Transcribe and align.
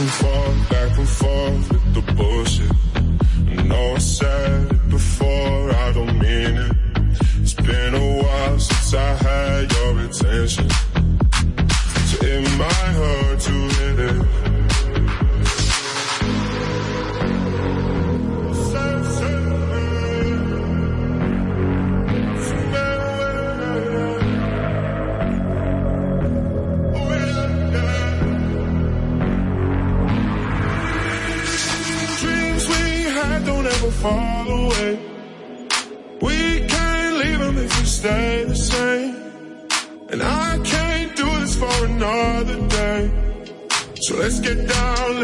too 0.00 0.06
far 0.06 0.79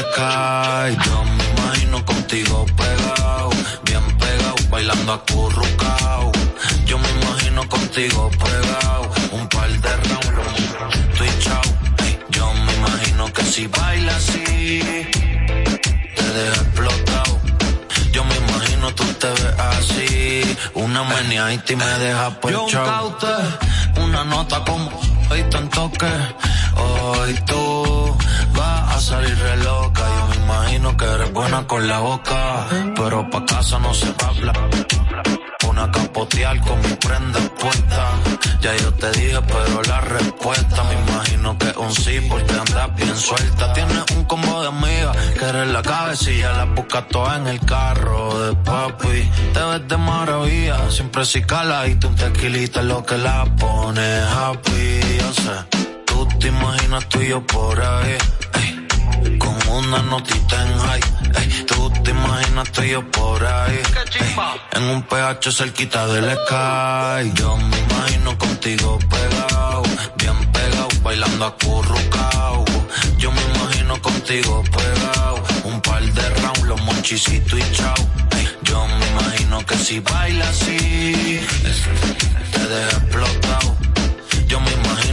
Yo 0.00 1.24
me 1.24 1.44
imagino 1.50 2.02
contigo 2.06 2.64
pegado, 2.74 3.50
bien 3.84 4.02
pegado, 4.16 4.54
bailando 4.70 5.12
acurrucao. 5.12 6.32
Yo 6.86 6.98
me 6.98 7.08
imagino 7.20 7.68
contigo 7.68 8.30
pegado, 8.30 9.10
un 9.32 9.46
par 9.48 9.68
de 9.68 9.96
rounds, 9.96 11.18
tú 11.18 11.24
y 11.24 11.38
chao. 11.44 11.60
Yo 12.30 12.50
me 12.54 12.74
imagino 12.76 13.30
que 13.30 13.42
si 13.44 13.66
bailas 13.66 14.16
así, 14.16 14.80
te 16.16 16.24
deja 16.32 16.62
explotado. 16.62 17.38
Yo 18.10 18.24
me 18.24 18.36
imagino 18.36 18.94
tú 18.94 19.04
te 19.04 19.28
ves 19.28 19.54
así, 19.58 20.56
una 20.72 21.04
meneadita 21.04 21.72
y 21.74 21.76
me 21.76 21.84
deja 21.84 22.40
pues 22.40 22.54
Yo 22.54 22.64
un 22.64 22.70
caute. 22.70 23.26
Una 24.00 24.24
nota 24.24 24.64
como 24.64 24.90
hoy 25.28 25.42
te 25.50 25.58
toque. 25.58 26.12
Hoy 26.76 27.34
tú 27.44 27.79
salir 29.10 29.38
re 29.38 29.56
loca. 29.56 30.04
Yo 30.16 30.24
me 30.28 30.36
imagino 30.44 30.96
que 30.96 31.04
eres 31.04 31.32
buena 31.32 31.66
con 31.66 31.88
la 31.88 31.98
boca, 31.98 32.66
pero 32.96 33.28
pa' 33.30 33.44
casa 33.44 33.78
no 33.78 33.92
se 33.92 34.10
va 34.18 34.26
a 34.26 34.30
hablar. 34.34 34.70
Una 35.68 35.90
capotear 35.90 36.60
con 36.60 36.78
mi 36.84 36.94
prenda 37.04 37.40
puesta. 37.60 38.04
Ya 38.60 38.72
yo 38.76 38.92
te 38.94 39.10
dije, 39.18 39.40
pero 39.52 39.82
la 39.92 40.00
respuesta 40.00 40.78
me 40.84 40.94
imagino 41.04 41.58
que 41.58 41.68
es 41.70 41.76
un 41.76 41.92
sí 41.92 42.16
porque 42.28 42.52
andas 42.52 42.94
bien 42.94 43.16
suelta. 43.16 43.72
Tienes 43.72 44.04
un 44.16 44.24
combo 44.24 44.62
de 44.62 44.68
amigas 44.68 45.16
que 45.38 45.44
eres 45.44 45.68
la 45.68 45.82
cabecilla, 45.82 46.52
la 46.52 46.64
buscas 46.64 47.08
todas 47.08 47.38
en 47.40 47.46
el 47.48 47.60
carro 47.74 48.22
de 48.42 48.54
papi. 48.68 49.18
Te 49.54 49.62
ves 49.68 49.88
de 49.88 49.96
maravilla, 49.96 50.90
siempre 50.90 51.24
si 51.24 51.42
cala 51.42 51.86
y 51.88 51.94
tú 51.96 52.08
un 52.08 52.16
tequilita 52.16 52.80
es 52.80 52.86
lo 52.86 53.04
que 53.04 53.16
la 53.18 53.44
pone 53.62 54.08
happy. 54.34 55.00
Yo 55.20 55.30
sé, 55.42 55.56
tú 56.06 56.28
te 56.38 56.48
imaginas 56.48 57.08
tú 57.08 57.20
y 57.20 57.28
yo 57.28 57.40
por 57.46 57.80
ahí. 57.80 58.16
Una 59.70 60.02
notita 60.02 60.56
en 60.66 60.78
high. 60.78 61.00
ey, 61.40 61.64
tú 61.66 61.90
te 62.04 62.10
imaginas 62.10 62.70
tú 62.72 62.82
y 62.82 62.90
yo 62.90 63.10
por 63.10 63.44
ahí. 63.44 63.80
ey, 64.20 64.36
en 64.72 64.82
un 64.84 65.02
PH 65.02 65.52
cerquita 65.52 66.06
del 66.08 66.24
sky. 66.24 67.32
Yo 67.34 67.56
me 67.56 67.78
imagino 67.78 68.36
contigo 68.38 68.98
pegado, 69.08 69.82
bien 70.16 70.52
pegado, 70.52 70.88
bailando 71.02 71.46
acurrucao. 71.46 72.64
Yo 73.18 73.30
me 73.32 73.42
imagino 73.54 74.00
contigo 74.00 74.62
pegado, 74.64 75.42
un 75.64 75.80
par 75.80 76.02
de 76.02 76.28
rounds, 76.40 76.62
los 76.62 76.80
monchicitos 76.82 77.58
y 77.58 77.72
chao. 77.72 77.94
ey, 78.36 78.48
yo 78.62 78.86
me 78.86 79.06
imagino 79.08 79.64
que 79.66 79.76
si 79.76 80.00
bailas 80.00 80.48
así, 80.48 81.40
te 82.52 82.66
deja 82.68 82.96
explotado. 82.96 83.89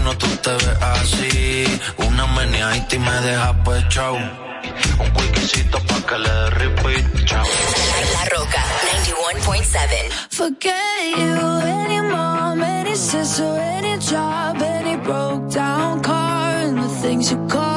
Imagino 0.08 0.18
tú 0.20 0.28
te 0.38 0.52
ves 0.52 0.82
así, 0.82 1.82
una 1.98 2.26
meneadita 2.28 2.96
y 2.96 3.00
me 3.00 3.12
deja 3.12 3.54
pues 3.64 3.88
chao. 3.90 4.16
Un 4.16 5.12
wikisito 5.16 5.80
pa' 5.80 6.02
que 6.08 6.18
le 6.18 6.30
dé 6.30 6.50
repeat, 6.52 7.26
chao. 7.26 7.44
La 8.14 8.26
Roca 8.30 8.64
91.7. 9.42 10.10
Forget 10.30 10.74
you, 11.18 11.60
any 11.84 12.02
mom, 12.02 12.64
any 12.64 12.96
sister, 12.96 13.60
any 13.60 13.98
job, 13.98 14.62
any 14.62 14.96
broke 14.98 15.54
down 15.54 16.02
car, 16.02 16.56
and 16.56 16.78
the 16.78 16.90
things 17.02 17.30
you 17.30 17.38
call 17.50 17.77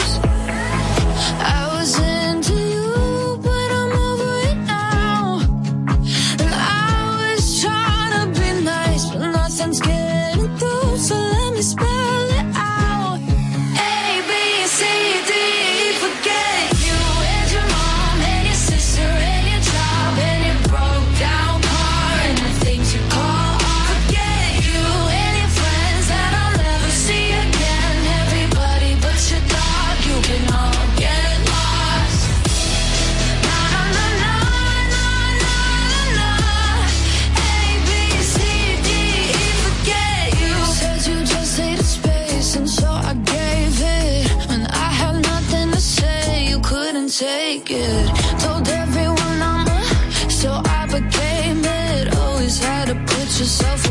Yourself 53.41 53.90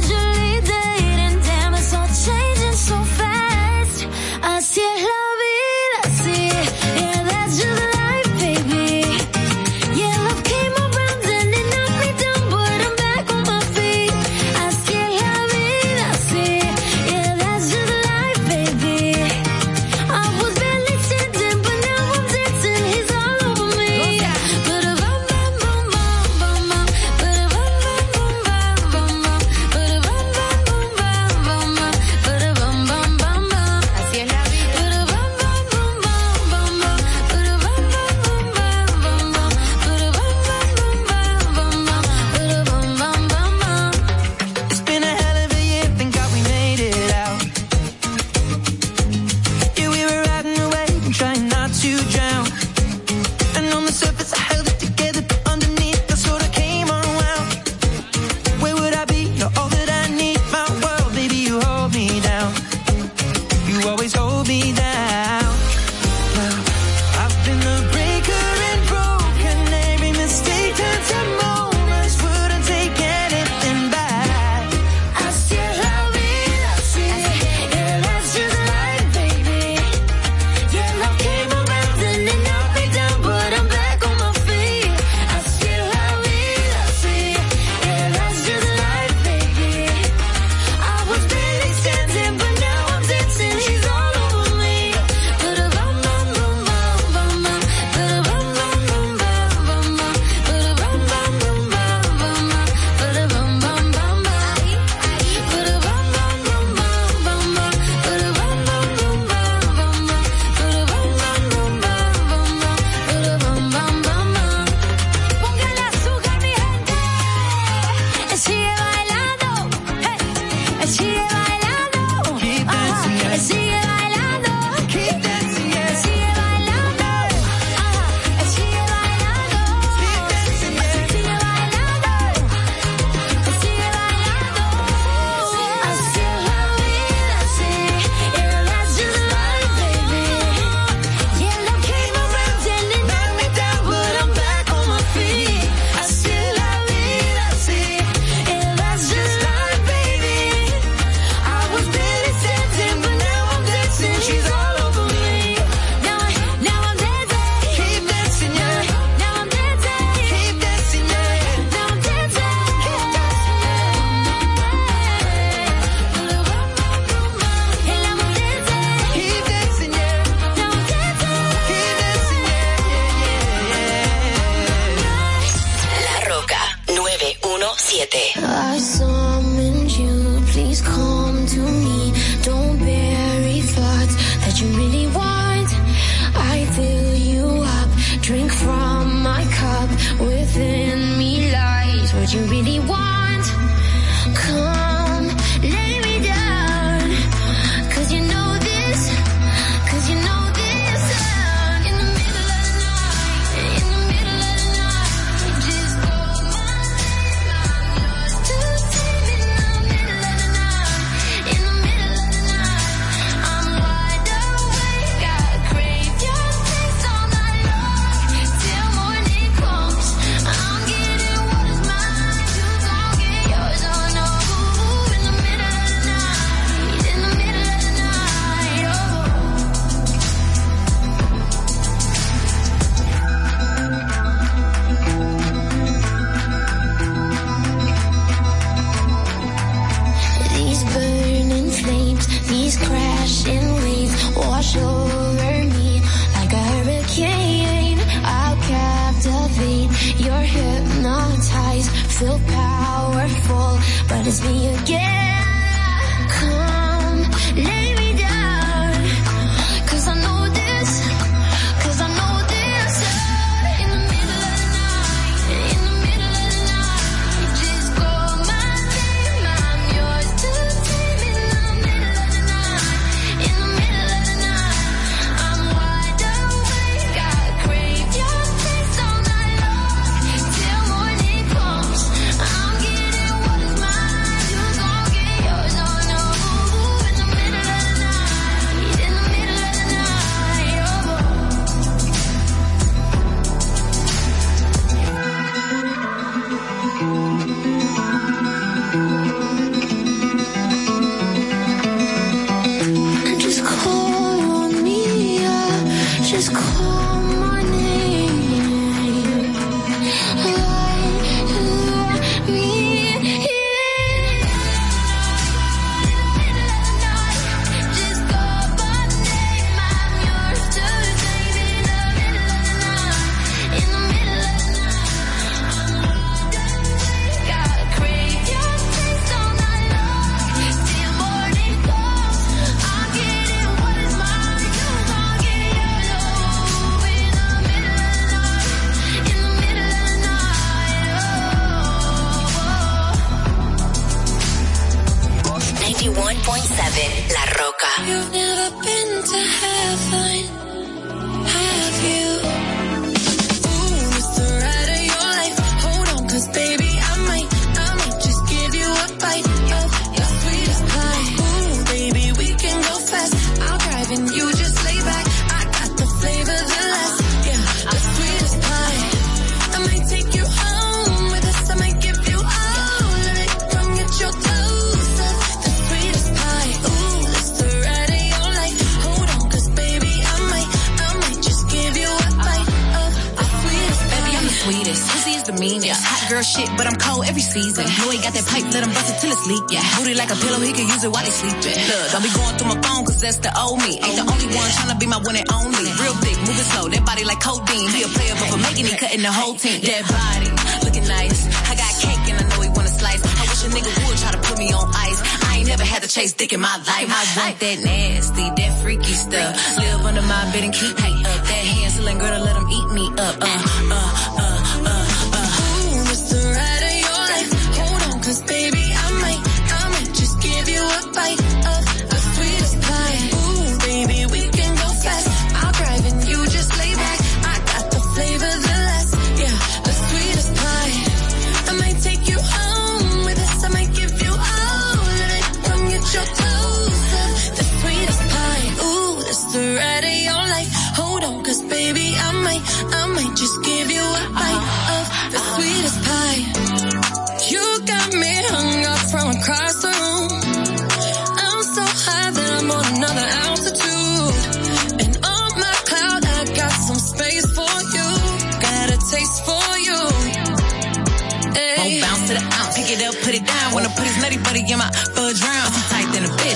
To 4.71 4.79
love. 4.79 5.40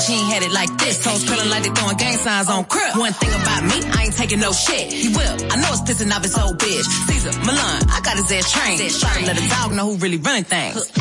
Machine 0.08 0.30
had 0.30 0.44
it 0.44 0.52
like 0.52 0.70
this. 0.78 1.04
Toes 1.04 1.28
curling 1.28 1.50
like 1.50 1.63
they 1.63 1.70
throwing 1.70 1.98
gang 1.98 2.15
signs 2.18 2.48
on 2.48 2.63
crib. 2.65 2.96
One 2.96 3.12
thing 3.13 3.34
about 3.41 3.63
me, 3.63 3.82
I 3.89 4.04
ain't 4.04 4.13
taking 4.13 4.39
no 4.39 4.52
shit. 4.52 4.94
He 4.94 5.10
will. 5.10 5.36
I 5.50 5.56
know 5.58 5.74
it's 5.74 5.82
pissing 5.82 6.12
off 6.13 6.22
his 6.22 6.38
old 6.38 6.60
bitch. 6.60 6.86
Caesar, 7.10 7.32
Milan, 7.39 7.82
I 7.89 8.02
got 8.06 8.15
his 8.15 8.32
ass 8.32 8.52
trained. 8.52 8.78
Try 8.78 9.22
to 9.22 9.26
let 9.26 9.41
a 9.41 9.50
dog 9.50 9.74
know 9.74 9.89
who 9.89 9.98
really 9.98 10.18
running 10.18 10.44
things. 10.44 10.91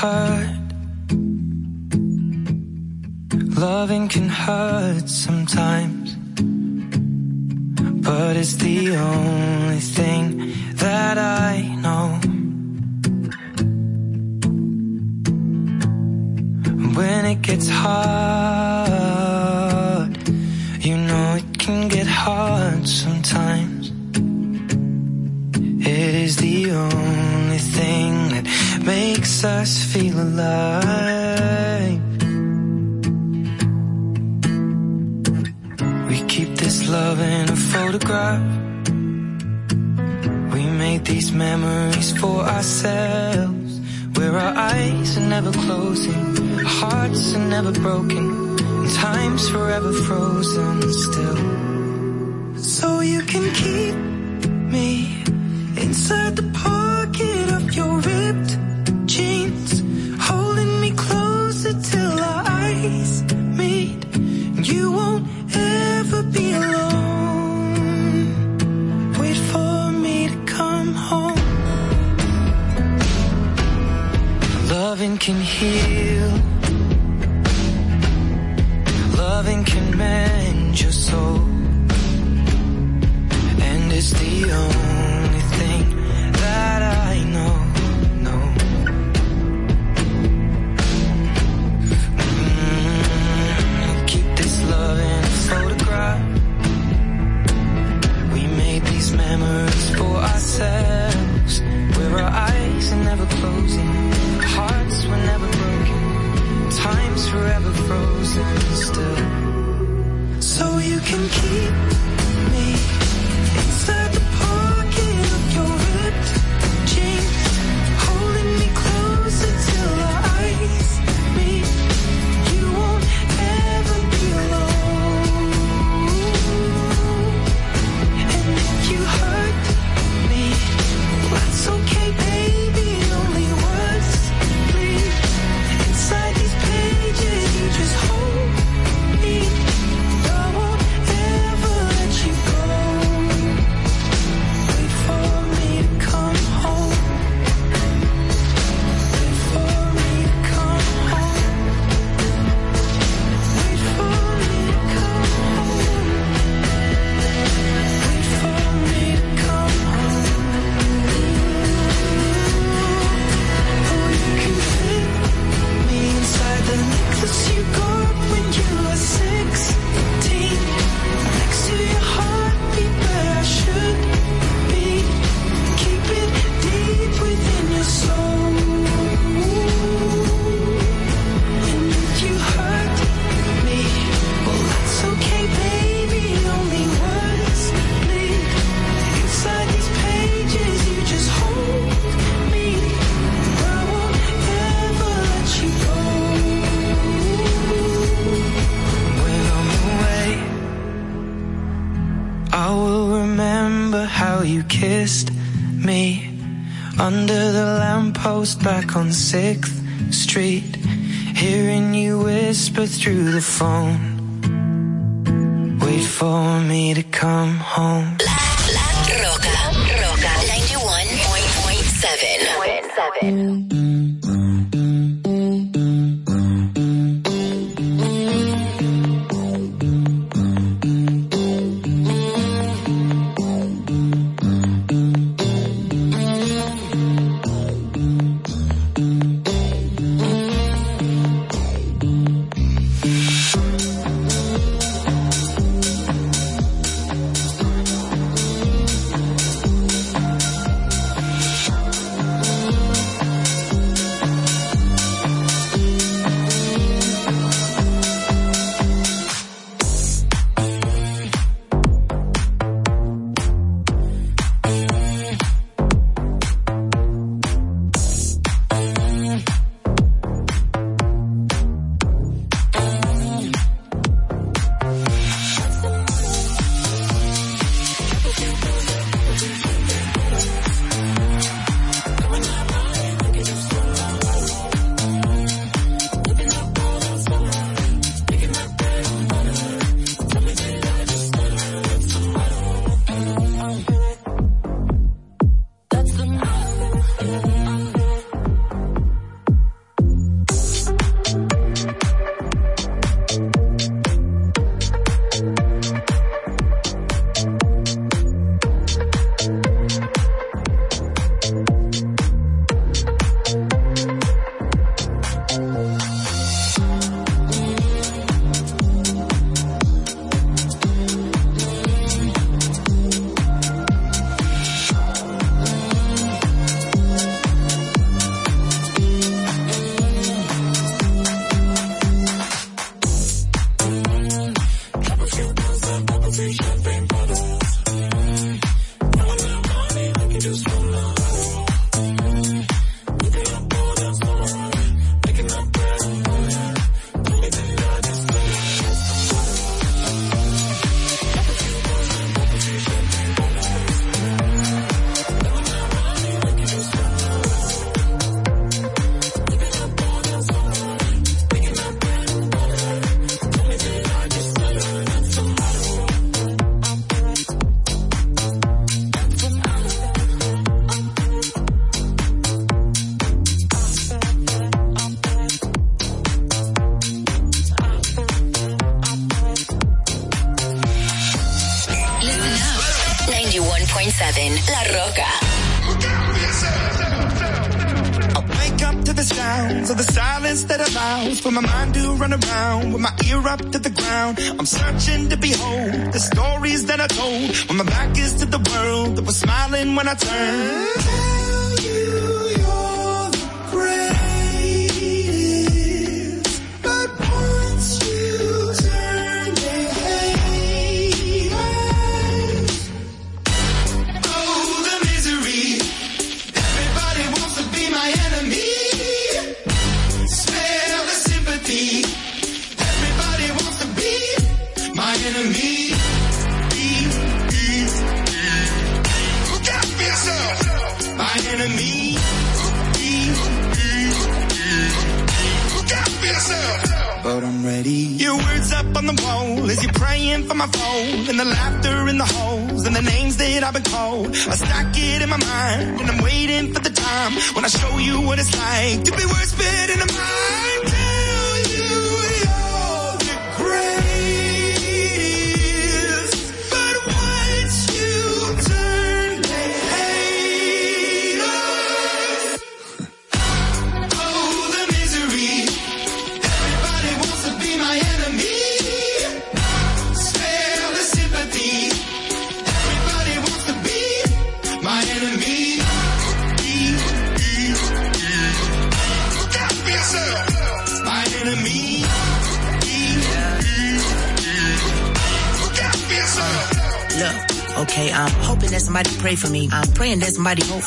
hurt. 0.00 0.68
Loving 3.66 4.06
can 4.08 4.28
hurt 4.28 5.08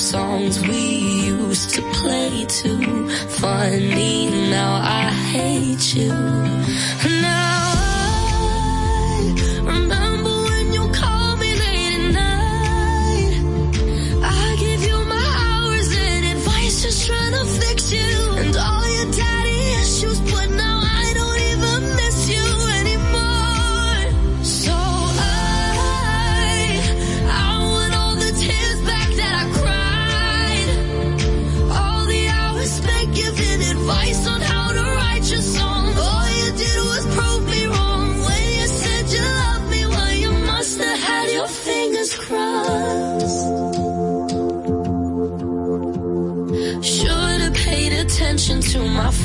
songs 0.00 0.58
we 0.66 0.78
used 1.26 1.74
to 1.74 1.82
play 1.92 2.46
too. 2.46 3.08
Funny 3.28 4.30
now 4.50 4.80
I 4.82 5.10
hate 5.10 5.94
you. 5.94 7.19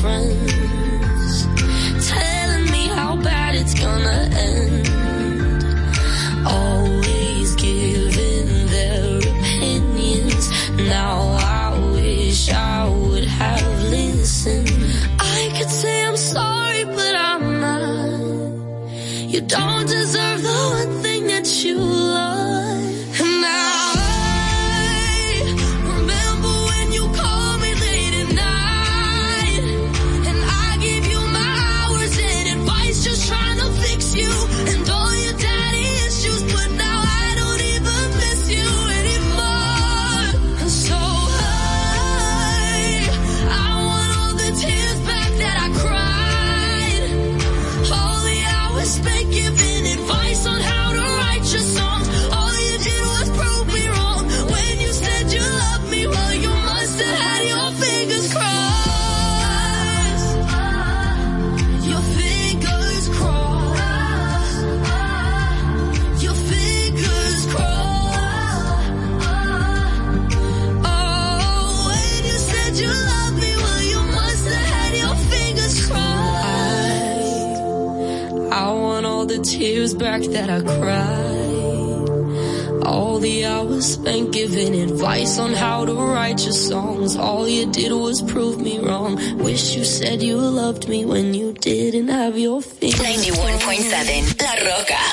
friends. 0.05 0.54
years 79.65 79.93
back 79.95 80.21
that 80.21 80.49
I 80.49 80.61
cried. 80.61 82.09
All 82.85 83.17
the 83.19 83.45
hours 83.45 83.93
spent 83.93 84.31
giving 84.31 84.75
advice 84.75 85.39
on 85.39 85.53
how 85.53 85.85
to 85.85 85.93
write 85.93 86.43
your 86.43 86.53
songs. 86.53 87.15
All 87.15 87.47
you 87.47 87.65
did 87.71 87.91
was 87.91 88.21
prove 88.21 88.61
me 88.61 88.77
wrong. 88.79 89.15
Wish 89.39 89.75
you 89.75 89.83
said 89.83 90.21
you 90.21 90.37
loved 90.37 90.87
me 90.87 91.03
when 91.05 91.33
you 91.33 91.53
didn't 91.53 92.09
have 92.09 92.37
your 92.37 92.61
feelings. 92.61 93.25
91.7 93.25 94.41
La 94.43 94.53
Roca. 94.69 95.03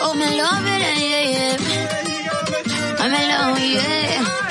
Oh, 0.00 0.14
my 0.14 0.30
love 0.42 0.66
yeah, 0.66 0.98
yeah, 1.12 1.26
yeah. 1.34 1.56
I'm 3.02 3.12
alone, 3.20 3.62
yeah. 3.74 4.47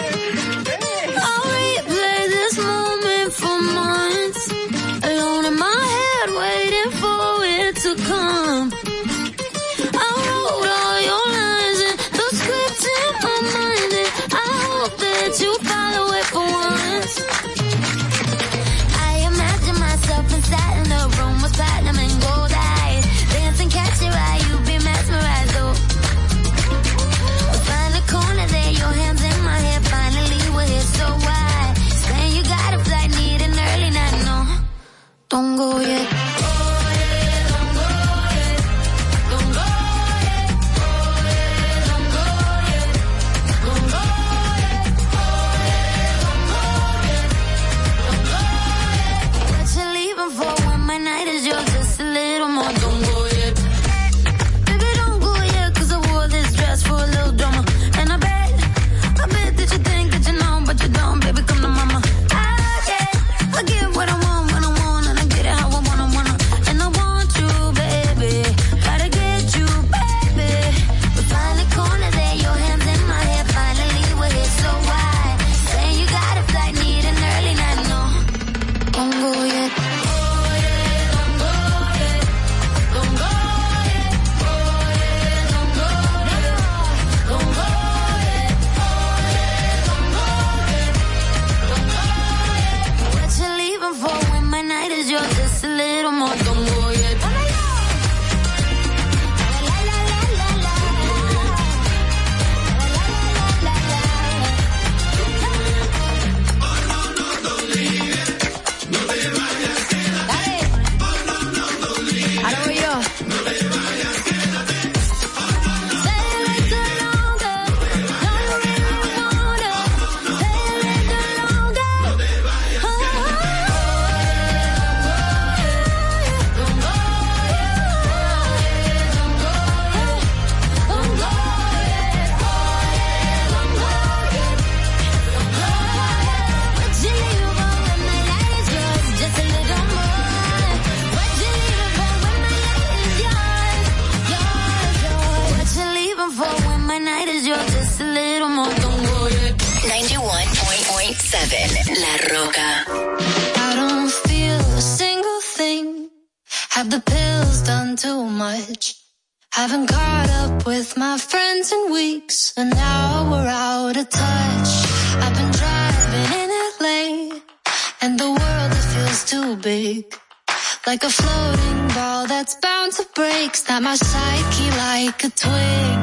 like 175.18 175.34
a 175.34 175.36
twig. 175.36 176.01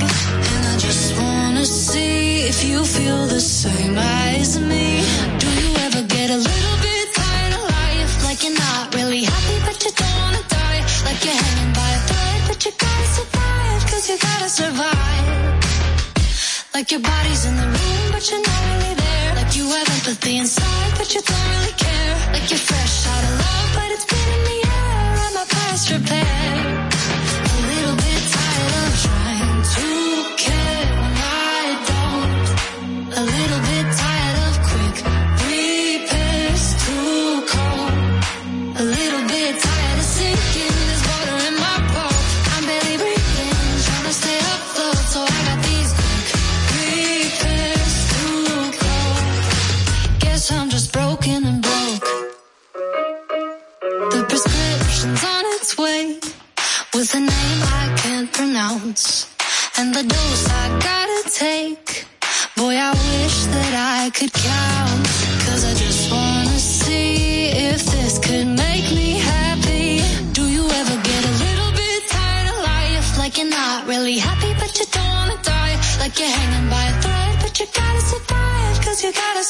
And 0.54 0.66
I 0.66 0.76
just 0.78 1.16
wanna 1.16 1.64
see 1.64 2.48
if 2.50 2.64
you 2.64 2.84
feel 2.84 3.26
the 3.26 3.40
same 3.40 3.96
as 3.96 4.58
me. 4.58 5.02
Do 5.38 5.48
you 5.62 5.70
ever 5.86 6.02
get 6.02 6.30
a 6.30 6.38
little 6.50 6.76
bit 6.82 7.06
tired 7.14 7.54
of 7.54 7.62
life? 7.62 8.12
Like 8.24 8.42
you're 8.42 8.58
not 8.58 8.94
really 8.94 9.22
happy, 9.22 9.58
but 9.66 9.76
you 9.84 9.92
don't 9.92 10.16
wanna 10.22 10.42
die. 10.48 10.80
Like 11.06 11.20
you're 11.24 11.40
hanging 11.44 11.72
by 11.80 11.90
a 11.98 12.00
thread, 12.08 12.40
but 12.48 12.58
you 12.64 12.72
gotta 12.86 13.08
survive, 13.18 13.80
cause 13.90 14.04
you 14.10 14.16
gotta 14.18 14.48
survive. 14.48 15.26
Like 16.74 16.90
your 16.90 17.00
body's 17.00 17.44
in 17.44 17.54
the 17.56 17.68
room, 17.76 18.04
but 18.10 18.22
you're 18.28 18.42
not 18.50 18.62
really 18.70 18.94
there. 18.94 19.30
Like 19.38 19.54
you 19.54 19.64
have 19.76 19.88
empathy 19.96 20.38
inside, 20.38 20.92
but 20.98 21.14
you 21.14 21.22
don't 21.22 21.46
really 21.54 21.76
care. 21.86 22.14
Like 22.34 22.50
you're 22.50 22.66
fresh 22.70 23.06
out 23.06 23.22
of 23.28 23.34
love, 23.42 23.68
but 23.78 23.88
it's 23.94 24.06
been 24.10 24.28
in 24.38 24.42
the 24.50 24.58
air. 24.74 25.06
Am 25.28 25.36
I 25.38 25.44
past 25.54 25.90
repair? 25.90 26.43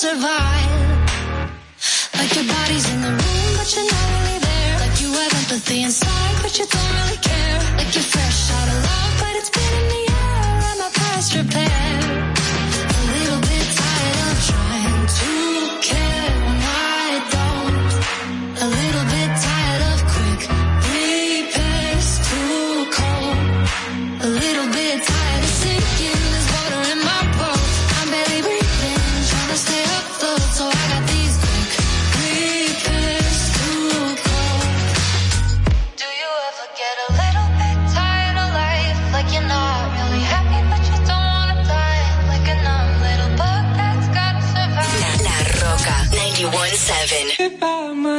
survive. 0.04 0.70
Like 2.18 2.32
your 2.36 2.44
body's 2.44 2.86
in 2.92 3.00
the 3.06 3.12
room, 3.22 3.50
but 3.58 3.68
you're 3.74 3.90
not 3.96 4.06
really 4.14 4.38
there. 4.48 4.74
Like 4.84 4.96
you 5.00 5.08
have 5.20 5.32
empathy 5.40 5.78
inside, 5.88 6.36
but 6.44 6.52
you 6.58 6.66
don't 6.74 6.92
really 6.98 7.20
care. 7.30 7.58
Like 7.78 7.90
you 7.96 8.03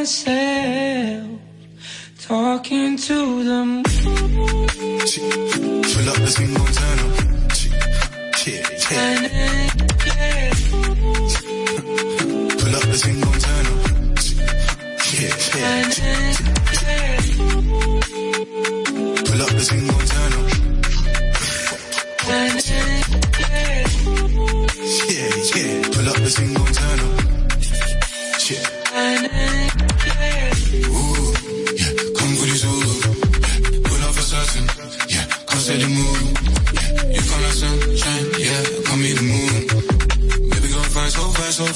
myself 0.05 1.41
talking 2.19 2.95
to 2.95 3.43
the 3.43 3.65
moon. 3.65 3.83
Pull 5.81 6.09
up, 6.09 6.17
this 6.17 6.37
thing 6.37 6.53
gon' 6.53 6.73
turn 6.77 6.99
up. 6.99 7.13
Yeah, 8.45 8.61
yeah. 8.85 9.69
Pull 12.59 12.75
up, 12.75 12.83
this 12.83 13.01
thing 13.03 13.19
gon' 13.19 13.39
turn 13.45 13.65
up. 13.65 13.81
Yeah, 15.09 15.33
yeah. 15.55 15.89
Pull 19.25 19.41
up, 19.41 19.49
this 19.57 19.67
thing 19.71 19.85
gon' 19.87 20.05
turn 20.13 20.33
up. 20.37 20.47
Yeah, 25.09 25.31
yeah. 25.55 25.81
Pull 25.93 26.07
up, 26.09 26.17
this 26.17 26.35
thing 26.37 26.53
gon' 26.53 26.73
turn 26.73 26.99
up. 26.99 27.14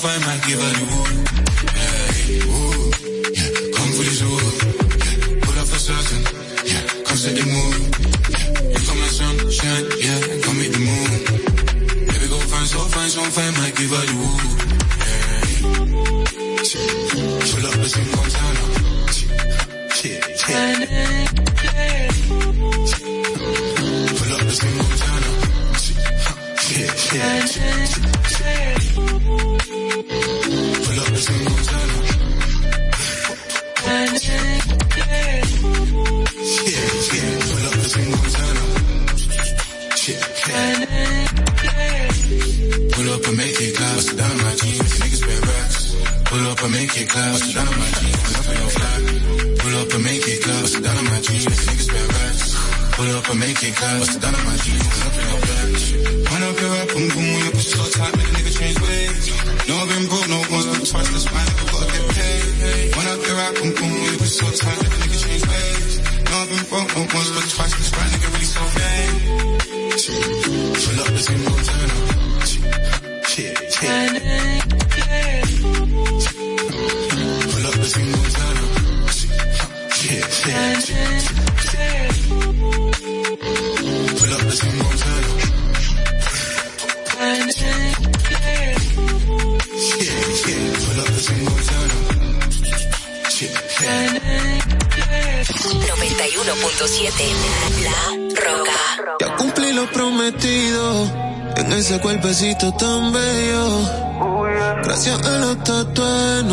I 0.05 0.17
might 0.19 0.41
give 0.43 0.61
her 0.61 0.85
the. 0.85 1.18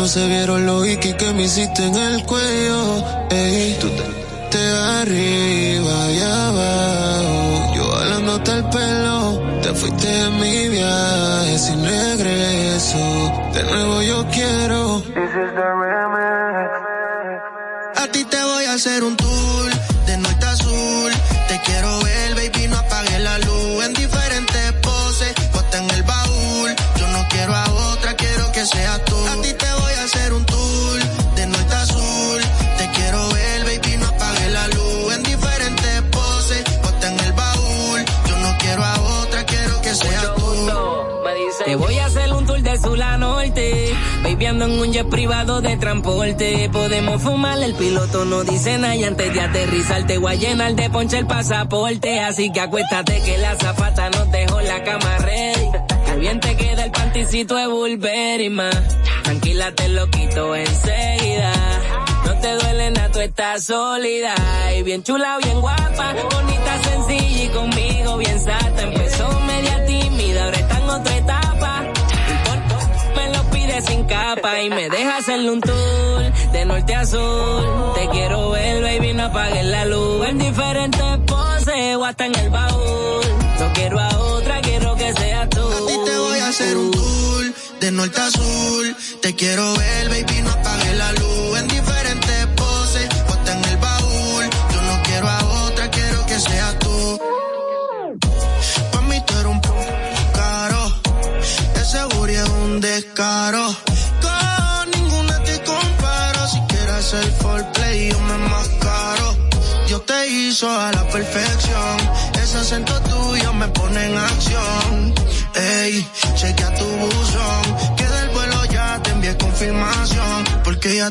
se 0.07 0.25
vieron 0.27 0.65
los 0.65 0.87
ikis 0.87 1.15
que 1.15 1.33
me 1.33 1.43
hiciste 1.43 1.85
en 1.85 1.95
el 1.95 2.23
cuello. 2.23 2.66
privado 45.09 45.61
de 45.61 45.77
transporte. 45.77 46.69
Podemos 46.71 47.21
fumar, 47.21 47.61
el 47.61 47.73
piloto 47.75 48.25
no 48.25 48.43
dice 48.43 48.77
nada 48.77 48.95
y 48.95 49.03
antes 49.03 49.33
de 49.33 49.41
aterrizar 49.41 50.05
te 50.05 50.17
voy 50.17 50.33
a 50.33 50.35
llenar 50.35 50.75
de 50.75 50.89
ponche 50.89 51.19
el 51.19 51.27
pasaporte. 51.27 52.19
Así 52.19 52.51
que 52.51 52.59
acuéstate 52.59 53.21
que 53.21 53.37
la 53.37 53.55
zapata 53.55 54.09
nos 54.09 54.31
dejó 54.31 54.61
la 54.61 54.83
cama 54.83 55.17
ready. 55.19 55.71
Que 56.05 56.15
bien 56.17 56.39
te 56.39 56.55
queda 56.55 56.85
el 56.85 56.91
panticito 56.91 57.55
de 57.55 57.67
Bulberima. 57.67 58.69
Tranquila, 59.23 59.71
te 59.71 59.89
lo 59.89 60.09
quito 60.09 60.55
enseguida. 60.55 61.53
No 62.25 62.39
te 62.39 62.53
duele 62.53 62.91
nada, 62.91 63.11
tú 63.11 63.19
estás 63.19 63.63
sólida. 63.65 64.35
Y 64.77 64.83
bien 64.83 65.03
chula, 65.03 65.37
bien 65.43 65.59
guapa, 65.61 66.13
bonita, 66.31 66.83
sencilla 66.83 67.43
y 67.43 67.47
conmigo 67.49 68.17
bien 68.17 68.39
sana 68.39 68.66
mapa 74.37 74.61
y 74.61 74.69
me 74.69 74.89
deja 74.89 75.17
hacerle 75.17 75.51
un 75.51 75.61
tour 75.61 76.51
de 76.51 76.65
norte 76.65 76.95
a 76.95 77.05
sur. 77.05 77.93
Te 77.95 78.07
quiero 78.09 78.51
ver, 78.51 78.81
baby, 78.81 79.13
no 79.13 79.25
apagues 79.25 79.65
la 79.65 79.85
luz. 79.85 80.27
En 80.27 80.37
diferentes 80.37 81.01
poses 81.25 81.95
o 81.95 82.05
hasta 82.05 82.25
en 82.25 82.37
el 82.37 82.49
baúl. 82.49 83.25
No 83.59 83.73
quiero 83.73 83.99
a 83.99 84.17
otra, 84.17 84.61
quiero 84.61 84.95
que 84.95 85.13
seas 85.13 85.49
tú. 85.49 85.61
A 85.61 85.87
ti 85.87 85.93
te 86.05 86.17
voy 86.17 86.39
a 86.39 86.47
hacer 86.47 86.77
un 86.77 86.91
tour 86.91 87.53
de 87.79 87.91
norte 87.91 88.21
a 88.21 88.31
sur. 88.31 88.85
Te 89.21 89.35
quiero 89.35 89.75
ver, 89.75 90.09
baby 90.09 90.36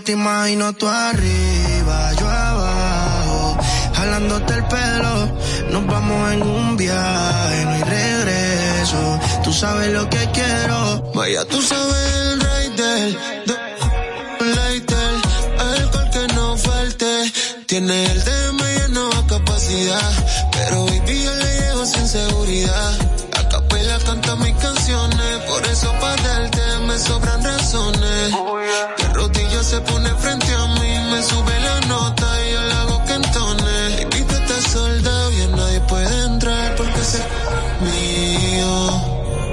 te 0.01 0.13
imagino 0.13 0.75
tú 0.75 0.87
arriba, 0.89 2.13
yo 2.19 2.29
abajo, 2.29 3.59
jalándote 3.95 4.55
el 4.55 4.65
pelo, 4.65 5.39
nos 5.71 5.87
vamos 5.87 6.33
en 6.33 6.43
un 6.43 6.77
viaje, 6.77 7.65
no 7.65 7.71
hay 7.71 7.83
regreso, 7.83 9.21
tú 9.43 9.53
sabes 9.53 9.93
lo 9.93 10.09
que 10.11 10.29
quiero, 10.33 11.13
vaya 11.15 11.45
tú 11.47 11.63
sabes 11.63 12.13
el 12.21 12.41
rey 12.41 12.69
del, 12.77 13.19
lighter, 14.55 15.15
alcohol 15.59 16.11
que 16.13 16.35
no 16.35 16.57
falte, 16.59 17.33
tiene 17.67 18.05
el 18.05 18.25
DM 18.25 18.59
lleno 18.59 19.09
a 19.09 19.27
capacidad, 19.27 20.13
pero 20.53 20.85
hoy 20.85 21.01
día 21.01 21.33
le 21.33 21.61
llevo 21.61 21.87
sin 21.87 22.07
seguridad, 22.07 22.93
a 23.39 23.49
capela 23.49 23.99
canta 24.05 24.37
mis 24.37 24.55
canciones, 24.57 25.39
por 25.49 25.65
eso 25.67 25.91
para 26.01 26.23
darte 26.23 26.79
me 26.87 26.99
sobran 26.99 27.43
razones 27.43 27.96
pone 29.87 30.11
frente 30.17 30.53
a 30.55 30.67
mí, 30.67 30.91
me 31.11 31.23
sube 31.23 31.61
la 31.61 31.81
nota 31.87 32.27
y 32.45 32.53
yo 32.53 32.63
la 32.63 32.81
hago 32.83 33.05
que 33.05 33.15
entone. 33.15 34.07
Baby, 34.11 34.25
tú 34.29 34.35
estás 34.35 34.73
soldado 34.73 35.33
y 35.33 35.47
nadie 35.49 35.81
puede 35.81 36.25
entrar 36.25 36.77
porque 36.77 37.01
es 37.01 37.23
mío. 37.89 38.75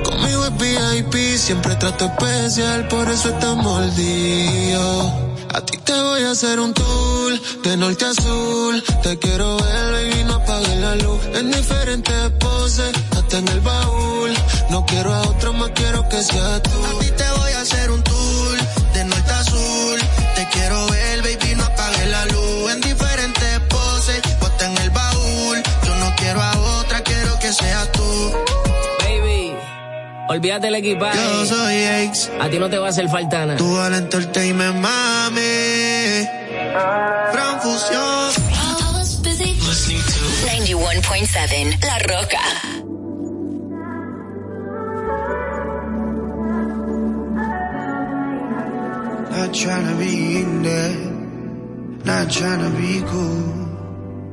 Conmigo 0.03 0.45
es 0.45 0.57
VIP, 0.57 1.37
siempre 1.37 1.75
trato 1.75 2.05
especial, 2.05 2.87
por 2.87 3.09
eso 3.09 3.29
está 3.29 3.55
mordido. 3.55 5.33
A 5.53 5.61
ti 5.61 5.77
te 5.77 5.93
voy 5.93 6.23
a 6.23 6.31
hacer 6.31 6.59
un 6.59 6.73
tour 6.73 7.31
de 7.63 7.77
norte 7.77 8.05
a 8.05 8.13
sur. 8.13 8.81
Te 9.03 9.19
quiero 9.19 9.57
ver, 9.57 9.91
baby, 9.93 10.23
no 10.25 10.35
apagues 10.35 10.77
la 10.77 10.95
luz. 10.95 11.19
En 11.35 11.51
diferentes 11.51 12.31
poses, 12.39 12.91
hasta 13.11 13.37
en 13.37 13.47
el 13.47 13.59
baúl. 13.61 14.31
No 14.69 14.85
quiero 14.85 15.13
a 15.13 15.21
otro, 15.21 15.53
más 15.53 15.71
quiero 15.75 16.07
que 16.09 16.23
sea 16.23 16.61
tú. 16.63 16.69
A 16.85 16.99
ti 16.99 17.11
te 17.11 17.29
voy 17.37 17.51
a 17.51 17.61
hacer 17.61 17.91
un 17.91 18.03
tour 18.03 18.12
seas 27.53 27.91
tú. 27.91 28.33
Baby, 28.99 29.53
olvídate 30.29 30.67
el 30.67 30.75
equipaje. 30.75 31.17
Yo 31.17 31.45
soy 31.45 31.75
ex. 31.75 32.29
A 32.39 32.49
ti 32.49 32.59
no 32.59 32.69
te 32.69 32.77
va 32.77 32.87
a 32.87 32.89
hacer 32.89 33.09
falta 33.09 33.45
nada. 33.45 33.57
Tú 33.57 33.77
al 33.77 33.93
entertainment, 33.93 34.75
mami. 34.79 35.41
Fran 37.31 37.61
Fusión. 37.61 38.31
91.7 40.45 41.77
La 41.85 41.97
Roca. 41.99 42.39
Not 49.31 49.53
trying 49.53 49.87
to 49.87 49.95
be 49.97 50.37
in 50.37 50.63
there, 50.63 50.95
not 52.05 52.29
trying 52.31 52.59
to 52.59 52.69
be 52.77 53.01
cool. 53.07 53.62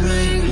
me. 0.00 0.45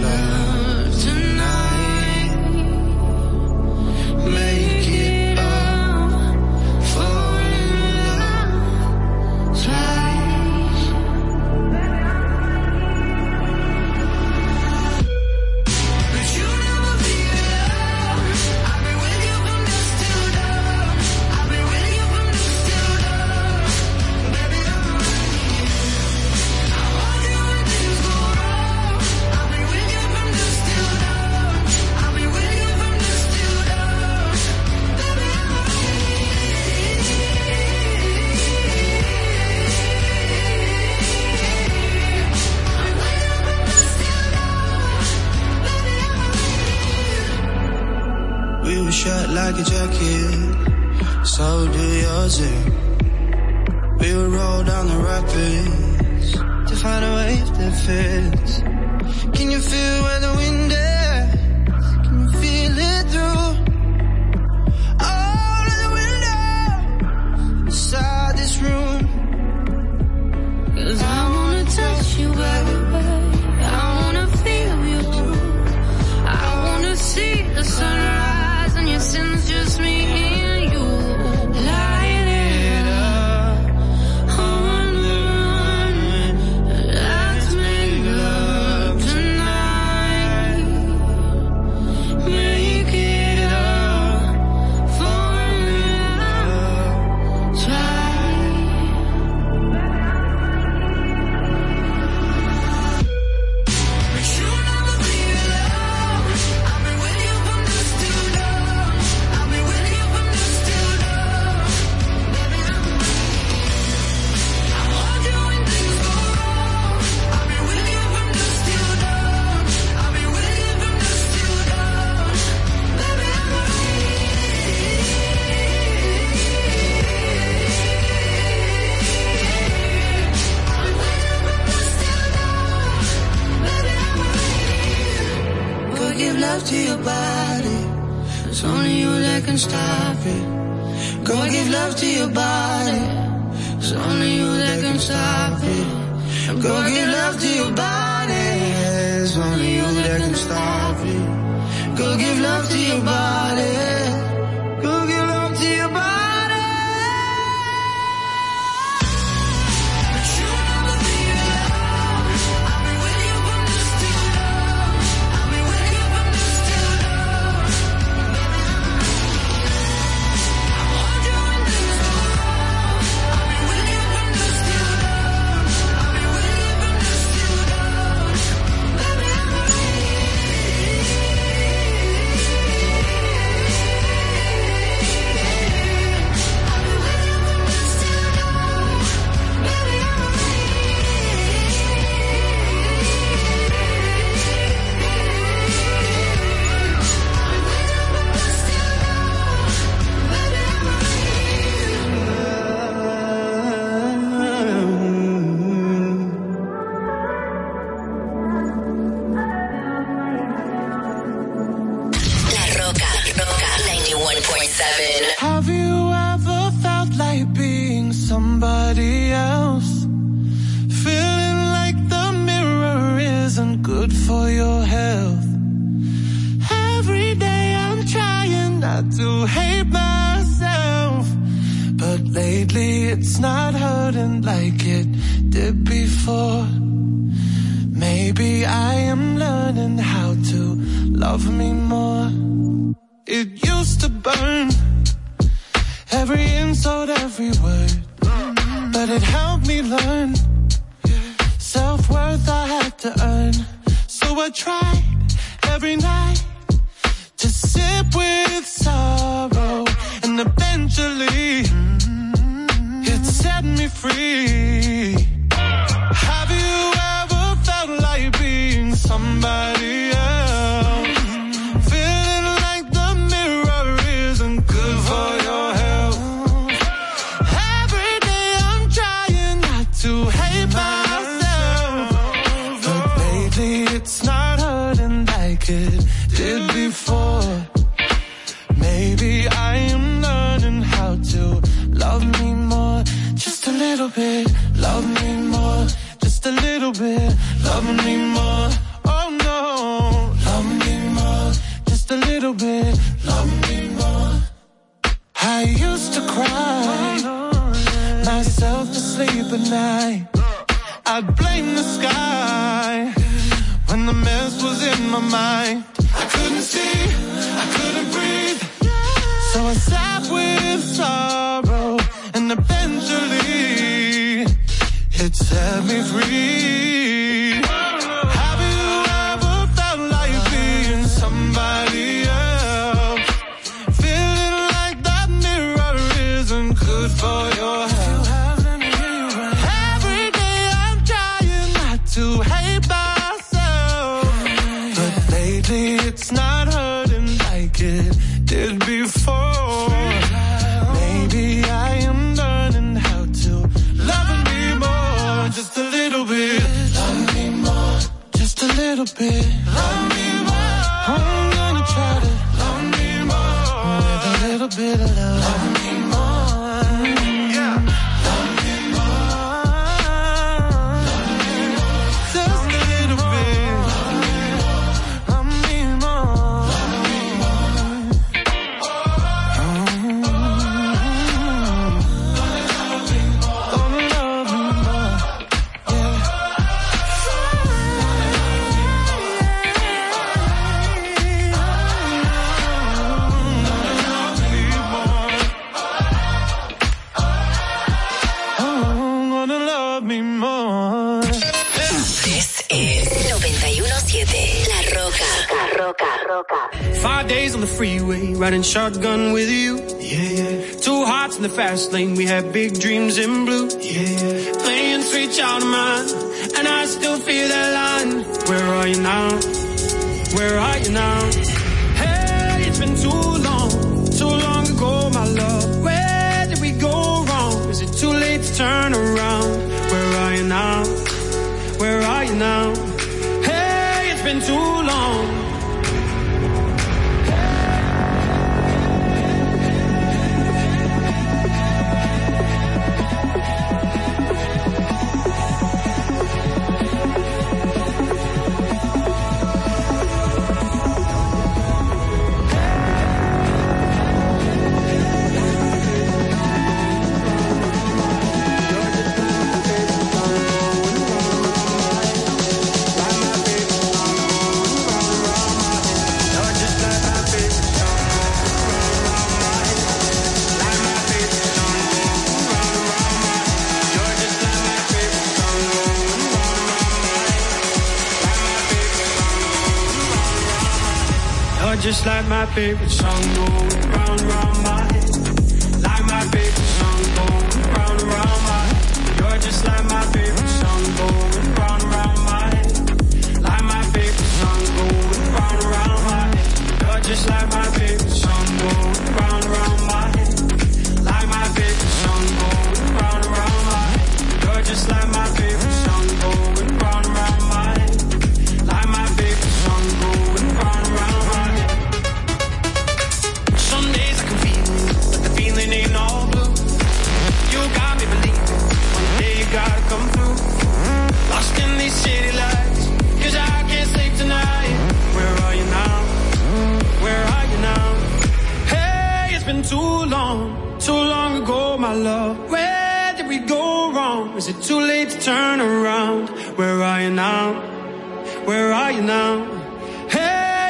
shotgun 408.75 409.33
with 409.33 409.49
you. 409.49 409.77
Yeah, 410.01 410.31
yeah. 410.31 410.73
Two 410.81 411.05
hearts 411.05 411.37
in 411.37 411.45
the 411.45 411.49
fast 411.49 411.93
lane, 411.93 412.17
we 412.17 412.27
had 412.27 412.53
big 412.53 412.81
dreams. 412.81 412.94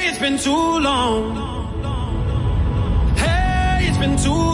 It's 0.07 0.19
been 0.19 0.39
too 0.39 0.79
long. 0.81 1.35
Hey, 3.17 3.87
it's 3.89 3.97
been 3.99 4.17
too 4.19 4.31
long, 4.31 4.54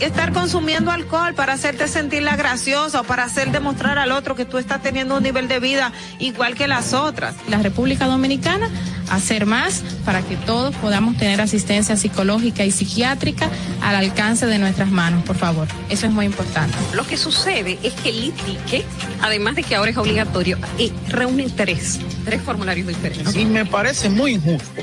Estar 0.00 0.32
consumiendo 0.32 0.90
alcohol 0.90 1.34
para 1.34 1.52
hacerte 1.52 1.88
sentirla 1.88 2.36
graciosa 2.36 3.00
o 3.00 3.04
para 3.04 3.24
hacer 3.24 3.52
demostrar 3.52 3.98
al 3.98 4.12
otro 4.12 4.34
que 4.34 4.44
tú 4.44 4.58
estás 4.58 4.82
teniendo 4.82 5.16
un 5.16 5.22
nivel 5.22 5.48
de 5.48 5.60
vida 5.60 5.92
igual 6.18 6.54
que 6.54 6.66
las 6.66 6.92
otras. 6.92 7.34
la 7.48 7.58
República 7.58 8.06
Dominicana 8.06 8.70
hacer 9.10 9.46
más 9.46 9.82
para 10.04 10.22
que 10.22 10.36
todos 10.36 10.74
podamos 10.76 11.16
tener 11.16 11.40
asistencia 11.40 11.96
psicológica 11.96 12.64
y 12.64 12.70
psiquiátrica 12.70 13.48
al 13.82 13.96
alcance 13.96 14.46
de 14.46 14.58
nuestras 14.58 14.90
manos, 14.90 15.22
por 15.24 15.36
favor. 15.36 15.68
Eso 15.90 16.06
es 16.06 16.12
muy 16.12 16.26
importante. 16.26 16.76
Lo 16.94 17.06
que 17.06 17.16
sucede 17.16 17.78
es 17.82 17.92
que 17.94 18.10
el 18.10 18.24
ITIQUE, 18.24 18.84
además 19.22 19.54
de 19.56 19.62
que 19.62 19.76
ahora 19.76 19.90
es 19.90 19.96
obligatorio, 19.96 20.58
eh, 20.78 20.92
reúne 21.08 21.48
tres, 21.54 22.00
tres 22.24 22.42
formularios 22.42 22.88
diferentes. 22.88 23.34
Y 23.36 23.44
me 23.44 23.64
parece 23.64 24.08
muy 24.08 24.32
injusto 24.32 24.82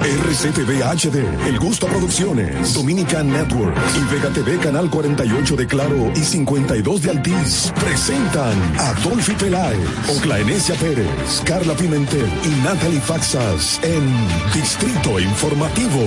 RCTV 0.00 0.82
HD, 0.82 1.18
El 1.46 1.58
Gusto 1.58 1.86
Producciones, 1.86 2.72
Dominican 2.72 3.28
Network 3.28 3.76
y 3.94 4.14
Vega 4.14 4.30
TV 4.30 4.56
Canal 4.56 4.88
48 4.88 5.56
de 5.56 5.66
Claro 5.66 6.10
y 6.16 6.20
52 6.20 7.02
de 7.02 7.10
Altiz. 7.10 7.70
Presentan 7.78 8.56
a 8.78 8.94
Dolphy 9.04 9.34
Peláez, 9.34 9.78
Oclaenecia 10.16 10.74
Pérez, 10.76 11.42
Carla 11.44 11.74
Pimentel 11.74 12.24
y 12.44 12.64
Natalie 12.64 13.00
Faxas 13.00 13.78
en 13.82 14.02
Distrito 14.54 15.20
Informativo. 15.20 16.00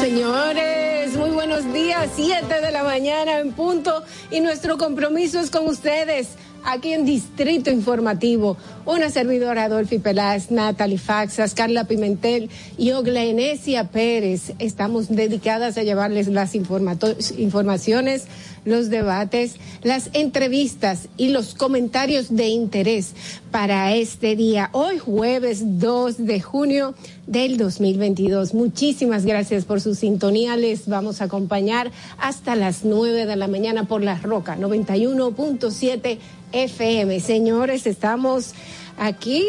Señores, 0.00 1.16
muy 1.16 1.30
buenos 1.30 1.72
días, 1.72 2.08
7 2.14 2.60
de 2.60 2.70
la 2.70 2.84
mañana 2.84 3.40
en 3.40 3.52
punto 3.52 4.04
y 4.30 4.40
nuestro 4.40 4.78
compromiso 4.78 5.40
es 5.40 5.50
con 5.50 5.66
ustedes 5.66 6.36
aquí 6.64 6.92
en 6.92 7.04
Distrito 7.04 7.70
Informativo. 7.70 8.56
Una 8.86 9.10
servidora 9.10 9.64
Adolfi 9.64 9.98
Peláez, 9.98 10.50
Natalie 10.50 10.98
Faxas, 10.98 11.54
Carla 11.54 11.84
Pimentel 11.84 12.50
y 12.76 12.92
Oglenesia 12.92 13.88
Pérez. 13.90 14.52
Estamos 14.58 15.08
dedicadas 15.08 15.78
a 15.78 15.82
llevarles 15.82 16.28
las 16.28 16.54
informaciones, 16.54 18.26
los 18.64 18.90
debates, 18.90 19.56
las 19.82 20.10
entrevistas 20.12 21.08
y 21.16 21.28
los 21.28 21.54
comentarios 21.54 22.34
de 22.34 22.48
interés 22.48 23.12
para 23.50 23.94
este 23.94 24.36
día. 24.36 24.70
Hoy 24.72 24.98
jueves 24.98 25.78
2 25.78 26.26
de 26.26 26.40
junio 26.40 26.94
del 27.26 27.56
2022. 27.56 28.54
Muchísimas 28.54 29.24
gracias 29.24 29.64
por 29.64 29.80
su 29.80 29.94
sintonía. 29.94 30.56
Les 30.56 30.88
vamos 30.88 31.20
a 31.20 31.24
acompañar 31.24 31.90
hasta 32.18 32.56
las 32.56 32.84
9 32.84 33.26
de 33.26 33.36
la 33.36 33.48
mañana 33.48 33.84
por 33.84 34.02
La 34.02 34.18
Roca 34.18 34.56
91.7 34.56 36.18
FM. 36.52 37.20
Señores, 37.20 37.86
estamos 37.86 38.52
aquí 38.98 39.44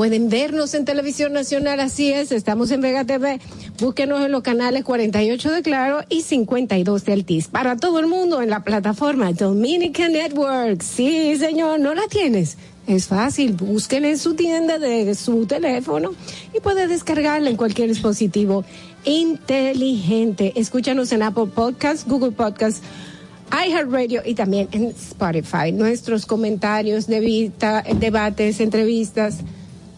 Pueden 0.00 0.30
vernos 0.30 0.72
en 0.72 0.86
Televisión 0.86 1.34
Nacional, 1.34 1.78
así 1.78 2.10
es, 2.10 2.32
estamos 2.32 2.70
en 2.70 2.80
Vega 2.80 3.04
TV. 3.04 3.38
Búsquenos 3.78 4.24
en 4.24 4.32
los 4.32 4.40
canales 4.40 4.82
48 4.82 5.52
de 5.52 5.60
Claro 5.60 6.00
y 6.08 6.22
52 6.22 7.04
de 7.04 7.12
Altiz. 7.12 7.48
Para 7.48 7.76
todo 7.76 7.98
el 8.00 8.06
mundo 8.06 8.40
en 8.40 8.48
la 8.48 8.64
plataforma 8.64 9.30
Dominican 9.34 10.12
Network. 10.12 10.80
Sí, 10.80 11.36
señor, 11.36 11.80
¿no 11.80 11.94
la 11.94 12.08
tienes? 12.08 12.56
Es 12.86 13.08
fácil, 13.08 13.52
busquen 13.52 14.06
en 14.06 14.16
su 14.16 14.32
tienda 14.32 14.78
de 14.78 15.14
su 15.14 15.44
teléfono 15.44 16.12
y 16.56 16.60
puede 16.60 16.88
descargarla 16.88 17.50
en 17.50 17.56
cualquier 17.58 17.90
dispositivo 17.90 18.64
inteligente. 19.04 20.54
Escúchanos 20.56 21.12
en 21.12 21.24
Apple 21.24 21.48
Podcasts, 21.54 22.08
Google 22.08 22.32
Podcasts, 22.32 22.80
iHeartRadio 23.52 24.22
y 24.24 24.34
también 24.34 24.66
en 24.72 24.86
Spotify. 24.86 25.72
Nuestros 25.72 26.24
comentarios, 26.24 27.06
de 27.06 27.52
debates, 27.98 28.60
entrevistas, 28.60 29.40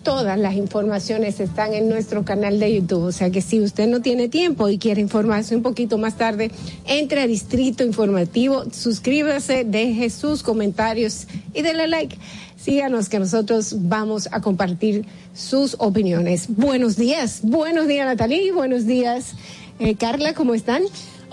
todas 0.02 0.38
las 0.38 0.54
informaciones 0.54 1.40
están 1.40 1.74
en 1.74 1.88
nuestro 1.88 2.24
canal 2.24 2.58
de 2.58 2.74
YouTube. 2.74 3.04
O 3.04 3.12
sea 3.12 3.30
que 3.30 3.40
si 3.40 3.60
usted 3.60 3.88
no 3.88 4.00
tiene 4.00 4.28
tiempo 4.28 4.68
y 4.68 4.78
quiere 4.78 5.00
informarse 5.00 5.56
un 5.56 5.62
poquito 5.62 5.98
más 5.98 6.16
tarde, 6.16 6.50
entre 6.86 7.20
a 7.20 7.26
Distrito 7.26 7.84
Informativo, 7.84 8.64
suscríbase, 8.72 9.64
deje 9.64 10.10
sus 10.10 10.42
comentarios 10.42 11.26
y 11.54 11.62
denle 11.62 11.88
like. 11.88 12.16
Síganos 12.56 13.08
que 13.08 13.18
nosotros 13.18 13.74
vamos 13.88 14.28
a 14.30 14.40
compartir 14.40 15.04
sus 15.34 15.74
opiniones. 15.78 16.46
Buenos 16.48 16.96
días, 16.96 17.40
buenos 17.42 17.88
días 17.88 18.06
Natalie, 18.06 18.52
buenos 18.52 18.86
días 18.86 19.34
eh, 19.78 19.96
Carla, 19.96 20.34
¿cómo 20.34 20.54
están? 20.54 20.82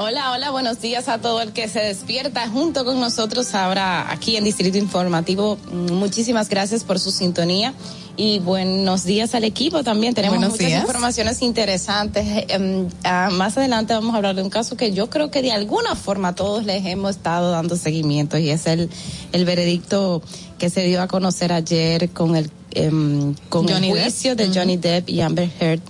Hola, 0.02 0.32
hola, 0.32 0.50
buenos 0.52 0.80
días 0.80 1.10
a 1.10 1.18
todo 1.18 1.42
el 1.42 1.52
que 1.52 1.68
se 1.68 1.80
despierta 1.82 2.48
junto 2.48 2.86
con 2.86 3.02
nosotros 3.02 3.54
ahora 3.54 4.10
aquí 4.10 4.38
en 4.38 4.46
Distrito 4.46 4.78
Informativo. 4.78 5.58
Muchísimas 5.74 6.48
gracias 6.48 6.86
por 6.86 7.00
su 7.00 7.12
sintonía 7.12 7.74
y 8.16 8.40
buenos 8.40 9.04
días 9.04 9.36
al 9.36 9.44
equipo 9.44 9.84
también. 9.84 10.14
Tenemos 10.14 10.38
Buenos 10.38 10.54
muchas 10.54 10.68
días. 10.68 10.82
informaciones 10.84 11.42
interesantes. 11.42 12.26
Eh, 12.26 12.46
em, 12.48 12.88
ah, 13.04 13.28
más 13.34 13.58
adelante 13.58 13.94
vamos 13.94 14.14
a 14.14 14.18
hablar 14.20 14.36
de 14.38 14.42
un 14.42 14.50
caso 14.50 14.78
que 14.78 14.94
yo 14.94 15.10
creo 15.10 15.32
que 15.32 15.42
de 15.42 15.52
alguna 15.52 15.96
forma 15.96 16.34
todos 16.34 16.64
les 16.66 16.86
hemos 16.86 17.18
estado 17.18 17.52
dando 17.52 17.76
seguimiento 17.76 18.38
y 18.38 18.52
es 18.52 18.68
el, 18.68 18.90
el 19.34 19.44
veredicto 19.44 20.22
que 20.58 20.70
se 20.70 20.84
dio 20.84 21.02
a 21.02 21.10
conocer 21.10 21.52
ayer 21.52 22.10
con 22.12 22.38
el, 22.38 22.50
em, 22.72 23.36
con 23.50 23.68
Johnny 23.68 23.90
el 23.90 23.96
Depp. 23.96 24.04
juicio 24.04 24.36
de 24.38 24.48
Johnny 24.48 24.78
Depp 24.78 25.10
y 25.10 25.20
Amber 25.20 25.52
Heard 25.60 25.82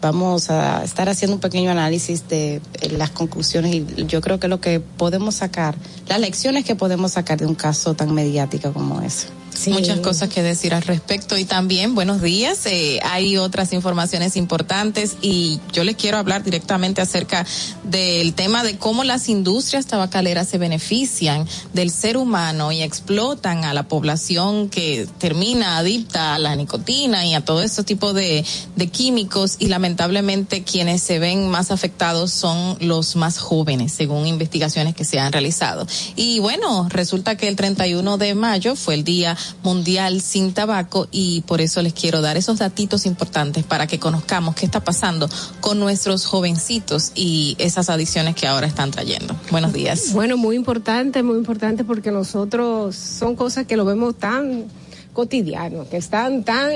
vamos 0.00 0.50
a 0.50 0.84
estar 0.84 1.08
haciendo 1.08 1.36
un 1.36 1.40
pequeño 1.40 1.70
análisis 1.70 2.28
de 2.28 2.56
eh, 2.56 2.90
las 2.90 3.10
conclusiones 3.10 3.74
y 3.74 4.06
yo 4.06 4.20
creo 4.20 4.38
que 4.38 4.48
lo 4.48 4.60
que 4.60 4.80
podemos 4.80 5.36
sacar, 5.36 5.74
las 6.08 6.20
lecciones 6.20 6.64
que 6.64 6.74
podemos 6.74 7.12
sacar 7.12 7.38
de 7.38 7.46
un 7.46 7.54
caso 7.54 7.94
tan 7.94 8.14
mediático 8.14 8.72
como 8.72 9.00
ese. 9.02 9.28
Muchas 9.66 10.00
cosas 10.00 10.28
que 10.28 10.42
decir 10.42 10.72
al 10.72 10.82
respecto 10.82 11.36
y 11.36 11.44
también 11.44 11.94
buenos 11.94 12.22
días. 12.22 12.64
eh, 12.66 13.00
hay 13.02 13.36
otras 13.36 13.72
informaciones 13.72 14.36
importantes 14.36 15.16
y 15.20 15.60
yo 15.72 15.84
les 15.84 15.96
quiero 15.96 16.18
hablar 16.18 16.44
directamente 16.44 17.00
acerca 17.00 17.44
del 17.84 18.34
tema 18.34 18.62
de 18.62 18.78
cómo 18.78 19.04
las 19.04 19.28
industrias 19.28 19.86
tabacaleras 19.86 20.48
se 20.48 20.58
benefician 20.58 21.46
del 21.72 21.90
ser 21.90 22.16
humano 22.16 22.70
y 22.72 22.82
explotan 22.82 23.64
a 23.64 23.74
la 23.74 23.88
población 23.88 24.68
que 24.68 25.08
termina 25.18 25.78
adicta 25.78 26.34
a 26.34 26.38
la 26.38 26.54
nicotina 26.54 27.26
y 27.26 27.34
a 27.34 27.44
todo 27.44 27.62
ese 27.62 27.82
tipo 27.82 28.12
de, 28.12 28.44
de 28.76 28.86
químicos 28.88 29.56
y 29.58 29.66
lamentablemente 29.66 30.62
quienes 30.62 31.02
se 31.02 31.18
ven 31.18 31.48
más 31.48 31.70
afectados 31.70 32.32
son 32.32 32.76
los 32.80 33.16
más 33.16 33.38
jóvenes 33.38 33.92
según 33.92 34.26
investigaciones 34.26 34.94
que 34.94 35.04
se 35.04 35.18
han 35.18 35.32
realizado. 35.32 35.86
Y 36.16 36.38
bueno, 36.38 36.88
resulta 36.88 37.36
que 37.36 37.48
el 37.48 37.56
31 37.56 38.18
de 38.18 38.34
mayo 38.34 38.76
fue 38.76 38.94
el 38.94 39.04
Día 39.04 39.36
Mundial 39.62 40.20
sin 40.20 40.52
Tabaco 40.52 41.08
y 41.10 41.42
por 41.42 41.60
eso 41.60 41.82
les 41.82 41.92
quiero 41.92 42.20
dar 42.20 42.36
esos 42.36 42.58
datitos 42.58 43.06
importantes 43.06 43.64
para 43.64 43.86
que 43.86 43.98
conozcamos 43.98 44.54
qué 44.54 44.66
está 44.66 44.80
pasando 44.80 45.28
con 45.60 45.78
nuestros 45.78 46.26
jovencitos 46.26 47.12
y 47.14 47.56
esas 47.58 47.90
adicciones 47.90 48.34
que 48.34 48.46
ahora 48.46 48.66
están 48.66 48.90
trayendo. 48.90 49.34
Buenos 49.50 49.72
días. 49.72 50.12
Bueno, 50.12 50.36
muy 50.36 50.56
importante, 50.56 51.22
muy 51.22 51.36
importante 51.36 51.84
porque 51.84 52.10
nosotros 52.10 52.96
son 52.96 53.36
cosas 53.36 53.66
que 53.66 53.76
lo 53.76 53.84
vemos 53.84 54.16
tan 54.16 54.66
cotidiano, 55.12 55.88
que 55.88 55.96
están 55.96 56.44
tan 56.44 56.70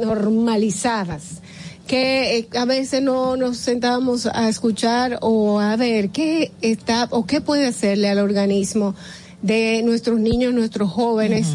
normalizadas 0.00 1.40
que 1.88 2.38
eh, 2.38 2.48
a 2.56 2.66
veces 2.66 3.02
no 3.02 3.36
nos 3.36 3.56
sentábamos 3.56 4.26
a 4.26 4.48
escuchar 4.48 5.18
o 5.22 5.58
a 5.58 5.74
ver 5.76 6.10
qué 6.10 6.52
está 6.60 7.08
o 7.10 7.26
qué 7.26 7.40
puede 7.40 7.66
hacerle 7.66 8.10
al 8.10 8.18
organismo 8.18 8.94
de 9.42 9.82
nuestros 9.82 10.20
niños, 10.20 10.52
nuestros 10.52 10.90
jóvenes 10.90 11.48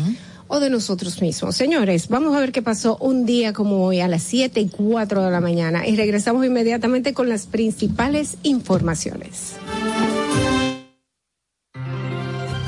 o 0.54 0.60
de 0.60 0.70
nosotros 0.70 1.20
mismos. 1.20 1.56
Señores, 1.56 2.10
vamos 2.10 2.36
a 2.36 2.39
ver 2.39 2.51
qué 2.51 2.62
pasó 2.62 2.95
un 2.97 3.26
día 3.26 3.54
como 3.54 3.84
hoy 3.84 4.01
a 4.01 4.08
las 4.08 4.22
7 4.22 4.60
y 4.60 4.70
4 4.70 5.24
de 5.24 5.32
la 5.32 5.41
mañana 5.41 5.88
y 5.88 5.95
regresamos 5.95 6.45
inmediatamente 6.45 7.16
con 7.16 7.28
las 7.28 7.47
principales 7.47 8.38
informaciones. 8.43 9.56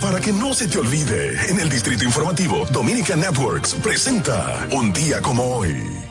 Para 0.02 0.20
que 0.20 0.34
no 0.34 0.54
se 0.54 0.68
te 0.68 0.80
olvide, 0.80 1.36
en 1.50 1.60
el 1.60 1.70
Distrito 1.70 2.04
Informativo, 2.04 2.66
Dominica 2.72 3.16
Networks 3.16 3.76
presenta 3.76 4.68
Un 4.72 4.92
día 4.92 5.22
como 5.22 5.44
hoy. 5.44 6.05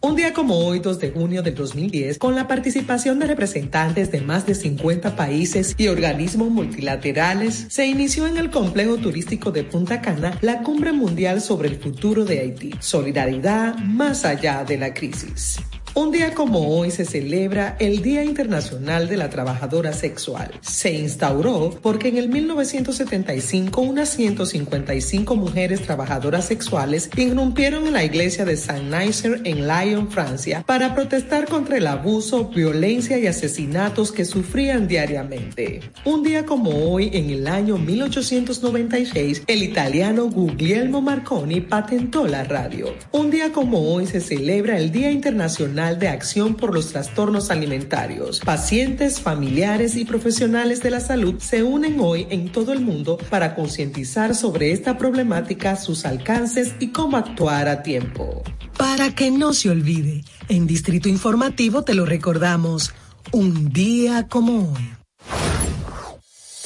Un 0.00 0.14
día 0.14 0.32
como 0.32 0.56
hoy, 0.58 0.78
2 0.78 1.00
de 1.00 1.10
junio 1.10 1.42
del 1.42 1.56
2010, 1.56 2.18
con 2.18 2.36
la 2.36 2.46
participación 2.46 3.18
de 3.18 3.26
representantes 3.26 4.12
de 4.12 4.20
más 4.20 4.46
de 4.46 4.54
50 4.54 5.16
países 5.16 5.74
y 5.76 5.88
organismos 5.88 6.50
multilaterales, 6.50 7.66
se 7.68 7.86
inició 7.86 8.28
en 8.28 8.36
el 8.36 8.48
complejo 8.48 8.98
turístico 8.98 9.50
de 9.50 9.64
Punta 9.64 10.00
Cana 10.00 10.38
la 10.40 10.62
Cumbre 10.62 10.92
Mundial 10.92 11.40
sobre 11.40 11.68
el 11.68 11.80
futuro 11.80 12.24
de 12.24 12.38
Haití, 12.38 12.74
solidaridad 12.78 13.76
más 13.78 14.24
allá 14.24 14.62
de 14.62 14.78
la 14.78 14.94
crisis. 14.94 15.58
Un 15.94 16.12
día 16.12 16.34
como 16.34 16.68
hoy 16.68 16.90
se 16.90 17.04
celebra 17.04 17.76
el 17.80 18.02
Día 18.02 18.22
Internacional 18.22 19.08
de 19.08 19.16
la 19.16 19.30
Trabajadora 19.30 19.92
Sexual. 19.92 20.50
Se 20.60 20.92
instauró 20.92 21.70
porque 21.82 22.08
en 22.08 22.18
el 22.18 22.28
1975 22.28 23.80
unas 23.80 24.10
155 24.10 25.34
mujeres 25.34 25.82
trabajadoras 25.82 26.44
sexuales 26.44 27.10
irrumpieron 27.16 27.86
en 27.86 27.94
la 27.94 28.04
iglesia 28.04 28.44
de 28.44 28.56
Saint-Nicer 28.56 29.40
en 29.44 29.66
Lyon, 29.66 30.10
Francia, 30.10 30.62
para 30.66 30.94
protestar 30.94 31.46
contra 31.46 31.78
el 31.78 31.86
abuso, 31.86 32.48
violencia 32.48 33.18
y 33.18 33.26
asesinatos 33.26 34.12
que 34.12 34.24
sufrían 34.24 34.86
diariamente. 34.86 35.80
Un 36.04 36.22
día 36.22 36.44
como 36.44 36.70
hoy, 36.70 37.10
en 37.12 37.30
el 37.30 37.48
año 37.48 37.76
1896, 37.76 39.42
el 39.46 39.62
italiano 39.62 40.26
Guglielmo 40.26 41.00
Marconi 41.00 41.60
patentó 41.60 42.26
la 42.26 42.44
radio. 42.44 42.94
Un 43.10 43.30
día 43.30 43.52
como 43.52 43.92
hoy 43.92 44.06
se 44.06 44.20
celebra 44.20 44.78
el 44.78 44.92
Día 44.92 45.10
Internacional 45.10 45.87
de 45.96 46.08
Acción 46.08 46.54
por 46.54 46.74
los 46.74 46.88
Trastornos 46.88 47.50
Alimentarios. 47.50 48.40
Pacientes, 48.40 49.20
familiares 49.20 49.96
y 49.96 50.04
profesionales 50.04 50.82
de 50.82 50.90
la 50.90 51.00
salud 51.00 51.36
se 51.38 51.62
unen 51.62 51.98
hoy 52.00 52.26
en 52.30 52.50
todo 52.50 52.72
el 52.72 52.80
mundo 52.80 53.18
para 53.30 53.54
concientizar 53.54 54.34
sobre 54.34 54.72
esta 54.72 54.98
problemática, 54.98 55.76
sus 55.76 56.04
alcances 56.04 56.74
y 56.80 56.88
cómo 56.88 57.16
actuar 57.16 57.68
a 57.68 57.82
tiempo. 57.82 58.42
Para 58.76 59.14
que 59.14 59.30
no 59.30 59.54
se 59.54 59.70
olvide, 59.70 60.24
en 60.48 60.66
Distrito 60.66 61.08
Informativo 61.08 61.82
te 61.82 61.94
lo 61.94 62.06
recordamos, 62.06 62.92
un 63.32 63.72
día 63.72 64.26
como 64.28 64.72
hoy. 64.72 64.90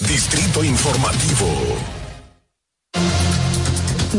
Distrito 0.09 0.64
Informativo. 0.64 1.49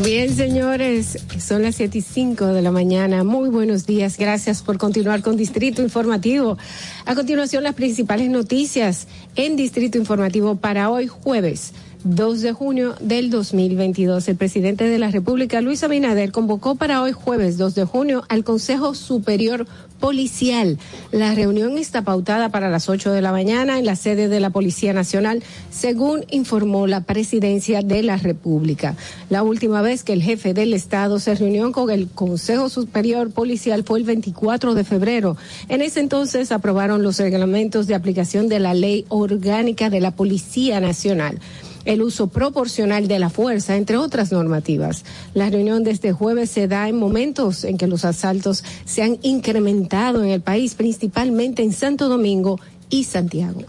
Bien, 0.01 0.35
señores, 0.35 1.19
son 1.37 1.61
las 1.61 1.75
7 1.75 1.99
y 1.99 2.01
5 2.01 2.47
de 2.47 2.63
la 2.63 2.71
mañana. 2.71 3.23
Muy 3.23 3.49
buenos 3.49 3.85
días. 3.85 4.17
Gracias 4.17 4.63
por 4.63 4.79
continuar 4.79 5.21
con 5.21 5.37
Distrito 5.37 5.83
Informativo. 5.83 6.57
A 7.05 7.13
continuación, 7.13 7.61
las 7.61 7.75
principales 7.75 8.27
noticias 8.31 9.07
en 9.35 9.55
Distrito 9.55 9.99
Informativo 9.99 10.55
para 10.55 10.89
hoy, 10.89 11.05
jueves. 11.05 11.73
2 12.05 12.41
de 12.41 12.51
junio 12.53 12.95
del 12.99 13.29
2022. 13.29 14.27
El 14.27 14.35
presidente 14.35 14.89
de 14.89 14.99
la 14.99 15.09
República, 15.11 15.61
Luis 15.61 15.83
Abinader, 15.83 16.31
convocó 16.31 16.75
para 16.75 17.01
hoy 17.01 17.13
jueves 17.13 17.57
2 17.57 17.75
de 17.75 17.85
junio 17.85 18.23
al 18.27 18.43
Consejo 18.43 18.93
Superior 18.93 19.67
Policial. 20.03 20.79
La 21.13 21.33
reunión 21.33 21.77
está 21.77 22.01
pautada 22.01 22.49
para 22.49 22.69
las 22.69 22.89
8 22.89 23.13
de 23.13 23.21
la 23.21 23.31
mañana 23.31 23.79
en 23.79 23.85
la 23.85 23.95
sede 23.95 24.27
de 24.27 24.41
la 24.41 24.49
Policía 24.49 24.91
Nacional, 24.91 25.41
según 25.71 26.25
informó 26.29 26.87
la 26.87 26.99
Presidencia 26.99 27.81
de 27.81 28.03
la 28.03 28.17
República. 28.17 28.97
La 29.29 29.43
última 29.43 29.81
vez 29.81 30.03
que 30.03 30.11
el 30.11 30.21
jefe 30.21 30.53
del 30.53 30.73
Estado 30.73 31.19
se 31.19 31.35
reunió 31.35 31.71
con 31.71 31.89
el 31.89 32.09
Consejo 32.09 32.67
Superior 32.67 33.31
Policial 33.31 33.85
fue 33.85 33.99
el 33.99 34.03
24 34.03 34.73
de 34.73 34.83
febrero. 34.83 35.37
En 35.69 35.81
ese 35.81 36.01
entonces 36.01 36.51
aprobaron 36.51 37.01
los 37.01 37.17
reglamentos 37.19 37.87
de 37.87 37.95
aplicación 37.95 38.49
de 38.49 38.59
la 38.59 38.73
Ley 38.73 39.05
Orgánica 39.07 39.89
de 39.89 40.01
la 40.01 40.11
Policía 40.11 40.81
Nacional 40.81 41.39
el 41.85 42.01
uso 42.01 42.27
proporcional 42.27 43.07
de 43.07 43.19
la 43.19 43.29
fuerza, 43.29 43.75
entre 43.75 43.97
otras 43.97 44.31
normativas. 44.31 45.03
La 45.33 45.49
reunión 45.49 45.83
de 45.83 45.91
este 45.91 46.11
jueves 46.11 46.49
se 46.49 46.67
da 46.67 46.87
en 46.87 46.97
momentos 46.97 47.63
en 47.63 47.77
que 47.77 47.87
los 47.87 48.05
asaltos 48.05 48.63
se 48.85 49.03
han 49.03 49.17
incrementado 49.21 50.23
en 50.23 50.29
el 50.29 50.41
país, 50.41 50.75
principalmente 50.75 51.63
en 51.63 51.73
Santo 51.73 52.09
Domingo 52.09 52.59
y 52.89 53.05
Santiago. 53.05 53.61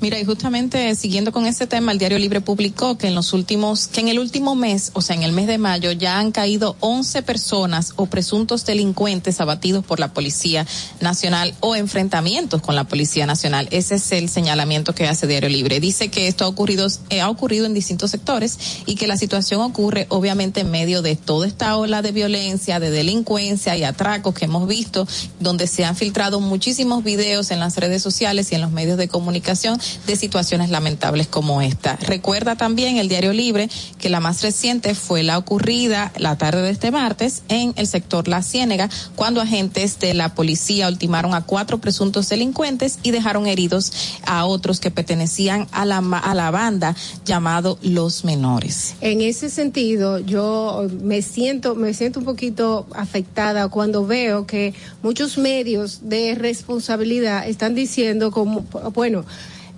Mira, 0.00 0.20
y 0.20 0.24
justamente 0.24 0.94
siguiendo 0.94 1.32
con 1.32 1.44
ese 1.44 1.66
tema, 1.66 1.90
el 1.90 1.98
Diario 1.98 2.20
Libre 2.20 2.40
publicó 2.40 2.96
que 2.96 3.08
en 3.08 3.16
los 3.16 3.32
últimos, 3.32 3.88
que 3.88 4.00
en 4.00 4.06
el 4.06 4.20
último 4.20 4.54
mes, 4.54 4.92
o 4.94 5.02
sea, 5.02 5.16
en 5.16 5.24
el 5.24 5.32
mes 5.32 5.48
de 5.48 5.58
mayo, 5.58 5.90
ya 5.90 6.20
han 6.20 6.30
caído 6.30 6.76
11 6.78 7.22
personas 7.22 7.94
o 7.96 8.06
presuntos 8.06 8.64
delincuentes 8.64 9.40
abatidos 9.40 9.84
por 9.84 9.98
la 9.98 10.12
Policía 10.12 10.64
Nacional 11.00 11.52
o 11.58 11.74
enfrentamientos 11.74 12.62
con 12.62 12.76
la 12.76 12.84
Policía 12.84 13.26
Nacional. 13.26 13.66
Ese 13.72 13.96
es 13.96 14.12
el 14.12 14.28
señalamiento 14.28 14.94
que 14.94 15.08
hace 15.08 15.26
Diario 15.26 15.48
Libre. 15.48 15.80
Dice 15.80 16.10
que 16.10 16.28
esto 16.28 16.44
ha 16.44 16.48
ocurrido, 16.48 16.86
eh, 17.10 17.20
ha 17.20 17.28
ocurrido 17.28 17.66
en 17.66 17.74
distintos 17.74 18.12
sectores 18.12 18.56
y 18.86 18.94
que 18.94 19.08
la 19.08 19.16
situación 19.16 19.60
ocurre 19.62 20.06
obviamente 20.10 20.60
en 20.60 20.70
medio 20.70 21.02
de 21.02 21.16
toda 21.16 21.48
esta 21.48 21.76
ola 21.76 22.02
de 22.02 22.12
violencia, 22.12 22.78
de 22.78 22.92
delincuencia 22.92 23.76
y 23.76 23.82
atracos 23.82 24.32
que 24.32 24.44
hemos 24.44 24.68
visto, 24.68 25.08
donde 25.40 25.66
se 25.66 25.84
han 25.84 25.96
filtrado 25.96 26.38
muchísimos 26.38 27.02
videos 27.02 27.50
en 27.50 27.58
las 27.58 27.76
redes 27.76 28.00
sociales 28.00 28.52
y 28.52 28.54
en 28.54 28.60
los 28.60 28.70
medios 28.70 28.96
de 28.96 29.08
comunicación 29.08 29.80
de 30.06 30.16
situaciones 30.16 30.70
lamentables 30.70 31.26
como 31.26 31.62
esta. 31.62 31.96
Recuerda 31.96 32.56
también 32.56 32.96
el 32.98 33.08
Diario 33.08 33.32
Libre 33.32 33.68
que 33.98 34.08
la 34.08 34.20
más 34.20 34.42
reciente 34.42 34.94
fue 34.94 35.22
la 35.22 35.38
ocurrida 35.38 36.12
la 36.16 36.36
tarde 36.36 36.62
de 36.62 36.70
este 36.70 36.90
martes 36.90 37.42
en 37.48 37.72
el 37.76 37.86
sector 37.86 38.28
La 38.28 38.42
Ciénega, 38.42 38.88
cuando 39.14 39.40
agentes 39.40 39.98
de 39.98 40.14
la 40.14 40.34
policía 40.34 40.88
ultimaron 40.88 41.34
a 41.34 41.44
cuatro 41.44 41.78
presuntos 41.78 42.28
delincuentes 42.28 42.98
y 43.02 43.10
dejaron 43.10 43.46
heridos 43.46 43.92
a 44.26 44.44
otros 44.44 44.80
que 44.80 44.90
pertenecían 44.90 45.66
a 45.72 45.84
la, 45.84 45.98
a 45.98 46.34
la 46.34 46.50
banda 46.50 46.94
llamado 47.24 47.78
Los 47.82 48.24
Menores. 48.24 48.94
En 49.00 49.20
ese 49.20 49.50
sentido, 49.50 50.18
yo 50.18 50.86
me 51.02 51.22
siento, 51.22 51.74
me 51.74 51.94
siento 51.94 52.20
un 52.20 52.24
poquito 52.24 52.86
afectada 52.94 53.68
cuando 53.68 54.06
veo 54.06 54.46
que 54.46 54.74
muchos 55.02 55.38
medios 55.38 56.08
de 56.08 56.34
responsabilidad 56.34 57.48
están 57.48 57.74
diciendo 57.74 58.30
como, 58.30 58.62
bueno, 58.94 59.24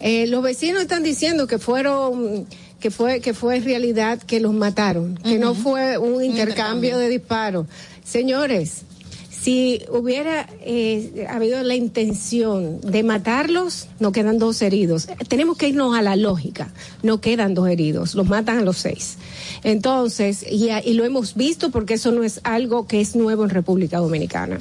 eh, 0.00 0.26
los 0.26 0.42
vecinos 0.42 0.82
están 0.82 1.02
diciendo 1.02 1.46
que 1.46 1.58
fueron 1.58 2.46
que 2.80 2.90
fue 2.90 3.20
que 3.20 3.34
fue 3.34 3.60
realidad 3.60 4.22
que 4.22 4.40
los 4.40 4.54
mataron, 4.54 5.16
que 5.16 5.38
no 5.38 5.54
fue 5.54 5.98
un 5.98 6.24
intercambio 6.24 6.98
de 6.98 7.08
disparos. 7.08 7.66
Señores, 8.02 8.82
si 9.40 9.82
hubiera 9.90 10.46
eh, 10.60 11.26
habido 11.28 11.62
la 11.62 11.74
intención 11.74 12.80
de 12.82 13.02
matarlos, 13.02 13.88
no 13.98 14.12
quedan 14.12 14.38
dos 14.38 14.60
heridos. 14.60 15.08
Tenemos 15.28 15.56
que 15.56 15.68
irnos 15.68 15.96
a 15.96 16.02
la 16.02 16.14
lógica. 16.16 16.72
No 17.02 17.20
quedan 17.20 17.54
dos 17.54 17.68
heridos, 17.68 18.14
los 18.14 18.28
matan 18.28 18.58
a 18.58 18.62
los 18.62 18.76
seis. 18.76 19.16
Entonces, 19.64 20.44
y, 20.50 20.68
y 20.70 20.92
lo 20.94 21.04
hemos 21.04 21.34
visto 21.34 21.70
porque 21.70 21.94
eso 21.94 22.12
no 22.12 22.24
es 22.24 22.40
algo 22.44 22.86
que 22.86 23.00
es 23.00 23.14
nuevo 23.16 23.44
en 23.44 23.50
República 23.50 23.98
Dominicana. 23.98 24.58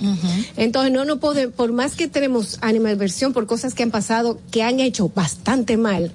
Entonces, 0.58 0.92
no, 0.92 1.06
no 1.06 1.20
podemos, 1.20 1.54
por 1.56 1.72
más 1.72 1.96
que 1.96 2.08
tenemos 2.08 2.58
animadversión 2.62 3.34
por 3.34 3.48
cosas 3.48 3.74
que 3.74 3.84
han 3.84 3.92
pasado, 3.92 4.40
que 4.52 4.64
han 4.64 4.80
hecho 4.80 5.10
bastante 5.14 5.78
mal, 5.78 6.12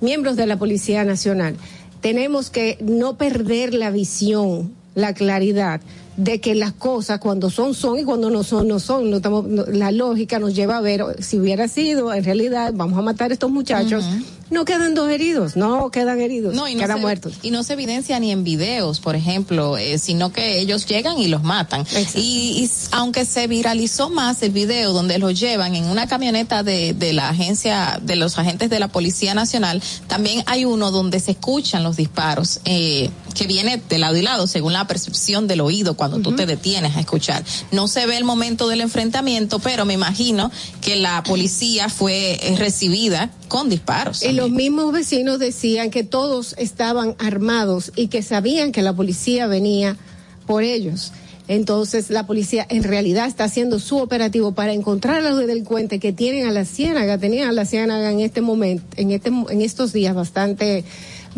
miembros 0.00 0.36
de 0.36 0.46
la 0.46 0.56
Policía 0.58 1.04
Nacional, 1.04 1.56
tenemos 2.00 2.50
que 2.50 2.78
no 2.80 3.16
perder 3.16 3.74
la 3.74 3.90
visión, 3.90 4.72
la 4.94 5.14
claridad 5.14 5.80
de 6.16 6.40
que 6.40 6.54
las 6.56 6.72
cosas 6.72 7.20
cuando 7.20 7.48
son 7.50 7.74
son 7.74 7.98
y 7.98 8.04
cuando 8.04 8.28
no 8.30 8.42
son 8.42 8.66
no 8.66 8.80
son. 8.80 9.08
No 9.10 9.18
estamos, 9.18 9.46
no- 9.46 9.66
la 9.66 9.92
lógica 9.92 10.38
nos 10.40 10.54
lleva 10.54 10.76
a 10.76 10.80
ver 10.80 11.04
si 11.20 11.38
hubiera 11.38 11.68
sido 11.68 12.12
en 12.12 12.24
realidad 12.24 12.72
vamos 12.74 12.98
a 12.98 13.02
matar 13.02 13.30
a 13.30 13.34
estos 13.34 13.50
muchachos. 13.50 14.04
No 14.50 14.64
quedan 14.64 14.94
dos 14.94 15.10
heridos, 15.10 15.56
no 15.56 15.90
quedan 15.90 16.20
heridos, 16.20 16.54
No, 16.54 16.68
y 16.68 16.74
no 16.74 16.82
quedan 16.82 16.96
se, 16.96 17.02
muertos. 17.02 17.34
Y 17.42 17.50
no 17.50 17.62
se 17.62 17.74
evidencia 17.74 18.18
ni 18.18 18.32
en 18.32 18.44
videos, 18.44 19.00
por 19.00 19.14
ejemplo, 19.14 19.76
eh, 19.76 19.98
sino 19.98 20.32
que 20.32 20.58
ellos 20.58 20.86
llegan 20.86 21.18
y 21.18 21.28
los 21.28 21.42
matan. 21.42 21.86
Y, 22.14 22.20
y 22.64 22.70
aunque 22.92 23.24
se 23.24 23.46
viralizó 23.46 24.08
más 24.10 24.42
el 24.42 24.52
video 24.52 24.92
donde 24.92 25.18
los 25.18 25.38
llevan 25.38 25.74
en 25.74 25.84
una 25.84 26.06
camioneta 26.06 26.62
de, 26.62 26.94
de 26.94 27.12
la 27.12 27.28
agencia, 27.28 28.00
de 28.02 28.16
los 28.16 28.38
agentes 28.38 28.70
de 28.70 28.80
la 28.80 28.88
Policía 28.88 29.34
Nacional, 29.34 29.82
también 30.06 30.42
hay 30.46 30.64
uno 30.64 30.90
donde 30.90 31.20
se 31.20 31.32
escuchan 31.32 31.82
los 31.82 31.96
disparos, 31.96 32.60
eh, 32.64 33.10
que 33.38 33.46
viene 33.46 33.80
de 33.88 33.98
lado 33.98 34.16
y 34.16 34.22
lado, 34.22 34.48
según 34.48 34.72
la 34.72 34.88
percepción 34.88 35.46
del 35.46 35.60
oído 35.60 35.94
cuando 35.94 36.18
tú 36.18 36.34
te 36.34 36.44
detienes 36.44 36.96
a 36.96 37.00
escuchar. 37.00 37.44
No 37.70 37.86
se 37.86 38.04
ve 38.04 38.16
el 38.16 38.24
momento 38.24 38.66
del 38.66 38.80
enfrentamiento, 38.80 39.60
pero 39.60 39.84
me 39.84 39.94
imagino 39.94 40.50
que 40.80 40.96
la 40.96 41.22
policía 41.22 41.88
fue 41.88 42.32
eh, 42.42 42.56
recibida 42.56 43.30
con 43.46 43.68
disparos. 43.70 44.24
Y 44.24 44.32
los 44.32 44.50
mismos 44.50 44.92
vecinos 44.92 45.38
decían 45.38 45.90
que 45.90 46.02
todos 46.02 46.56
estaban 46.58 47.14
armados 47.20 47.92
y 47.94 48.08
que 48.08 48.24
sabían 48.24 48.72
que 48.72 48.82
la 48.82 48.92
policía 48.92 49.46
venía 49.46 49.96
por 50.44 50.64
ellos. 50.64 51.12
Entonces 51.46 52.10
la 52.10 52.26
policía 52.26 52.66
en 52.68 52.82
realidad 52.82 53.26
está 53.26 53.44
haciendo 53.44 53.78
su 53.78 53.98
operativo 53.98 54.52
para 54.52 54.72
encontrar 54.72 55.24
a 55.24 55.30
los 55.30 55.38
delincuentes 55.38 56.00
que 56.00 56.12
tienen 56.12 56.46
a 56.48 56.50
la 56.50 56.64
ciénaga, 56.64 57.18
tenían 57.18 57.48
a 57.48 57.52
la 57.52 57.64
ciénaga 57.64 58.10
en 58.10 58.18
este 58.18 58.40
momento, 58.40 58.84
en 58.96 59.12
este, 59.12 59.28
en 59.28 59.62
estos 59.62 59.92
días 59.92 60.14
bastante 60.14 60.84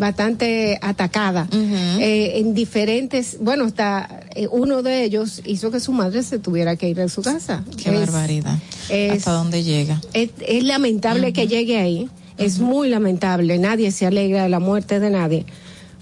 bastante 0.01 0.77
atacada 0.81 1.47
eh, 1.53 2.33
en 2.39 2.53
diferentes 2.53 3.37
bueno 3.39 3.65
hasta 3.65 4.21
eh, 4.35 4.47
uno 4.51 4.81
de 4.81 5.03
ellos 5.05 5.41
hizo 5.45 5.71
que 5.71 5.79
su 5.79 5.93
madre 5.93 6.23
se 6.23 6.39
tuviera 6.39 6.75
que 6.75 6.89
ir 6.89 6.97
de 6.97 7.07
su 7.07 7.21
casa. 7.21 7.63
Qué 7.77 7.89
Es- 7.91 7.99
barbaridad. 8.11 8.57
es- 8.89 9.11
¿Hasta 9.19 9.31
dónde 9.31 9.63
llega? 9.63 10.01
es, 10.13 10.31
es 10.45 10.63
lamentable 10.63 11.31
que 11.31 11.47
llegue 11.47 11.77
ahí, 11.77 12.09
es 12.37 12.59
muy 12.59 12.89
lamentable, 12.89 13.57
nadie 13.59 13.91
se 13.91 14.05
alegra 14.07 14.43
de 14.43 14.49
la 14.49 14.59
muerte 14.59 14.99
de 14.99 15.09
nadie, 15.11 15.45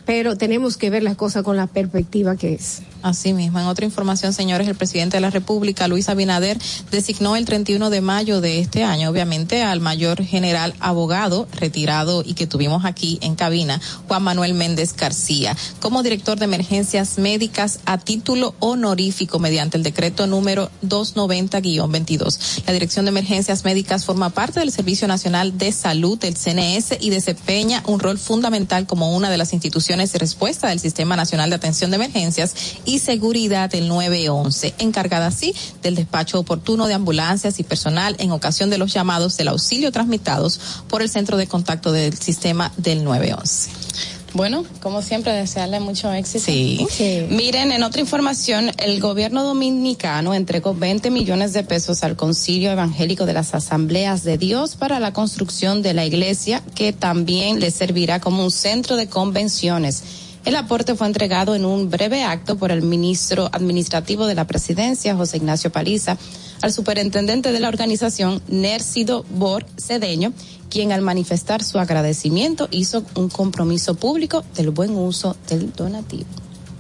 pero 0.06 0.38
tenemos 0.38 0.78
que 0.78 0.90
ver 0.90 1.04
las 1.04 1.16
cosas 1.18 1.44
con 1.44 1.58
la 1.58 1.68
perspectiva 1.68 2.36
que 2.38 2.54
es. 2.54 2.82
Así 3.02 3.34
mismo, 3.34 3.60
en 3.60 3.68
otra 3.68 3.86
información, 3.86 4.34
señores, 4.34 4.68
el 4.68 4.76
presidente 4.76 5.18
de 5.18 5.22
la 5.22 5.30
República, 5.30 5.88
Luis 5.88 6.10
Abinader, 6.10 6.58
designó 6.92 7.36
el 7.36 7.46
31 7.46 7.90
de 7.90 8.02
mayo 8.02 8.42
de 8.42 8.60
este 8.60 8.84
año, 8.84 9.10
obviamente, 9.10 9.64
al 9.64 9.80
mayor 9.80 10.24
general 10.24 10.74
abogado 10.80 11.48
retirado 11.54 12.24
y 12.26 12.34
que 12.34 12.48
tuvimos 12.48 12.86
aquí 12.86 13.18
en 13.22 13.36
cabina, 13.36 13.80
Juan 14.08 14.24
Manuel 14.24 14.54
Méndez 14.54 14.96
García, 14.96 15.56
como 15.80 16.04
director 16.04 16.38
de 16.38 16.46
emergencias 16.46 17.18
médicas 17.18 17.80
a 17.86 17.98
título 17.98 18.54
honorífico 18.60 19.40
mediante 19.40 19.78
el 19.78 19.84
decreto 19.84 20.28
número 20.28 20.70
290-22. 20.86 22.64
La 22.66 22.74
Dirección 22.74 23.06
de 23.06 23.10
Emergencias 23.10 23.64
Médicas 23.64 24.06
forma 24.06 24.30
parte 24.30 24.60
del 24.60 24.72
Servicio 24.72 25.08
Nacional 25.08 25.58
de 25.58 25.72
Salud 25.72 26.18
del 26.18 26.36
CNS 26.36 26.98
y 27.00 27.10
desempeña 27.10 27.84
un 27.88 28.00
rol 28.00 28.18
fundamental 28.18 28.86
como 28.86 29.16
una 29.16 29.30
de 29.30 29.38
las 29.38 29.54
instituciones 29.54 30.12
de 30.12 30.20
respuesta 30.20 30.68
del 30.68 30.80
Sistema 30.80 31.16
Nacional 31.16 31.50
de 31.50 31.56
Atención 31.56 31.92
de 31.92 31.96
Emergencias 31.96 32.56
y 32.90 32.98
Seguridad 32.98 33.70
del 33.70 33.88
911, 33.88 34.74
encargada 34.80 35.28
así 35.28 35.54
del 35.84 35.94
despacho 35.94 36.40
oportuno 36.40 36.88
de 36.88 36.96
ambulancias 36.96 37.60
y 37.60 37.64
personal 37.64 38.16
en 38.18 38.32
ocasión 38.32 38.72
de 38.72 38.80
los 38.80 38.92
llamados 38.92 39.38
del 39.38 39.50
auxilio 39.50 39.92
transmitidos 39.92 40.60
por 40.90 41.04
el 41.04 41.10
centro 41.10 41.38
de 41.38 41.46
contacto 41.46 41.92
del 41.92 42.18
sistema 42.18 42.72
del 42.78 43.04
911. 43.04 43.70
Bueno, 44.34 44.64
como 44.82 45.02
siempre, 45.02 45.34
desearle 45.34 45.80
mucho 45.80 46.12
éxito. 46.12 46.46
Sí. 46.46 46.88
Miren, 47.30 47.72
en 47.72 47.84
otra 47.84 48.02
información, 48.02 48.72
el 48.78 49.00
gobierno 49.00 49.44
dominicano 49.44 50.34
entregó 50.34 50.74
20 50.74 51.10
millones 51.12 51.54
de 51.54 51.64
pesos 51.64 52.04
al 52.04 52.16
Concilio 52.16 52.72
Evangélico 52.72 53.26
de 53.26 53.34
las 53.34 53.54
Asambleas 53.54 54.24
de 54.24 54.38
Dios 54.38 54.76
para 54.76 55.00
la 55.00 55.14
construcción 55.14 55.82
de 55.82 55.94
la 55.94 56.06
iglesia, 56.06 56.64
que 56.76 56.94
también 56.94 57.60
le 57.60 57.72
servirá 57.72 58.20
como 58.20 58.44
un 58.44 58.52
centro 58.52 58.96
de 58.96 59.08
convenciones. 59.08 60.04
El 60.46 60.56
aporte 60.56 60.96
fue 60.96 61.08
entregado 61.08 61.54
en 61.54 61.66
un 61.66 61.90
breve 61.90 62.24
acto 62.24 62.58
por 62.58 62.72
el 62.72 62.82
ministro 62.82 63.50
administrativo 63.52 64.26
de 64.26 64.36
la 64.36 64.48
presidencia, 64.48 65.16
José 65.16 65.38
Ignacio 65.38 65.72
Paliza, 65.72 66.18
al 66.62 66.72
superintendente 66.72 67.52
de 67.52 67.60
la 67.60 67.68
organización, 67.68 68.42
Nércido 68.48 69.26
Bor 69.36 69.66
Cedeño, 69.78 70.34
quien 70.70 70.92
al 70.92 71.02
manifestar 71.02 71.64
su 71.64 71.80
agradecimiento 71.80 72.68
hizo 72.72 73.04
un 73.16 73.30
compromiso 73.30 73.96
público 73.96 74.44
del 74.56 74.70
buen 74.70 74.96
uso 74.96 75.36
del 75.50 75.74
donativo. 75.74 76.26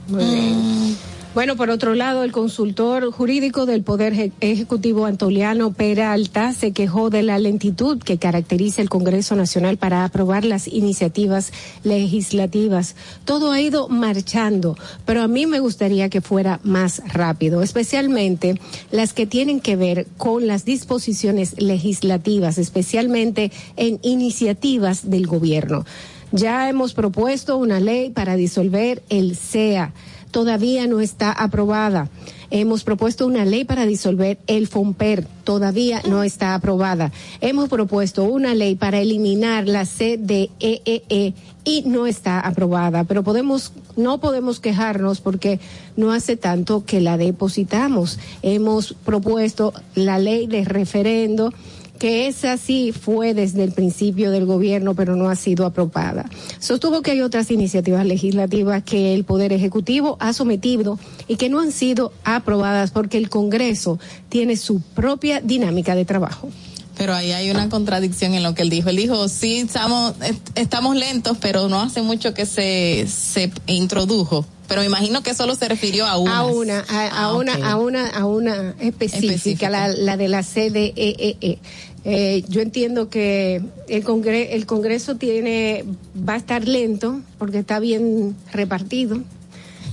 Muy 0.07 0.23
bien. 0.23 0.97
Bueno, 1.35 1.55
por 1.55 1.69
otro 1.69 1.93
lado, 1.93 2.23
el 2.23 2.31
consultor 2.31 3.11
jurídico 3.11 3.67
del 3.67 3.83
Poder 3.83 4.13
Eje- 4.13 4.31
Ejecutivo 4.41 5.05
Antoliano 5.05 5.71
Peralta 5.71 6.53
se 6.53 6.71
quejó 6.71 7.11
de 7.11 7.21
la 7.21 7.37
lentitud 7.37 7.99
que 7.99 8.17
caracteriza 8.17 8.81
el 8.81 8.89
Congreso 8.89 9.35
Nacional 9.35 9.77
para 9.77 10.03
aprobar 10.03 10.43
las 10.43 10.67
iniciativas 10.67 11.53
legislativas. 11.83 12.95
Todo 13.25 13.51
ha 13.51 13.61
ido 13.61 13.87
marchando, 13.89 14.75
pero 15.05 15.21
a 15.21 15.27
mí 15.27 15.45
me 15.45 15.59
gustaría 15.59 16.09
que 16.09 16.19
fuera 16.21 16.59
más 16.63 16.99
rápido, 17.13 17.61
especialmente 17.61 18.59
las 18.91 19.13
que 19.13 19.27
tienen 19.27 19.59
que 19.59 19.75
ver 19.75 20.07
con 20.17 20.47
las 20.47 20.65
disposiciones 20.65 21.61
legislativas, 21.61 22.57
especialmente 22.57 23.51
en 23.77 23.99
iniciativas 24.01 25.11
del 25.11 25.27
gobierno. 25.27 25.85
Ya 26.31 26.69
hemos 26.69 26.93
propuesto 26.93 27.57
una 27.57 27.79
ley 27.79 28.09
para 28.09 28.35
disolver 28.35 29.01
el 29.09 29.35
CEA 29.35 29.93
todavía 30.31 30.87
no 30.87 30.99
está 30.99 31.31
aprobada. 31.31 32.09
Hemos 32.51 32.83
propuesto 32.83 33.27
una 33.27 33.45
ley 33.45 33.63
para 33.63 33.85
disolver 33.85 34.39
el 34.47 34.67
FOMPER, 34.67 35.27
todavía 35.43 36.01
no 36.09 36.23
está 36.23 36.55
aprobada. 36.55 37.11
Hemos 37.41 37.69
propuesto 37.69 38.23
una 38.23 38.55
ley 38.55 38.75
para 38.75 38.99
eliminar 38.99 39.67
la 39.67 39.85
CDEE 39.85 41.33
y 41.63 41.83
no 41.85 42.07
está 42.07 42.39
aprobada, 42.39 43.03
pero 43.03 43.23
podemos 43.23 43.71
no 43.95 44.19
podemos 44.19 44.59
quejarnos 44.59 45.21
porque 45.21 45.59
no 45.95 46.11
hace 46.11 46.37
tanto 46.37 46.85
que 46.85 47.01
la 47.01 47.17
depositamos. 47.17 48.17
Hemos 48.41 48.93
propuesto 48.93 49.73
la 49.93 50.17
ley 50.17 50.47
de 50.47 50.63
referendo 50.65 51.53
que 51.99 52.27
esa 52.27 52.57
sí 52.57 52.91
fue 52.93 53.33
desde 53.33 53.63
el 53.63 53.73
principio 53.73 54.31
del 54.31 54.45
gobierno, 54.45 54.95
pero 54.95 55.15
no 55.15 55.29
ha 55.29 55.35
sido 55.35 55.65
aprobada. 55.65 56.29
Sostuvo 56.59 57.01
que 57.01 57.11
hay 57.11 57.21
otras 57.21 57.51
iniciativas 57.51 58.05
legislativas 58.05 58.83
que 58.83 59.13
el 59.13 59.25
Poder 59.25 59.53
Ejecutivo 59.53 60.17
ha 60.19 60.33
sometido 60.33 60.97
y 61.27 61.35
que 61.35 61.49
no 61.49 61.59
han 61.59 61.71
sido 61.71 62.13
aprobadas 62.23 62.91
porque 62.91 63.17
el 63.17 63.29
Congreso 63.29 63.99
tiene 64.29 64.55
su 64.57 64.81
propia 64.81 65.41
dinámica 65.41 65.93
de 65.93 66.05
trabajo. 66.05 66.49
Pero 66.97 67.13
ahí 67.13 67.31
hay 67.31 67.49
una 67.49 67.69
contradicción 67.69 68.33
en 68.33 68.43
lo 68.43 68.53
que 68.55 68.61
él 68.63 68.69
dijo. 68.69 68.89
Él 68.89 68.97
dijo, 68.97 69.29
sí, 69.29 69.59
estamos, 69.59 70.15
est- 70.21 70.49
estamos 70.55 70.97
lentos, 70.97 71.37
pero 71.39 71.69
no 71.69 71.79
hace 71.79 72.01
mucho 72.01 72.33
que 72.33 72.45
se, 72.45 73.05
se 73.07 73.51
introdujo. 73.67 74.45
Pero 74.67 74.81
me 74.81 74.87
imagino 74.87 75.23
que 75.23 75.33
solo 75.33 75.55
se 75.55 75.67
refirió 75.69 76.05
a 76.05 76.17
una. 76.17 76.37
A 76.39 76.45
una, 76.45 76.79
a, 76.89 77.05
a 77.07 77.09
Ah, 77.23 77.33
una, 77.33 77.53
a 77.71 77.77
una, 77.77 78.07
a 78.09 78.25
una 78.25 78.75
específica, 78.81 79.33
Específica. 79.33 79.69
La, 79.69 79.87
la 79.87 80.17
de 80.17 80.27
la 80.27 80.43
CDEE. 80.43 81.57
Eh, 82.05 82.43
yo 82.47 82.61
entiendo 82.61 83.09
que 83.09 83.61
el, 83.87 84.03
congre- 84.05 84.47
el 84.51 84.65
Congreso 84.65 85.15
tiene 85.15 85.83
va 86.27 86.33
a 86.33 86.37
estar 86.37 86.67
lento 86.67 87.19
porque 87.37 87.59
está 87.59 87.79
bien 87.79 88.35
repartido. 88.53 89.19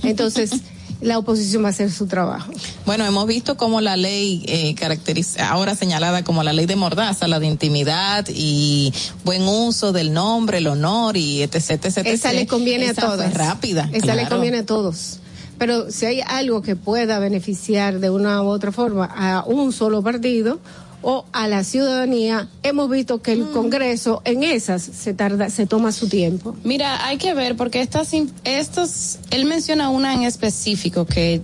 Entonces, 0.03 0.51
la 1.01 1.17
oposición 1.19 1.63
va 1.63 1.67
a 1.67 1.71
hacer 1.71 1.91
su 1.91 2.07
trabajo. 2.07 2.51
Bueno, 2.85 3.05
hemos 3.05 3.27
visto 3.27 3.57
cómo 3.57 3.81
la 3.81 3.97
ley 3.97 4.43
eh, 4.47 4.73
caracteriza, 4.75 5.49
ahora 5.49 5.75
señalada 5.75 6.23
como 6.23 6.43
la 6.43 6.53
ley 6.53 6.65
de 6.65 6.75
mordaza, 6.75 7.27
la 7.27 7.39
de 7.39 7.47
intimidad 7.47 8.25
y 8.33 8.93
buen 9.25 9.43
uso 9.47 9.91
del 9.91 10.13
nombre, 10.13 10.59
el 10.59 10.67
honor 10.67 11.17
y 11.17 11.41
etc. 11.43 11.55
etc, 11.83 11.97
Esa 12.05 12.33
le 12.33 12.47
conviene 12.47 12.85
Esa 12.85 13.01
a 13.01 13.05
todos. 13.05 13.25
fue 13.25 13.29
rápida. 13.33 13.89
Esa 13.93 14.15
le 14.15 14.27
conviene 14.27 14.59
a 14.59 14.65
todos. 14.65 15.19
Pero 15.59 15.89
si 15.91 16.05
hay 16.05 16.21
algo 16.21 16.61
que 16.61 16.75
pueda 16.75 17.17
beneficiar 17.19 17.99
de 17.99 18.11
una 18.11 18.43
u 18.43 18.45
otra 18.47 18.71
forma 18.71 19.05
a 19.05 19.43
un 19.45 19.73
solo 19.73 20.03
partido 20.03 20.59
o 21.01 21.25
a 21.31 21.47
la 21.47 21.63
ciudadanía, 21.63 22.47
hemos 22.63 22.89
visto 22.89 23.21
que 23.21 23.33
el 23.33 23.45
Mm. 23.45 23.53
Congreso 23.53 24.21
en 24.25 24.43
esas 24.43 24.81
se 24.81 25.13
tarda, 25.13 25.49
se 25.49 25.65
toma 25.67 25.91
su 25.91 26.09
tiempo. 26.09 26.55
Mira, 26.63 27.05
hay 27.05 27.17
que 27.17 27.33
ver 27.33 27.55
porque 27.55 27.81
estas, 27.81 28.11
estos, 28.43 29.19
él 29.29 29.45
menciona 29.45 29.89
una 29.89 30.13
en 30.13 30.23
específico 30.23 31.05
que 31.05 31.41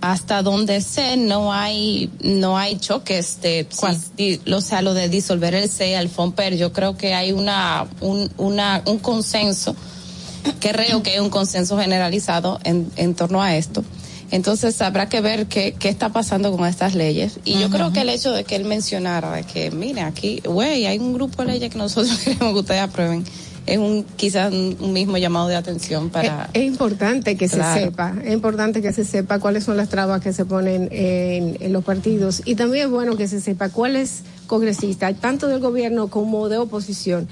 hasta 0.00 0.42
donde 0.42 0.82
sé 0.82 1.16
no 1.16 1.52
hay 1.52 2.10
no 2.20 2.56
hay 2.58 2.76
choques 2.78 3.40
de 3.40 3.66
di- 4.16 4.40
o 4.52 4.60
sea 4.60 4.82
lo 4.82 4.92
de 4.94 5.08
disolver 5.08 5.54
el 5.54 5.68
CEA, 5.70 6.00
el 6.00 6.08
FOMPER, 6.10 6.56
yo 6.56 6.72
creo 6.72 6.96
que 6.96 7.14
hay 7.14 7.32
una 7.32 7.86
un, 8.00 8.30
una 8.36 8.82
un 8.86 8.98
consenso 8.98 9.74
que 10.60 10.70
creo 10.70 11.02
que 11.02 11.10
hay 11.12 11.18
un 11.18 11.30
consenso 11.30 11.76
generalizado 11.78 12.60
en, 12.62 12.88
en 12.96 13.14
torno 13.14 13.42
a 13.42 13.56
esto. 13.56 13.82
Entonces 14.30 14.80
habrá 14.82 15.08
que 15.08 15.20
ver 15.20 15.46
qué, 15.46 15.74
qué 15.78 15.88
está 15.88 16.10
pasando 16.10 16.54
con 16.56 16.66
estas 16.66 16.94
leyes. 16.94 17.38
Y 17.44 17.58
yo 17.60 17.70
creo 17.70 17.92
que 17.92 18.00
el 18.00 18.08
hecho 18.08 18.32
de 18.32 18.44
que 18.44 18.56
él 18.56 18.64
mencionara 18.64 19.32
de 19.32 19.44
que, 19.44 19.70
mire, 19.70 20.02
aquí, 20.02 20.40
güey, 20.44 20.86
hay 20.86 20.98
un 20.98 21.12
grupo 21.12 21.44
de 21.44 21.52
leyes 21.52 21.70
que 21.70 21.78
nosotros 21.78 22.18
queremos 22.24 22.52
que 22.52 22.60
ustedes 22.60 22.80
aprueben, 22.80 23.24
es 23.66 23.78
un 23.78 24.04
quizás 24.16 24.52
un, 24.52 24.92
mismo 24.92 25.18
llamado 25.18 25.48
de 25.48 25.56
atención 25.56 26.10
para... 26.10 26.48
Es 26.52 26.62
importante 26.62 27.36
que 27.36 27.48
Claro. 27.48 27.80
se 27.80 27.86
sepa, 27.86 28.14
es 28.24 28.32
importante 28.32 28.80
que 28.80 28.92
se 28.92 29.04
sepa 29.04 29.38
cuáles 29.40 29.64
son 29.64 29.76
las 29.76 29.88
trabas 29.88 30.20
que 30.22 30.32
se 30.32 30.44
ponen 30.44 30.88
en, 30.92 31.56
en 31.60 31.72
los 31.72 31.84
partidos 31.84 32.42
y 32.44 32.54
también 32.54 32.86
es 32.86 32.90
bueno 32.90 33.16
que 33.16 33.26
se 33.28 33.40
sepa 33.40 33.68
cuáles 33.68 34.22
congresistas, 34.46 35.14
tanto 35.20 35.48
del 35.48 35.60
gobierno 35.60 36.08
como 36.08 36.48
de 36.48 36.58
oposición, 36.58 37.28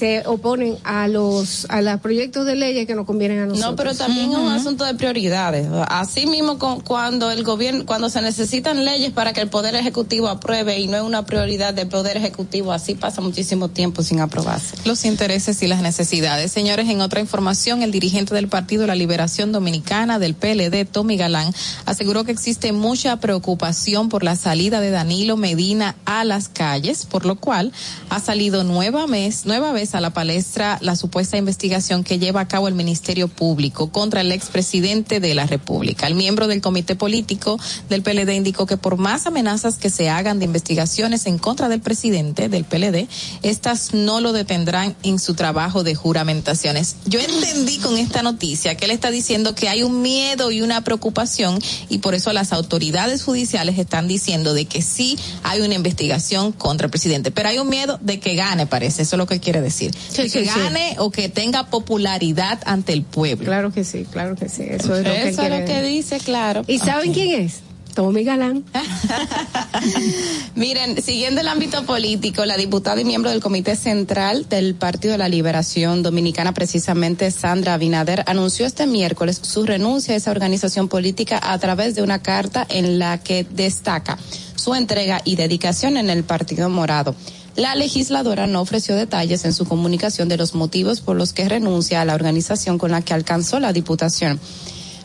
se 0.00 0.22
oponen 0.24 0.78
a 0.82 1.08
los 1.08 1.66
a 1.68 1.82
los 1.82 2.00
proyectos 2.00 2.46
de 2.46 2.56
leyes 2.56 2.86
que 2.86 2.94
nos 2.94 3.04
convienen 3.04 3.40
a 3.40 3.46
nosotros. 3.46 3.70
No, 3.70 3.76
pero 3.76 3.94
también 3.94 4.32
es 4.32 4.38
un 4.38 4.48
asunto 4.48 4.86
de 4.86 4.94
prioridades. 4.94 5.68
Así 5.88 6.26
mismo 6.26 6.58
con, 6.58 6.80
cuando 6.80 7.30
el 7.30 7.44
gobierno, 7.44 7.84
cuando 7.84 8.08
se 8.08 8.22
necesitan 8.22 8.86
leyes 8.86 9.12
para 9.12 9.34
que 9.34 9.42
el 9.42 9.50
Poder 9.50 9.74
Ejecutivo 9.74 10.28
apruebe 10.28 10.80
y 10.80 10.86
no 10.86 10.96
es 10.96 11.02
una 11.02 11.26
prioridad 11.26 11.74
del 11.74 11.88
Poder 11.88 12.16
Ejecutivo, 12.16 12.72
así 12.72 12.94
pasa 12.94 13.20
muchísimo 13.20 13.68
tiempo 13.68 14.02
sin 14.02 14.20
aprobarse. 14.20 14.74
Los 14.86 15.04
intereses 15.04 15.62
y 15.62 15.66
las 15.66 15.82
necesidades. 15.82 16.50
Señores, 16.50 16.88
en 16.88 17.02
otra 17.02 17.20
información, 17.20 17.82
el 17.82 17.90
dirigente 17.90 18.34
del 18.34 18.48
Partido 18.48 18.82
de 18.82 18.86
la 18.86 18.94
Liberación 18.94 19.52
Dominicana 19.52 20.18
del 20.18 20.34
PLD, 20.34 20.86
Tommy 20.90 21.18
Galán, 21.18 21.52
aseguró 21.84 22.24
que 22.24 22.32
existe 22.32 22.72
mucha 22.72 23.20
preocupación 23.20 24.08
por 24.08 24.24
la 24.24 24.36
salida 24.36 24.80
de 24.80 24.92
Danilo 24.92 25.36
Medina 25.36 25.94
a 26.06 26.24
las 26.24 26.48
calles, 26.48 27.04
por 27.04 27.26
lo 27.26 27.36
cual 27.36 27.70
ha 28.08 28.18
salido 28.18 28.64
nueva 28.64 29.04
vez, 29.06 29.44
nueva 29.44 29.72
vez 29.72 29.89
a 29.94 30.00
la 30.00 30.10
palestra 30.10 30.78
la 30.80 30.96
supuesta 30.96 31.36
investigación 31.36 32.04
que 32.04 32.18
lleva 32.18 32.40
a 32.40 32.48
cabo 32.48 32.68
el 32.68 32.74
Ministerio 32.74 33.28
Público 33.28 33.90
contra 33.90 34.20
el 34.20 34.32
expresidente 34.32 35.20
de 35.20 35.34
la 35.34 35.46
República. 35.46 36.06
El 36.06 36.14
miembro 36.14 36.46
del 36.46 36.60
comité 36.60 36.96
político 36.96 37.58
del 37.88 38.02
PLD 38.02 38.34
indicó 38.34 38.66
que 38.66 38.76
por 38.76 38.96
más 38.96 39.26
amenazas 39.26 39.76
que 39.76 39.90
se 39.90 40.10
hagan 40.10 40.38
de 40.38 40.44
investigaciones 40.44 41.26
en 41.26 41.38
contra 41.38 41.68
del 41.68 41.80
presidente 41.80 42.48
del 42.48 42.64
PLD, 42.64 43.08
estas 43.42 43.94
no 43.94 44.20
lo 44.20 44.32
detendrán 44.32 44.96
en 45.02 45.18
su 45.18 45.34
trabajo 45.34 45.82
de 45.82 45.94
juramentaciones. 45.94 46.96
Yo 47.06 47.20
entendí 47.20 47.78
con 47.78 47.96
esta 47.96 48.22
noticia 48.22 48.76
que 48.76 48.84
él 48.84 48.90
está 48.90 49.10
diciendo 49.10 49.54
que 49.54 49.68
hay 49.68 49.82
un 49.82 50.02
miedo 50.02 50.50
y 50.50 50.62
una 50.62 50.82
preocupación 50.82 51.58
y 51.88 51.98
por 51.98 52.14
eso 52.14 52.32
las 52.32 52.52
autoridades 52.52 53.22
judiciales 53.22 53.78
están 53.78 54.08
diciendo 54.08 54.54
de 54.54 54.66
que 54.66 54.82
sí 54.82 55.18
hay 55.42 55.60
una 55.60 55.74
investigación 55.74 56.52
contra 56.52 56.86
el 56.86 56.90
presidente, 56.90 57.30
pero 57.30 57.48
hay 57.48 57.58
un 57.58 57.68
miedo 57.68 57.98
de 58.02 58.20
que 58.20 58.34
gane, 58.34 58.66
parece, 58.66 59.02
eso 59.02 59.16
es 59.16 59.18
lo 59.18 59.26
que 59.26 59.40
quiere 59.40 59.60
decir, 59.60 59.79
Sí, 59.88 60.22
de 60.22 60.28
sí, 60.28 60.38
que 60.38 60.44
sí. 60.44 60.58
gane 60.58 60.96
o 60.98 61.10
que 61.10 61.28
tenga 61.28 61.66
popularidad 61.66 62.60
ante 62.66 62.92
el 62.92 63.02
pueblo. 63.02 63.46
Claro 63.46 63.72
que 63.72 63.84
sí, 63.84 64.06
claro 64.10 64.36
que 64.36 64.48
sí, 64.48 64.64
eso 64.68 64.96
es 64.96 65.04
lo 65.04 65.12
que, 65.12 65.28
Eso 65.28 65.42
es 65.42 65.60
lo 65.60 65.66
que 65.66 65.82
dice, 65.82 66.18
claro. 66.18 66.62
¿Y 66.66 66.78
saben 66.78 67.12
quién 67.12 67.40
es? 67.40 67.60
Tommy 67.90 68.24
Galán. 68.24 68.64
Miren, 70.54 71.02
siguiendo 71.02 71.40
el 71.40 71.48
ámbito 71.48 71.84
político, 71.84 72.44
la 72.44 72.56
diputada 72.56 73.00
y 73.00 73.04
miembro 73.04 73.30
del 73.30 73.40
Comité 73.40 73.76
Central 73.76 74.48
del 74.48 74.74
Partido 74.74 75.12
de 75.12 75.18
la 75.18 75.28
Liberación 75.28 76.02
Dominicana, 76.02 76.54
precisamente 76.54 77.30
Sandra 77.30 77.74
Abinader, 77.74 78.24
anunció 78.26 78.66
este 78.66 78.86
miércoles 78.86 79.40
su 79.42 79.66
renuncia 79.66 80.14
a 80.14 80.16
esa 80.16 80.30
organización 80.30 80.88
política 80.88 81.40
a 81.42 81.58
través 81.58 81.94
de 81.94 82.02
una 82.02 82.20
carta 82.20 82.66
en 82.68 82.98
la 82.98 83.18
que 83.18 83.44
destaca 83.44 84.18
su 84.54 84.74
entrega 84.74 85.22
y 85.24 85.36
dedicación 85.36 85.96
en 85.96 86.10
el 86.10 86.24
Partido 86.24 86.68
Morado. 86.68 87.14
La 87.56 87.74
legisladora 87.74 88.46
no 88.46 88.60
ofreció 88.60 88.94
detalles 88.94 89.44
en 89.44 89.52
su 89.52 89.64
comunicación 89.64 90.28
de 90.28 90.36
los 90.36 90.54
motivos 90.54 91.00
por 91.00 91.16
los 91.16 91.32
que 91.32 91.48
renuncia 91.48 92.00
a 92.00 92.04
la 92.04 92.14
organización 92.14 92.78
con 92.78 92.92
la 92.92 93.02
que 93.02 93.12
alcanzó 93.12 93.58
la 93.60 93.72
diputación. 93.72 94.38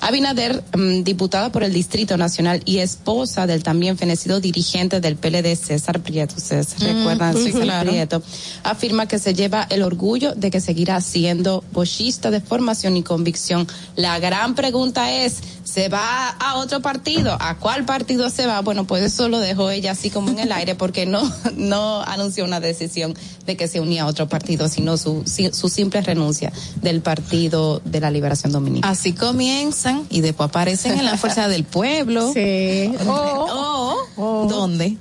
Abinader, 0.07 0.63
mm, 0.77 1.01
diputada 1.01 1.51
por 1.51 1.63
el 1.63 1.73
Distrito 1.73 2.15
Nacional 2.15 2.61
y 2.65 2.77
esposa 2.77 3.47
del 3.47 3.63
también 3.63 3.97
fenecido 3.97 4.39
dirigente 4.39 4.99
del 4.99 5.15
PLD, 5.15 5.55
César 5.55 5.99
Prieto, 6.01 6.35
ustedes 6.37 6.67
se 6.67 6.85
Mm, 6.85 6.97
recuerdan, 6.97 7.33
sí, 7.35 7.45
César 7.45 7.61
claro. 7.63 7.89
Prieto, 7.89 8.21
afirma 8.61 9.07
que 9.07 9.17
se 9.17 9.33
lleva 9.33 9.65
el 9.67 9.81
orgullo 9.81 10.35
de 10.35 10.51
que 10.51 10.61
seguirá 10.61 11.01
siendo 11.01 11.63
bochista 11.73 12.29
de 12.29 12.39
formación 12.39 12.97
y 12.97 13.01
convicción. 13.01 13.67
La 13.95 14.19
gran 14.19 14.53
pregunta 14.53 15.11
es, 15.11 15.39
¿se 15.63 15.89
va 15.89 16.29
a 16.29 16.57
otro 16.57 16.81
partido? 16.81 17.35
¿A 17.39 17.57
cuál 17.57 17.85
partido 17.85 18.29
se 18.29 18.45
va? 18.45 18.61
Bueno, 18.61 18.85
pues 18.85 19.01
eso 19.03 19.27
lo 19.27 19.39
dejó 19.39 19.71
ella 19.71 19.93
así 19.93 20.11
como 20.11 20.29
en 20.29 20.37
el 20.37 20.51
aire 20.51 20.75
porque 20.75 21.07
no, 21.07 21.23
no 21.55 22.03
anunció 22.03 22.45
una 22.45 22.59
decisión 22.59 23.15
de 23.47 23.57
que 23.57 23.67
se 23.67 23.79
unía 23.79 24.03
a 24.03 24.05
otro 24.05 24.29
partido, 24.29 24.69
sino 24.69 24.97
su, 24.97 25.23
su 25.25 25.69
simple 25.69 26.01
renuncia 26.01 26.51
del 26.81 27.01
Partido 27.01 27.81
de 27.85 27.99
la 27.99 28.11
Liberación 28.11 28.51
Dominicana. 28.51 28.91
Así 28.91 29.13
comienzan 29.13 29.94
y 30.09 30.21
después 30.21 30.49
aparecen 30.49 30.97
en 30.97 31.05
la 31.05 31.17
fuerza 31.17 31.47
del 31.47 31.63
pueblo. 31.63 32.31
Sí. 32.33 32.93
O, 33.07 34.47
¿dónde? 34.49 34.97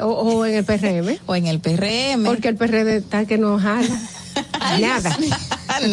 O, 0.00 0.06
o 0.06 0.46
en 0.46 0.54
el 0.56 0.64
PRM. 0.64 1.18
O 1.26 1.34
en 1.34 1.46
el 1.46 1.60
PRM. 1.60 2.24
Porque 2.24 2.48
el 2.48 2.56
PRD 2.56 2.96
está 2.96 3.24
que 3.26 3.38
no 3.38 3.58
jala. 3.58 4.00
Nada. 4.80 5.16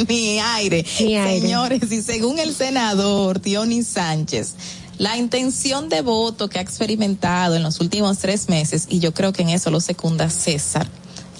Ni 0.07 0.39
aire. 0.39 0.85
Ni 0.99 1.17
aire. 1.17 1.41
Señores, 1.41 1.91
y 1.91 2.01
según 2.01 2.39
el 2.39 2.53
senador 2.53 3.41
Diony 3.41 3.83
Sánchez, 3.83 4.53
la 4.97 5.17
intención 5.17 5.89
de 5.89 6.01
voto 6.01 6.49
que 6.49 6.59
ha 6.59 6.61
experimentado 6.61 7.55
en 7.55 7.63
los 7.63 7.79
últimos 7.79 8.17
tres 8.19 8.49
meses, 8.49 8.87
y 8.89 8.99
yo 8.99 9.13
creo 9.13 9.33
que 9.33 9.43
en 9.43 9.49
eso 9.49 9.71
lo 9.71 9.79
secunda 9.79 10.29
César, 10.29 10.87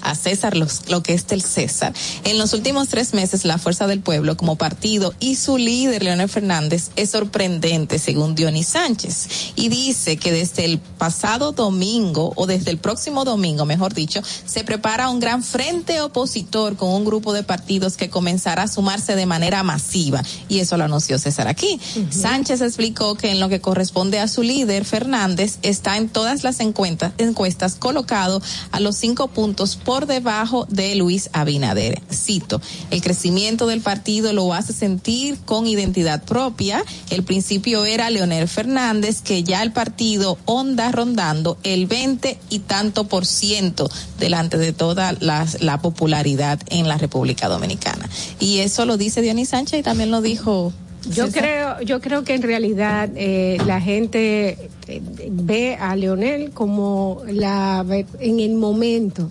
a 0.00 0.14
César 0.14 0.56
los- 0.56 0.88
lo 0.88 1.02
que 1.02 1.14
es 1.14 1.26
del 1.26 1.42
César. 1.42 1.92
En 2.24 2.38
los 2.38 2.52
últimos 2.52 2.88
tres 2.88 3.14
meses, 3.14 3.44
la 3.44 3.58
Fuerza 3.58 3.86
del 3.86 4.00
Pueblo 4.00 4.36
como 4.36 4.56
partido 4.56 5.14
y 5.20 5.36
su 5.36 5.58
líder, 5.58 6.02
Leonel 6.02 6.28
Fernández, 6.28 6.90
es 6.96 7.10
sorprendente, 7.10 7.98
según 7.98 8.34
Dionis 8.34 8.68
Sánchez. 8.68 9.28
Y 9.56 9.68
dice 9.68 10.16
que 10.16 10.32
desde 10.32 10.64
el 10.64 10.78
pasado 10.78 11.52
domingo, 11.52 12.32
o 12.36 12.46
desde 12.46 12.70
el 12.70 12.78
próximo 12.78 13.24
domingo, 13.24 13.64
mejor 13.64 13.94
dicho, 13.94 14.20
se 14.46 14.64
prepara 14.64 15.08
un 15.10 15.20
gran 15.20 15.42
frente 15.42 16.00
opositor 16.00 16.76
con 16.76 16.90
un 16.90 17.04
grupo 17.04 17.32
de 17.32 17.42
partidos 17.42 17.96
que 17.96 18.10
comenzará 18.10 18.64
a 18.64 18.68
sumarse 18.68 19.16
de 19.16 19.26
manera 19.26 19.62
masiva. 19.62 20.22
Y 20.48 20.60
eso 20.60 20.76
lo 20.76 20.84
anunció 20.84 21.18
César 21.18 21.48
aquí. 21.48 21.80
Sánchez 22.10 22.60
explicó 22.60 23.14
que 23.14 23.30
en 23.30 23.40
lo 23.40 23.48
que 23.48 23.60
corresponde 23.60 24.18
a 24.20 24.28
su 24.28 24.42
líder, 24.42 24.84
Fernández, 24.84 25.58
está 25.62 25.96
en 25.96 26.08
todas 26.08 26.44
las 26.44 26.60
encuestas, 26.60 27.12
encuestas 27.18 27.74
colocado 27.74 28.40
a 28.72 28.80
los 28.80 28.96
cinco 28.96 29.28
puntos 29.28 29.76
por 29.88 30.04
debajo 30.04 30.66
de 30.68 30.94
Luis 30.96 31.30
Abinader. 31.32 32.02
Cito, 32.12 32.60
el 32.90 33.00
crecimiento 33.00 33.66
del 33.66 33.80
partido 33.80 34.34
lo 34.34 34.52
hace 34.52 34.74
sentir 34.74 35.38
con 35.46 35.66
identidad 35.66 36.22
propia. 36.24 36.84
El 37.08 37.22
principio 37.22 37.86
era 37.86 38.10
Leonel 38.10 38.48
Fernández, 38.48 39.22
que 39.22 39.44
ya 39.44 39.62
el 39.62 39.72
partido 39.72 40.36
onda 40.44 40.92
rondando 40.92 41.56
el 41.62 41.86
20 41.86 42.36
y 42.50 42.58
tanto 42.58 43.04
por 43.04 43.24
ciento 43.24 43.88
delante 44.18 44.58
de 44.58 44.74
toda 44.74 45.14
la, 45.20 45.46
la 45.60 45.80
popularidad 45.80 46.60
en 46.68 46.86
la 46.86 46.98
República 46.98 47.48
Dominicana. 47.48 48.10
Y 48.38 48.58
eso 48.58 48.84
lo 48.84 48.98
dice 48.98 49.22
Dionis 49.22 49.48
Sánchez 49.48 49.80
y 49.80 49.82
también 49.82 50.10
lo 50.10 50.20
dijo 50.20 50.70
Yo 51.14 51.30
creo, 51.32 51.80
yo 51.80 52.02
creo 52.02 52.24
que 52.24 52.34
en 52.34 52.42
realidad 52.42 53.08
eh, 53.16 53.56
la 53.64 53.80
gente 53.80 54.68
eh, 54.86 55.00
ve 55.30 55.76
a 55.80 55.96
Leonel 55.96 56.50
como 56.50 57.22
la 57.26 57.86
en 58.20 58.40
el 58.40 58.54
momento. 58.54 59.30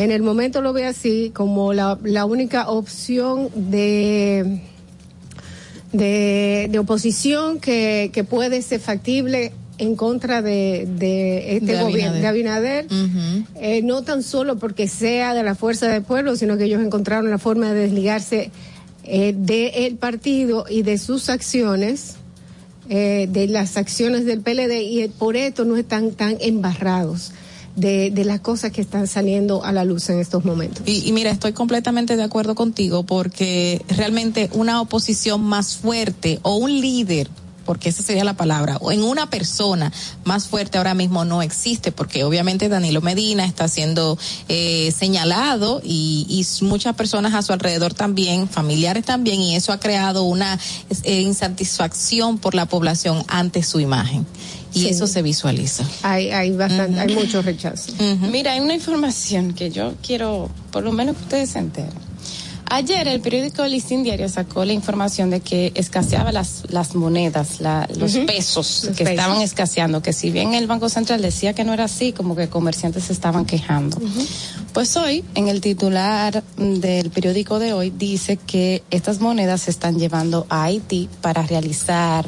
En 0.00 0.10
el 0.12 0.22
momento 0.22 0.62
lo 0.62 0.72
ve 0.72 0.86
así 0.86 1.30
como 1.34 1.74
la, 1.74 1.98
la 2.02 2.24
única 2.24 2.70
opción 2.70 3.50
de 3.54 4.62
de, 5.92 6.68
de 6.70 6.78
oposición 6.78 7.60
que, 7.60 8.10
que 8.12 8.24
puede 8.24 8.62
ser 8.62 8.80
factible 8.80 9.52
en 9.76 9.96
contra 9.96 10.40
de, 10.40 10.88
de 10.88 11.56
este 11.56 11.76
De 11.76 11.82
gobierno 11.82 12.18
de 12.18 12.26
Abinader. 12.26 12.86
Eh, 13.56 13.82
no 13.82 14.00
tan 14.02 14.22
solo 14.22 14.58
porque 14.58 14.88
sea 14.88 15.34
de 15.34 15.42
la 15.42 15.54
fuerza 15.54 15.88
del 15.88 16.02
pueblo, 16.02 16.34
sino 16.34 16.56
que 16.56 16.64
ellos 16.64 16.82
encontraron 16.82 17.30
la 17.30 17.38
forma 17.38 17.70
de 17.72 17.80
desligarse 17.80 18.50
eh, 19.04 19.34
del 19.36 19.96
partido 19.96 20.64
y 20.66 20.80
de 20.80 20.96
sus 20.96 21.28
acciones, 21.28 22.16
eh, 22.88 23.26
de 23.30 23.48
las 23.48 23.76
acciones 23.76 24.24
del 24.24 24.40
PLD, 24.40 24.82
y 24.82 25.08
por 25.08 25.36
esto 25.36 25.66
no 25.66 25.76
están 25.76 26.12
tan 26.12 26.38
embarrados 26.40 27.32
de, 27.76 28.10
de 28.10 28.24
las 28.24 28.40
cosas 28.40 28.72
que 28.72 28.80
están 28.80 29.06
saliendo 29.06 29.64
a 29.64 29.72
la 29.72 29.84
luz 29.84 30.08
en 30.10 30.18
estos 30.18 30.44
momentos. 30.44 30.82
Y, 30.86 31.12
mira, 31.12 31.30
estoy 31.30 31.52
completamente 31.52 32.16
de 32.16 32.22
acuerdo 32.22 32.54
contigo 32.54 33.04
porque 33.04 33.82
realmente 33.88 34.50
una 34.52 34.80
oposición 34.80 35.42
más 35.42 35.76
fuerte 35.76 36.38
o 36.42 36.56
un 36.56 36.80
líder 36.80 37.28
porque 37.70 37.90
esa 37.90 38.02
sería 38.02 38.24
la 38.24 38.34
palabra, 38.34 38.78
o 38.80 38.90
en 38.90 39.04
una 39.04 39.30
persona 39.30 39.92
más 40.24 40.48
fuerte 40.48 40.78
ahora 40.78 40.94
mismo 40.94 41.24
no 41.24 41.40
existe, 41.40 41.92
porque 41.92 42.24
obviamente 42.24 42.68
Danilo 42.68 43.00
Medina 43.00 43.44
está 43.44 43.68
siendo 43.68 44.18
eh, 44.48 44.92
señalado 44.96 45.80
y, 45.84 46.26
y 46.28 46.64
muchas 46.64 46.96
personas 46.96 47.32
a 47.34 47.42
su 47.42 47.52
alrededor 47.52 47.94
también, 47.94 48.48
familiares 48.48 49.04
también, 49.04 49.40
y 49.40 49.54
eso 49.54 49.72
ha 49.72 49.78
creado 49.78 50.24
una 50.24 50.58
eh, 51.04 51.20
insatisfacción 51.20 52.38
por 52.38 52.56
la 52.56 52.66
población 52.66 53.22
ante 53.28 53.62
su 53.62 53.78
imagen. 53.78 54.26
Y 54.72 54.80
Sí. 54.82 54.88
eso 54.90 55.06
se 55.06 55.22
visualiza. 55.22 55.84
Hay, 56.02 56.30
hay 56.30 56.50
bastante, 56.52 57.00
hay 57.00 57.14
mucho 57.14 57.42
rechazo. 57.42 57.92
Mira, 58.30 58.52
hay 58.52 58.60
una 58.60 58.74
información 58.74 59.52
que 59.52 59.70
yo 59.70 59.94
quiero, 60.06 60.48
por 60.70 60.84
lo 60.84 60.92
menos 60.92 61.16
que 61.16 61.22
ustedes 61.24 61.50
se 61.50 61.58
enteren. 61.58 62.10
Ayer 62.72 63.08
el 63.08 63.20
periódico 63.20 63.66
Listín 63.66 64.04
Diario 64.04 64.28
sacó 64.28 64.64
la 64.64 64.72
información 64.72 65.28
de 65.28 65.40
que 65.40 65.72
escaseaba 65.74 66.30
las, 66.30 66.62
las 66.68 66.94
monedas, 66.94 67.60
la- 67.60 67.88
los 67.96 68.12
pesos 68.18 68.84
Los 68.84 68.96
que 68.96 69.02
pesos. 69.02 69.10
estaban 69.18 69.40
escaseando, 69.42 70.02
que 70.02 70.12
si 70.12 70.30
bien 70.30 70.54
el 70.54 70.68
Banco 70.68 70.88
Central 70.88 71.20
decía 71.20 71.52
que 71.52 71.64
no 71.64 71.72
era 71.72 71.86
así, 71.86 72.12
como 72.12 72.36
que 72.36 72.48
comerciantes 72.48 73.02
se 73.06 73.12
estaban 73.12 73.44
quejando. 73.44 73.98
Pues 74.72 74.96
hoy, 74.96 75.24
en 75.34 75.48
el 75.48 75.60
titular 75.60 76.44
del 76.56 77.10
periódico 77.10 77.58
de 77.58 77.72
hoy, 77.72 77.90
dice 77.90 78.36
que 78.36 78.84
estas 78.92 79.18
monedas 79.18 79.62
se 79.62 79.72
están 79.72 79.98
llevando 79.98 80.46
a 80.48 80.62
Haití 80.62 81.08
para 81.22 81.42
realizar, 81.42 82.24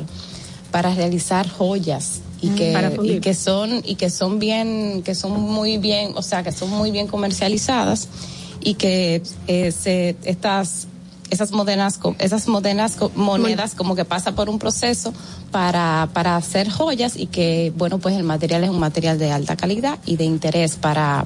para 0.73 0.93
realizar 0.93 1.49
joyas 1.49 2.22
y 2.43 2.51
Mm, 2.51 2.55
que, 2.57 2.73
y 3.17 3.21
que 3.21 3.35
son, 3.35 3.83
y 3.85 3.95
que 3.95 4.11
son 4.11 4.39
bien, 4.39 5.03
que 5.05 5.15
son 5.15 5.41
muy 5.41 5.79
bien, 5.79 6.13
o 6.17 6.23
sea, 6.23 6.43
que 6.43 6.53
son 6.53 6.69
muy 6.71 6.91
bien 6.91 7.07
comercializadas 7.07 8.09
y 8.61 8.75
que 8.75 9.23
eh, 9.47 9.73
se, 9.73 10.17
estas, 10.25 10.87
esas 11.31 11.53
co- 11.99 12.15
esas 12.19 12.47
monedas, 12.49 12.97
co- 12.97 13.11
monedas 13.15 13.75
como 13.75 13.95
que 13.95 14.05
pasa 14.05 14.33
por 14.35 14.49
un 14.51 14.59
proceso 14.59 15.15
para, 15.51 16.09
para 16.13 16.37
hacer 16.37 16.69
joyas 16.69 17.17
y 17.17 17.27
que, 17.27 17.73
bueno, 17.77 17.99
pues 17.99 18.17
el 18.17 18.25
material 18.25 18.65
es 18.65 18.71
un 18.71 18.79
material 18.81 19.19
de 19.19 19.31
alta 19.33 19.57
calidad 19.57 19.99
y 20.05 20.17
de 20.17 20.25
interés 20.25 20.77
para, 20.77 21.25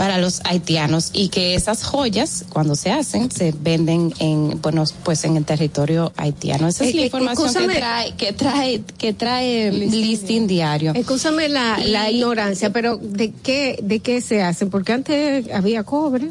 para 0.00 0.16
los 0.16 0.40
haitianos 0.44 1.10
y 1.12 1.28
que 1.28 1.54
esas 1.54 1.84
joyas 1.84 2.46
cuando 2.48 2.74
se 2.74 2.90
hacen 2.90 3.30
se 3.30 3.52
venden 3.52 4.14
en 4.18 4.58
bueno 4.62 4.84
pues 5.04 5.24
en 5.24 5.36
el 5.36 5.44
territorio 5.44 6.10
haitiano. 6.16 6.68
Esa 6.68 6.84
es 6.84 6.90
Eh, 6.90 6.94
la 6.96 7.02
eh, 7.02 7.04
información 7.04 7.68
que 7.68 7.74
trae 7.76 8.12
que 8.16 8.32
trae 8.32 8.82
que 8.96 9.12
trae 9.12 9.70
listín 9.70 10.46
diario. 10.46 10.92
Escúchame 10.94 11.50
la, 11.50 11.76
la 11.84 12.10
Y- 12.10 12.16
ignorancia, 12.16 12.70
pero 12.72 12.96
¿de 12.96 13.30
qué, 13.42 13.78
de 13.82 14.00
qué 14.00 14.22
se 14.22 14.42
hacen? 14.42 14.70
Porque 14.70 14.94
antes 14.94 15.52
había 15.52 15.84
cobre, 15.84 16.30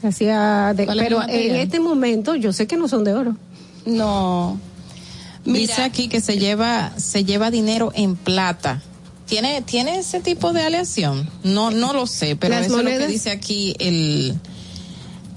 se 0.00 0.08
hacía 0.08 0.72
de, 0.74 0.86
¿Cuál 0.86 1.00
es 1.00 1.06
el 1.06 1.08
pero 1.14 1.22
en 1.28 1.56
este 1.56 1.80
momento 1.80 2.34
yo 2.36 2.54
sé 2.54 2.66
que 2.66 2.78
no 2.78 2.88
son 2.88 3.04
de 3.04 3.12
oro. 3.12 3.36
no. 3.84 4.58
Dice 5.44 5.82
aquí 5.82 6.08
que 6.08 6.22
se 6.22 6.38
lleva, 6.38 6.92
se 6.96 7.22
lleva 7.26 7.50
dinero 7.50 7.92
en 7.94 8.16
plata. 8.16 8.80
¿Tiene, 9.26 9.62
tiene 9.62 9.98
ese 9.98 10.20
tipo 10.20 10.52
de 10.52 10.62
aleación? 10.62 11.28
No, 11.42 11.70
no 11.70 11.92
lo 11.92 12.06
sé, 12.06 12.36
pero 12.36 12.54
Las 12.54 12.66
eso 12.66 12.78
es 12.78 12.84
lo 12.84 12.90
que 12.90 13.06
dice 13.06 13.30
aquí 13.30 13.74
el, 13.78 14.38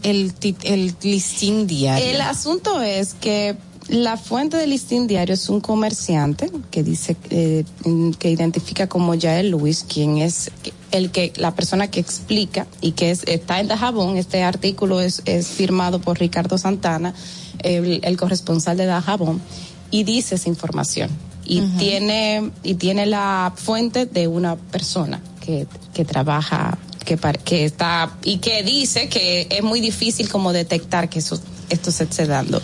el, 0.04 0.34
el 0.64 0.96
listín 1.02 1.68
diario. 1.68 2.06
El 2.06 2.22
asunto 2.22 2.82
es 2.82 3.14
que 3.14 3.56
la 3.88 4.18
fuente 4.18 4.58
del 4.58 4.72
listín 4.72 5.08
diario 5.08 5.34
es 5.34 5.48
un 5.48 5.62
comerciante 5.62 6.52
que 6.72 6.84
dice 6.84 7.16
eh, 7.30 7.64
que 8.20 8.30
identifica 8.30 8.88
como 8.88 9.16
Yael 9.16 9.50
Luis, 9.50 9.86
quien 9.88 10.18
es 10.18 10.52
el 10.92 11.10
que 11.12 11.32
la 11.38 11.56
persona 11.56 11.90
que 11.90 12.02
explica 12.02 12.68
y 12.82 12.92
que 12.92 13.12
es, 13.12 13.24
está 13.26 13.62
en 13.62 13.70
Dajabón. 13.70 14.18
Este 14.18 14.44
artículo 14.44 15.00
es, 15.00 15.22
es 15.24 15.48
firmado 15.48 16.02
por 16.02 16.20
Ricardo 16.20 16.58
Santana, 16.58 17.14
el, 17.60 18.02
el 18.04 18.18
corresponsal 18.18 18.76
de 18.76 18.86
Dajabón, 18.86 19.42
y 19.92 20.04
dice 20.04 20.36
esa 20.36 20.50
información. 20.50 21.10
Y 21.50 21.62
tiene 21.78 22.52
y 22.64 22.76
tiene 22.76 23.06
la 23.06 23.54
fuente 23.56 24.06
de 24.06 24.28
una 24.28 24.56
persona 24.58 25.22
que, 25.40 25.66
que 25.94 26.04
trabaja 26.04 26.78
que, 27.06 27.18
que 27.44 27.64
está 27.66 28.12
y 28.24 28.40
que 28.40 28.64
dice 28.64 29.08
que 29.08 29.48
es 29.50 29.64
muy 29.64 29.80
difícil 29.80 30.30
como 30.30 30.52
detectar 30.52 31.10
que 31.10 31.20
eso 31.20 31.40
esto 31.70 31.92
se 31.92 32.04
esté 32.04 32.26
dando. 32.26 32.62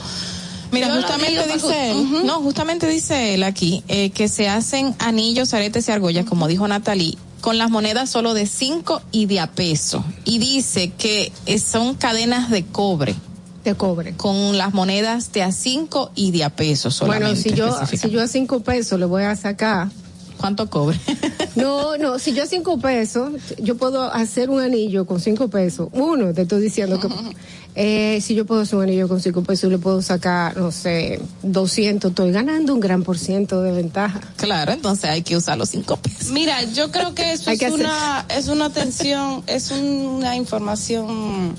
Mira, 0.71 0.87
Yo 0.87 0.95
justamente 0.95 1.43
digo 1.43 1.53
dice 1.53 1.91
él, 1.91 2.25
no, 2.25 2.41
justamente 2.41 2.87
dice 2.87 3.35
él 3.35 3.43
aquí, 3.43 3.83
eh, 3.87 4.09
que 4.09 4.27
se 4.27 4.49
hacen 4.49 4.95
anillos, 4.99 5.53
aretes 5.53 5.87
y 5.87 5.91
argollas, 5.91 6.25
como 6.25 6.47
dijo 6.47 6.67
Natalie, 6.67 7.17
con 7.41 7.57
las 7.57 7.69
monedas 7.69 8.09
solo 8.09 8.33
de 8.33 8.47
5 8.47 9.01
y 9.11 9.27
de 9.27 9.39
a 9.39 9.51
peso. 9.51 10.03
Y 10.25 10.39
dice 10.39 10.91
que 10.97 11.31
eh, 11.45 11.59
son 11.59 11.93
cadenas 11.93 12.49
de 12.49 12.65
cobre. 12.65 13.15
De 13.63 13.75
cobre. 13.75 14.13
Con 14.17 14.57
las 14.57 14.73
monedas 14.73 15.31
de 15.31 15.43
a 15.43 15.51
5 15.51 16.11
y 16.15 16.31
de 16.31 16.43
a 16.43 16.49
peso 16.49 16.91
solamente. 16.91 17.25
Bueno, 17.25 17.41
si 17.41 17.53
yo, 17.53 17.77
si 17.87 18.09
yo 18.09 18.21
a 18.21 18.27
cinco 18.27 18.59
pesos 18.61 18.99
le 18.99 19.05
voy 19.05 19.23
a 19.23 19.35
sacar. 19.35 19.89
¿Cuánto 20.37 20.69
cobre? 20.69 20.99
No, 21.55 21.97
no, 21.99 22.17
si 22.17 22.33
yo 22.33 22.41
a 22.43 22.45
cinco 22.47 22.79
pesos, 22.79 23.31
yo 23.59 23.77
puedo 23.77 24.11
hacer 24.11 24.49
un 24.49 24.59
anillo 24.59 25.05
con 25.05 25.19
cinco 25.19 25.49
pesos. 25.49 25.87
Uno, 25.91 26.33
te 26.33 26.41
estoy 26.41 26.63
diciendo 26.63 26.99
que. 26.99 27.07
eh, 27.75 28.21
si 28.21 28.33
yo 28.33 28.47
puedo 28.47 28.61
hacer 28.61 28.75
un 28.77 28.83
anillo 28.85 29.07
con 29.07 29.21
cinco 29.21 29.43
pesos, 29.43 29.69
le 29.69 29.77
puedo 29.77 30.01
sacar, 30.01 30.57
no 30.57 30.71
sé, 30.71 31.21
200, 31.43 32.09
estoy 32.09 32.31
ganando 32.31 32.73
un 32.73 32.79
gran 32.79 33.03
por 33.03 33.19
ciento 33.19 33.61
de 33.61 33.71
ventaja. 33.71 34.19
Claro, 34.37 34.71
entonces 34.71 35.11
hay 35.11 35.21
que 35.21 35.37
usar 35.37 35.59
los 35.59 35.69
5 35.69 35.95
pesos. 35.97 36.31
Mira, 36.31 36.63
yo 36.63 36.89
creo 36.91 37.13
que 37.13 37.31
eso 37.33 37.51
es 37.51 37.59
que 37.59 37.67
hacer- 37.67 37.79
una 37.79 38.25
es 38.29 38.47
una 38.47 38.65
atención, 38.65 39.43
es 39.45 39.69
una 39.69 40.35
información 40.35 41.53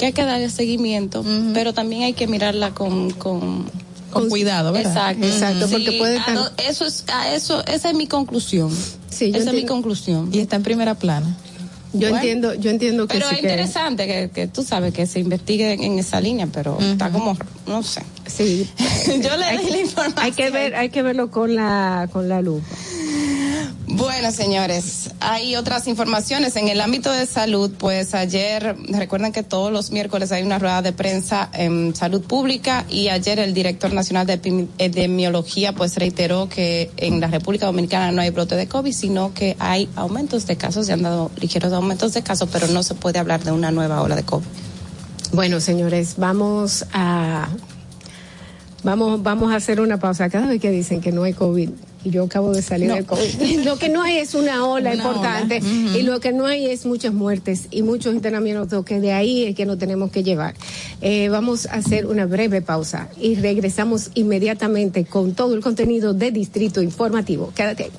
que 0.00 0.06
hay 0.06 0.12
que 0.14 0.24
darle 0.24 0.48
seguimiento, 0.48 1.22
pero 1.52 1.74
también 1.74 2.04
hay 2.04 2.14
que 2.14 2.26
mirarla 2.26 2.70
con 2.72 3.10
con 3.10 3.66
Con 4.10 4.28
cuidado, 4.30 4.72
¿verdad? 4.72 5.12
Exacto, 5.12 5.26
Exacto, 5.26 5.66
Sí, 5.68 5.72
porque 5.74 5.98
puede 5.98 6.16
estar- 6.16 6.34
do- 6.34 6.50
eso 6.68 6.86
es 6.86 7.04
a 7.12 7.34
eso 7.34 7.62
esa 7.66 7.90
es 7.90 7.94
mi 7.94 8.06
conclusión. 8.06 8.70
Sí, 9.10 9.30
esa 9.34 9.50
es 9.50 9.54
mi 9.54 9.66
conclusión. 9.66 10.30
Y 10.32 10.38
está 10.40 10.56
en 10.56 10.62
primera 10.62 10.94
plana. 10.94 11.36
Yo 11.92 12.00
Bueno. 12.08 12.16
entiendo, 12.16 12.54
yo 12.54 12.70
entiendo 12.70 13.06
que 13.08 13.14
Pero 13.14 13.28
sí 13.28 13.34
es 13.34 13.40
que- 13.40 13.46
interesante 13.48 14.06
que, 14.06 14.30
que 14.32 14.46
tú 14.46 14.62
sabes 14.62 14.94
que 14.94 15.06
se 15.06 15.20
investigue 15.20 15.72
en, 15.74 15.82
en 15.82 15.98
esa 15.98 16.20
línea, 16.20 16.46
pero 16.50 16.78
está 16.80 17.10
como, 17.10 17.36
no 17.66 17.82
sé. 17.82 18.02
Sí. 18.26 18.68
Yo 19.06 19.36
le 19.36 19.56
doy 19.56 19.70
la 19.70 19.78
información. 19.80 20.24
Hay 20.24 20.32
que 20.32 20.50
ver, 20.50 20.74
hay 20.76 20.88
que 20.90 21.02
verlo 21.02 21.30
con 21.32 21.54
la, 21.56 22.08
con 22.12 22.28
la 22.28 22.40
lupa. 22.42 22.64
Bueno, 23.88 24.30
señores, 24.30 24.99
hay 25.20 25.54
otras 25.56 25.86
informaciones 25.86 26.56
en 26.56 26.68
el 26.68 26.80
ámbito 26.80 27.12
de 27.12 27.26
salud. 27.26 27.70
Pues 27.78 28.14
ayer, 28.14 28.74
recuerden 28.88 29.32
que 29.32 29.42
todos 29.42 29.70
los 29.70 29.90
miércoles 29.90 30.32
hay 30.32 30.42
una 30.42 30.58
rueda 30.58 30.80
de 30.82 30.92
prensa 30.92 31.50
en 31.52 31.94
salud 31.94 32.22
pública 32.22 32.86
y 32.88 33.08
ayer 33.08 33.38
el 33.38 33.52
director 33.52 33.92
nacional 33.92 34.26
de 34.26 34.40
Epidemi- 34.40 34.68
epidemiología 34.78 35.74
pues 35.74 35.96
reiteró 35.96 36.48
que 36.48 36.90
en 36.96 37.20
la 37.20 37.26
República 37.26 37.66
Dominicana 37.66 38.12
no 38.12 38.22
hay 38.22 38.30
brote 38.30 38.56
de 38.56 38.66
COVID, 38.66 38.92
sino 38.92 39.34
que 39.34 39.56
hay 39.58 39.88
aumentos 39.94 40.46
de 40.46 40.56
casos, 40.56 40.86
se 40.86 40.94
han 40.94 41.02
dado 41.02 41.30
ligeros 41.38 41.72
aumentos 41.72 42.14
de 42.14 42.22
casos, 42.22 42.48
pero 42.50 42.66
no 42.68 42.82
se 42.82 42.94
puede 42.94 43.18
hablar 43.18 43.44
de 43.44 43.52
una 43.52 43.70
nueva 43.70 44.02
ola 44.02 44.16
de 44.16 44.22
COVID. 44.22 44.46
Bueno, 45.32 45.60
señores, 45.60 46.14
vamos 46.16 46.86
a 46.92 47.48
vamos 48.82 49.22
vamos 49.22 49.52
a 49.52 49.56
hacer 49.56 49.80
una 49.80 49.98
pausa. 49.98 50.30
Cada 50.30 50.46
vez 50.46 50.60
que 50.60 50.70
dicen 50.70 51.00
que 51.00 51.12
no 51.12 51.24
hay 51.24 51.34
COVID 51.34 51.68
y 52.04 52.10
yo 52.10 52.24
acabo 52.24 52.52
de 52.52 52.62
salir 52.62 52.88
No. 52.88 52.94
del 52.94 53.06
COVID, 53.06 53.60
lo 53.64 53.78
que 53.78 53.88
no 53.88 54.02
hay 54.02 54.18
es 54.18 54.34
una 54.34 54.66
ola 54.66 54.90
Una 54.92 54.96
importante 54.96 55.58
ola. 55.58 55.98
Y 55.98 56.02
lo 56.02 56.20
que 56.20 56.32
no 56.32 56.46
hay 56.46 56.66
es 56.66 56.86
muchas 56.86 57.12
muertes 57.12 57.66
y 57.70 57.82
muchos 57.82 58.14
internamientos 58.14 58.84
que 58.84 59.00
de 59.00 59.12
ahí 59.12 59.44
es 59.44 59.54
que 59.54 59.66
nos 59.66 59.78
tenemos 59.78 60.10
que 60.10 60.22
llevar. 60.22 60.54
Eh, 61.00 61.28
vamos 61.28 61.66
a 61.66 61.74
hacer 61.74 62.06
una 62.06 62.26
breve 62.26 62.62
pausa 62.62 63.08
y 63.20 63.34
regresamos 63.36 64.10
inmediatamente 64.14 65.04
con 65.04 65.34
todo 65.34 65.54
el 65.54 65.60
contenido 65.60 66.14
de 66.14 66.30
Distrito 66.30 66.82
Informativo. 66.82 67.52
Quédate 67.54 67.84
ahí. 67.84 67.90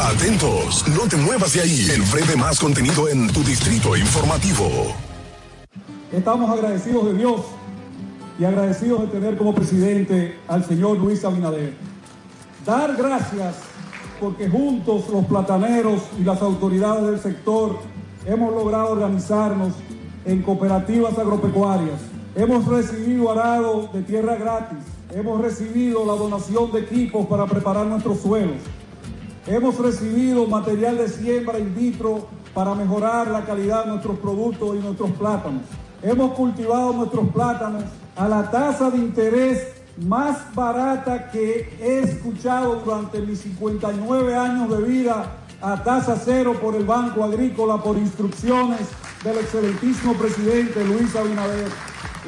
Atentos, 0.00 0.84
no 0.88 1.08
te 1.08 1.16
muevas 1.16 1.52
de 1.54 1.60
ahí. 1.60 1.86
El 1.94 2.02
breve 2.02 2.36
más 2.36 2.58
contenido 2.58 3.08
en 3.08 3.28
tu 3.32 3.42
distrito 3.44 3.96
informativo. 3.96 4.94
Estamos 6.12 6.50
agradecidos 6.50 7.06
de 7.06 7.14
Dios 7.14 7.40
y 8.42 8.44
agradecidos 8.44 9.02
de 9.02 9.06
tener 9.06 9.38
como 9.38 9.54
presidente 9.54 10.36
al 10.48 10.64
señor 10.64 10.98
Luis 10.98 11.24
Abinader. 11.24 11.74
Dar 12.66 12.96
gracias 12.96 13.54
porque 14.18 14.50
juntos 14.50 15.04
los 15.12 15.24
plataneros 15.26 16.02
y 16.18 16.24
las 16.24 16.42
autoridades 16.42 17.04
del 17.04 17.20
sector 17.20 17.78
hemos 18.26 18.52
logrado 18.52 18.90
organizarnos 18.90 19.74
en 20.24 20.42
cooperativas 20.42 21.16
agropecuarias. 21.18 22.00
Hemos 22.34 22.66
recibido 22.66 23.30
arado 23.30 23.88
de 23.92 24.02
tierra 24.02 24.34
gratis 24.34 24.78
Hemos 25.14 25.42
recibido 25.42 26.06
la 26.06 26.14
donación 26.14 26.72
de 26.72 26.80
equipos 26.80 27.26
para 27.26 27.44
preparar 27.46 27.86
nuestros 27.86 28.20
suelos. 28.20 28.56
Hemos 29.46 29.78
recibido 29.78 30.46
material 30.46 30.96
de 30.96 31.08
siembra 31.08 31.58
in 31.58 31.74
vitro 31.74 32.26
para 32.54 32.74
mejorar 32.74 33.28
la 33.28 33.44
calidad 33.44 33.84
de 33.84 33.90
nuestros 33.90 34.18
productos 34.18 34.74
y 34.74 34.78
nuestros 34.78 35.10
plátanos. 35.12 35.62
Hemos 36.02 36.32
cultivado 36.32 36.94
nuestros 36.94 37.28
plátanos 37.28 37.84
a 38.16 38.28
la 38.28 38.50
tasa 38.50 38.90
de 38.90 38.98
interés 38.98 39.68
más 40.06 40.54
barata 40.54 41.30
que 41.30 41.76
he 41.80 42.00
escuchado 42.00 42.76
durante 42.84 43.20
mis 43.20 43.40
59 43.40 44.34
años 44.34 44.70
de 44.70 44.82
vida 44.82 45.38
a 45.60 45.82
tasa 45.82 46.16
cero 46.22 46.56
por 46.60 46.74
el 46.74 46.84
Banco 46.84 47.22
Agrícola 47.22 47.82
por 47.82 47.96
instrucciones 47.96 48.80
del 49.22 49.38
excelentísimo 49.38 50.14
presidente 50.14 50.84
Luis 50.84 51.14
Abinader. 51.14 51.68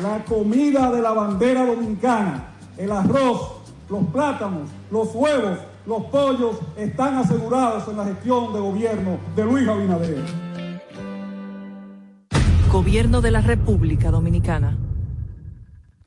La 0.03 0.25
comida 0.25 0.91
de 0.91 1.03
la 1.03 1.13
bandera 1.13 1.65
dominicana, 1.67 2.49
el 2.77 2.91
arroz, 2.93 3.61
los 3.89 4.05
plátanos, 4.07 4.69
los 4.91 5.15
huevos, 5.15 5.59
los 5.87 6.05
pollos 6.05 6.57
están 6.77 7.19
asegurados 7.19 7.89
en 7.89 7.97
la 7.97 8.05
gestión 8.05 8.53
de 8.53 8.61
gobierno 8.61 9.19
de 9.37 9.45
Luis 9.45 9.69
Abinader. 9.69 10.23
Gobierno 12.71 13.21
de 13.21 13.31
la 13.31 13.41
República 13.41 14.11
Dominicana. 14.11 14.77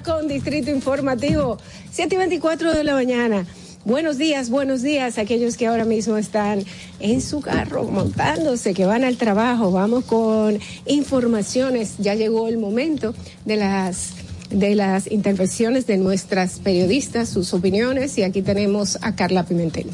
con 0.00 0.26
Distrito 0.26 0.70
Informativo, 0.70 1.58
7 1.90 2.14
y 2.14 2.18
24 2.18 2.72
de 2.72 2.84
la 2.84 2.94
mañana. 2.94 3.46
Buenos 3.84 4.16
días, 4.16 4.48
buenos 4.48 4.80
días 4.80 5.18
a 5.18 5.22
aquellos 5.22 5.56
que 5.56 5.66
ahora 5.66 5.84
mismo 5.84 6.16
están 6.16 6.64
en 7.00 7.20
su 7.20 7.40
carro 7.40 7.84
montándose, 7.84 8.72
que 8.72 8.86
van 8.86 9.04
al 9.04 9.16
trabajo. 9.16 9.70
Vamos 9.70 10.04
con 10.04 10.58
informaciones. 10.86 11.96
Ya 11.98 12.14
llegó 12.14 12.48
el 12.48 12.58
momento 12.58 13.14
de 13.44 13.56
las 13.56 14.12
de 14.50 14.74
las 14.74 15.10
intervenciones 15.10 15.86
de 15.86 15.96
nuestras 15.96 16.58
periodistas, 16.58 17.28
sus 17.28 17.54
opiniones 17.54 18.18
y 18.18 18.22
aquí 18.22 18.42
tenemos 18.42 18.98
a 19.00 19.14
Carla 19.14 19.44
Pimentel. 19.44 19.90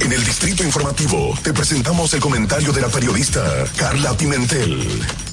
En 0.00 0.12
el 0.12 0.24
distrito 0.24 0.62
informativo 0.62 1.34
te 1.42 1.52
presentamos 1.52 2.14
el 2.14 2.20
comentario 2.20 2.72
de 2.72 2.80
la 2.80 2.88
periodista 2.88 3.42
Carla 3.76 4.16
Pimentel. 4.16 5.25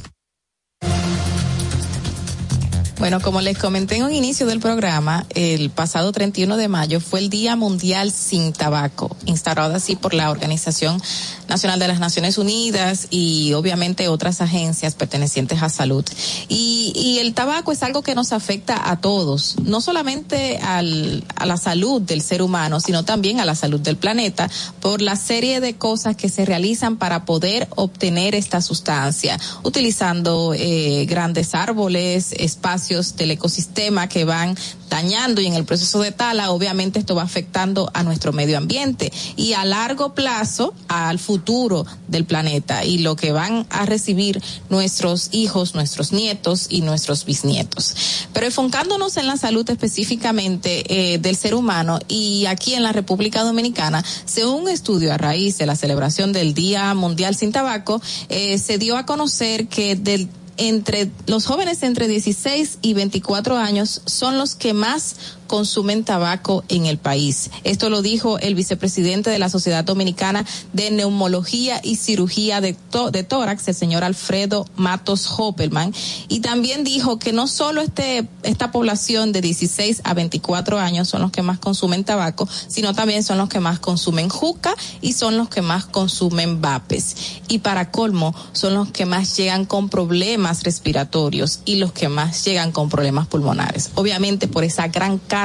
Bueno, 3.03 3.19
como 3.19 3.41
les 3.41 3.57
comenté 3.57 3.97
en 3.97 4.03
un 4.03 4.13
inicio 4.13 4.45
del 4.45 4.61
programa, 4.61 5.25
el 5.35 5.69
pasado 5.71 6.13
31 6.13 6.55
de 6.55 6.69
mayo 6.69 7.01
fue 7.01 7.19
el 7.19 7.29
Día 7.29 7.57
Mundial 7.57 8.13
sin 8.13 8.53
Tabaco, 8.53 9.13
instaurado 9.25 9.75
así 9.75 9.97
por 9.97 10.13
la 10.13 10.31
Organización 10.31 11.01
Nacional 11.49 11.79
de 11.79 11.89
las 11.89 11.99
Naciones 11.99 12.37
Unidas 12.37 13.07
y 13.09 13.51
obviamente 13.55 14.07
otras 14.07 14.39
agencias 14.39 14.95
pertenecientes 14.95 15.61
a 15.61 15.67
salud. 15.67 16.05
Y, 16.47 16.93
y 16.95 17.19
el 17.19 17.33
tabaco 17.33 17.73
es 17.73 17.83
algo 17.83 18.03
que 18.03 18.15
nos 18.15 18.31
afecta 18.31 18.89
a 18.89 19.01
todos, 19.01 19.57
no 19.61 19.81
solamente 19.81 20.59
al, 20.59 21.25
a 21.35 21.45
la 21.45 21.57
salud 21.57 22.01
del 22.01 22.21
ser 22.21 22.41
humano, 22.41 22.79
sino 22.79 23.03
también 23.03 23.41
a 23.41 23.45
la 23.45 23.55
salud 23.55 23.81
del 23.81 23.97
planeta, 23.97 24.49
por 24.79 25.01
la 25.01 25.17
serie 25.17 25.59
de 25.59 25.75
cosas 25.75 26.15
que 26.15 26.29
se 26.29 26.45
realizan 26.45 26.95
para 26.95 27.25
poder 27.25 27.67
obtener 27.75 28.33
esta 28.33 28.61
sustancia, 28.61 29.37
utilizando 29.63 30.53
eh, 30.55 31.05
grandes 31.05 31.53
árboles, 31.53 32.31
espacios 32.31 32.92
del 32.93 33.31
ecosistema 33.31 34.07
que 34.07 34.25
van 34.25 34.55
dañando 34.89 35.41
y 35.41 35.47
en 35.47 35.55
el 35.55 35.65
proceso 35.65 36.01
de 36.01 36.11
tala, 36.11 36.51
obviamente 36.51 36.99
esto 36.99 37.15
va 37.15 37.23
afectando 37.23 37.89
a 37.95 38.03
nuestro 38.03 38.31
medio 38.31 38.59
ambiente 38.59 39.11
y 39.35 39.53
a 39.53 39.65
largo 39.65 40.13
plazo 40.13 40.75
al 40.87 41.17
futuro 41.17 41.85
del 42.07 42.25
planeta 42.25 42.85
y 42.85 42.99
lo 42.99 43.15
que 43.15 43.31
van 43.31 43.65
a 43.71 43.87
recibir 43.87 44.39
nuestros 44.69 45.29
hijos, 45.31 45.73
nuestros 45.73 46.11
nietos 46.11 46.67
y 46.69 46.81
nuestros 46.81 47.25
bisnietos. 47.25 47.95
Pero 48.33 48.45
enfocándonos 48.45 49.17
en 49.17 49.25
la 49.25 49.37
salud 49.37 49.67
específicamente 49.67 51.13
eh, 51.13 51.17
del 51.17 51.35
ser 51.35 51.55
humano 51.55 51.99
y 52.07 52.45
aquí 52.45 52.75
en 52.75 52.83
la 52.83 52.91
República 52.91 53.43
Dominicana, 53.43 54.05
según 54.25 54.63
un 54.63 54.69
estudio 54.69 55.11
a 55.11 55.17
raíz 55.17 55.57
de 55.57 55.65
la 55.65 55.75
celebración 55.75 56.33
del 56.33 56.53
Día 56.53 56.93
Mundial 56.93 57.35
sin 57.35 57.51
Tabaco, 57.51 57.99
eh, 58.29 58.59
se 58.59 58.77
dio 58.77 58.95
a 58.95 59.07
conocer 59.07 59.67
que 59.67 59.95
del 59.95 60.29
entre 60.57 61.09
los 61.27 61.45
jóvenes 61.45 61.83
entre 61.83 62.07
16 62.07 62.79
y 62.81 62.93
24 62.93 63.57
años 63.57 64.01
son 64.05 64.37
los 64.37 64.55
que 64.55 64.73
más 64.73 65.15
consumen 65.53 66.03
tabaco 66.03 66.63
en 66.67 66.87
el 66.87 66.97
país. 66.97 67.51
Esto 67.63 67.91
lo 67.91 68.01
dijo 68.01 68.39
el 68.39 68.55
vicepresidente 68.55 69.29
de 69.29 69.37
la 69.37 69.49
Sociedad 69.49 69.83
Dominicana 69.83 70.43
de 70.73 70.89
Neumología 70.89 71.79
y 71.83 71.97
Cirugía 71.97 72.59
de, 72.59 72.75
de 73.11 73.23
Tórax, 73.23 73.67
el 73.67 73.75
señor 73.75 74.03
Alfredo 74.03 74.65
Matos 74.77 75.27
Hoppelman, 75.37 75.93
y 76.27 76.39
también 76.39 76.83
dijo 76.83 77.19
que 77.19 77.33
no 77.33 77.47
solo 77.47 77.81
este, 77.81 78.27
esta 78.41 78.71
población 78.71 79.31
de 79.31 79.41
16 79.41 80.01
a 80.03 80.15
24 80.15 80.79
años 80.79 81.07
son 81.07 81.21
los 81.21 81.29
que 81.29 81.43
más 81.43 81.59
consumen 81.59 82.03
tabaco, 82.03 82.49
sino 82.67 82.95
también 82.95 83.21
son 83.21 83.37
los 83.37 83.47
que 83.47 83.59
más 83.59 83.77
consumen 83.77 84.29
juca 84.29 84.73
y 85.01 85.13
son 85.13 85.37
los 85.37 85.49
que 85.49 85.61
más 85.61 85.85
consumen 85.85 86.61
vapes. 86.61 87.15
Y 87.47 87.59
para 87.59 87.91
colmo, 87.91 88.33
son 88.53 88.73
los 88.73 88.89
que 88.89 89.05
más 89.05 89.37
llegan 89.37 89.65
con 89.65 89.89
problemas 89.89 90.63
respiratorios 90.63 91.59
y 91.63 91.75
los 91.75 91.91
que 91.91 92.09
más 92.09 92.43
llegan 92.43 92.71
con 92.71 92.89
problemas 92.89 93.27
pulmonares. 93.27 93.91
Obviamente 93.93 94.47
por 94.47 94.63
esa 94.63 94.87
gran 94.87 95.19
carga 95.19 95.42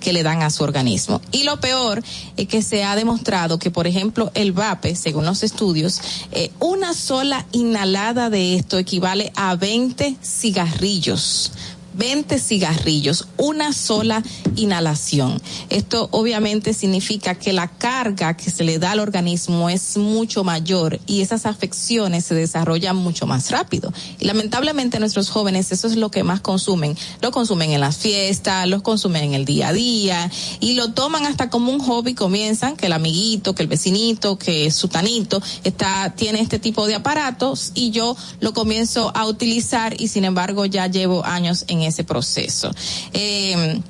que 0.00 0.12
le 0.12 0.22
dan 0.22 0.42
a 0.42 0.50
su 0.50 0.62
organismo. 0.62 1.20
Y 1.32 1.44
lo 1.44 1.60
peor 1.60 2.02
es 2.36 2.48
que 2.48 2.62
se 2.62 2.84
ha 2.84 2.94
demostrado 2.96 3.58
que, 3.58 3.70
por 3.70 3.86
ejemplo, 3.86 4.30
el 4.34 4.52
VAPE, 4.52 4.94
según 4.94 5.24
los 5.24 5.42
estudios, 5.42 6.00
eh, 6.32 6.50
una 6.60 6.94
sola 6.94 7.46
inhalada 7.52 8.30
de 8.30 8.56
esto 8.56 8.78
equivale 8.78 9.32
a 9.34 9.56
20 9.56 10.16
cigarrillos 10.22 11.52
20 11.94 12.38
cigarrillos, 12.38 13.28
una 13.36 13.72
sola 13.72 14.22
inhalación. 14.56 15.40
Esto 15.70 16.08
obviamente 16.10 16.74
significa 16.74 17.34
que 17.34 17.52
la 17.52 17.68
carga 17.68 18.36
que 18.36 18.50
se 18.50 18.64
le 18.64 18.78
da 18.78 18.92
al 18.92 19.00
organismo 19.00 19.68
es 19.68 19.96
mucho 19.96 20.44
mayor 20.44 21.00
y 21.06 21.20
esas 21.20 21.46
afecciones 21.46 22.24
se 22.24 22.34
desarrollan 22.34 22.96
mucho 22.96 23.26
más 23.26 23.50
rápido. 23.50 23.92
Y 24.18 24.26
lamentablemente 24.26 25.00
nuestros 25.00 25.30
jóvenes 25.30 25.72
eso 25.72 25.86
es 25.86 25.96
lo 25.96 26.10
que 26.10 26.22
más 26.22 26.40
consumen. 26.40 26.96
Lo 27.20 27.30
consumen 27.30 27.70
en 27.70 27.80
las 27.80 27.96
fiestas, 27.96 28.68
los 28.68 28.82
consumen 28.82 29.24
en 29.24 29.34
el 29.34 29.44
día 29.44 29.68
a 29.68 29.72
día 29.72 30.30
y 30.60 30.74
lo 30.74 30.92
toman 30.92 31.26
hasta 31.26 31.50
como 31.50 31.72
un 31.72 31.80
hobby. 31.80 32.14
Comienzan 32.14 32.76
que 32.76 32.86
el 32.86 32.92
amiguito, 32.92 33.54
que 33.54 33.62
el 33.62 33.68
vecinito, 33.68 34.38
que 34.38 34.70
su 34.70 34.88
tanito 34.88 35.42
está, 35.64 36.14
tiene 36.16 36.40
este 36.40 36.58
tipo 36.58 36.86
de 36.86 36.94
aparatos 36.94 37.72
y 37.74 37.90
yo 37.90 38.16
lo 38.40 38.52
comienzo 38.52 39.12
a 39.14 39.26
utilizar 39.26 40.00
y 40.00 40.08
sin 40.08 40.24
embargo 40.24 40.66
ya 40.66 40.86
llevo 40.86 41.24
años 41.24 41.64
en 41.82 41.88
ese 41.88 42.04
proceso. 42.04 42.70
Eh, 43.12 43.80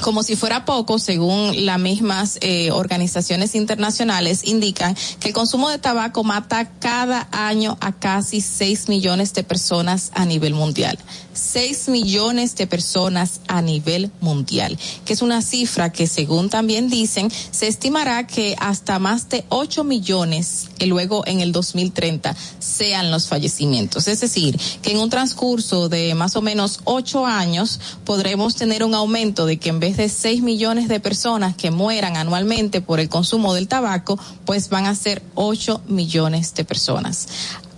como 0.00 0.22
si 0.22 0.34
fuera 0.34 0.64
poco, 0.64 0.98
según 0.98 1.66
las 1.66 1.78
mismas 1.78 2.38
eh, 2.40 2.70
organizaciones 2.70 3.54
internacionales, 3.54 4.42
indican 4.44 4.96
que 5.18 5.28
el 5.28 5.34
consumo 5.34 5.68
de 5.68 5.78
tabaco 5.78 6.24
mata 6.24 6.70
cada 6.78 7.28
año 7.32 7.76
a 7.80 7.92
casi 7.92 8.40
6 8.40 8.88
millones 8.88 9.34
de 9.34 9.44
personas 9.44 10.10
a 10.14 10.24
nivel 10.24 10.54
mundial. 10.54 10.98
6 11.32 11.88
millones 11.88 12.56
de 12.56 12.66
personas 12.66 13.40
a 13.48 13.62
nivel 13.62 14.10
mundial, 14.20 14.78
que 15.04 15.12
es 15.12 15.22
una 15.22 15.42
cifra 15.42 15.92
que 15.92 16.06
según 16.06 16.50
también 16.50 16.90
dicen, 16.90 17.30
se 17.50 17.68
estimará 17.68 18.26
que 18.26 18.56
hasta 18.58 18.98
más 18.98 19.28
de 19.28 19.44
8 19.48 19.84
millones 19.84 20.68
que 20.78 20.86
luego 20.86 21.26
en 21.26 21.40
el 21.40 21.52
2030 21.52 22.36
sean 22.58 23.10
los 23.10 23.28
fallecimientos. 23.28 24.08
Es 24.08 24.20
decir, 24.20 24.58
que 24.82 24.92
en 24.92 24.98
un 24.98 25.10
transcurso 25.10 25.88
de 25.88 26.14
más 26.14 26.36
o 26.36 26.42
menos 26.42 26.80
8 26.84 27.26
años 27.26 27.80
podremos 28.04 28.56
tener 28.56 28.84
un 28.84 28.94
aumento 28.94 29.46
de 29.46 29.58
que 29.58 29.68
en 29.68 29.80
vez 29.80 29.96
de 29.96 30.08
6 30.08 30.42
millones 30.42 30.88
de 30.88 31.00
personas 31.00 31.56
que 31.56 31.70
mueran 31.70 32.16
anualmente 32.16 32.80
por 32.80 33.00
el 33.00 33.08
consumo 33.08 33.54
del 33.54 33.68
tabaco, 33.68 34.18
pues 34.44 34.68
van 34.68 34.86
a 34.86 34.94
ser 34.94 35.22
8 35.34 35.82
millones 35.86 36.54
de 36.54 36.64
personas 36.64 37.28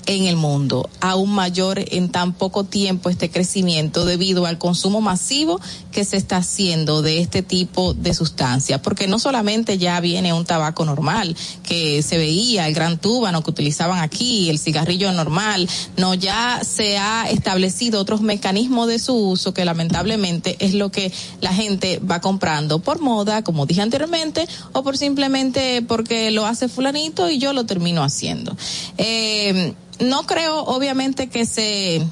en 0.06 0.24
el 0.24 0.36
mundo, 0.36 0.88
aún 1.00 1.30
mayor 1.30 1.82
en 1.86 2.10
tan 2.10 2.32
poco 2.32 2.64
tiempo 2.64 3.08
este 3.08 3.30
crecimiento 3.30 4.04
debido 4.04 4.46
al 4.46 4.58
consumo 4.58 5.00
masivo 5.00 5.60
que 5.90 6.04
se 6.04 6.16
está 6.16 6.38
haciendo 6.38 7.02
de 7.02 7.20
este 7.20 7.42
tipo 7.42 7.94
de 7.94 8.14
sustancias, 8.14 8.80
porque 8.80 9.06
no 9.06 9.18
solamente 9.18 9.78
ya 9.78 10.00
viene 10.00 10.32
un 10.32 10.44
tabaco 10.44 10.84
normal 10.84 11.36
que 11.62 12.02
se 12.02 12.18
veía, 12.18 12.66
el 12.66 12.74
gran 12.74 12.98
túbano 12.98 13.42
que 13.42 13.50
utilizaban 13.50 14.00
aquí, 14.00 14.50
el 14.50 14.58
cigarrillo 14.58 15.12
normal, 15.12 15.68
no 15.96 16.14
ya 16.14 16.60
se 16.64 16.98
ha 16.98 17.28
establecido 17.30 18.00
otros 18.00 18.22
mecanismos 18.22 18.88
de 18.88 18.98
su 18.98 19.14
uso 19.14 19.54
que 19.54 19.64
lamentablemente 19.64 20.56
es 20.58 20.74
lo 20.74 20.90
que 20.90 21.12
la 21.40 21.52
gente 21.52 21.98
va 21.98 22.20
comprando 22.20 22.80
por 22.80 23.00
moda, 23.00 23.42
como 23.42 23.66
dije 23.66 23.82
anteriormente, 23.82 24.46
o 24.72 24.82
por 24.82 24.96
simplemente 24.96 25.82
porque 25.82 26.30
lo 26.30 26.46
hace 26.46 26.68
fulanito 26.68 27.30
y 27.30 27.38
yo 27.38 27.52
lo 27.52 27.64
termino 27.64 28.02
haciendo. 28.02 28.56
Eh, 28.98 29.74
no 30.02 30.26
creo, 30.26 30.60
obviamente, 30.64 31.28
que 31.28 31.46
se 31.46 32.02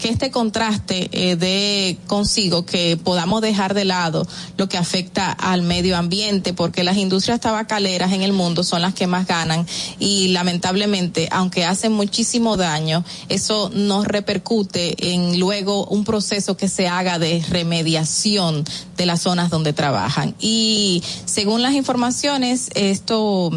que 0.00 0.08
este 0.08 0.30
contraste 0.30 1.10
eh, 1.12 1.36
de 1.36 1.98
consigo 2.06 2.64
que 2.64 2.96
podamos 2.96 3.42
dejar 3.42 3.74
de 3.74 3.84
lado 3.84 4.26
lo 4.56 4.68
que 4.68 4.78
afecta 4.78 5.30
al 5.30 5.62
medio 5.62 5.96
ambiente, 5.96 6.54
porque 6.54 6.82
las 6.82 6.96
industrias 6.96 7.40
tabacaleras 7.40 8.12
en 8.12 8.22
el 8.22 8.32
mundo 8.32 8.64
son 8.64 8.82
las 8.82 8.94
que 8.94 9.06
más 9.06 9.26
ganan 9.26 9.66
y 9.98 10.28
lamentablemente, 10.28 11.28
aunque 11.30 11.64
hacen 11.64 11.92
muchísimo 11.92 12.56
daño, 12.56 13.04
eso 13.28 13.70
no 13.74 14.02
repercute 14.02 15.12
en 15.12 15.38
luego 15.38 15.84
un 15.86 16.04
proceso 16.04 16.56
que 16.56 16.68
se 16.68 16.88
haga 16.88 17.18
de 17.18 17.44
remediación 17.48 18.64
de 18.96 19.06
las 19.06 19.22
zonas 19.22 19.50
donde 19.50 19.72
trabajan. 19.72 20.34
Y 20.40 21.02
según 21.26 21.62
las 21.62 21.74
informaciones, 21.74 22.70
esto 22.74 23.50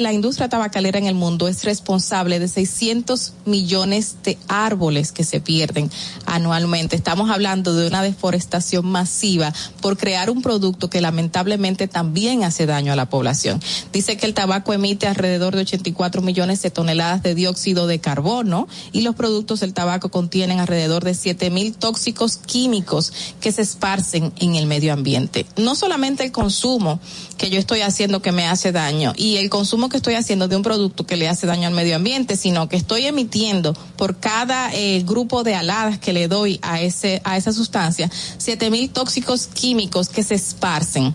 la 0.00 0.12
industria 0.12 0.48
tabacalera 0.48 0.98
en 0.98 1.06
el 1.06 1.14
mundo 1.14 1.48
es 1.48 1.64
responsable 1.64 2.38
de 2.38 2.48
600 2.48 3.32
millones 3.44 4.16
de 4.22 4.38
árboles 4.48 5.12
que 5.12 5.24
se 5.24 5.40
pierden 5.40 5.90
anualmente. 6.26 6.96
Estamos 6.96 7.30
hablando 7.30 7.74
de 7.74 7.86
una 7.86 8.02
deforestación 8.02 8.86
masiva 8.86 9.52
por 9.80 9.96
crear 9.96 10.30
un 10.30 10.42
producto 10.42 10.90
que 10.90 11.00
lamentablemente 11.00 11.88
también 11.88 12.44
hace 12.44 12.66
daño 12.66 12.92
a 12.92 12.96
la 12.96 13.08
población. 13.08 13.60
Dice 13.92 14.16
que 14.16 14.26
el 14.26 14.34
tabaco 14.34 14.72
emite 14.72 15.06
alrededor 15.06 15.54
de 15.54 15.62
84 15.62 16.22
millones 16.22 16.62
de 16.62 16.70
toneladas 16.70 17.22
de 17.22 17.34
dióxido 17.34 17.86
de 17.86 18.00
carbono 18.00 18.68
y 18.92 19.02
los 19.02 19.14
productos 19.14 19.60
del 19.60 19.74
tabaco 19.74 20.10
contienen 20.10 20.60
alrededor 20.60 21.04
de 21.04 21.14
7 21.14 21.50
mil 21.50 21.74
tóxicos 21.74 22.36
químicos 22.36 23.12
que 23.40 23.52
se 23.52 23.62
esparcen 23.62 24.32
en 24.38 24.56
el 24.56 24.66
medio 24.66 24.92
ambiente. 24.92 25.46
No 25.56 25.74
solamente 25.74 26.24
el 26.24 26.32
consumo 26.32 27.00
que 27.34 27.50
yo 27.50 27.58
estoy 27.58 27.80
haciendo 27.82 28.22
que 28.22 28.32
me 28.32 28.46
hace 28.46 28.72
daño 28.72 29.12
y 29.16 29.36
el 29.36 29.50
consumo 29.50 29.88
que 29.88 29.96
estoy 29.96 30.14
haciendo 30.14 30.48
de 30.48 30.56
un 30.56 30.62
producto 30.62 31.06
que 31.06 31.16
le 31.16 31.28
hace 31.28 31.46
daño 31.46 31.68
al 31.68 31.74
medio 31.74 31.96
ambiente, 31.96 32.36
sino 32.36 32.68
que 32.68 32.76
estoy 32.76 33.06
emitiendo 33.06 33.74
por 33.96 34.18
cada 34.18 34.72
eh, 34.74 35.02
grupo 35.04 35.42
de 35.42 35.54
aladas 35.54 35.98
que 35.98 36.12
le 36.12 36.28
doy 36.28 36.58
a 36.62 36.80
ese 36.80 37.20
a 37.24 37.36
esa 37.36 37.52
sustancia 37.52 38.10
siete 38.38 38.70
mil 38.70 38.90
tóxicos 38.90 39.46
químicos 39.46 40.08
que 40.08 40.22
se 40.22 40.34
esparcen 40.34 41.14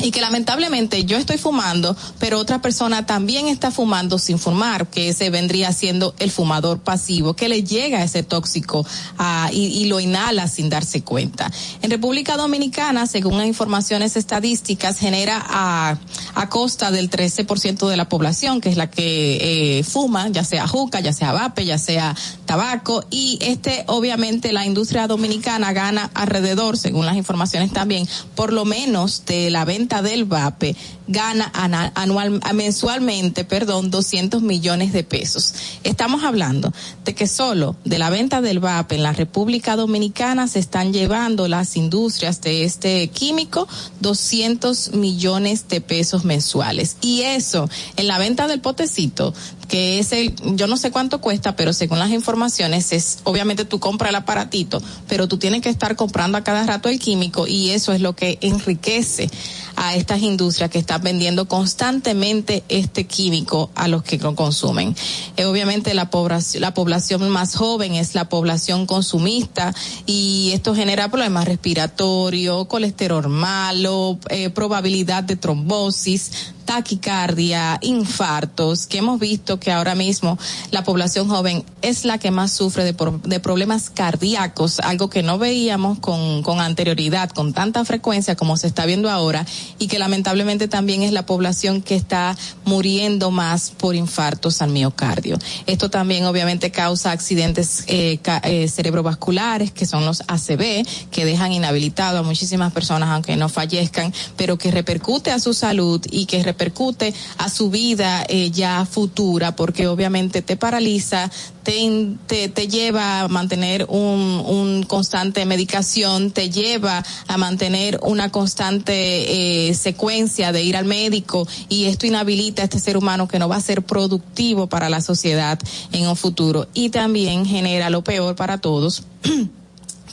y 0.00 0.10
que 0.10 0.20
lamentablemente 0.20 1.04
yo 1.04 1.16
estoy 1.16 1.38
fumando, 1.38 1.96
pero 2.18 2.38
otra 2.38 2.60
persona 2.60 3.06
también 3.06 3.48
está 3.48 3.70
fumando 3.70 4.18
sin 4.18 4.38
fumar, 4.38 4.88
que 4.88 5.08
ese 5.08 5.30
vendría 5.30 5.72
siendo 5.72 6.14
el 6.18 6.30
fumador 6.30 6.80
pasivo, 6.80 7.34
que 7.34 7.48
le 7.48 7.62
llega 7.62 8.02
ese 8.02 8.22
tóxico 8.22 8.84
ah, 9.18 9.50
y, 9.52 9.84
lo 9.84 10.00
inhala 10.00 10.48
sin 10.48 10.70
darse 10.70 11.02
cuenta. 11.02 11.50
En 11.82 11.90
República 11.90 12.36
Dominicana, 12.36 13.06
según 13.06 13.36
las 13.36 13.46
informaciones 13.46 14.16
estadísticas, 14.16 14.98
genera 14.98 15.44
a, 15.46 15.98
a 16.34 16.48
costa 16.48 16.90
del 16.90 17.10
13% 17.10 17.88
de 17.88 17.96
la 17.96 18.08
población, 18.08 18.60
que 18.60 18.70
es 18.70 18.76
la 18.76 18.90
que 18.90 19.78
eh, 19.78 19.84
fuma, 19.84 20.28
ya 20.28 20.42
sea 20.42 20.66
juca, 20.66 21.00
ya 21.00 21.12
sea 21.12 21.32
vape, 21.32 21.66
ya 21.66 21.78
sea 21.78 22.16
tabaco, 22.46 23.04
y 23.10 23.38
este 23.42 23.84
obviamente 23.88 24.52
la 24.52 24.64
industria 24.64 25.06
dominicana 25.06 25.72
gana 25.72 26.10
alrededor, 26.14 26.78
según 26.78 27.06
las 27.06 27.16
informaciones 27.16 27.72
también, 27.72 28.08
por 28.34 28.52
lo 28.52 28.64
menos 28.64 29.24
de 29.26 29.50
la 29.50 29.64
venta 29.64 29.83
del 29.84 30.24
VAPE 30.24 30.74
gana 31.06 31.50
anual, 31.94 32.40
mensualmente, 32.54 33.44
perdón, 33.44 33.90
200 33.90 34.40
millones 34.42 34.92
de 34.92 35.04
pesos. 35.04 35.54
Estamos 35.84 36.24
hablando 36.24 36.72
de 37.04 37.14
que 37.14 37.26
solo 37.26 37.76
de 37.84 37.98
la 37.98 38.10
venta 38.10 38.40
del 38.40 38.58
VAPE 38.58 38.96
en 38.96 39.02
la 39.02 39.12
República 39.12 39.76
Dominicana 39.76 40.48
se 40.48 40.58
están 40.58 40.92
llevando 40.92 41.46
las 41.46 41.76
industrias 41.76 42.40
de 42.40 42.64
este 42.64 43.08
químico 43.08 43.68
200 44.00 44.94
millones 44.94 45.68
de 45.68 45.80
pesos 45.80 46.24
mensuales. 46.24 46.96
Y 47.02 47.22
eso 47.22 47.68
en 47.96 48.06
la 48.06 48.18
venta 48.18 48.46
del 48.46 48.60
potecito 48.60 49.34
que 49.64 49.98
es 49.98 50.12
el, 50.12 50.34
yo 50.56 50.66
no 50.66 50.76
sé 50.76 50.90
cuánto 50.90 51.20
cuesta, 51.20 51.56
pero 51.56 51.72
según 51.72 51.98
las 51.98 52.10
informaciones 52.10 52.92
es, 52.92 53.18
obviamente 53.24 53.64
tú 53.64 53.80
compras 53.80 54.10
el 54.10 54.16
aparatito, 54.16 54.82
pero 55.08 55.26
tú 55.26 55.38
tienes 55.38 55.62
que 55.62 55.68
estar 55.68 55.96
comprando 55.96 56.38
a 56.38 56.44
cada 56.44 56.66
rato 56.66 56.88
el 56.88 56.98
químico 56.98 57.46
y 57.46 57.70
eso 57.70 57.92
es 57.92 58.00
lo 58.00 58.14
que 58.14 58.38
enriquece 58.42 59.30
a 59.76 59.94
estas 59.94 60.22
industrias 60.22 60.70
que 60.70 60.78
están 60.78 61.02
vendiendo 61.02 61.46
constantemente 61.46 62.64
este 62.68 63.06
químico 63.06 63.70
a 63.74 63.88
los 63.88 64.02
que 64.02 64.18
lo 64.18 64.34
consumen. 64.34 64.94
Eh, 65.36 65.44
obviamente 65.44 65.94
la 65.94 66.10
población, 66.10 66.60
la 66.62 66.74
población 66.74 67.28
más 67.28 67.56
joven 67.56 67.94
es 67.94 68.14
la 68.14 68.28
población 68.28 68.86
consumista 68.86 69.74
y 70.06 70.50
esto 70.52 70.74
genera 70.74 71.10
problemas 71.10 71.46
respiratorios, 71.46 72.66
colesterol 72.66 73.28
malo, 73.28 74.18
eh, 74.30 74.50
probabilidad 74.50 75.24
de 75.24 75.36
trombosis, 75.36 76.53
taquicardia, 76.64 77.78
infartos, 77.82 78.86
que 78.86 78.98
hemos 78.98 79.20
visto 79.20 79.60
que 79.60 79.72
ahora 79.72 79.94
mismo 79.94 80.38
la 80.70 80.84
población 80.84 81.28
joven 81.28 81.64
es 81.82 82.04
la 82.04 82.18
que 82.18 82.30
más 82.30 82.52
sufre 82.52 82.84
de, 82.84 82.94
de 83.24 83.40
problemas 83.40 83.90
cardíacos, 83.90 84.80
algo 84.80 85.10
que 85.10 85.22
no 85.22 85.38
veíamos 85.38 85.98
con, 85.98 86.60
anterioridad, 86.60 87.30
con 87.30 87.52
tanta 87.52 87.84
frecuencia 87.84 88.36
como 88.36 88.56
se 88.56 88.66
está 88.66 88.86
viendo 88.86 89.10
ahora, 89.10 89.46
y 89.78 89.88
que 89.88 89.98
lamentablemente 89.98 90.68
también 90.68 91.02
es 91.02 91.12
la 91.12 91.26
población 91.26 91.82
que 91.82 91.94
está 91.94 92.36
muriendo 92.64 93.30
más 93.30 93.70
por 93.70 93.94
infartos 93.94 94.62
al 94.62 94.70
miocardio. 94.70 95.38
Esto 95.66 95.90
también 95.90 96.24
obviamente 96.24 96.70
causa 96.70 97.12
accidentes 97.12 97.84
eh, 97.86 98.18
eh, 98.44 98.68
cerebrovasculares, 98.68 99.72
que 99.72 99.86
son 99.86 100.04
los 100.04 100.22
ACV, 100.26 100.86
que 101.10 101.24
dejan 101.24 101.52
inhabilitado 101.52 102.18
a 102.18 102.22
muchísimas 102.22 102.72
personas, 102.72 103.10
aunque 103.10 103.36
no 103.36 103.48
fallezcan, 103.48 104.12
pero 104.36 104.58
que 104.58 104.70
repercute 104.70 105.30
a 105.30 105.38
su 105.38 105.54
salud 105.54 106.00
y 106.10 106.26
que 106.26 106.42
repercute 106.54 107.12
a 107.38 107.50
su 107.50 107.68
vida 107.68 108.24
eh, 108.28 108.50
ya 108.50 108.86
futura, 108.86 109.56
porque 109.56 109.88
obviamente 109.88 110.40
te 110.40 110.56
paraliza, 110.56 111.30
te, 111.64 112.48
te, 112.48 112.68
lleva 112.68 113.22
a 113.22 113.28
mantener 113.28 113.86
un, 113.88 114.42
un, 114.46 114.82
constante 114.84 115.44
medicación, 115.46 116.30
te 116.30 116.50
lleva 116.50 117.04
a 117.26 117.36
mantener 117.38 117.98
una 118.02 118.30
constante 118.30 119.68
eh, 119.68 119.74
secuencia 119.74 120.52
de 120.52 120.62
ir 120.62 120.76
al 120.76 120.84
médico 120.84 121.48
y 121.68 121.86
esto 121.86 122.06
inhabilita 122.06 122.62
a 122.62 122.66
este 122.66 122.78
ser 122.78 122.96
humano 122.96 123.26
que 123.26 123.38
no 123.38 123.48
va 123.48 123.56
a 123.56 123.60
ser 123.60 123.82
productivo 123.82 124.68
para 124.68 124.88
la 124.88 125.00
sociedad 125.00 125.58
en 125.92 126.06
un 126.06 126.16
futuro. 126.16 126.68
Y 126.74 126.90
también 126.90 127.44
genera 127.46 127.90
lo 127.90 128.04
peor 128.04 128.36
para 128.36 128.58
todos 128.58 129.02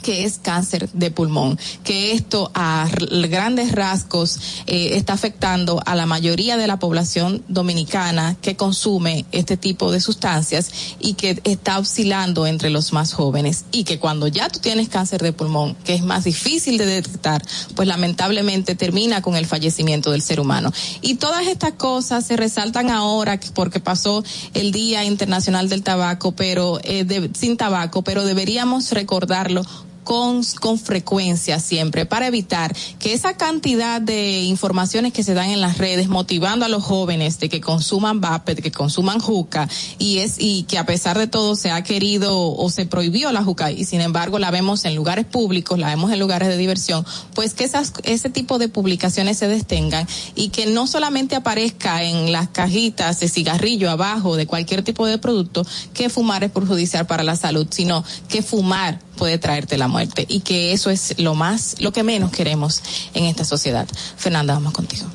que 0.02 0.24
es 0.24 0.38
cáncer 0.42 0.88
de 0.92 1.10
pulmón, 1.10 1.58
que 1.84 2.12
esto 2.12 2.50
a 2.54 2.88
grandes 3.30 3.72
rasgos 3.72 4.38
eh, 4.66 4.90
está 4.96 5.12
afectando 5.14 5.80
a 5.86 5.94
la 5.94 6.06
mayoría 6.06 6.56
de 6.56 6.66
la 6.66 6.78
población 6.78 7.42
dominicana 7.48 8.36
que 8.42 8.56
consume 8.56 9.24
este 9.32 9.56
tipo 9.56 9.90
de 9.92 10.00
sustancias 10.00 10.70
y 10.98 11.14
que 11.14 11.40
está 11.44 11.78
oscilando 11.78 12.46
entre 12.46 12.70
los 12.70 12.92
más 12.92 13.12
jóvenes 13.12 13.64
y 13.72 13.84
que 13.84 13.98
cuando 13.98 14.26
ya 14.28 14.48
tú 14.48 14.58
tienes 14.58 14.88
cáncer 14.88 15.22
de 15.22 15.32
pulmón, 15.32 15.74
que 15.84 15.94
es 15.94 16.02
más 16.02 16.24
difícil 16.24 16.78
de 16.78 16.86
detectar, 16.86 17.42
pues 17.74 17.88
lamentablemente 17.88 18.74
termina 18.74 19.22
con 19.22 19.36
el 19.36 19.46
fallecimiento 19.46 20.10
del 20.10 20.22
ser 20.22 20.40
humano. 20.40 20.72
Y 21.00 21.14
todas 21.16 21.46
estas 21.46 21.72
cosas 21.74 22.26
se 22.26 22.36
resaltan 22.36 22.90
ahora 22.90 23.38
que- 23.38 23.50
porque 23.52 23.80
pasó 23.80 24.24
el 24.54 24.72
Día 24.72 25.04
Internacional 25.04 25.68
del 25.68 25.82
Tabaco, 25.82 26.32
pero 26.32 26.80
eh, 26.84 27.04
de- 27.04 27.30
sin 27.38 27.56
tabaco, 27.56 28.02
pero 28.02 28.24
deberíamos 28.24 28.90
recordarlo 28.90 29.62
con, 30.04 30.42
con 30.60 30.78
frecuencia 30.78 31.60
siempre 31.60 32.06
para 32.06 32.26
evitar 32.26 32.74
que 32.98 33.12
esa 33.12 33.36
cantidad 33.36 34.00
de 34.00 34.40
informaciones 34.40 35.12
que 35.12 35.22
se 35.22 35.34
dan 35.34 35.50
en 35.50 35.60
las 35.60 35.78
redes 35.78 36.08
motivando 36.08 36.64
a 36.64 36.68
los 36.68 36.82
jóvenes 36.82 37.38
de 37.38 37.48
que 37.48 37.60
consuman 37.60 38.20
vape, 38.20 38.54
de 38.54 38.62
que 38.62 38.72
consuman 38.72 39.20
juca 39.20 39.68
y 39.98 40.18
es 40.18 40.36
y 40.38 40.64
que 40.64 40.78
a 40.78 40.86
pesar 40.86 41.18
de 41.18 41.26
todo 41.26 41.54
se 41.56 41.70
ha 41.70 41.82
querido 41.82 42.38
o 42.38 42.70
se 42.70 42.86
prohibió 42.86 43.32
la 43.32 43.44
juca 43.44 43.70
y 43.70 43.84
sin 43.84 44.00
embargo 44.00 44.38
la 44.38 44.50
vemos 44.50 44.84
en 44.84 44.94
lugares 44.94 45.24
públicos, 45.24 45.78
la 45.78 45.88
vemos 45.88 46.12
en 46.12 46.18
lugares 46.18 46.48
de 46.48 46.56
diversión, 46.56 47.04
pues 47.34 47.54
que 47.54 47.64
esas 47.64 47.92
ese 48.04 48.30
tipo 48.30 48.58
de 48.58 48.68
publicaciones 48.68 49.38
se 49.38 49.48
detengan 49.48 50.06
y 50.34 50.48
que 50.48 50.66
no 50.66 50.86
solamente 50.86 51.36
aparezca 51.36 52.02
en 52.02 52.32
las 52.32 52.48
cajitas 52.48 53.20
de 53.20 53.28
cigarrillo 53.28 53.90
abajo 53.90 54.36
de 54.36 54.46
cualquier 54.46 54.82
tipo 54.82 55.06
de 55.06 55.18
producto 55.18 55.64
que 55.94 56.08
fumar 56.08 56.44
es 56.44 56.50
perjudicial 56.50 57.06
para 57.06 57.22
la 57.22 57.36
salud, 57.36 57.66
sino 57.70 58.04
que 58.28 58.42
fumar 58.42 59.00
puede 59.22 59.38
traerte 59.38 59.78
la 59.78 59.86
muerte 59.86 60.26
y 60.28 60.40
que 60.40 60.72
eso 60.72 60.90
es 60.90 61.14
lo 61.20 61.36
más, 61.36 61.76
lo 61.80 61.92
que 61.92 62.02
menos 62.02 62.32
queremos 62.32 62.82
en 63.14 63.26
esta 63.26 63.44
sociedad. 63.44 63.86
Fernanda, 64.16 64.54
vamos 64.54 64.72
contigo. 64.72 65.06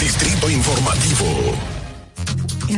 Distrito 0.00 0.50
Informativo. 0.50 1.24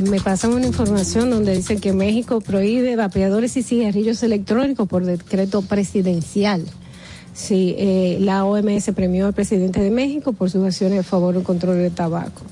Me 0.02 0.20
pasan 0.20 0.52
una 0.52 0.66
información 0.66 1.30
donde 1.30 1.56
dice 1.56 1.78
que 1.78 1.94
México 1.94 2.42
prohíbe 2.42 2.94
vapeadores 2.94 3.56
y 3.56 3.62
cigarrillos 3.62 4.22
electrónicos 4.22 4.86
por 4.86 5.06
decreto 5.06 5.62
presidencial. 5.62 6.66
Sí, 7.32 7.74
eh, 7.78 8.18
la 8.20 8.44
OMS 8.44 8.90
premió 8.94 9.24
al 9.24 9.32
presidente 9.32 9.80
de 9.80 9.90
México 9.90 10.34
por 10.34 10.50
sus 10.50 10.62
acciones 10.62 11.00
a 11.00 11.04
favor 11.04 11.34
del 11.34 11.42
control 11.42 11.78
del 11.78 11.92
tabaco. 11.92 12.42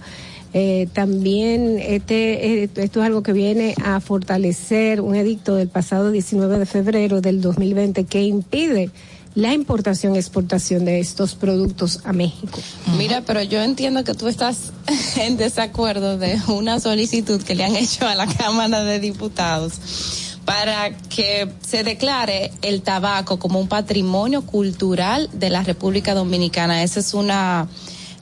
Eh, 0.53 0.89
también 0.93 1.79
este, 1.79 2.63
eh, 2.63 2.71
esto 2.75 3.01
es 3.01 3.07
algo 3.07 3.23
que 3.23 3.33
viene 3.33 3.75
a 3.85 4.01
fortalecer 4.01 5.01
un 5.01 5.15
edicto 5.15 5.55
del 5.55 5.69
pasado 5.69 6.11
19 6.11 6.59
de 6.59 6.67
febrero 6.67 7.21
del 7.21 7.41
2020 7.41 8.05
que 8.05 8.23
impide 8.25 8.91
la 9.37 9.55
importación 9.55 10.17
y 10.17 10.19
exportación 10.19 10.85
de 10.85 10.99
estos 10.99 11.37
productos 11.37 12.01
a 12.05 12.13
México. 12.13 12.59
Mira, 12.99 13.23
pero 13.25 13.43
yo 13.43 13.63
entiendo 13.63 14.03
que 14.03 14.15
tú 14.15 14.27
estás 14.27 14.73
en 15.17 15.37
desacuerdo 15.37 16.19
de 16.19 16.37
una 16.49 16.81
solicitud 16.81 17.41
que 17.43 17.55
le 17.55 17.65
han 17.65 17.77
hecho 17.77 18.07
a 18.07 18.17
la 18.17 18.27
Cámara 18.27 18.83
de 18.83 18.99
Diputados 18.99 19.75
para 20.45 20.91
que 20.91 21.49
se 21.61 21.85
declare 21.85 22.51
el 22.63 22.83
tabaco 22.83 23.39
como 23.39 23.61
un 23.61 23.69
patrimonio 23.69 24.43
cultural 24.43 25.31
de 25.33 25.49
la 25.49 25.63
República 25.63 26.15
Dominicana. 26.15 26.83
Esa 26.83 26.99
es 26.99 27.15
una 27.15 27.69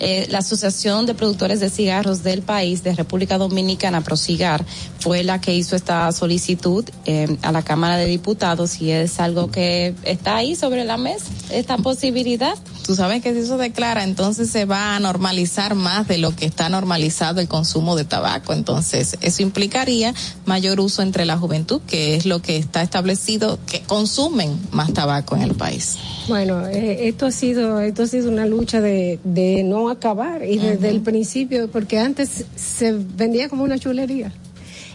eh, 0.01 0.27
la 0.31 0.39
Asociación 0.39 1.07
de 1.07 1.15
Productores 1.15 1.61
de 1.61 1.71
Cigarros 1.71 2.23
del 2.23 2.43
país, 2.43 2.85
de 2.85 2.95
República 2.95 3.39
Dominicana, 3.39 4.03
Prosigar, 4.03 4.65
fue 5.01 5.25
la 5.25 5.41
que 5.41 5.55
hizo 5.55 5.75
esta 5.75 6.11
solicitud 6.13 6.85
eh, 7.05 7.37
a 7.43 7.51
la 7.53 7.63
Cámara 7.63 7.97
de 7.97 8.07
Diputados 8.07 8.81
y 8.81 8.93
es 8.93 9.19
algo 9.19 9.51
que 9.51 9.95
está 10.05 10.37
ahí 10.37 10.55
sobre 10.55 10.85
la 10.85 10.97
mesa, 10.97 11.27
esta 11.51 11.79
posibilidad. 11.79 12.55
Tú 12.89 12.95
sabes 12.95 13.23
que 13.23 13.35
si 13.35 13.41
eso 13.41 13.59
declara, 13.59 14.03
entonces 14.03 14.49
se 14.49 14.65
va 14.65 14.97
a 14.97 14.99
normalizar 14.99 15.75
más 15.75 16.09
de 16.09 16.17
lo 16.17 16.35
que 16.35 16.47
está 16.47 16.71
normalizado 16.71 17.39
el 17.39 17.47
consumo 17.47 17.97
de 17.97 18.07
tabaco. 18.07 18.55
Entonces, 18.55 19.19
eso 19.21 19.43
implicaría 19.43 20.15
mayor 20.47 20.81
uso 20.81 21.03
entre 21.03 21.27
la 21.27 21.37
juventud, 21.37 21.83
que 21.87 22.17
es 22.17 22.25
lo 22.25 22.41
que 22.41 22.57
está 22.57 22.81
establecido, 22.81 23.59
que 23.67 23.83
consumen 23.83 24.59
más 24.73 24.95
tabaco 24.95 25.37
en 25.37 25.43
el 25.43 25.55
país. 25.55 25.99
Bueno, 26.29 26.67
eh, 26.67 27.09
esto 27.09 27.27
ha 27.27 27.31
sido 27.31 27.79
esto 27.81 28.05
ha 28.05 28.07
sido 28.07 28.31
una 28.31 28.47
lucha 28.47 28.81
de, 28.81 29.21
de 29.23 29.65
no 29.65 29.91
acabar 29.91 30.43
y 30.43 30.57
desde 30.57 30.89
el 30.89 31.03
principio, 31.03 31.71
porque 31.71 31.99
antes 31.99 32.47
se 32.57 32.93
vendía 32.93 33.51
como 33.51 33.65
una 33.65 33.79
chulería 33.79 34.33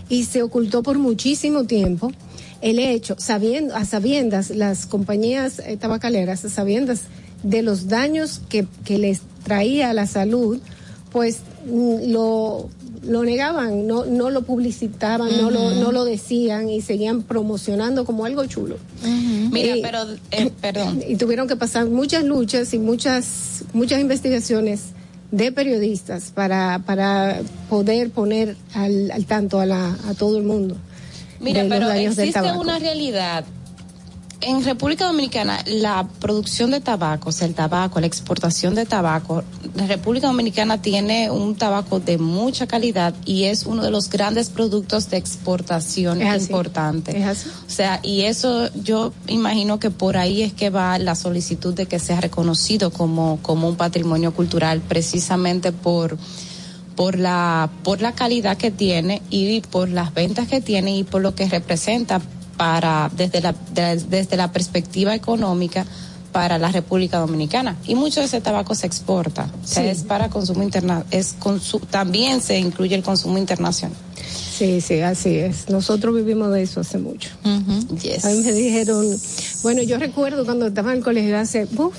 y 0.10 0.24
se 0.24 0.42
ocultó 0.42 0.82
por 0.82 0.98
muchísimo 0.98 1.66
tiempo 1.66 2.12
el 2.62 2.80
hecho, 2.80 3.16
sabiendo, 3.20 3.76
a 3.76 3.86
sabiendas 3.86 4.50
las 4.50 4.88
compañías 4.88 5.60
eh, 5.60 5.78
tabacaleras, 5.78 6.44
a 6.44 6.50
sabiendas 6.50 7.02
de 7.44 7.62
los 7.62 7.88
daños 7.88 8.42
que, 8.50 8.66
que 8.86 8.98
les 8.98 9.22
traía 9.44 9.90
a 9.90 9.94
la 9.94 10.08
salud, 10.08 10.60
pues 11.12 11.40
mm, 11.66 12.12
lo, 12.12 12.70
lo 13.04 13.24
negaban, 13.24 13.86
no, 13.86 14.06
no 14.06 14.30
lo 14.30 14.44
publicitaban, 14.44 15.30
no, 15.38 15.52
lo, 15.52 15.72
no 15.76 15.92
lo 15.92 16.06
decían 16.06 16.70
y 16.70 16.82
seguían 16.82 17.22
promocionando 17.24 18.06
como 18.06 18.26
algo 18.26 18.46
chulo. 18.46 18.78
Mira, 19.52 19.76
Y- 19.78 19.82
pero, 19.82 20.00
eh, 20.32 20.52
perdón. 20.62 21.04
y 21.08 21.18
tuvieron 21.18 21.48
que 21.48 21.56
pasar 21.58 21.88
muchas 21.88 22.24
luchas 22.24 22.74
y 22.74 22.80
muchas 22.80 23.64
muchas 23.74 24.00
investigaciones 24.00 24.82
de 25.32 25.52
periodistas 25.52 26.32
para 26.32 26.80
para 26.86 27.42
poder 27.70 28.10
poner 28.12 28.56
al, 28.74 29.12
al 29.12 29.26
tanto 29.26 29.60
a 29.60 29.66
la 29.66 29.98
a 30.08 30.14
todo 30.14 30.38
el 30.38 30.44
mundo 30.44 30.78
Mira, 31.42 31.66
pero 31.68 31.92
existe 31.92 32.40
una 32.54 32.80
realidad. 32.80 33.44
En 34.46 34.64
República 34.64 35.06
Dominicana, 35.06 35.64
la 35.66 36.08
producción 36.20 36.72
de 36.72 36.82
tabaco, 36.82 37.30
o 37.30 37.32
sea, 37.32 37.48
el 37.48 37.54
tabaco, 37.54 38.00
la 38.00 38.08
exportación 38.08 38.76
de 38.76 38.86
tabaco, 38.86 39.44
la 39.76 39.88
República 39.88 40.28
Dominicana 40.28 40.82
tiene 40.82 41.32
un 41.32 41.56
tabaco 41.56 42.00
de 42.00 42.18
mucha 42.18 42.68
calidad 42.68 43.14
y 43.26 43.46
es 43.46 43.66
uno 43.66 43.84
de 43.84 43.92
los 43.92 44.10
grandes 44.10 44.50
productos 44.50 45.10
de 45.10 45.18
exportación 45.18 46.22
Es 46.22 46.44
importante. 46.44 47.18
Es 47.18 47.26
así. 47.26 47.50
O 47.68 47.70
sea, 47.70 48.00
y 48.04 48.22
eso 48.22 48.70
yo 48.76 49.14
imagino 49.28 49.80
que 49.80 49.92
por 49.92 50.18
ahí 50.18 50.42
es 50.42 50.54
que 50.54 50.70
va 50.70 50.98
la 51.00 51.16
solicitud 51.16 51.74
de 51.74 51.86
que 51.86 52.00
sea 52.00 52.20
reconocido 52.20 52.92
como, 52.92 53.40
como 53.42 53.70
un 53.70 53.76
patrimonio 53.76 54.34
cultural, 54.34 54.82
precisamente 54.82 55.72
por 55.72 56.18
por 56.96 57.18
la 57.18 57.72
por 57.84 58.02
la 58.02 58.12
calidad 58.12 58.56
que 58.56 58.70
tiene 58.70 59.24
y 59.32 59.62
por 59.62 59.90
las 59.90 60.14
ventas 60.14 60.48
que 60.48 60.62
tiene 60.62 60.96
y 60.96 61.04
por 61.04 61.22
lo 61.24 61.34
que 61.34 61.50
representa 61.50 62.22
para 62.58 63.10
desde 63.16 63.42
la 63.42 63.54
de- 63.74 63.98
desde 64.10 64.38
la 64.38 64.52
perspectiva 64.52 65.16
económica 65.16 65.86
para 66.32 66.58
la 66.58 66.72
República 66.72 67.20
Dominicana 67.20 67.76
y 67.86 67.94
mucho 67.96 68.20
de 68.20 68.26
ese 68.26 68.42
tabaco 68.42 68.74
se 68.74 68.88
exporta, 68.88 69.50
o 69.64 69.68
sea, 69.68 69.84
Sí. 69.84 69.90
es 69.90 70.04
para 70.04 70.30
consumo 70.30 70.64
interna 70.64 71.04
es 71.12 71.36
consu- 71.40 71.82
también 71.88 72.42
se 72.42 72.58
incluye 72.58 72.96
el 72.96 73.04
consumo 73.04 73.38
internacional. 73.38 73.96
Sí, 74.58 74.82
sí, 74.82 75.02
así 75.02 75.36
es. 75.38 75.70
Nosotros 75.70 76.16
vivimos 76.16 76.52
de 76.52 76.64
eso 76.64 76.80
hace 76.82 76.98
mucho. 76.98 77.30
Yes. 78.02 78.26
A 78.26 78.30
mí 78.30 78.42
me 78.44 78.52
dijeron, 78.52 79.06
bueno, 79.64 79.82
yo 79.84 79.98
recuerdo 79.98 80.46
cuando 80.46 80.68
estaba 80.68 80.92
en 80.92 80.98
el 81.00 81.04
colegio 81.04 81.38
hace, 81.38 81.68
uf, 81.78 81.96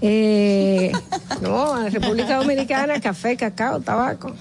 eh, 0.00 0.92
no, 1.42 1.84
en 1.84 1.92
República 1.92 2.36
Dominicana, 2.36 3.00
café, 3.00 3.36
cacao, 3.36 3.80
tabaco. 3.80 4.32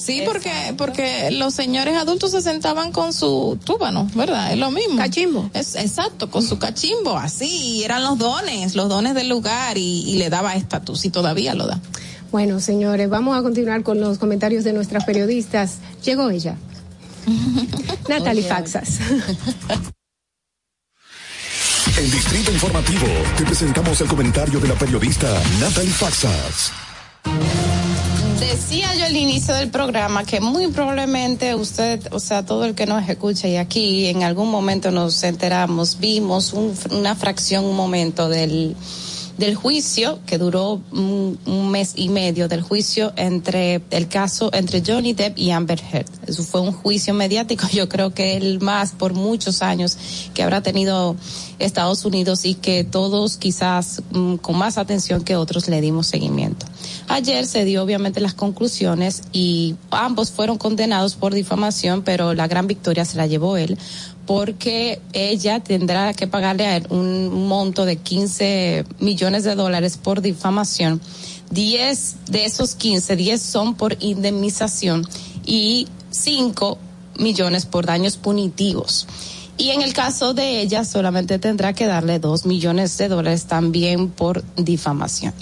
Sí, 0.00 0.22
porque 0.24 0.50
porque 0.78 1.30
los 1.30 1.52
señores 1.52 1.96
adultos 1.96 2.30
se 2.30 2.40
sentaban 2.40 2.90
con 2.90 3.12
su 3.12 3.58
túbano, 3.64 4.10
¿verdad? 4.14 4.52
Es 4.52 4.58
lo 4.58 4.70
mismo. 4.70 4.96
Cachimbo. 4.96 5.50
Es, 5.52 5.76
exacto, 5.76 6.30
con 6.30 6.42
su 6.42 6.58
cachimbo, 6.58 7.18
así, 7.18 7.46
y 7.46 7.84
eran 7.84 8.02
los 8.02 8.16
dones, 8.16 8.74
los 8.74 8.88
dones 8.88 9.14
del 9.14 9.28
lugar 9.28 9.76
y, 9.76 10.04
y 10.10 10.16
le 10.16 10.30
daba 10.30 10.54
estatus 10.54 11.04
y 11.04 11.10
todavía 11.10 11.54
lo 11.54 11.66
da. 11.66 11.80
Bueno, 12.32 12.60
señores, 12.60 13.10
vamos 13.10 13.36
a 13.36 13.42
continuar 13.42 13.82
con 13.82 14.00
los 14.00 14.18
comentarios 14.18 14.64
de 14.64 14.72
nuestras 14.72 15.04
periodistas. 15.04 15.78
Llegó 16.04 16.30
ella. 16.30 16.56
Natalie 18.08 18.44
Faxas. 18.44 18.98
En 21.96 22.10
Distrito 22.10 22.52
Informativo 22.52 23.06
te 23.36 23.44
presentamos 23.44 24.00
el 24.00 24.08
comentario 24.08 24.60
de 24.60 24.68
la 24.68 24.74
periodista 24.74 25.28
Natalie 25.60 25.92
Faxas. 25.92 26.72
Decía 28.40 28.94
yo 28.94 29.04
al 29.04 29.16
inicio 29.16 29.54
del 29.54 29.70
programa 29.70 30.24
que 30.24 30.40
muy 30.40 30.66
probablemente 30.68 31.54
usted, 31.54 32.00
o 32.10 32.18
sea, 32.18 32.44
todo 32.44 32.64
el 32.64 32.74
que 32.74 32.86
nos 32.86 33.06
escucha 33.08 33.46
y 33.48 33.56
aquí 33.56 34.06
en 34.06 34.22
algún 34.22 34.50
momento 34.50 34.90
nos 34.90 35.22
enteramos, 35.22 35.98
vimos 36.00 36.52
un- 36.54 36.74
una 36.90 37.14
fracción, 37.14 37.64
un 37.66 37.76
momento 37.76 38.28
del, 38.30 38.74
del 39.36 39.54
juicio 39.54 40.20
que 40.26 40.38
duró 40.38 40.80
un, 40.90 41.38
mes 41.70 41.92
y 41.96 42.08
medio 42.08 42.48
del 42.48 42.62
juicio 42.62 43.12
entre 43.16 43.82
el 43.90 44.08
caso 44.08 44.50
entre 44.54 44.82
Johnny 44.84 45.12
Depp 45.12 45.38
y 45.38 45.50
Amber 45.50 45.80
Heard. 45.92 46.08
Eso 46.26 46.42
fue 46.42 46.62
un 46.62 46.72
juicio 46.72 47.12
mediático, 47.12 47.66
yo 47.72 47.88
creo 47.90 48.14
que 48.14 48.36
el 48.38 48.60
más 48.60 48.92
por 48.92 49.12
muchos 49.12 49.60
años 49.60 49.96
que 50.34 50.42
habrá 50.42 50.62
tenido 50.62 51.14
Estados 51.58 52.04
Unidos 52.06 52.46
y 52.46 52.54
que 52.54 52.84
todos 52.84 53.36
quizás 53.36 54.02
mm, 54.12 54.36
con 54.36 54.56
más 54.56 54.78
atención 54.78 55.22
que 55.22 55.36
otros 55.36 55.68
le 55.68 55.80
dimos 55.82 56.06
seguimiento. 56.06 56.64
Ayer 57.12 57.44
se 57.44 57.64
dio 57.64 57.82
obviamente 57.82 58.20
las 58.20 58.34
conclusiones 58.34 59.22
y 59.32 59.74
ambos 59.90 60.30
fueron 60.30 60.58
condenados 60.58 61.16
por 61.16 61.34
difamación, 61.34 62.02
pero 62.02 62.34
la 62.34 62.46
gran 62.46 62.68
victoria 62.68 63.04
se 63.04 63.16
la 63.16 63.26
llevó 63.26 63.56
él 63.56 63.76
porque 64.26 65.00
ella 65.12 65.58
tendrá 65.58 66.14
que 66.14 66.28
pagarle 66.28 66.66
a 66.66 66.76
él 66.76 66.86
un 66.90 67.48
monto 67.48 67.84
de 67.84 67.96
15 67.96 68.84
millones 69.00 69.42
de 69.42 69.56
dólares 69.56 69.96
por 69.96 70.20
difamación. 70.20 71.00
10 71.50 72.14
de 72.30 72.44
esos 72.44 72.76
15, 72.76 73.16
10 73.16 73.42
son 73.42 73.74
por 73.74 73.96
indemnización 73.98 75.04
y 75.44 75.88
5 76.10 76.78
millones 77.18 77.66
por 77.66 77.86
daños 77.86 78.18
punitivos. 78.18 79.08
Y 79.60 79.72
en 79.72 79.82
el 79.82 79.92
caso 79.92 80.32
de 80.32 80.62
ella 80.62 80.86
solamente 80.86 81.38
tendrá 81.38 81.74
que 81.74 81.84
darle 81.84 82.18
dos 82.18 82.46
millones 82.46 82.96
de 82.96 83.08
dólares 83.08 83.44
también 83.44 84.08
por 84.08 84.42
difamación. 84.56 85.34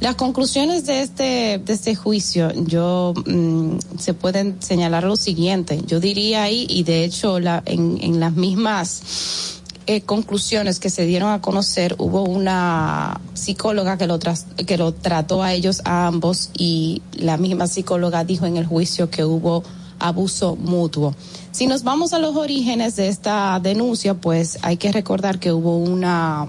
Las 0.00 0.14
conclusiones 0.14 0.86
de 0.86 1.02
este, 1.02 1.60
de 1.62 1.72
este 1.74 1.94
juicio, 1.94 2.50
yo 2.54 3.12
mm, 3.26 3.76
se 3.98 4.14
pueden 4.14 4.56
señalar 4.62 5.04
lo 5.04 5.16
siguiente. 5.16 5.82
Yo 5.86 6.00
diría 6.00 6.44
ahí, 6.44 6.66
y 6.70 6.82
de 6.84 7.04
hecho 7.04 7.40
la, 7.40 7.62
en, 7.66 7.98
en 8.00 8.20
las 8.20 8.32
mismas 8.32 9.60
eh, 9.86 10.00
conclusiones 10.00 10.80
que 10.80 10.88
se 10.88 11.04
dieron 11.04 11.30
a 11.30 11.42
conocer, 11.42 11.94
hubo 11.98 12.22
una 12.22 13.20
psicóloga 13.34 13.98
que 13.98 14.06
lo, 14.06 14.18
tras, 14.18 14.46
que 14.66 14.78
lo 14.78 14.92
trató 14.92 15.42
a 15.42 15.52
ellos, 15.52 15.82
a 15.84 16.06
ambos, 16.06 16.48
y 16.56 17.02
la 17.12 17.36
misma 17.36 17.66
psicóloga 17.66 18.24
dijo 18.24 18.46
en 18.46 18.56
el 18.56 18.64
juicio 18.64 19.10
que 19.10 19.24
hubo 19.24 19.62
abuso 19.98 20.56
mutuo. 20.56 21.14
Si 21.50 21.66
nos 21.66 21.82
vamos 21.82 22.12
a 22.12 22.18
los 22.18 22.36
orígenes 22.36 22.96
de 22.96 23.08
esta 23.08 23.60
denuncia, 23.62 24.14
pues 24.14 24.58
hay 24.62 24.76
que 24.76 24.92
recordar 24.92 25.38
que 25.38 25.52
hubo 25.52 25.76
una 25.78 26.48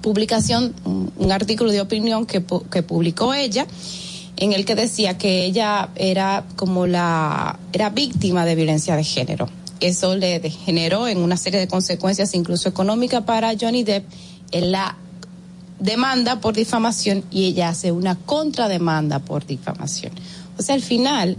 publicación, 0.00 0.74
un, 0.84 1.32
artículo 1.32 1.70
de 1.70 1.80
opinión 1.80 2.26
que, 2.26 2.44
que 2.70 2.82
publicó 2.82 3.34
ella 3.34 3.66
en 4.36 4.52
el 4.52 4.64
que 4.64 4.74
decía 4.74 5.18
que 5.18 5.44
ella 5.44 5.90
era 5.96 6.44
como 6.56 6.86
la 6.86 7.58
era 7.72 7.90
víctima 7.90 8.44
de 8.44 8.54
violencia 8.54 8.96
de 8.96 9.04
género. 9.04 9.48
Eso 9.80 10.16
le 10.16 10.40
generó 10.50 11.06
en 11.08 11.18
una 11.18 11.36
serie 11.36 11.60
de 11.60 11.68
consecuencias 11.68 12.34
incluso 12.34 12.68
económicas 12.68 13.24
para 13.24 13.52
Johnny 13.60 13.84
Depp 13.84 14.04
en 14.52 14.72
la 14.72 14.96
demanda 15.78 16.40
por 16.40 16.54
difamación 16.54 17.24
y 17.30 17.46
ella 17.46 17.68
hace 17.68 17.92
una 17.92 18.16
contrademanda 18.16 19.20
por 19.20 19.46
difamación. 19.46 20.12
O 20.58 20.62
sea, 20.62 20.74
al 20.74 20.82
final 20.82 21.36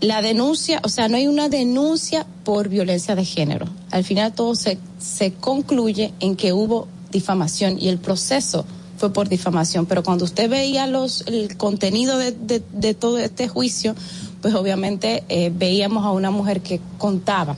la 0.00 0.22
denuncia, 0.22 0.80
o 0.82 0.88
sea, 0.88 1.08
no 1.08 1.16
hay 1.16 1.26
una 1.26 1.48
denuncia 1.48 2.26
por 2.44 2.68
violencia 2.68 3.14
de 3.14 3.24
género. 3.24 3.66
Al 3.90 4.04
final 4.04 4.32
todo 4.34 4.54
se, 4.54 4.78
se 4.98 5.32
concluye 5.32 6.12
en 6.20 6.36
que 6.36 6.52
hubo 6.52 6.88
difamación 7.10 7.78
y 7.80 7.88
el 7.88 7.98
proceso 7.98 8.64
fue 8.96 9.12
por 9.12 9.28
difamación. 9.28 9.86
Pero 9.86 10.02
cuando 10.02 10.24
usted 10.24 10.48
veía 10.48 10.86
los, 10.86 11.22
el 11.26 11.56
contenido 11.56 12.18
de, 12.18 12.32
de, 12.32 12.94
todo 12.94 13.18
este 13.18 13.48
juicio, 13.48 13.94
pues 14.42 14.54
obviamente 14.54 15.24
eh, 15.28 15.50
veíamos 15.54 16.04
a 16.04 16.10
una 16.10 16.30
mujer 16.30 16.60
que 16.60 16.80
contaba 16.98 17.56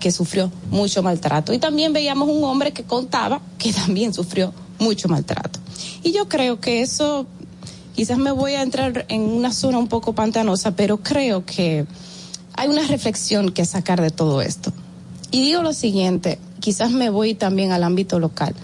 que 0.00 0.12
sufrió 0.12 0.52
mucho 0.70 1.02
maltrato. 1.02 1.52
Y 1.52 1.58
también 1.58 1.92
veíamos 1.92 2.28
un 2.28 2.44
hombre 2.44 2.72
que 2.72 2.84
contaba 2.84 3.40
que 3.58 3.72
también 3.72 4.12
sufrió 4.12 4.52
mucho 4.78 5.08
maltrato. 5.08 5.58
Y 6.02 6.12
yo 6.12 6.28
creo 6.28 6.60
que 6.60 6.82
eso 6.82 7.26
quizás 7.96 8.18
me 8.18 8.30
voy 8.30 8.52
a 8.52 8.62
entrar 8.62 9.06
en 9.08 9.22
una 9.22 9.50
zona 9.52 9.78
un 9.78 9.88
poco 9.88 10.12
pantanosa, 10.12 10.76
pero 10.76 10.98
creo 10.98 11.46
que 11.46 11.86
hay 12.52 12.68
una 12.68 12.86
reflexión 12.86 13.50
que 13.50 13.64
sacar 13.64 14.02
de 14.02 14.10
todo 14.10 14.42
esto. 14.42 14.70
Y 15.30 15.40
digo 15.40 15.62
lo 15.62 15.72
siguiente, 15.72 16.38
quizás 16.60 16.90
me 16.90 17.08
voy 17.08 17.34
también 17.34 17.72
al 17.72 17.82
ámbito 17.82 18.18
local. 18.18 18.54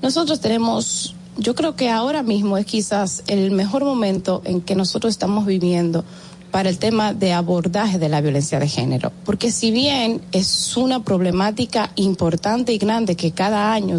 Nosotros 0.00 0.40
tenemos, 0.40 1.14
yo 1.36 1.54
creo 1.54 1.76
que 1.76 1.90
ahora 1.90 2.22
mismo 2.22 2.56
es 2.56 2.64
quizás 2.64 3.22
el 3.26 3.50
mejor 3.50 3.84
momento 3.84 4.40
en 4.44 4.62
que 4.62 4.74
nosotros 4.74 5.12
estamos 5.12 5.44
viviendo 5.44 6.02
para 6.50 6.68
el 6.68 6.78
tema 6.78 7.14
de 7.14 7.32
abordaje 7.32 7.98
de 7.98 8.08
la 8.08 8.20
violencia 8.20 8.58
de 8.58 8.68
género. 8.68 9.12
Porque 9.24 9.50
si 9.50 9.70
bien 9.70 10.20
es 10.32 10.76
una 10.76 11.04
problemática 11.04 11.92
importante 11.96 12.72
y 12.72 12.78
grande 12.78 13.16
que 13.16 13.32
cada 13.32 13.72
año 13.72 13.96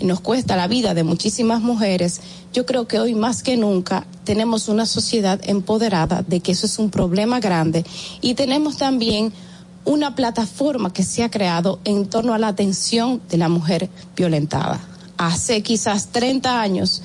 nos 0.00 0.20
cuesta 0.20 0.56
la 0.56 0.68
vida 0.68 0.94
de 0.94 1.04
muchísimas 1.04 1.60
mujeres, 1.60 2.20
yo 2.52 2.66
creo 2.66 2.86
que 2.86 3.00
hoy 3.00 3.14
más 3.14 3.42
que 3.42 3.56
nunca 3.56 4.06
tenemos 4.24 4.68
una 4.68 4.86
sociedad 4.86 5.40
empoderada 5.44 6.22
de 6.22 6.40
que 6.40 6.52
eso 6.52 6.66
es 6.66 6.78
un 6.78 6.90
problema 6.90 7.40
grande 7.40 7.84
y 8.20 8.34
tenemos 8.34 8.76
también 8.76 9.32
una 9.84 10.14
plataforma 10.14 10.92
que 10.92 11.02
se 11.02 11.22
ha 11.22 11.30
creado 11.30 11.78
en 11.84 12.06
torno 12.06 12.32
a 12.32 12.38
la 12.38 12.48
atención 12.48 13.20
de 13.28 13.36
la 13.36 13.48
mujer 13.48 13.90
violentada. 14.16 14.80
Hace 15.16 15.62
quizás 15.62 16.08
30 16.08 16.60
años, 16.60 17.02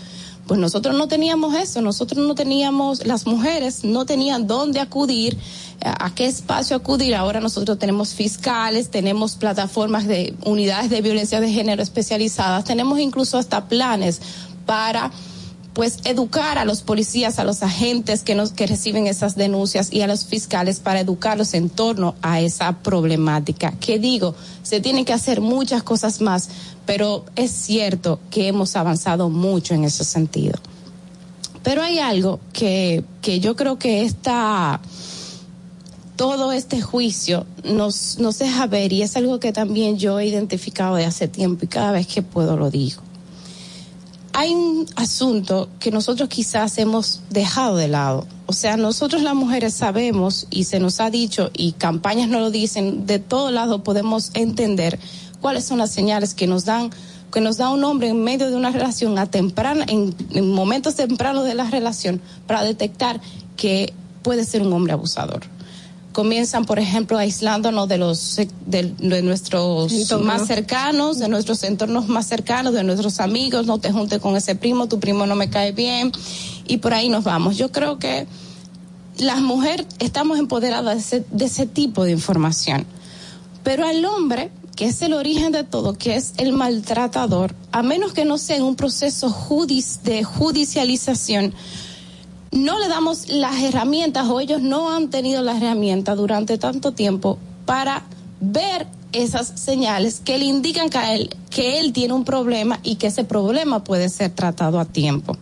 pues 0.50 0.60
nosotros 0.60 0.98
no 0.98 1.08
teníamos 1.08 1.54
eso, 1.54 1.80
nosotros 1.80 2.26
no 2.26 2.34
teníamos, 2.34 3.06
las 3.06 3.28
mujeres 3.28 3.84
no 3.84 4.08
tenían 4.08 4.48
dónde 4.48 4.80
acudir, 4.80 5.38
a, 5.80 6.10
qué 6.16 6.26
espacio 6.26 6.76
acudir. 6.76 7.14
Ahora 7.14 7.40
nosotros 7.40 7.78
tenemos 7.78 8.16
fiscales, 8.16 8.90
tenemos 8.90 9.36
plataformas 9.36 10.08
de 10.08 10.34
unidades 10.44 10.90
de 10.90 11.02
violencia 11.02 11.40
de 11.40 11.52
género 11.52 11.84
especializadas, 11.84 12.64
tenemos 12.64 12.98
incluso 12.98 13.38
hasta 13.38 13.68
planes 13.68 14.22
para 14.66 15.12
pues 15.74 16.00
educar 16.04 16.58
a 16.58 16.66
los 16.66 16.82
policías, 16.82 17.38
a 17.38 17.44
los 17.44 17.62
agentes 17.62 18.24
que 18.24 18.34
nos 18.34 18.52
que 18.52 18.66
reciben 18.66 19.06
esas 19.06 19.36
denuncias 19.36 19.94
y 19.94 20.02
a 20.02 20.08
los 20.08 20.26
fiscales 20.26 20.80
para 20.80 21.00
educarlos 21.00 21.54
en 21.54 21.70
torno 21.70 22.16
a 22.24 22.42
esa 22.42 22.80
problemática. 22.80 23.72
Que 23.80 24.00
digo, 24.00 24.34
se 24.64 24.82
tienen 24.82 25.06
que 25.06 25.14
hacer 25.14 25.42
muchas 25.42 25.84
cosas 25.84 26.22
más, 26.22 26.50
pero 26.90 27.24
es 27.36 27.52
cierto 27.52 28.20
que 28.32 28.48
hemos 28.48 28.76
avanzado 28.76 29.30
mucho 29.30 29.76
en 29.76 29.84
ese 29.84 30.04
sentido. 30.04 30.58
Pero 31.62 31.84
hay 31.84 32.00
algo 32.00 32.40
que, 32.52 33.04
que 33.22 33.40
yo 33.40 33.56
creo 33.56 33.78
que 33.78 34.02
esta 34.02 34.82
todo 36.16 36.52
este 36.52 36.82
juicio 36.82 37.46
nos, 37.64 38.18
nos 38.18 38.40
deja 38.40 38.66
ver 38.66 38.92
y 38.92 39.04
es 39.04 39.16
algo 39.18 39.40
que 39.40 39.54
también 39.54 40.00
yo 40.00 40.20
he 40.20 40.26
identificado 40.26 40.96
de 40.96 41.06
hace 41.06 41.28
tiempo 41.28 41.66
y 41.66 41.68
cada 41.68 41.92
vez 41.92 42.08
que 42.08 42.24
puedo 42.24 42.58
lo 42.58 42.72
digo 42.72 43.04
hay 44.34 44.54
un 44.54 44.88
asunto 44.96 45.70
que 45.80 45.92
nosotros 45.92 46.30
quizás 46.30 46.78
hemos 46.78 47.22
dejado 47.30 47.76
de 47.76 47.90
lado. 47.90 48.26
O 48.46 48.54
sea, 48.54 48.78
nosotros 48.78 49.22
las 49.22 49.36
mujeres 49.36 49.74
sabemos 49.74 50.48
y 50.50 50.64
se 50.64 50.80
nos 50.80 51.02
ha 51.02 51.10
dicho 51.10 51.52
y 51.54 51.74
campañas 51.74 52.30
nos 52.30 52.40
lo 52.42 52.50
dicen, 52.50 53.06
de 53.06 53.20
todo 53.20 53.52
lado 53.52 53.84
podemos 53.84 54.32
entender 54.36 54.98
cuáles 55.42 55.66
son 55.66 55.78
las 55.78 55.92
señales 55.92 56.34
que 56.34 56.48
nos 56.48 56.66
dan 56.66 56.90
que 57.32 57.42
nos 57.42 57.58
da 57.58 57.70
un 57.70 57.84
hombre 57.84 58.08
en 58.08 58.24
medio 58.24 58.50
de 58.50 58.56
una 58.56 58.72
relación 58.72 59.20
a 59.20 59.28
temprana 59.28 59.86
en, 59.88 60.16
en 60.32 60.52
momentos 60.52 60.96
tempranos 60.96 61.46
de 61.46 61.54
la 61.54 61.70
relación 61.70 62.22
para 62.48 62.64
detectar 62.64 63.22
que 63.56 63.94
puede 64.24 64.46
ser 64.46 64.64
un 64.64 64.74
hombre 64.74 64.94
abusador 64.94 65.42
comienzan, 66.12 66.66
por 66.66 66.80
ejemplo, 66.80 67.18
aislándonos 67.18 67.88
de 67.88 67.98
los 67.98 68.36
de, 68.66 68.94
de 69.00 69.22
nuestros 69.22 69.92
Entorno. 69.92 70.26
más 70.26 70.48
cercanos, 70.48 71.20
de 71.20 71.30
nuestros 71.30 71.64
entornos 71.64 72.08
más 72.08 72.28
cercanos, 72.28 72.74
de 72.74 72.84
nuestros 72.84 73.20
amigos, 73.20 73.66
no 73.66 73.80
te 73.80 73.92
juntes 73.92 74.20
con 74.20 74.36
ese 74.36 74.56
primo, 74.56 74.88
tu 74.88 75.00
primo 75.00 75.26
no 75.26 75.36
me 75.36 75.50
cae 75.50 75.72
bien, 75.72 76.12
y 76.68 76.78
por 76.78 76.94
ahí 76.94 77.10
nos 77.10 77.24
vamos. 77.24 77.58
Yo 77.58 77.72
creo 77.72 78.00
que 78.00 78.28
las 79.18 79.42
mujeres 79.42 79.86
estamos 80.00 80.40
empoderadas 80.40 80.96
de 80.96 81.00
ese, 81.00 81.26
de 81.32 81.46
ese 81.46 81.66
tipo 81.66 82.04
de 82.04 82.12
información. 82.12 82.86
Pero 83.64 83.86
al 83.86 84.04
hombre, 84.04 84.52
que 84.80 84.86
es 84.86 85.02
el 85.02 85.12
origen 85.12 85.52
de 85.52 85.66
todo, 85.66 85.96
que 85.96 86.16
es 86.16 86.34
el 86.38 86.54
maltratador, 86.54 87.54
a 87.74 87.84
menos 87.84 88.14
que 88.14 88.24
no 88.24 88.38
sea 88.38 88.56
en 88.56 88.64
un 88.64 88.78
proceso 88.78 89.28
de 90.06 90.24
judicialización, 90.24 91.54
no 92.54 92.80
le 92.80 92.88
damos 92.88 93.28
las 93.28 93.62
herramientas 93.62 94.30
o 94.30 94.40
ellos 94.40 94.62
no 94.62 94.96
han 94.96 95.10
tenido 95.10 95.44
las 95.44 95.58
herramientas 95.58 96.16
durante 96.16 96.58
tanto 96.58 96.94
tiempo 96.94 97.38
para 97.66 98.06
ver 98.40 98.88
esas 99.12 99.52
señales 99.60 100.22
que 100.24 100.38
le 100.38 100.46
indican 100.46 100.90
que, 100.90 101.14
él, 101.14 101.36
que 101.50 101.82
él 101.82 101.92
tiene 101.92 102.14
un 102.14 102.24
problema 102.24 102.80
y 102.82 102.96
que 102.96 103.08
ese 103.08 103.26
problema 103.26 103.84
puede 103.84 104.08
ser 104.08 104.32
tratado 104.32 104.80
a 104.80 104.86
tiempo. 104.86 105.36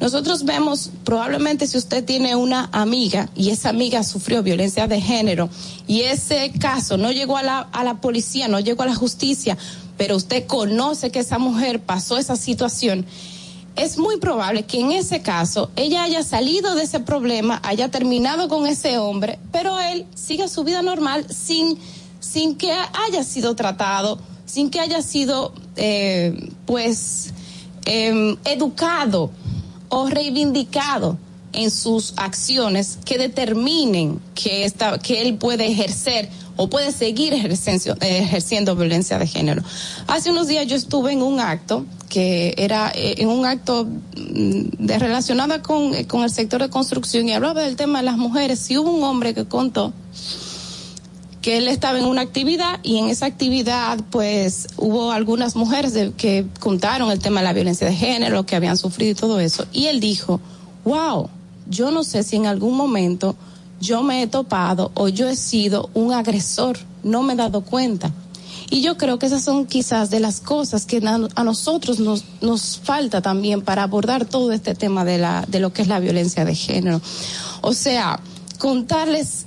Nosotros 0.00 0.44
vemos, 0.44 0.90
probablemente 1.04 1.66
si 1.66 1.78
usted 1.78 2.04
tiene 2.04 2.34
una 2.34 2.68
amiga 2.72 3.30
y 3.36 3.50
esa 3.50 3.68
amiga 3.68 4.02
sufrió 4.02 4.42
violencia 4.42 4.88
de 4.88 5.00
género 5.00 5.48
y 5.86 6.02
ese 6.02 6.52
caso 6.58 6.96
no 6.96 7.12
llegó 7.12 7.36
a 7.36 7.42
la, 7.42 7.58
a 7.60 7.84
la 7.84 8.00
policía, 8.00 8.48
no 8.48 8.58
llegó 8.60 8.82
a 8.82 8.86
la 8.86 8.94
justicia, 8.94 9.56
pero 9.96 10.16
usted 10.16 10.46
conoce 10.46 11.10
que 11.10 11.20
esa 11.20 11.38
mujer 11.38 11.80
pasó 11.80 12.18
esa 12.18 12.36
situación, 12.36 13.06
es 13.76 13.98
muy 13.98 14.18
probable 14.18 14.64
que 14.64 14.80
en 14.80 14.92
ese 14.92 15.20
caso 15.22 15.70
ella 15.76 16.04
haya 16.04 16.22
salido 16.22 16.74
de 16.74 16.84
ese 16.84 17.00
problema, 17.00 17.60
haya 17.64 17.90
terminado 17.90 18.48
con 18.48 18.66
ese 18.66 18.98
hombre, 18.98 19.38
pero 19.52 19.80
él 19.80 20.06
siga 20.14 20.48
su 20.48 20.64
vida 20.64 20.82
normal 20.82 21.26
sin, 21.28 21.78
sin 22.20 22.56
que 22.56 22.72
haya 22.72 23.24
sido 23.24 23.56
tratado, 23.56 24.18
sin 24.46 24.70
que 24.70 24.80
haya 24.80 25.02
sido, 25.02 25.52
eh, 25.76 26.50
pues, 26.66 27.32
eh, 27.86 28.36
educado 28.44 29.30
o 29.94 30.08
reivindicado 30.08 31.16
en 31.52 31.70
sus 31.70 32.14
acciones 32.16 32.98
que 33.04 33.16
determinen 33.16 34.20
que, 34.34 34.64
esta, 34.64 34.98
que 34.98 35.22
él 35.22 35.36
puede 35.36 35.68
ejercer 35.68 36.28
o 36.56 36.68
puede 36.68 36.90
seguir 36.90 37.32
ejerciendo, 37.32 37.96
ejerciendo 38.00 38.74
violencia 38.74 39.20
de 39.20 39.28
género. 39.28 39.62
Hace 40.08 40.32
unos 40.32 40.48
días 40.48 40.66
yo 40.66 40.74
estuve 40.74 41.12
en 41.12 41.22
un 41.22 41.38
acto 41.38 41.86
que 42.08 42.54
era 42.58 42.90
eh, 42.94 43.14
en 43.18 43.28
un 43.28 43.46
acto 43.46 43.84
mm, 43.86 44.84
de 44.84 44.98
relacionada 44.98 45.62
con, 45.62 45.94
eh, 45.94 46.08
con 46.08 46.24
el 46.24 46.30
sector 46.30 46.60
de 46.60 46.70
construcción 46.70 47.28
y 47.28 47.32
hablaba 47.32 47.62
del 47.62 47.76
tema 47.76 48.00
de 48.00 48.06
las 48.06 48.16
mujeres. 48.16 48.58
Si 48.58 48.76
hubo 48.76 48.90
un 48.90 49.04
hombre 49.04 49.32
que 49.32 49.44
contó 49.44 49.92
que 51.44 51.58
él 51.58 51.68
estaba 51.68 51.98
en 51.98 52.06
una 52.06 52.22
actividad 52.22 52.80
y 52.82 52.96
en 52.96 53.10
esa 53.10 53.26
actividad 53.26 53.98
pues 54.10 54.66
hubo 54.78 55.12
algunas 55.12 55.56
mujeres 55.56 55.92
de- 55.92 56.12
que 56.12 56.46
contaron 56.58 57.10
el 57.10 57.18
tema 57.18 57.40
de 57.40 57.44
la 57.44 57.52
violencia 57.52 57.86
de 57.86 57.94
género, 57.94 58.46
que 58.46 58.56
habían 58.56 58.78
sufrido 58.78 59.10
y 59.12 59.14
todo 59.14 59.38
eso. 59.40 59.66
Y 59.70 59.88
él 59.88 60.00
dijo, 60.00 60.40
wow, 60.86 61.28
yo 61.68 61.90
no 61.90 62.02
sé 62.02 62.22
si 62.22 62.36
en 62.36 62.46
algún 62.46 62.74
momento 62.78 63.36
yo 63.78 64.02
me 64.02 64.22
he 64.22 64.26
topado 64.26 64.90
o 64.94 65.08
yo 65.08 65.28
he 65.28 65.36
sido 65.36 65.90
un 65.92 66.14
agresor, 66.14 66.78
no 67.02 67.22
me 67.22 67.34
he 67.34 67.36
dado 67.36 67.60
cuenta. 67.60 68.10
Y 68.70 68.80
yo 68.80 68.96
creo 68.96 69.18
que 69.18 69.26
esas 69.26 69.44
son 69.44 69.66
quizás 69.66 70.08
de 70.08 70.20
las 70.20 70.40
cosas 70.40 70.86
que 70.86 71.02
a 71.06 71.44
nosotros 71.44 72.00
nos, 72.00 72.24
nos 72.40 72.78
falta 72.82 73.20
también 73.20 73.60
para 73.60 73.82
abordar 73.82 74.24
todo 74.24 74.50
este 74.52 74.74
tema 74.74 75.04
de, 75.04 75.18
la, 75.18 75.44
de 75.46 75.60
lo 75.60 75.74
que 75.74 75.82
es 75.82 75.88
la 75.88 76.00
violencia 76.00 76.46
de 76.46 76.54
género. 76.54 77.02
O 77.60 77.74
sea, 77.74 78.18
contarles 78.58 79.43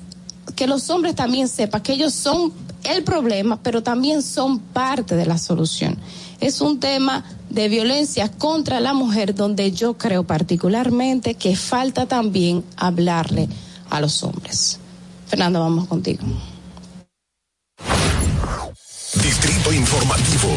que 0.57 0.67
los 0.67 0.89
hombres 0.89 1.15
también 1.15 1.47
sepan 1.47 1.81
que 1.81 1.93
ellos 1.93 2.13
son 2.13 2.51
el 2.83 3.03
problema, 3.03 3.59
pero 3.61 3.83
también 3.83 4.21
son 4.23 4.59
parte 4.59 5.15
de 5.15 5.25
la 5.25 5.37
solución. 5.37 5.97
Es 6.41 6.61
un 6.61 6.79
tema 6.79 7.23
de 7.49 7.69
violencia 7.69 8.29
contra 8.29 8.79
la 8.79 8.93
mujer 8.93 9.35
donde 9.35 9.71
yo 9.71 9.97
creo 9.97 10.25
particularmente 10.25 11.35
que 11.35 11.55
falta 11.55 12.07
también 12.07 12.63
hablarle 12.75 13.47
a 13.89 14.01
los 14.01 14.23
hombres. 14.23 14.79
Fernando, 15.27 15.59
vamos 15.59 15.87
contigo. 15.87 16.23
Distrito 19.13 19.71
Informativo. 19.71 20.49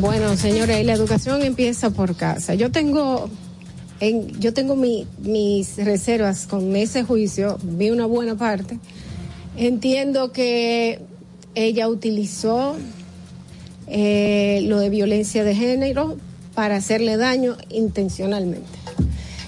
Bueno, 0.00 0.36
señores, 0.36 0.80
y 0.80 0.84
la 0.84 0.92
educación 0.92 1.42
empieza 1.42 1.90
por 1.90 2.14
casa. 2.14 2.54
Yo 2.54 2.70
tengo, 2.70 3.28
yo 4.40 4.52
tengo 4.52 4.74
mi- 4.74 5.06
mis 5.22 5.76
reservas 5.76 6.46
con 6.46 6.74
ese 6.76 7.04
juicio, 7.04 7.58
vi 7.62 7.90
una 7.90 8.06
buena 8.06 8.36
parte. 8.36 8.78
Entiendo 9.56 10.32
que 10.32 11.00
ella 11.54 11.88
utilizó 11.88 12.74
eh, 13.86 14.62
lo 14.66 14.78
de 14.78 14.90
violencia 14.90 15.44
de 15.44 15.54
género 15.54 16.16
para 16.54 16.76
hacerle 16.76 17.16
daño 17.16 17.56
intencionalmente. 17.70 18.66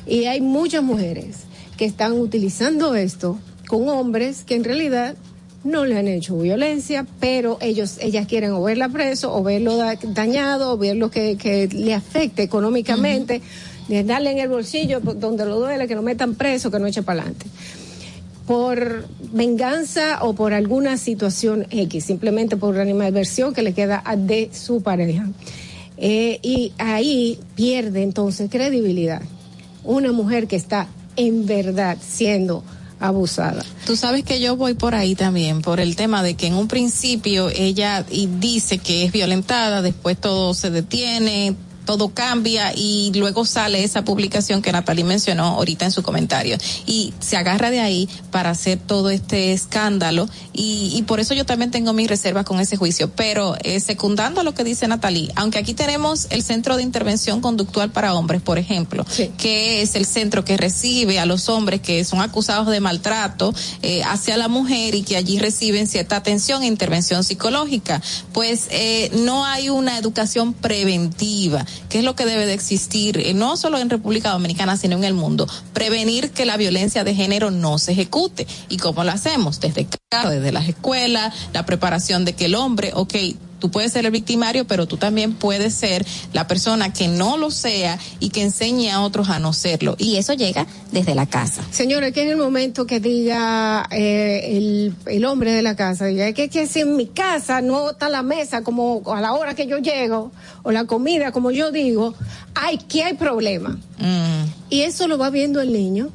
Y 0.07 0.25
hay 0.27 0.41
muchas 0.41 0.83
mujeres 0.83 1.39
que 1.77 1.85
están 1.87 2.13
utilizando 2.13 2.95
esto 2.95 3.39
con 3.69 3.89
hombres 3.89 4.45
que 4.45 4.55
en 4.55 4.65
realidad 4.65 5.17
no 5.65 5.87
le 5.87 5.97
han 5.99 6.09
hecho 6.09 6.37
violencia, 6.39 7.07
pero 7.21 7.57
ellos, 7.63 7.97
ellas 8.01 8.27
quieren 8.27 8.53
o 8.53 8.63
verla 8.63 8.91
preso, 8.91 9.35
o 9.35 9.43
verlo 9.43 9.77
da- 9.79 9.97
dañado, 10.09 10.73
o 10.73 10.77
verlo 10.79 11.11
que, 11.11 11.37
que 11.39 11.69
le 11.69 11.95
afecte 11.95 12.43
económicamente, 12.43 13.41
de 13.89 14.05
darle 14.05 14.33
en 14.33 14.39
el 14.39 14.49
bolsillo 14.49 15.01
donde 15.01 15.45
lo 15.45 15.59
duele, 15.59 15.87
que 15.87 15.95
lo 15.95 16.03
metan 16.03 16.35
preso, 16.35 16.71
que 16.71 16.79
no 16.79 16.87
eche 16.87 17.03
para 17.03 17.21
adelante. 17.21 17.47
Por 18.47 19.07
venganza 19.33 20.23
o 20.23 20.35
por 20.35 20.53
alguna 20.53 20.97
situación 20.97 21.67
X, 21.71 22.05
simplemente 22.05 22.57
por 22.57 22.75
una 22.75 22.83
animadversión 22.83 23.55
que 23.55 23.63
le 23.63 23.73
queda 23.73 24.03
de 24.17 24.51
su 24.53 24.83
pareja. 24.83 25.29
Eh, 25.97 26.41
y 26.43 26.73
ahí 26.79 27.39
pierde 27.55 28.03
entonces 28.03 28.51
credibilidad 28.51 29.23
una 29.85 30.13
mujer 30.13 30.49
que 30.49 30.57
está 30.57 30.89
en 31.17 31.47
verdad 31.47 31.99
siendo 32.01 32.65
abusada. 32.99 33.65
Tú 33.87 33.97
sabes 33.97 34.25
que 34.25 34.41
yo 34.41 34.57
voy 34.57 34.75
por 34.75 34.95
ahí 34.95 35.15
también, 35.15 35.63
por 35.63 35.79
el 35.79 35.95
tema 35.95 36.23
de 36.23 36.35
que 36.35 36.47
en 36.47 36.55
un 36.55 36.69
principio 36.69 37.51
ella 37.51 38.03
dice 38.03 38.79
que 38.79 39.05
es 39.05 39.13
violentada, 39.13 39.83
después 39.83 40.19
todo 40.19 40.55
se 40.55 40.71
detiene, 40.71 41.55
todo 41.85 42.09
cambia 42.09 42.73
y 42.75 43.13
luego 43.15 43.45
sale 43.45 43.85
esa 43.85 44.05
publicación 44.05 44.63
que 44.63 44.73
Natalie 44.73 45.05
mencionó 45.05 45.45
ahorita 45.45 45.85
en 45.85 45.93
su 45.93 46.03
comentario. 46.03 46.57
Y 46.87 47.13
se 47.21 47.37
agarra 47.37 47.71
de 47.71 47.81
ahí 47.81 48.09
para 48.31 48.51
hacer 48.51 48.79
todo 48.79 49.11
este 49.11 49.53
escándalo. 49.53 50.29
Y, 50.53 50.93
y 50.95 51.03
por 51.03 51.21
eso 51.21 51.35
yo 51.35 51.45
también 51.45 51.71
tengo 51.71 51.93
mis 51.93 52.09
reservas 52.09 52.45
con 52.45 52.61
ese 52.61 52.77
juicio, 52.77 53.11
pero 53.11 53.57
eh, 53.63 53.81
secundando 53.81 54.43
lo 54.43 54.55
que 54.55 54.65
dice 54.65 54.89
Natalie, 54.89 55.31
aunque 55.37 55.59
aquí 55.59 55.75
tenemos 55.75 56.27
el 56.31 56.43
Centro 56.43 56.77
de 56.77 56.83
Intervención 56.83 57.41
Conductual 57.41 57.91
para 57.91 58.15
Hombres, 58.15 58.43
por 58.43 58.59
ejemplo, 58.59 59.05
que 59.39 59.83
es 59.83 59.95
el 59.95 60.07
centro 60.07 60.45
que 60.45 60.57
recibe 60.57 61.19
a 61.19 61.27
los 61.27 61.49
hombres 61.49 61.81
que 61.81 62.05
son 62.05 62.21
acusados 62.21 62.69
de 62.69 62.81
maltrato 62.81 63.55
eh, 63.83 64.03
hacia 64.05 64.37
la 64.37 64.49
mujer 64.49 64.95
y 64.95 65.03
que 65.03 65.17
allí 65.17 65.39
reciben 65.39 65.87
cierta 65.87 66.17
atención 66.17 66.63
e 66.63 66.67
intervención 66.67 67.25
psicológica, 67.25 68.01
pues 68.33 68.67
eh, 68.71 69.11
no 69.15 69.45
hay 69.45 69.71
una 69.71 69.99
educación 69.99 70.53
preventiva, 70.53 71.65
que 71.89 71.99
es 71.99 72.05
lo 72.05 72.15
que 72.15 72.27
debe 72.27 72.47
de 72.47 72.55
existir, 72.55 73.19
eh, 73.19 73.35
no 73.35 73.57
solo 73.57 73.79
en 73.79 73.91
República 73.91 74.31
Dominicana, 74.31 74.77
sino 74.77 74.97
en 74.97 75.05
el 75.05 75.15
mundo, 75.15 75.49
prevenir 75.73 76.31
que 76.31 76.45
la 76.45 76.57
violencia 76.57 77.05
de 77.05 77.15
género 77.15 77.51
no 77.51 77.79
se 77.79 77.93
ejecute. 77.93 78.47
¿Y 78.69 78.79
cómo 78.79 79.05
lo 79.05 79.13
hacemos? 79.13 79.61
Desde 79.61 79.87
casa, 80.11 80.31
desde 80.31 80.53
las 80.53 80.69
escuelas, 80.69 81.35
la 81.53 81.67
preparación 81.67 82.25
de 82.25 82.35
que 82.35 82.47
el 82.47 82.55
hombre, 82.55 82.93
ok, 82.95 83.15
tú 83.65 83.71
puedes 83.71 83.93
ser 83.93 84.05
el 84.05 84.11
victimario, 84.11 84.67
pero 84.67 84.85
tú 84.87 84.99
también 84.99 85.33
puedes 85.33 85.73
ser 85.73 86.05
la 86.35 86.47
persona 86.47 86.93
que 86.93 87.09
no 87.09 87.39
lo 87.39 87.51
sea 87.51 87.99
y 88.21 88.29
que 88.29 88.43
enseñe 88.43 88.91
a 88.91 89.01
otros 89.01 89.31
a 89.31 89.39
no 89.39 89.55
serlo. 89.55 89.97
Y 89.99 90.17
eso 90.17 90.35
llega 90.35 90.67
desde 90.93 91.15
la 91.15 91.25
casa. 91.25 91.63
Señores, 91.71 92.13
que 92.13 92.25
en 92.25 92.29
el 92.29 92.37
momento 92.37 92.87
que 92.87 93.01
diga 93.01 93.89
eh, 93.91 94.59
el, 94.59 94.95
el 95.07 95.25
hombre 95.25 95.53
de 95.53 95.63
la 95.63 95.77
casa, 95.77 96.05
diga 96.05 96.31
que, 96.35 96.51
que 96.51 96.67
si 96.67 96.81
en 96.81 96.95
mi 96.95 97.07
casa 97.07 97.63
no 97.63 97.93
está 97.93 98.11
la 98.11 98.23
mesa 98.23 98.63
como 98.63 99.03
a 99.07 99.23
la 99.23 99.33
hora 99.33 99.55
que 99.55 99.67
yo 99.67 99.79
llego, 99.79 100.31
o 100.63 100.71
la 100.71 100.85
comida 100.85 101.33
como 101.33 101.51
yo 101.51 101.73
digo, 101.73 102.15
hay 102.55 102.77
que 102.77 103.03
hay 103.03 103.15
problema. 103.15 103.79
Y 104.69 104.83
eso 104.83 105.09
lo 105.09 105.17
va 105.17 105.31
viendo 105.31 105.63
el 105.63 105.73
niño 105.73 106.11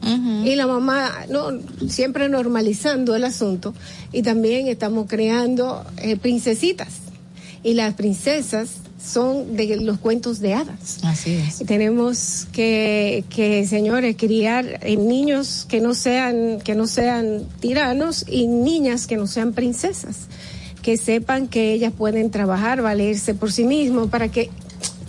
y 0.45 0.55
la 0.55 0.67
mamá 0.67 1.26
no 1.30 1.49
siempre 1.88 2.30
normalizando 2.30 3.15
el 3.15 3.23
asunto 3.23 3.73
y 4.11 4.21
también 4.21 4.67
estamos 4.67 5.07
creando 5.07 5.84
eh, 5.97 6.15
princesitas 6.15 7.09
y 7.64 7.73
las 7.73 7.94
princesas 7.94 8.69
son 9.03 9.56
de 9.56 9.77
los 9.77 9.98
cuentos 9.99 10.40
de 10.40 10.53
hadas. 10.53 10.99
Así 11.03 11.34
es. 11.34 11.60
Tenemos 11.65 12.48
que, 12.52 13.23
que 13.30 13.65
señores, 13.65 14.15
criar 14.18 14.80
eh, 14.81 14.98
niños 14.98 15.65
que 15.68 15.80
no 15.80 15.94
sean, 15.94 16.60
que 16.60 16.76
no 16.76 16.86
sean 16.88 17.45
tiranos 17.60 18.26
y 18.27 18.48
niñas 18.48 19.07
que 19.07 19.15
no 19.15 19.27
sean 19.27 19.53
princesas, 19.53 20.27
que 20.81 20.98
sepan 20.98 21.48
que 21.48 21.73
ellas 21.73 21.94
pueden 21.98 22.30
trabajar, 22.30 22.81
valerse 22.81 23.34
por 23.34 23.52
sí 23.52 23.64
mismos, 23.64 24.10
para 24.10 24.30
que 24.30 24.49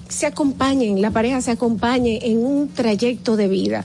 se 0.09 0.27
acompañen, 0.27 1.01
la 1.01 1.11
pareja 1.11 1.41
se 1.41 1.53
acompañe 1.53 2.21
en 2.23 2.45
un 2.45 2.69
trayecto 2.69 3.37
de 3.37 3.49
vida. 3.49 3.85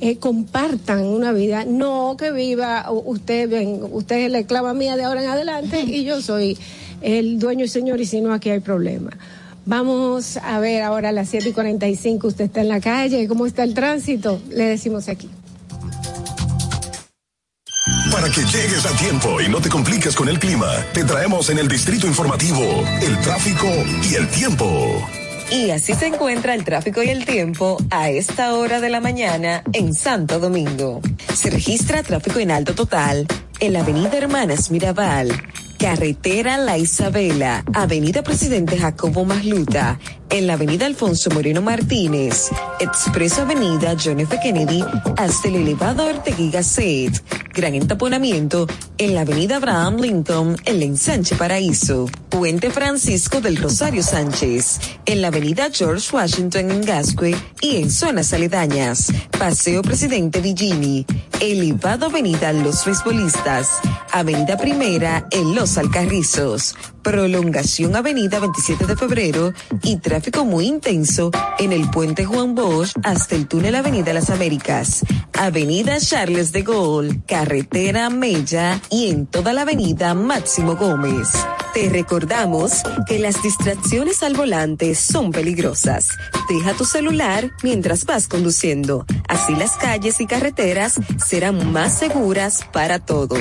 Eh, 0.00 0.16
compartan 0.16 1.06
una 1.06 1.32
vida, 1.32 1.64
no 1.64 2.16
que 2.18 2.30
viva 2.30 2.90
usted, 2.90 3.48
ven, 3.48 3.80
usted 3.90 4.26
es 4.26 4.30
la 4.30 4.40
esclava 4.40 4.74
mía 4.74 4.96
de 4.96 5.04
ahora 5.04 5.22
en 5.22 5.30
adelante 5.30 5.80
y 5.80 6.04
yo 6.04 6.20
soy 6.20 6.58
el 7.04 7.38
dueño 7.38 7.64
y 7.64 7.68
señor 7.68 8.00
y 8.00 8.06
si 8.06 8.20
no 8.20 8.32
aquí 8.32 8.50
hay 8.50 8.60
problema. 8.60 9.10
Vamos 9.66 10.36
a 10.38 10.58
ver 10.58 10.82
ahora 10.82 11.10
a 11.10 11.12
las 11.12 11.28
7 11.28 11.50
y 11.50 11.52
45, 11.52 12.26
usted 12.26 12.44
está 12.46 12.60
en 12.60 12.68
la 12.68 12.80
calle, 12.80 13.26
¿cómo 13.28 13.46
está 13.46 13.62
el 13.62 13.74
tránsito? 13.74 14.40
Le 14.50 14.64
decimos 14.64 15.08
aquí. 15.08 15.30
Para 18.10 18.28
que 18.28 18.40
llegues 18.42 18.86
a 18.86 18.96
tiempo 18.96 19.40
y 19.40 19.48
no 19.48 19.60
te 19.60 19.68
compliques 19.68 20.14
con 20.14 20.28
el 20.28 20.38
clima, 20.38 20.70
te 20.92 21.04
traemos 21.04 21.50
en 21.50 21.58
el 21.58 21.68
Distrito 21.68 22.06
Informativo 22.06 22.62
el 23.02 23.18
tráfico 23.20 23.66
y 24.10 24.14
el 24.14 24.28
tiempo. 24.28 25.06
Y 25.50 25.70
así 25.70 25.94
se 25.94 26.06
encuentra 26.06 26.54
el 26.54 26.64
tráfico 26.64 27.02
y 27.02 27.08
el 27.10 27.24
tiempo 27.24 27.76
a 27.90 28.10
esta 28.10 28.54
hora 28.54 28.80
de 28.80 28.88
la 28.88 29.00
mañana 29.00 29.62
en 29.72 29.94
Santo 29.94 30.38
Domingo. 30.38 31.00
Se 31.34 31.50
registra 31.50 32.02
tráfico 32.02 32.38
en 32.38 32.50
alto 32.50 32.74
total 32.74 33.26
en 33.60 33.72
la 33.72 33.80
avenida 33.80 34.16
Hermanas 34.16 34.70
Mirabal, 34.70 35.30
carretera 35.78 36.58
La 36.58 36.78
Isabela, 36.78 37.64
avenida 37.74 38.22
Presidente 38.22 38.78
Jacobo 38.78 39.24
Masluta, 39.24 39.98
en 40.30 40.46
la 40.46 40.54
avenida 40.54 40.86
Alfonso 40.86 41.30
Moreno 41.30 41.62
Martínez, 41.62 42.50
expreso 42.80 43.42
avenida 43.42 43.94
John 44.02 44.20
F. 44.20 44.38
Kennedy 44.42 44.82
hasta 45.16 45.48
el 45.48 45.56
elevado 45.56 46.06
Ortegui 46.06 46.50
Gasset, 46.50 47.22
gran 47.52 47.74
entaponamiento 47.74 48.66
en 48.98 49.14
la 49.14 49.20
avenida 49.20 49.56
Abraham 49.56 49.98
Lincoln 50.00 50.56
en 50.64 50.78
la 50.78 50.84
ensanche 50.86 51.36
Paraíso, 51.36 52.06
Puente 52.30 52.70
Francisco 52.70 53.40
del 53.40 53.56
Rosario 53.56 54.02
Sánchez, 54.02 54.80
en 55.06 55.22
la 55.22 55.28
avenida 55.28 55.68
George 55.72 56.08
Washington 56.12 56.70
en 56.70 56.80
Gascue 56.80 57.36
y 57.60 57.76
en 57.76 57.90
zonas 57.90 58.32
aledañas, 58.32 59.12
Paseo 59.38 59.82
Presidente 59.82 60.40
Villini, 60.40 61.06
elevado 61.40 62.06
avenida 62.06 62.52
Los 62.52 62.84
Beisbolistas, 62.84 63.43
avenida 64.12 64.56
Primera 64.56 65.26
en 65.30 65.54
Los 65.54 65.76
Alcarrizos, 65.76 66.74
prolongación 67.02 67.94
avenida 67.94 68.40
27 68.40 68.86
de 68.86 68.96
febrero 68.96 69.52
y 69.82 69.98
tráfico 69.98 70.46
muy 70.46 70.66
intenso 70.66 71.30
en 71.58 71.72
el 71.72 71.90
puente 71.90 72.24
Juan 72.24 72.54
Bosch 72.54 72.92
hasta 73.02 73.34
el 73.34 73.46
túnel 73.46 73.74
Avenida 73.74 74.14
Las 74.14 74.30
Américas, 74.30 75.04
Avenida 75.34 75.98
Charles 76.00 76.52
de 76.52 76.62
Gaulle, 76.62 77.20
Carretera 77.26 78.08
Mella 78.08 78.80
y 78.88 79.10
en 79.10 79.26
toda 79.26 79.52
la 79.52 79.62
avenida 79.62 80.14
Máximo 80.14 80.76
Gómez. 80.76 81.28
Te 81.74 81.90
recordamos 81.90 82.82
que 83.06 83.18
las 83.18 83.42
distracciones 83.42 84.22
al 84.22 84.34
volante 84.34 84.94
son 84.94 85.32
peligrosas. 85.32 86.08
Deja 86.48 86.72
tu 86.72 86.84
celular 86.84 87.50
mientras 87.64 88.04
vas 88.04 88.28
conduciendo. 88.28 89.04
Así 89.28 89.56
las 89.56 89.72
calles 89.72 90.20
y 90.20 90.26
carreteras 90.26 91.00
serán 91.18 91.72
más 91.72 91.98
seguras 91.98 92.64
para 92.72 93.00
todos. 93.00 93.33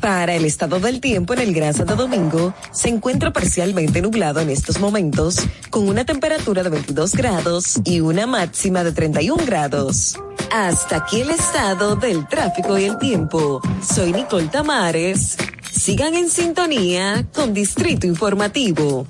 Para 0.00 0.34
el 0.34 0.44
estado 0.44 0.78
del 0.80 1.00
tiempo 1.00 1.34
en 1.34 1.40
el 1.40 1.54
Gran 1.54 1.74
Santo 1.74 1.96
Domingo, 1.96 2.54
se 2.72 2.88
encuentra 2.88 3.32
parcialmente 3.32 4.00
nublado 4.00 4.40
en 4.40 4.50
estos 4.50 4.78
momentos, 4.78 5.40
con 5.70 5.88
una 5.88 6.04
temperatura 6.04 6.62
de 6.62 6.70
22 6.70 7.12
grados 7.12 7.80
y 7.84 8.00
una 8.00 8.26
máxima 8.26 8.84
de 8.84 8.92
31 8.92 9.44
grados. 9.44 10.16
Hasta 10.52 10.96
aquí 10.98 11.20
el 11.20 11.30
estado 11.30 11.96
del 11.96 12.26
tráfico 12.28 12.78
y 12.78 12.84
el 12.84 12.98
tiempo. 12.98 13.60
Soy 13.82 14.12
Nicole 14.12 14.48
Tamares. 14.48 15.36
Sigan 15.70 16.14
en 16.14 16.30
sintonía 16.30 17.26
con 17.34 17.52
Distrito 17.52 18.06
Informativo. 18.06 19.06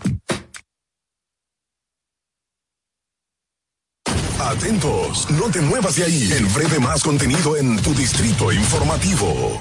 Atentos, 4.38 5.30
no 5.30 5.50
te 5.50 5.60
muevas 5.60 5.96
de 5.96 6.04
ahí. 6.04 6.32
En 6.32 6.52
breve 6.54 6.78
más 6.78 7.02
contenido 7.02 7.56
en 7.56 7.76
tu 7.82 7.94
distrito 7.94 8.52
informativo. 8.52 9.60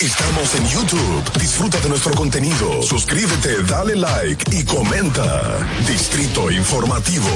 Estamos 0.00 0.54
en 0.54 0.64
YouTube. 0.64 1.38
Disfruta 1.38 1.78
de 1.80 1.90
nuestro 1.90 2.14
contenido. 2.14 2.82
Suscríbete, 2.82 3.62
dale 3.64 3.94
like 3.94 4.42
y 4.50 4.64
comenta. 4.64 5.58
Distrito 5.86 6.50
Informativo. 6.50 7.28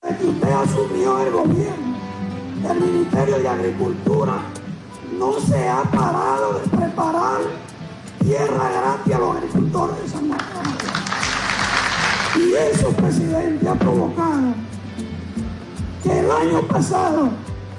Usted 0.00 0.48
asumió 0.48 1.20
el 1.20 1.32
gobierno, 1.32 1.98
el 2.70 2.80
Ministerio 2.80 3.38
de 3.40 3.48
Agricultura 3.48 4.40
no 5.18 5.38
se 5.38 5.68
ha 5.68 5.82
parado 5.82 6.58
de 6.58 6.68
preparar 6.74 7.40
tierra 8.24 8.70
gratis 8.70 9.14
a 9.14 9.18
los 9.18 9.36
agricultores 9.36 10.02
de 10.02 10.08
San 10.08 10.28
Marcos. 10.28 10.62
Y 12.36 12.54
eso, 12.54 12.88
presidente, 12.88 13.68
ha 13.68 13.74
provocado 13.74 14.54
que 16.02 16.20
el 16.20 16.30
año 16.30 16.62
pasado 16.68 17.28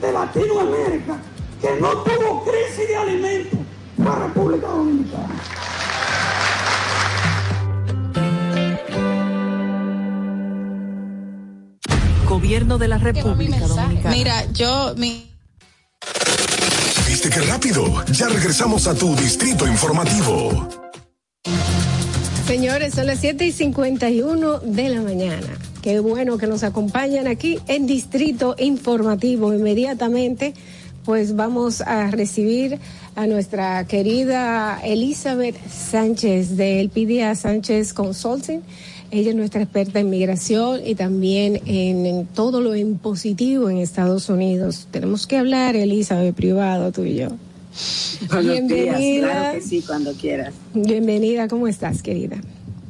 de 0.00 0.12
Latinoamérica 0.12 1.16
que 1.60 1.80
no 1.80 1.88
tuvo 1.98 2.44
crisis 2.44 2.88
de 2.88 2.96
alimentos 2.96 3.58
fue 3.96 4.04
la 4.04 4.14
República 4.14 4.66
Dominicana. 4.66 5.42
Gobierno 12.28 12.78
de 12.78 12.88
la 12.88 12.98
República 12.98 13.66
Dominicana. 13.66 14.10
Mira, 14.10 14.44
yo 14.52 14.94
mi 14.96 15.30
¿Viste 17.06 17.30
qué 17.30 17.40
rápido? 17.40 18.04
Ya 18.12 18.28
regresamos 18.28 18.86
a 18.86 18.94
tu 18.94 19.16
Distrito 19.16 19.66
Informativo. 19.66 20.68
Señores, 22.46 22.94
son 22.94 23.06
las 23.06 23.20
7 23.20 23.46
y 23.46 23.52
51 23.52 24.58
de 24.58 24.88
la 24.88 25.00
mañana. 25.00 25.58
Qué 25.86 26.00
bueno 26.00 26.36
que 26.36 26.48
nos 26.48 26.64
acompañan 26.64 27.28
aquí 27.28 27.60
en 27.68 27.86
Distrito 27.86 28.56
Informativo. 28.58 29.54
Inmediatamente, 29.54 30.52
pues 31.04 31.36
vamos 31.36 31.80
a 31.80 32.10
recibir 32.10 32.80
a 33.14 33.28
nuestra 33.28 33.86
querida 33.86 34.80
Elizabeth 34.82 35.54
Sánchez 35.70 36.56
de 36.56 36.80
Elpidia 36.80 37.32
Sánchez 37.36 37.92
Consulting. 37.92 38.62
Ella 39.12 39.30
es 39.30 39.36
nuestra 39.36 39.62
experta 39.62 40.00
en 40.00 40.10
migración 40.10 40.80
y 40.84 40.96
también 40.96 41.60
en, 41.66 42.04
en 42.04 42.26
todo 42.26 42.60
lo 42.60 42.74
impositivo 42.74 43.70
en 43.70 43.76
Estados 43.76 44.28
Unidos. 44.28 44.88
Tenemos 44.90 45.28
que 45.28 45.36
hablar, 45.36 45.76
Elizabeth, 45.76 46.34
privado, 46.34 46.90
tú 46.90 47.04
y 47.04 47.14
yo. 47.14 47.28
Buenos 48.28 48.52
Bienvenida. 48.54 48.98
días, 48.98 49.24
claro 49.24 49.54
que 49.54 49.60
sí, 49.64 49.82
cuando 49.86 50.12
quieras. 50.14 50.52
Bienvenida, 50.74 51.46
¿cómo 51.46 51.68
estás, 51.68 52.02
querida? 52.02 52.38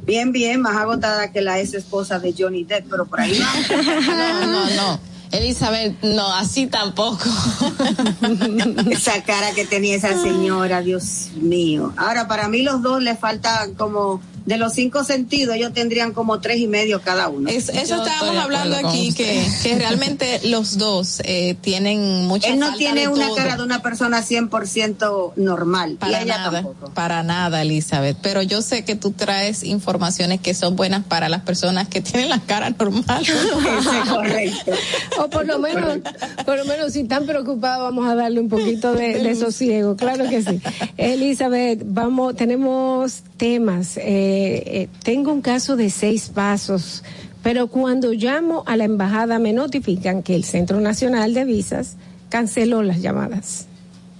Bien, 0.07 0.31
bien, 0.31 0.61
más 0.61 0.77
agotada 0.77 1.33
que 1.33 1.41
la 1.41 1.59
ex 1.59 1.73
esposa 1.73 2.17
de 2.17 2.33
Johnny 2.35 2.63
Depp, 2.63 2.87
pero 2.89 3.05
por 3.05 3.19
ahí. 3.19 3.37
No, 3.69 4.45
no, 4.47 4.69
no. 4.69 4.99
Elizabeth, 5.33 6.01
no, 6.01 6.33
así 6.33 6.67
tampoco. 6.67 7.25
esa 8.89 9.21
cara 9.25 9.51
que 9.51 9.65
tenía 9.65 9.97
esa 9.97 10.21
señora, 10.21 10.81
Dios 10.81 11.31
mío. 11.35 11.93
Ahora, 11.97 12.29
para 12.29 12.47
mí 12.47 12.61
los 12.61 12.81
dos 12.81 13.03
le 13.03 13.17
falta 13.17 13.67
como, 13.75 14.21
de 14.47 14.57
los 14.57 14.73
cinco 14.73 15.03
sentidos, 15.03 15.55
ellos 15.55 15.73
tendrían 15.73 16.13
como 16.13 16.39
tres 16.39 16.57
y 16.57 16.67
medio 16.67 17.01
cada 17.01 17.27
uno. 17.29 17.47
Es- 17.49 17.69
eso 17.69 17.95
estábamos 18.03 18.37
hablando 18.43 18.77
aquí, 18.77 19.13
que, 19.13 19.45
que 19.61 19.75
realmente 19.77 20.39
los 20.45 20.77
dos 20.79 21.21
eh, 21.25 21.55
tienen 21.61 22.25
mucha 22.25 22.47
Él 22.47 22.57
no 22.59 22.67
falta 22.67 22.77
tiene 22.79 23.01
de 23.01 23.07
una 23.09 23.27
todo. 23.27 23.35
cara 23.35 23.57
de 23.57 23.63
una 23.63 23.81
persona 23.83 24.23
100% 24.23 25.33
normal. 25.35 25.91
y 25.91 25.95
Para 25.95 26.21
ella 26.21 26.37
nada, 26.37 26.51
tampoco. 26.63 26.91
para 26.93 27.21
nada, 27.23 27.61
Elizabeth. 27.61 28.17
Pero 28.23 28.41
yo 28.41 28.61
sé 28.61 28.83
que 28.85 28.95
tú 28.95 29.11
traes 29.11 29.63
informaciones 29.63 30.39
que 30.41 30.53
son 30.53 30.75
buenas 30.75 31.03
para 31.03 31.29
las 31.29 31.41
personas 31.41 31.87
que 31.89 31.99
tienen 32.01 32.29
la 32.29 32.39
cara 32.39 32.69
normal. 32.69 33.25
correcto. 34.09 34.71
O 35.19 35.29
por 35.29 35.45
lo 35.45 35.59
menos, 35.59 35.97
por 36.45 36.57
lo 36.57 36.65
menos 36.65 36.93
si 36.93 37.01
están 37.01 37.25
preocupados, 37.25 37.83
vamos 37.83 38.07
a 38.09 38.15
darle 38.15 38.39
un 38.39 38.49
poquito 38.49 38.93
de, 38.93 39.19
de 39.21 39.35
sosiego, 39.35 39.95
claro 39.95 40.29
que 40.29 40.41
sí. 40.41 40.61
Elizabeth, 40.97 41.81
vamos, 41.85 42.35
tenemos 42.35 43.23
temas. 43.37 43.97
Eh, 43.97 44.35
eh, 44.45 44.89
tengo 45.03 45.31
un 45.31 45.41
caso 45.41 45.75
de 45.75 45.89
seis 45.89 46.29
pasos, 46.29 47.03
pero 47.43 47.67
cuando 47.67 48.11
llamo 48.13 48.63
a 48.65 48.75
la 48.77 48.83
embajada 48.83 49.39
me 49.39 49.53
notifican 49.53 50.23
que 50.23 50.35
el 50.35 50.43
Centro 50.43 50.79
Nacional 50.81 51.33
de 51.33 51.45
Visas 51.45 51.95
canceló 52.29 52.83
las 52.83 53.01
llamadas. 53.01 53.67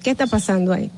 ¿Qué 0.04 0.12
está 0.12 0.28
pasando 0.28 0.74
ahí? 0.74 0.92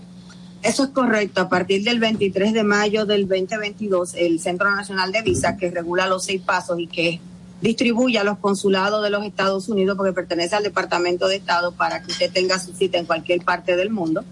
Eso 0.62 0.84
es 0.84 0.90
correcto. 0.90 1.42
A 1.42 1.50
partir 1.50 1.84
del 1.84 2.00
23 2.00 2.54
de 2.54 2.64
mayo 2.64 3.06
del 3.06 3.28
2022, 3.28 4.14
el 4.16 4.40
Centro 4.40 4.70
Nacional 4.76 5.12
de 5.12 5.22
Visa, 5.22 5.56
que 5.56 5.72
regula 5.72 6.08
los 6.08 6.26
seis 6.26 6.42
pasos 6.42 6.80
y 6.80 6.88
que 6.88 7.22
distribuye 7.62 8.20
a 8.20 8.24
los 8.24 8.38
consulados 8.40 9.04
de 9.04 9.10
los 9.10 9.24
Estados 9.24 9.70
Unidos, 9.70 9.96
porque 9.98 10.14
pertenece 10.14 10.56
al 10.56 10.64
Departamento 10.64 11.28
de 11.28 11.38
Estado, 11.38 11.72
para 11.72 12.02
que 12.02 12.12
usted 12.12 12.32
tenga 12.32 12.60
su 12.60 12.74
cita 12.74 12.98
en 12.98 13.06
cualquier 13.06 13.44
parte 13.44 13.76
del 13.76 13.90
mundo. 13.90 14.24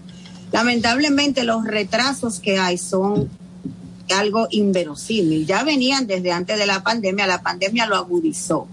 Lamentablemente, 0.52 1.44
los 1.44 1.64
retrasos 1.64 2.40
que 2.40 2.58
hay 2.58 2.78
son 2.78 3.28
algo 4.14 4.48
inverosímil. 4.50 5.46
Ya 5.46 5.64
venían 5.64 6.06
desde 6.06 6.32
antes 6.32 6.58
de 6.58 6.66
la 6.66 6.82
pandemia, 6.82 7.26
la 7.26 7.42
pandemia 7.42 7.86
lo 7.86 7.96
agudizó. 7.96 8.66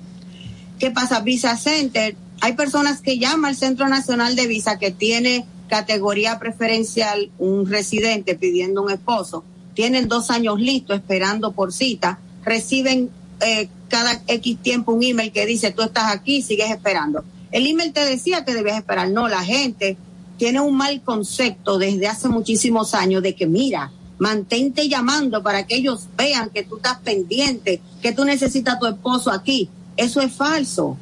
¿Qué 0.79 0.91
pasa? 0.91 1.21
Visa 1.21 1.57
Center, 1.57 2.15
hay 2.41 2.53
personas 2.53 3.01
que 3.01 3.17
llaman 3.17 3.49
al 3.49 3.55
Centro 3.55 3.87
Nacional 3.87 4.35
de 4.35 4.47
Visa 4.47 4.77
que 4.77 4.91
tiene 4.91 5.45
categoría 5.67 6.37
preferencial 6.39 7.31
un 7.39 7.67
residente 7.69 8.35
pidiendo 8.35 8.83
un 8.83 8.91
esposo, 8.91 9.43
tienen 9.73 10.07
dos 10.07 10.29
años 10.29 10.59
listos 10.59 10.97
esperando 10.97 11.51
por 11.53 11.73
cita, 11.73 12.19
reciben 12.43 13.09
eh, 13.41 13.69
cada 13.89 14.21
X 14.27 14.57
tiempo 14.61 14.91
un 14.91 15.03
email 15.03 15.31
que 15.31 15.45
dice 15.45 15.71
tú 15.71 15.81
estás 15.81 16.13
aquí, 16.13 16.41
sigues 16.41 16.71
esperando. 16.71 17.23
El 17.51 17.67
email 17.67 17.93
te 17.93 18.05
decía 18.05 18.45
que 18.45 18.53
debías 18.53 18.77
esperar, 18.77 19.09
no, 19.09 19.27
la 19.27 19.43
gente 19.43 19.97
tiene 20.37 20.59
un 20.59 20.75
mal 20.75 21.01
concepto 21.01 21.77
desde 21.77 22.07
hace 22.07 22.27
muchísimos 22.27 22.93
años 22.93 23.23
de 23.23 23.35
que 23.35 23.47
mira, 23.47 23.91
mantente 24.17 24.87
llamando 24.87 25.43
para 25.43 25.65
que 25.65 25.75
ellos 25.75 26.07
vean 26.17 26.49
que 26.49 26.63
tú 26.63 26.77
estás 26.77 26.99
pendiente, 26.99 27.81
que 28.01 28.11
tú 28.11 28.25
necesitas 28.25 28.75
a 28.75 28.79
tu 28.79 28.85
esposo 28.87 29.31
aquí. 29.31 29.69
Eso 29.97 30.21
es 30.21 30.33
falso. 30.33 30.97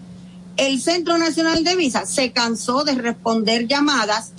El 0.58 0.82
Centro 0.82 1.18
Nacional 1.18 1.64
de 1.64 1.76
Visa 1.76 2.06
se 2.06 2.32
cansó 2.32 2.84
de 2.84 2.96
responder 2.96 3.68
llamadas 3.68 4.34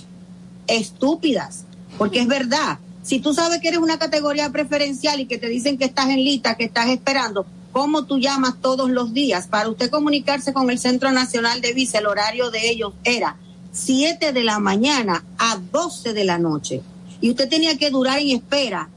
estúpidas, 0.67 1.65
porque 1.97 2.21
es 2.21 2.27
verdad. 2.27 2.79
Si 3.03 3.19
tú 3.19 3.33
sabes 3.33 3.59
que 3.61 3.67
eres 3.67 3.79
una 3.79 3.99
categoría 3.99 4.49
preferencial 4.51 5.19
y 5.19 5.25
que 5.25 5.37
te 5.37 5.47
dicen 5.47 5.77
que 5.77 5.85
estás 5.85 6.09
en 6.09 6.23
lista, 6.23 6.55
que 6.55 6.63
estás 6.63 6.87
esperando, 6.89 7.45
¿cómo 7.71 8.05
tú 8.05 8.17
llamas 8.17 8.55
todos 8.61 8.89
los 8.89 9.13
días? 9.13 9.47
Para 9.47 9.69
usted 9.69 9.89
comunicarse 9.89 10.53
con 10.53 10.69
el 10.69 10.79
Centro 10.79 11.11
Nacional 11.11 11.61
de 11.61 11.73
Visa, 11.73 11.99
el 11.99 12.07
horario 12.07 12.49
de 12.49 12.69
ellos 12.69 12.93
era 13.03 13.35
7 13.73 14.31
de 14.31 14.43
la 14.43 14.59
mañana 14.59 15.23
a 15.37 15.57
12 15.57 16.13
de 16.13 16.23
la 16.23 16.39
noche. 16.39 16.81
Y 17.25 17.31
usted 17.31 17.49
tenía 17.49 17.75
que 17.75 17.89
durar 17.89 18.19
en 18.19 18.29
espera 18.29 18.87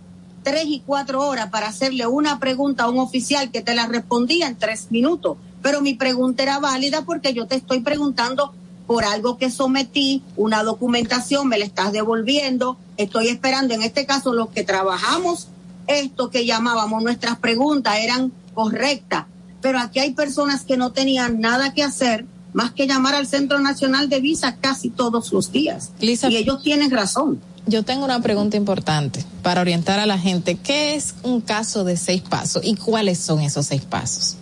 tres 0.43 0.65
y 0.67 0.83
cuatro 0.85 1.27
horas 1.27 1.49
para 1.49 1.69
hacerle 1.69 2.07
una 2.07 2.39
pregunta 2.39 2.85
a 2.85 2.91
un 2.91 2.99
oficial 2.99 3.51
que 3.51 3.63
te 3.63 3.75
la 3.75 3.87
respondía 3.87 4.49
en 4.49 4.57
tres 4.57 4.89
minutos. 4.91 5.39
Pero 5.63 5.81
mi 5.81 5.95
pregunta 5.95 6.43
era 6.43 6.59
válida 6.59 7.07
porque 7.07 7.33
yo 7.33 7.47
te 7.47 7.55
estoy 7.55 7.81
preguntando 7.81 8.53
por 8.87 9.07
algo 9.07 9.39
que 9.39 9.51
sometí, 9.51 10.23
una 10.37 10.63
documentación, 10.63 11.49
me 11.49 11.59
la 11.59 11.65
estás 11.65 11.91
devolviendo, 11.91 12.77
estoy 12.99 13.29
esperando, 13.29 13.73
en 13.73 13.83
este 13.83 14.05
caso 14.05 14.35
los 14.35 14.51
que 14.51 14.63
trabajamos 14.63 15.49
esto 15.87 16.29
que 16.29 16.45
llamábamos 16.45 17.03
nuestras 17.03 17.39
preguntas 17.39 17.97
eran 17.99 18.31
correctas, 18.53 19.25
pero 19.63 19.79
aquí 19.79 20.01
hay 20.01 20.11
personas 20.11 20.65
que 20.65 20.77
no 20.77 20.93
tenían 20.93 21.41
nada 21.41 21.73
que 21.73 21.83
hacer 21.83 22.27
más 22.53 22.73
que 22.73 22.87
llamar 22.87 23.15
al 23.15 23.27
Centro 23.27 23.59
Nacional 23.59 24.11
de 24.11 24.21
Visa 24.21 24.57
casi 24.57 24.91
todos 24.91 25.33
los 25.33 25.51
días. 25.51 25.93
y 25.99 26.37
ellos 26.37 26.63
tienen 26.63 26.91
razón. 26.91 27.41
Yo 27.69 27.85
tengo 27.85 28.07
una 28.07 28.23
pregunta 28.23 28.57
importante 28.57 29.23
para 29.43 29.61
orientar 29.61 30.01
a 30.01 30.07
la 30.07 30.19
gente. 30.19 30.55
¿Qué 30.55 30.95
es 30.95 31.15
un 31.23 31.43
caso 31.43 31.85
de 31.85 31.99
seis 31.99 32.23
pasos 32.23 32.62
y 32.65 32.77
cuáles 32.77 33.19
son 33.19 33.40
esos 33.40 33.66
seis 33.66 33.82
pasos? 33.82 34.36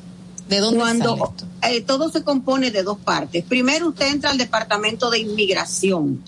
¿De 0.48 0.60
dónde 0.60 0.78
Cuando 0.78 1.34
sale 1.60 1.76
eh, 1.76 1.80
todo 1.80 2.08
se 2.08 2.22
compone 2.22 2.70
de 2.70 2.84
dos 2.84 2.98
partes. 2.98 3.44
Primero 3.44 3.88
usted 3.88 4.06
entra 4.12 4.30
al 4.30 4.38
departamento 4.38 5.10
de 5.10 5.18
inmigración. 5.18 6.22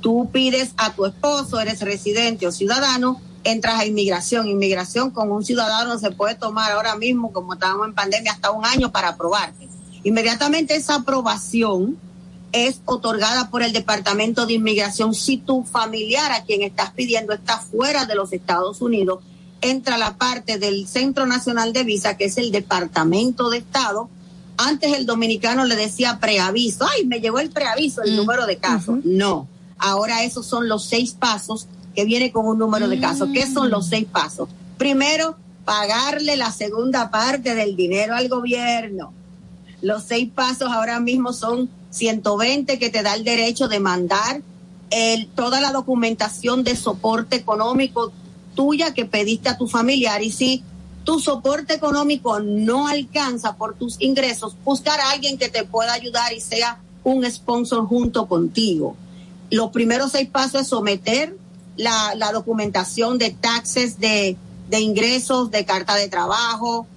Tú 0.00 0.30
pides 0.32 0.70
a 0.76 0.92
tu 0.92 1.04
esposo, 1.04 1.58
eres 1.58 1.80
residente 1.80 2.46
o 2.46 2.52
ciudadano, 2.52 3.20
entras 3.42 3.80
a 3.80 3.84
inmigración. 3.84 4.46
Inmigración 4.46 5.10
con 5.10 5.32
un 5.32 5.44
ciudadano 5.44 5.98
se 5.98 6.12
puede 6.12 6.36
tomar 6.36 6.70
ahora 6.70 6.94
mismo, 6.94 7.32
como 7.32 7.54
estamos 7.54 7.88
en 7.88 7.94
pandemia, 7.94 8.30
hasta 8.30 8.52
un 8.52 8.64
año 8.64 8.92
para 8.92 9.08
aprobarte. 9.08 9.68
Inmediatamente 10.04 10.76
esa 10.76 10.94
aprobación 10.94 11.98
es 12.52 12.80
otorgada 12.84 13.50
por 13.50 13.62
el 13.62 13.72
Departamento 13.72 14.46
de 14.46 14.54
Inmigración 14.54 15.14
si 15.14 15.36
tu 15.36 15.64
familiar 15.64 16.32
a 16.32 16.44
quien 16.44 16.62
estás 16.62 16.92
pidiendo 16.92 17.32
está 17.32 17.58
fuera 17.58 18.06
de 18.06 18.14
los 18.14 18.32
Estados 18.32 18.80
Unidos 18.80 19.20
entra 19.60 19.98
la 19.98 20.16
parte 20.16 20.58
del 20.58 20.86
Centro 20.86 21.26
Nacional 21.26 21.72
de 21.72 21.84
Visa, 21.84 22.16
que 22.16 22.26
es 22.26 22.38
el 22.38 22.50
Departamento 22.50 23.50
de 23.50 23.58
Estado. 23.58 24.08
Antes 24.56 24.96
el 24.96 25.06
dominicano 25.06 25.64
le 25.64 25.76
decía 25.76 26.18
preaviso. 26.20 26.86
Ay, 26.94 27.06
me 27.06 27.20
llegó 27.20 27.38
el 27.38 27.50
preaviso, 27.50 28.02
el 28.02 28.16
número 28.16 28.46
de 28.46 28.56
casos. 28.58 28.98
No, 29.04 29.48
ahora 29.78 30.24
esos 30.24 30.46
son 30.46 30.68
los 30.68 30.84
seis 30.84 31.12
pasos 31.12 31.66
que 31.94 32.04
viene 32.04 32.32
con 32.32 32.46
un 32.46 32.58
número 32.58 32.88
de 32.88 33.00
casos. 33.00 33.30
¿Qué 33.32 33.46
son 33.46 33.70
los 33.70 33.88
seis 33.88 34.06
pasos? 34.10 34.48
Primero, 34.78 35.36
pagarle 35.64 36.36
la 36.36 36.52
segunda 36.52 37.10
parte 37.10 37.54
del 37.54 37.76
dinero 37.76 38.14
al 38.14 38.28
gobierno. 38.28 39.12
Los 39.82 40.04
seis 40.04 40.30
pasos 40.34 40.70
ahora 40.72 41.00
mismo 41.00 41.32
son 41.32 41.68
120 41.96 42.78
que 42.78 42.90
te 42.90 43.02
da 43.02 43.14
el 43.14 43.24
derecho 43.24 43.68
de 43.68 43.80
mandar 43.80 44.42
el, 44.90 45.26
toda 45.28 45.60
la 45.60 45.72
documentación 45.72 46.62
de 46.62 46.76
soporte 46.76 47.36
económico 47.36 48.12
tuya 48.54 48.94
que 48.94 49.04
pediste 49.04 49.48
a 49.48 49.58
tu 49.58 49.66
familiar 49.66 50.22
y 50.22 50.30
si 50.30 50.62
tu 51.04 51.20
soporte 51.20 51.74
económico 51.74 52.40
no 52.40 52.88
alcanza 52.88 53.56
por 53.56 53.76
tus 53.76 54.00
ingresos, 54.00 54.56
buscar 54.64 54.98
a 55.00 55.10
alguien 55.10 55.38
que 55.38 55.48
te 55.48 55.64
pueda 55.64 55.92
ayudar 55.92 56.32
y 56.32 56.40
sea 56.40 56.80
un 57.04 57.24
sponsor 57.30 57.86
junto 57.86 58.26
contigo. 58.26 58.96
Los 59.50 59.70
primeros 59.70 60.12
seis 60.12 60.28
pasos 60.28 60.62
es 60.62 60.68
someter 60.68 61.36
la, 61.76 62.14
la 62.16 62.32
documentación 62.32 63.18
de 63.18 63.30
taxes, 63.30 64.00
de, 64.00 64.36
de 64.68 64.80
ingresos, 64.80 65.52
de 65.52 65.64
carta 65.64 65.94
de 65.94 66.08
trabajo, 66.08 66.88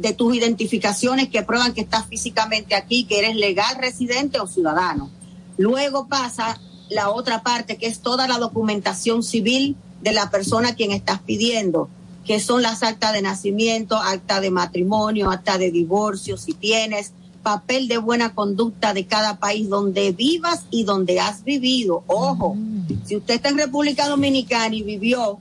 de 0.00 0.14
tus 0.14 0.34
identificaciones 0.34 1.28
que 1.28 1.42
prueban 1.42 1.74
que 1.74 1.82
estás 1.82 2.06
físicamente 2.06 2.74
aquí, 2.74 3.04
que 3.04 3.18
eres 3.18 3.36
legal 3.36 3.76
residente 3.78 4.40
o 4.40 4.46
ciudadano. 4.46 5.10
Luego 5.58 6.08
pasa 6.08 6.58
la 6.88 7.10
otra 7.10 7.42
parte, 7.42 7.76
que 7.76 7.86
es 7.86 8.00
toda 8.00 8.26
la 8.26 8.38
documentación 8.38 9.22
civil 9.22 9.76
de 10.00 10.12
la 10.12 10.30
persona 10.30 10.70
a 10.70 10.74
quien 10.74 10.92
estás 10.92 11.20
pidiendo, 11.20 11.90
que 12.24 12.40
son 12.40 12.62
las 12.62 12.82
actas 12.82 13.12
de 13.12 13.20
nacimiento, 13.20 13.96
acta 13.96 14.40
de 14.40 14.50
matrimonio, 14.50 15.30
acta 15.30 15.58
de 15.58 15.70
divorcio, 15.70 16.38
si 16.38 16.54
tienes, 16.54 17.12
papel 17.42 17.86
de 17.86 17.98
buena 17.98 18.34
conducta 18.34 18.94
de 18.94 19.06
cada 19.06 19.38
país 19.38 19.68
donde 19.68 20.12
vivas 20.12 20.64
y 20.70 20.84
donde 20.84 21.20
has 21.20 21.44
vivido. 21.44 22.04
Ojo, 22.06 22.56
si 23.04 23.16
usted 23.16 23.34
está 23.34 23.50
en 23.50 23.58
República 23.58 24.08
Dominicana 24.08 24.74
y 24.74 24.82
vivió 24.82 25.38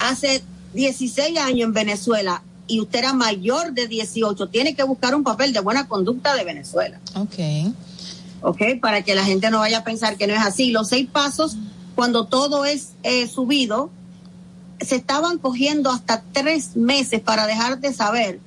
hace 0.00 0.42
16 0.74 1.38
años 1.38 1.66
en 1.66 1.72
Venezuela 1.72 2.42
y 2.72 2.80
usted 2.80 3.00
era 3.00 3.12
mayor 3.12 3.72
de 3.72 3.86
18, 3.86 4.48
tiene 4.48 4.74
que 4.74 4.82
buscar 4.82 5.14
un 5.14 5.22
papel 5.22 5.52
de 5.52 5.60
buena 5.60 5.86
conducta 5.88 6.34
de 6.34 6.44
Venezuela. 6.44 6.98
Ok. 7.14 7.38
¿ok? 8.42 8.62
Para 8.80 9.02
que 9.02 9.14
la 9.14 9.24
gente 9.24 9.50
no 9.50 9.60
vaya 9.60 9.78
a 9.78 9.84
pensar 9.84 10.16
que 10.16 10.26
no 10.26 10.34
es 10.34 10.40
así. 10.40 10.70
Los 10.70 10.88
seis 10.88 11.08
pasos, 11.10 11.56
cuando 11.94 12.26
todo 12.26 12.64
es 12.64 12.90
eh, 13.02 13.28
subido, 13.28 13.90
se 14.80 14.96
estaban 14.96 15.38
cogiendo 15.38 15.90
hasta 15.90 16.22
tres 16.32 16.76
meses 16.76 17.20
para 17.20 17.46
dejar 17.46 17.80
de 17.80 17.92
saber 17.92 18.40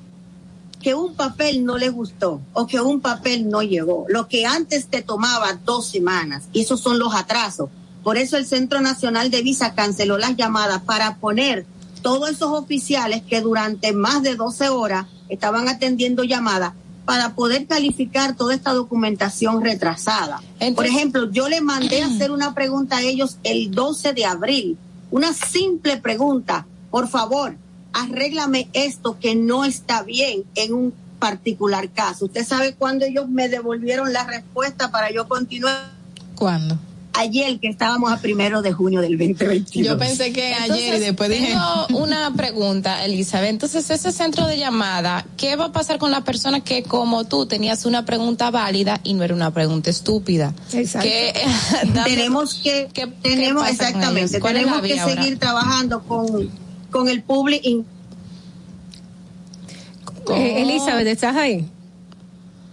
que 0.82 0.94
un 0.94 1.16
papel 1.16 1.66
no 1.66 1.78
le 1.78 1.90
gustó 1.90 2.42
o 2.54 2.68
que 2.68 2.80
un 2.80 3.00
papel 3.02 3.50
no 3.50 3.64
llegó. 3.64 4.06
Lo 4.10 4.28
que 4.28 4.46
antes 4.46 4.88
te 4.88 5.02
tomaba 5.02 5.54
dos 5.66 5.88
semanas, 5.88 6.44
y 6.54 6.62
esos 6.62 6.82
son 6.82 7.00
los 7.00 7.16
atrasos. 7.16 7.70
Por 8.04 8.18
eso 8.18 8.38
el 8.38 8.46
Centro 8.46 8.82
Nacional 8.82 9.32
de 9.32 9.42
Visa 9.42 9.74
canceló 9.74 10.20
las 10.20 10.36
llamadas 10.36 10.84
para 10.84 11.16
poner 11.16 11.66
todos 12.06 12.30
esos 12.30 12.52
oficiales 12.52 13.24
que 13.24 13.42
durante 13.42 13.92
más 13.92 14.22
de 14.22 14.36
12 14.36 14.70
horas 14.70 15.08
estaban 15.28 15.68
atendiendo 15.68 16.24
llamadas 16.24 16.74
para 17.04 17.34
poder 17.34 17.66
calificar 17.66 18.36
toda 18.36 18.54
esta 18.54 18.74
documentación 18.74 19.64
retrasada. 19.64 20.40
Por 20.76 20.86
ejemplo, 20.86 21.32
yo 21.32 21.50
le 21.50 21.62
mandé 21.62 22.04
a 22.04 22.06
hacer 22.06 22.30
una 22.30 22.54
pregunta 22.54 22.98
a 22.98 23.02
ellos 23.02 23.40
el 23.44 23.72
12 23.72 24.14
de 24.14 24.24
abril, 24.24 24.78
una 25.10 25.34
simple 25.34 25.98
pregunta, 25.98 26.68
por 26.92 27.08
favor, 27.08 27.56
arréglame 27.92 28.70
esto 28.74 29.18
que 29.20 29.34
no 29.34 29.66
está 29.66 30.04
bien 30.04 30.44
en 30.54 30.76
un 30.76 30.94
particular 31.18 31.90
caso. 31.90 32.26
¿Usted 32.26 32.46
sabe 32.46 32.76
cuándo 32.76 33.06
ellos 33.06 33.28
me 33.30 33.50
devolvieron 33.50 34.14
la 34.14 34.26
respuesta 34.26 34.92
para 34.92 35.12
yo 35.12 35.28
continuar? 35.28 35.92
¿Cuándo? 36.36 36.78
Ayer 37.18 37.60
que 37.60 37.68
estábamos 37.68 38.12
a 38.12 38.18
primero 38.18 38.62
de 38.62 38.74
junio 38.74 39.02
del 39.02 39.18
2022. 39.18 39.88
Yo 39.88 39.98
pensé 39.98 40.34
que 40.34 40.54
ayer 40.54 40.96
y 40.96 41.00
después 41.00 41.30
dije. 41.30 41.48
Tengo 41.48 42.04
una 42.04 42.34
pregunta, 42.34 43.06
Elizabeth. 43.06 43.50
Entonces, 43.50 43.90
ese 43.90 44.12
centro 44.12 44.48
de 44.48 44.58
llamada, 44.58 45.26
¿qué 45.38 45.56
va 45.56 45.66
a 45.66 45.72
pasar 45.72 45.98
con 45.98 46.12
la 46.12 46.22
persona 46.22 46.60
que, 46.62 46.84
como 46.84 47.24
tú, 47.24 47.46
tenías 47.46 47.86
una 47.86 48.06
pregunta 48.06 48.52
válida 48.52 49.00
y 49.04 49.14
no 49.14 49.24
era 49.24 49.34
una 49.34 49.52
pregunta 49.52 49.90
estúpida? 49.90 50.54
Exacto. 50.74 51.08
Que, 51.08 51.34
tenemos 52.06 52.56
que, 52.56 52.90
tenemos 53.22 53.64
pasa 53.64 53.78
con 53.78 53.86
exactamente, 53.86 54.40
tenemos 54.40 54.82
que 54.82 55.00
ahora? 55.00 55.16
seguir 55.16 55.40
trabajando 55.40 56.04
con, 56.04 56.50
con 56.92 57.08
el 57.08 57.24
público. 57.24 57.86
Eh, 60.34 60.62
Elizabeth, 60.62 61.08
¿estás 61.08 61.36
ahí? 61.36 61.66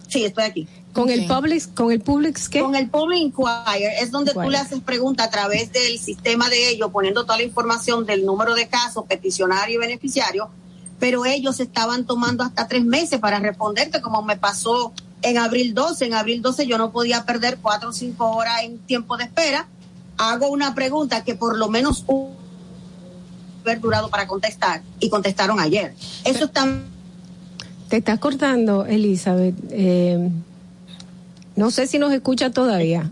Sí, 0.09 0.24
estoy 0.24 0.44
aquí. 0.44 0.69
Con 0.93 1.09
el 1.09 1.27
public, 1.27 1.73
con 1.74 1.90
el 1.90 2.01
public, 2.01 2.39
¿qué? 2.51 2.60
Con 2.60 2.77
el 2.77 2.90
Public 2.90 3.19
Inquiry 3.19 3.85
es 4.01 4.10
donde 4.10 4.35
tú 4.35 4.51
le 4.51 4.59
haces 4.59 4.81
preguntas 4.81 5.27
a 5.27 5.31
través 5.31 5.73
del 5.73 5.98
sistema 5.98 6.51
de 6.51 6.69
ellos, 6.69 6.90
poniendo 6.93 7.24
toda 7.24 7.39
la 7.39 7.44
información 7.44 8.05
del 8.05 8.27
número 8.27 8.55
de 8.55 8.69
casos, 8.69 9.05
peticionario 9.09 9.77
y 9.77 9.78
beneficiario, 9.78 10.51
pero 10.98 11.24
ellos 11.24 11.60
estaban 11.60 12.05
tomando 12.05 12.44
hasta 12.44 12.69
tres 12.69 12.85
meses 12.85 13.20
para 13.20 13.39
responderte, 13.40 14.02
como 14.02 14.23
me 14.23 14.36
pasó 14.36 14.93
en 15.23 15.39
abril 15.39 15.73
12. 15.73 16.06
En 16.06 16.14
abril 16.14 16.43
12 16.43 16.66
yo 16.66 16.77
no 16.77 16.93
podía 16.93 17.24
perder 17.24 17.59
cuatro 17.62 17.89
o 17.89 17.93
cinco 17.93 18.31
horas 18.31 18.62
en 18.62 18.78
tiempo 18.78 19.16
de 19.16 19.24
espera. 19.24 19.66
Hago 20.19 20.48
una 20.48 20.74
pregunta 20.74 21.24
que 21.24 21.35
por 21.35 21.56
lo 21.56 21.69
menos 21.69 22.05
un 22.06 22.36
haber 23.62 23.81
durado 23.81 24.10
para 24.10 24.27
contestar 24.27 24.82
y 25.01 25.09
contestaron 25.09 25.59
ayer. 25.59 25.94
Eso 26.24 26.44
está 26.44 26.66
Te 27.89 27.97
estás 27.97 28.19
cortando, 28.19 28.85
Elizabeth. 28.85 29.55
Eh, 29.70 30.31
no 31.56 31.70
sé 31.70 31.86
si 31.86 31.98
nos 31.98 32.12
escucha 32.12 32.50
todavía. 32.50 33.10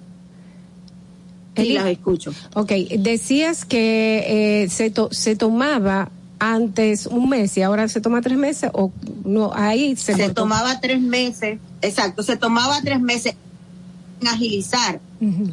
Sí, 1.57 1.63
Eli- 1.63 1.75
las 1.75 1.87
escucho. 1.87 2.33
Ok, 2.55 2.73
decías 2.99 3.65
que 3.65 4.63
eh, 4.65 4.69
se, 4.71 4.91
to- 4.91 5.09
se 5.13 5.37
tomaba 5.37 6.11
antes 6.39 7.07
un 7.07 7.29
mes 7.29 7.57
y 7.59 7.63
ahora 7.63 7.87
se 7.89 8.01
toma 8.01 8.23
tres 8.23 8.39
meses 8.39 8.71
o 8.73 8.91
no, 9.25 9.53
ahí 9.55 9.95
se, 9.97 10.15
se 10.15 10.19
cortó. 10.25 10.43
tomaba 10.43 10.81
tres 10.81 11.01
meses, 11.01 11.59
exacto, 11.83 12.23
se 12.23 12.37
tomaba 12.37 12.81
tres 12.83 13.01
meses 13.01 13.35
en 14.23 14.29
agilizar 14.29 15.01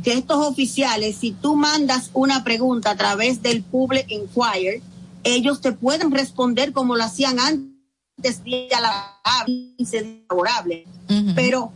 que 0.02 0.14
estos 0.14 0.38
oficiales, 0.48 1.18
si 1.18 1.32
tú 1.32 1.56
mandas 1.58 2.10
una 2.14 2.46
pregunta 2.46 2.92
a 2.92 2.96
través 2.96 3.42
del 3.42 3.64
Public 3.64 4.06
Inquiry, 4.10 4.82
ellos 5.26 5.60
te 5.60 5.74
pueden 5.74 6.12
responder 6.12 6.72
como 6.72 6.96
lo 6.96 7.04
hacían 7.04 7.38
antes 7.40 8.44
vía 8.46 8.80
la 8.80 9.18
laborable. 10.30 10.86
Pero 11.36 11.72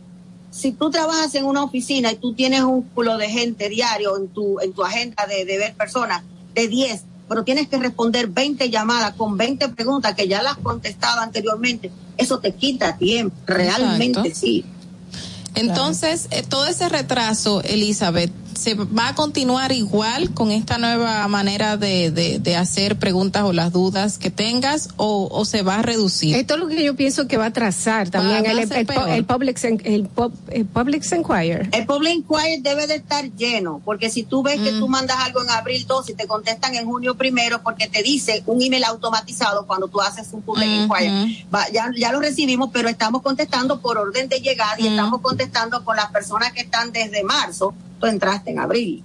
si 0.52 0.72
tú 0.72 0.90
trabajas 0.90 1.34
en 1.34 1.46
una 1.46 1.64
oficina 1.64 2.12
y 2.12 2.16
tú 2.16 2.34
tienes 2.34 2.60
un 2.60 2.82
culo 2.82 3.16
de 3.16 3.28
gente 3.28 3.68
diario 3.70 4.16
en 4.18 4.28
tu, 4.28 4.60
en 4.60 4.72
tu 4.72 4.84
agenda 4.84 5.26
de, 5.26 5.44
de 5.44 5.58
ver 5.58 5.74
personas 5.74 6.22
de 6.54 6.68
10, 6.68 7.02
pero 7.26 7.42
tienes 7.42 7.68
que 7.68 7.78
responder 7.78 8.28
20 8.28 8.68
llamadas 8.68 9.14
con 9.14 9.38
20 9.38 9.70
preguntas 9.70 10.14
que 10.14 10.28
ya 10.28 10.42
las 10.42 10.52
has 10.52 10.58
contestado 10.58 11.22
anteriormente, 11.22 11.90
eso 12.18 12.38
te 12.38 12.52
quita 12.52 12.98
tiempo, 12.98 13.34
realmente 13.46 14.20
Exacto. 14.20 14.38
sí. 14.38 14.64
Entonces, 15.54 16.28
eh, 16.30 16.42
todo 16.46 16.66
ese 16.66 16.88
retraso, 16.88 17.62
Elizabeth, 17.62 18.32
¿se 18.54 18.74
va 18.74 19.08
a 19.08 19.14
continuar 19.14 19.72
igual 19.72 20.32
con 20.34 20.50
esta 20.50 20.78
nueva 20.78 21.26
manera 21.28 21.76
de, 21.76 22.10
de, 22.10 22.38
de 22.38 22.56
hacer 22.56 22.98
preguntas 22.98 23.42
o 23.44 23.52
las 23.52 23.72
dudas 23.72 24.18
que 24.18 24.30
tengas 24.30 24.88
o, 24.96 25.28
o 25.30 25.44
se 25.44 25.62
va 25.62 25.76
a 25.76 25.82
reducir? 25.82 26.36
Esto 26.36 26.54
es 26.54 26.60
lo 26.60 26.68
que 26.68 26.82
yo 26.84 26.94
pienso 26.96 27.26
que 27.28 27.36
va 27.36 27.44
a 27.44 27.48
atrasar 27.48 28.10
también 28.10 28.38
Va- 28.38 28.42
va 28.46 28.50
el, 28.52 28.58
a 28.58 28.62
el, 29.16 29.24
public, 29.24 29.64
el, 29.64 30.08
el 30.50 30.66
public 30.66 31.04
inquiry. 31.12 31.68
El 31.72 31.86
Public 31.86 32.12
Inquiry 32.14 32.60
debe 32.60 32.86
de 32.86 32.96
estar 32.96 33.24
lleno, 33.34 33.80
porque 33.84 34.10
si 34.10 34.22
tú 34.22 34.42
ves 34.42 34.60
que 34.60 34.72
tú 34.72 34.88
mandas 34.88 35.18
algo 35.20 35.42
en 35.42 35.50
abril 35.50 35.84
2 35.86 36.10
y 36.10 36.14
te 36.14 36.26
contestan 36.26 36.74
en 36.74 36.86
junio 36.86 37.16
primero, 37.16 37.62
porque 37.62 37.88
te 37.88 38.02
dice 38.02 38.42
un 38.46 38.62
email 38.62 38.84
automatizado 38.84 39.66
cuando 39.66 39.88
tú 39.88 40.00
haces 40.00 40.28
un 40.32 40.42
Public 40.42 40.68
Inquiry, 40.68 41.46
va, 41.54 41.68
ya, 41.70 41.90
ya 41.96 42.12
lo 42.12 42.20
recibimos, 42.20 42.70
pero 42.72 42.88
estamos 42.88 43.22
contestando 43.22 43.80
por 43.80 43.98
orden 43.98 44.28
de 44.28 44.40
llegada 44.40 44.76
y 44.78 44.86
estamos 44.88 45.20
contestando 45.20 45.84
con 45.84 45.96
las 45.96 46.10
personas 46.10 46.52
que 46.52 46.60
están 46.62 46.92
desde 46.92 47.22
marzo, 47.24 47.74
tú 48.02 48.08
entraste 48.08 48.50
en 48.50 48.58
abril. 48.58 49.04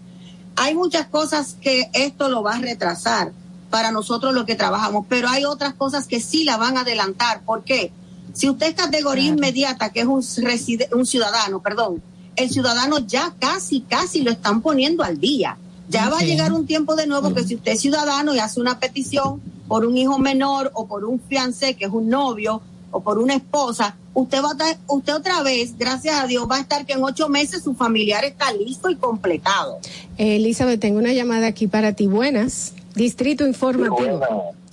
Hay 0.55 0.73
muchas 0.73 1.05
cosas 1.05 1.55
que 1.61 1.89
esto 1.93 2.29
lo 2.29 2.41
va 2.41 2.55
a 2.55 2.59
retrasar 2.59 3.31
para 3.69 3.91
nosotros 3.91 4.33
los 4.33 4.45
que 4.45 4.55
trabajamos, 4.55 5.05
pero 5.07 5.29
hay 5.29 5.45
otras 5.45 5.75
cosas 5.75 6.07
que 6.07 6.19
sí 6.19 6.43
la 6.43 6.57
van 6.57 6.77
a 6.77 6.81
adelantar. 6.81 7.41
¿Por 7.45 7.63
qué? 7.63 7.91
Si 8.33 8.49
usted 8.49 8.67
es 8.69 8.73
categoría 8.73 9.25
inmediata, 9.25 9.91
que 9.91 9.99
es 10.01 10.07
un, 10.07 10.21
reside- 10.21 10.89
un 10.95 11.05
ciudadano, 11.05 11.61
perdón, 11.61 12.01
el 12.35 12.49
ciudadano 12.49 12.99
ya 12.99 13.35
casi, 13.39 13.81
casi 13.81 14.23
lo 14.23 14.31
están 14.31 14.61
poniendo 14.61 15.03
al 15.03 15.19
día. 15.19 15.57
Ya 15.89 16.09
va 16.09 16.17
a 16.19 16.23
llegar 16.23 16.51
un 16.53 16.65
tiempo 16.65 16.95
de 16.95 17.07
nuevo 17.07 17.33
que 17.33 17.43
si 17.43 17.55
usted 17.55 17.73
es 17.73 17.81
ciudadano 17.81 18.33
y 18.33 18.39
hace 18.39 18.59
una 18.59 18.79
petición 18.79 19.41
por 19.67 19.85
un 19.85 19.95
hijo 19.97 20.17
menor 20.17 20.71
o 20.73 20.87
por 20.87 21.05
un 21.05 21.19
fiancé, 21.19 21.75
que 21.75 21.85
es 21.85 21.91
un 21.91 22.09
novio, 22.09 22.61
o 22.91 23.01
por 23.01 23.19
una 23.19 23.35
esposa, 23.35 23.95
usted 24.13 24.41
va 24.41 24.49
a 24.49 24.51
estar, 24.51 24.77
usted 24.87 25.15
otra 25.15 25.43
vez, 25.43 25.77
gracias 25.77 26.19
a 26.19 26.27
Dios, 26.27 26.47
va 26.49 26.57
a 26.57 26.61
estar 26.61 26.85
que 26.85 26.93
en 26.93 27.03
ocho 27.03 27.29
meses 27.29 27.63
su 27.63 27.73
familiar 27.73 28.23
está 28.23 28.51
listo 28.53 28.89
y 28.89 28.95
completado. 28.95 29.79
Eh, 30.17 30.37
Elizabeth, 30.37 30.79
tengo 30.79 30.99
una 30.99 31.13
llamada 31.13 31.47
aquí 31.47 31.67
para 31.67 31.93
ti. 31.93 32.07
Buenas. 32.07 32.73
Distrito 32.95 33.45
Informativo. 33.45 34.21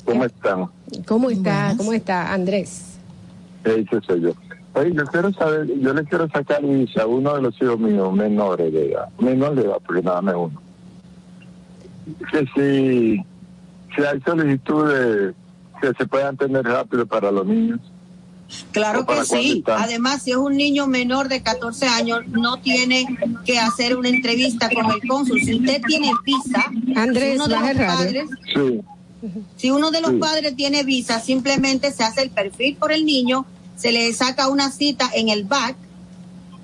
¿Cómo 0.05 0.25
están? 0.25 0.67
¿Cómo 1.07 1.31
está? 1.31 1.75
¿Cómo 1.77 1.93
está 1.93 2.33
Andrés? 2.33 2.99
Ese 3.65 4.01
soy 4.07 4.21
yo. 4.21 4.33
Oye, 4.75 4.93
yo 4.93 5.05
quiero 5.07 5.33
saber, 5.33 5.69
yo 5.79 5.95
le 5.95 6.05
quiero 6.05 6.29
sacar 6.29 6.61
a 6.63 7.07
uno 7.07 7.35
de 7.37 7.43
los 7.43 7.63
hijos 7.63 7.79
míos 7.79 8.13
menores 8.13 8.73
de 8.73 8.91
edad, 8.91 9.09
menor 9.19 9.55
de 9.55 9.63
edad, 9.63 9.77
porque 9.87 10.03
nada 10.03 10.21
más 10.21 10.35
uno. 10.35 10.61
Que 12.31 12.41
si, 12.55 13.25
si 13.95 14.05
hay 14.05 14.21
solicitudes 14.21 15.35
que 15.81 15.93
se 15.97 16.07
puedan 16.07 16.37
tener 16.37 16.65
rápido 16.65 17.07
para 17.07 17.31
los 17.31 17.47
niños. 17.47 17.81
Claro 18.73 19.01
¿O 19.01 19.07
para 19.07 19.21
que 19.23 19.27
sí. 19.27 19.65
Además, 19.67 20.23
si 20.23 20.31
es 20.33 20.37
un 20.37 20.57
niño 20.57 20.87
menor 20.87 21.29
de 21.29 21.43
14 21.43 21.87
años, 21.87 22.21
no 22.29 22.59
tiene 22.59 23.07
que 23.45 23.59
hacer 23.59 23.97
una 23.97 24.09
entrevista 24.11 24.69
con 24.69 24.91
el 24.91 25.01
cónsul. 25.09 25.41
Si 25.43 25.55
usted 25.57 25.81
tiene 25.87 26.11
visa, 26.25 26.65
Andrés, 26.95 27.33
si 27.33 27.37
uno 27.37 27.49
de 27.49 27.75
los 27.75 27.87
padres, 27.87 28.29
Sí. 28.55 28.81
si 29.57 29.71
uno 29.71 29.91
de 29.91 30.01
los 30.03 30.11
Sí. 30.13 30.17
padres 30.19 30.55
tiene 30.57 30.83
visa, 30.85 31.21
simplemente 31.21 31.91
se 31.93 32.05
hace 32.05 32.23
el 32.23 32.31
perfil 32.31 32.77
por 32.77 32.93
el 32.93 33.05
niño, 33.07 33.47
se 33.77 33.91
le 33.93 34.13
saca 34.13 34.49
una 34.49 34.71
cita 34.71 35.11
en 35.15 35.31
el 35.31 35.45
BAC 35.45 35.77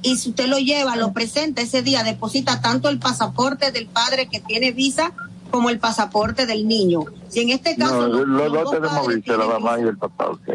y 0.02 0.16
si 0.16 0.30
usted 0.30 0.46
lo 0.46 0.58
lleva, 0.58 0.96
lo 0.96 1.12
presenta 1.12 1.62
ese 1.62 1.82
día, 1.82 2.04
deposita 2.04 2.60
tanto 2.60 2.88
el 2.88 2.98
pasaporte 2.98 3.72
del 3.72 3.86
padre 3.86 4.28
que 4.28 4.40
tiene 4.40 4.70
visa 4.72 5.12
como 5.50 5.70
el 5.70 5.78
pasaporte 5.80 6.46
del 6.46 6.68
niño. 6.68 7.04
Si 7.28 7.40
en 7.40 7.50
este 7.50 7.74
caso 7.74 8.02
No, 8.02 8.06
los- 8.08 8.28
los 8.28 8.28
los 8.28 8.52
dos 8.52 8.62
dos 8.64 8.70
tenemos 8.72 9.08
visa, 9.08 9.36
la 9.36 9.46
mamá 9.46 9.80
y 9.80 9.82
el 9.82 9.96
papá. 9.96 10.28
ok. 10.28 10.48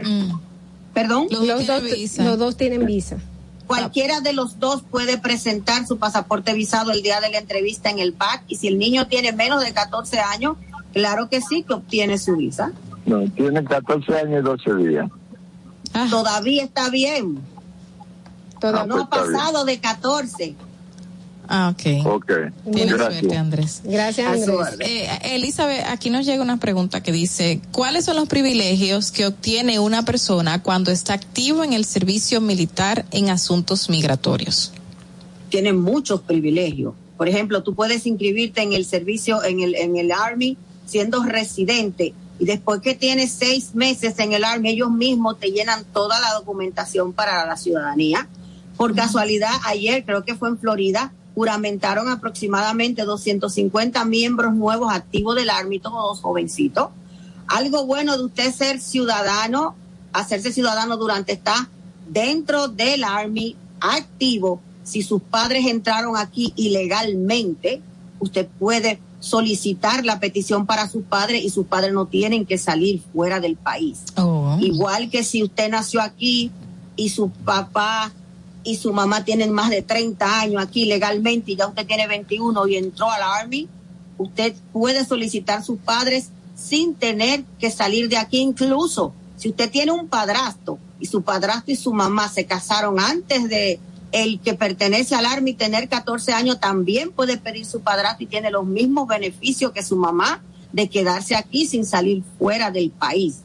Perdón. 0.95 1.27
Los, 1.29 1.45
dos, 1.67 2.17
los 2.17 2.39
dos 2.39 2.57
tienen 2.57 2.85
visa. 2.85 3.17
Cualquiera 3.67 4.21
de 4.21 4.31
los 4.31 4.59
dos 4.59 4.81
puede 4.81 5.17
presentar 5.17 5.85
su 5.85 5.97
pasaporte 5.97 6.53
visado 6.53 6.91
el 6.91 7.01
día 7.01 7.19
de 7.19 7.29
la 7.29 7.37
entrevista 7.37 7.89
en 7.89 7.99
el 7.99 8.13
BAC 8.13 8.43
y 8.47 8.55
si 8.55 8.69
el 8.69 8.79
niño 8.79 9.07
tiene 9.07 9.33
menos 9.33 9.61
de 9.61 9.73
14 9.73 10.19
años, 10.19 10.55
claro 10.93 11.29
que 11.29 11.41
sí 11.41 11.63
que 11.63 11.73
obtiene 11.73 12.17
su 12.17 12.37
visa. 12.37 12.71
No, 13.05 13.29
tiene 13.31 13.63
14 13.63 14.19
años 14.19 14.39
y 14.39 14.43
12 14.43 14.75
días. 14.87 15.09
Todavía 16.09 16.63
está 16.63 16.89
bien. 16.89 17.39
Ah, 18.63 18.85
no 18.87 19.09
pues 19.09 19.21
ha 19.21 19.25
bien. 19.25 19.33
pasado 19.33 19.65
de 19.65 19.79
14. 19.79 20.55
Ah, 21.47 21.73
ok. 21.73 22.05
Ok. 22.05 22.31
Tienes 22.71 22.93
Gracias. 22.95 23.19
suerte, 23.19 23.37
Andrés. 23.37 23.81
Gracias, 23.83 24.27
Andrés. 24.27 24.79
Eh, 24.79 25.35
Elizabeth, 25.35 25.85
aquí 25.87 26.09
nos 26.09 26.25
llega 26.25 26.41
una 26.41 26.57
pregunta 26.57 27.01
que 27.01 27.11
dice, 27.11 27.61
¿cuáles 27.71 28.05
son 28.05 28.15
los 28.15 28.27
privilegios 28.27 29.11
que 29.11 29.25
obtiene 29.25 29.79
una 29.79 30.05
persona 30.05 30.61
cuando 30.61 30.91
está 30.91 31.13
activo 31.13 31.63
en 31.63 31.73
el 31.73 31.85
servicio 31.85 32.41
militar 32.41 33.05
en 33.11 33.29
asuntos 33.29 33.89
migratorios? 33.89 34.71
tienen 35.55 35.79
muchos 35.79 36.19
privilegios. 36.19 36.93
Por 37.15 37.29
ejemplo, 37.29 37.63
tú 37.63 37.75
puedes 37.75 38.05
inscribirte 38.05 38.61
en 38.61 38.73
el 38.73 38.83
servicio, 38.83 39.41
en 39.41 39.61
el, 39.61 39.75
en 39.75 39.95
el 39.95 40.11
Army, 40.11 40.57
siendo 40.85 41.23
residente. 41.23 42.13
Y 42.39 42.45
después 42.45 42.81
que 42.81 42.93
tienes 42.93 43.31
seis 43.31 43.73
meses 43.73 44.19
en 44.19 44.33
el 44.33 44.43
Army, 44.43 44.71
ellos 44.71 44.91
mismos 44.91 45.39
te 45.39 45.51
llenan 45.51 45.85
toda 45.93 46.19
la 46.19 46.33
documentación 46.33 47.13
para 47.13 47.45
la 47.45 47.55
ciudadanía. 47.55 48.27
Por 48.75 48.93
casualidad, 48.95 49.53
ayer, 49.63 50.03
creo 50.03 50.25
que 50.25 50.35
fue 50.35 50.49
en 50.49 50.57
Florida, 50.57 51.13
juramentaron 51.35 52.09
aproximadamente 52.09 53.03
250 53.03 54.03
miembros 54.05 54.55
nuevos 54.55 54.91
activos 54.91 55.35
del 55.35 55.49
Army, 55.49 55.79
todos 55.79 56.21
jovencitos. 56.21 56.89
Algo 57.47 57.85
bueno 57.85 58.17
de 58.17 58.23
usted 58.23 58.53
ser 58.53 58.79
ciudadano, 58.79 59.75
hacerse 60.13 60.53
ciudadano 60.53 60.97
durante 60.97 61.33
está 61.33 61.69
dentro 62.09 62.69
del 62.69 63.03
Army 63.03 63.57
activo. 63.81 64.61
Si 64.83 65.03
sus 65.03 65.21
padres 65.21 65.65
entraron 65.67 66.15
aquí 66.15 66.53
ilegalmente, 66.55 67.81
usted 68.19 68.47
puede 68.57 68.99
solicitar 69.19 70.05
la 70.05 70.19
petición 70.19 70.65
para 70.65 70.87
sus 70.87 71.03
padres 71.03 71.43
y 71.43 71.49
sus 71.49 71.65
padres 71.65 71.93
no 71.93 72.05
tienen 72.05 72.45
que 72.45 72.57
salir 72.57 73.01
fuera 73.11 73.39
del 73.39 73.57
país. 73.57 74.03
Igual 74.59 75.09
que 75.09 75.23
si 75.23 75.43
usted 75.43 75.69
nació 75.69 76.01
aquí 76.01 76.51
y 76.95 77.09
su 77.09 77.29
papá 77.29 78.13
y 78.65 78.75
su 78.75 78.91
mamá 78.91 79.23
tienen 79.23 79.53
más 79.53 79.69
de 79.69 79.83
30 79.83 80.41
años 80.41 80.61
aquí 80.61 80.85
legalmente 80.85 81.51
y 81.51 81.55
ya 81.55 81.67
usted 81.67 81.85
tiene 81.85 82.07
21 82.07 82.67
y 82.67 82.75
entró 82.75 83.09
al 83.09 83.21
Army, 83.21 83.69
usted 84.17 84.55
puede 84.73 85.05
solicitar 85.05 85.63
sus 85.63 85.77
padres 85.79 86.29
sin 86.55 86.95
tener 86.95 87.43
que 87.59 87.69
salir 87.69 88.09
de 88.09 88.17
aquí 88.17 88.39
incluso. 88.39 89.13
Si 89.37 89.49
usted 89.49 89.69
tiene 89.69 89.91
un 89.91 90.07
padrastro 90.07 90.79
y 90.99 91.05
su 91.05 91.21
padrastro 91.21 91.73
y 91.73 91.75
su 91.75 91.93
mamá 91.93 92.27
se 92.27 92.45
casaron 92.45 92.99
antes 92.99 93.47
de 93.49 93.79
el 94.11 94.39
que 94.39 94.53
pertenece 94.53 95.13
al 95.13 95.25
Army 95.25 95.53
tener 95.53 95.87
14 95.87 96.33
años, 96.33 96.59
también 96.59 97.11
puede 97.11 97.37
pedir 97.37 97.65
su 97.65 97.81
padrastro 97.81 98.23
y 98.23 98.27
tiene 98.27 98.49
los 98.49 98.65
mismos 98.65 99.07
beneficios 99.07 99.73
que 99.73 99.83
su 99.83 99.95
mamá 99.95 100.41
de 100.71 100.89
quedarse 100.89 101.35
aquí 101.35 101.67
sin 101.67 101.85
salir 101.85 102.23
fuera 102.39 102.71
del 102.71 102.89
país. 102.91 103.41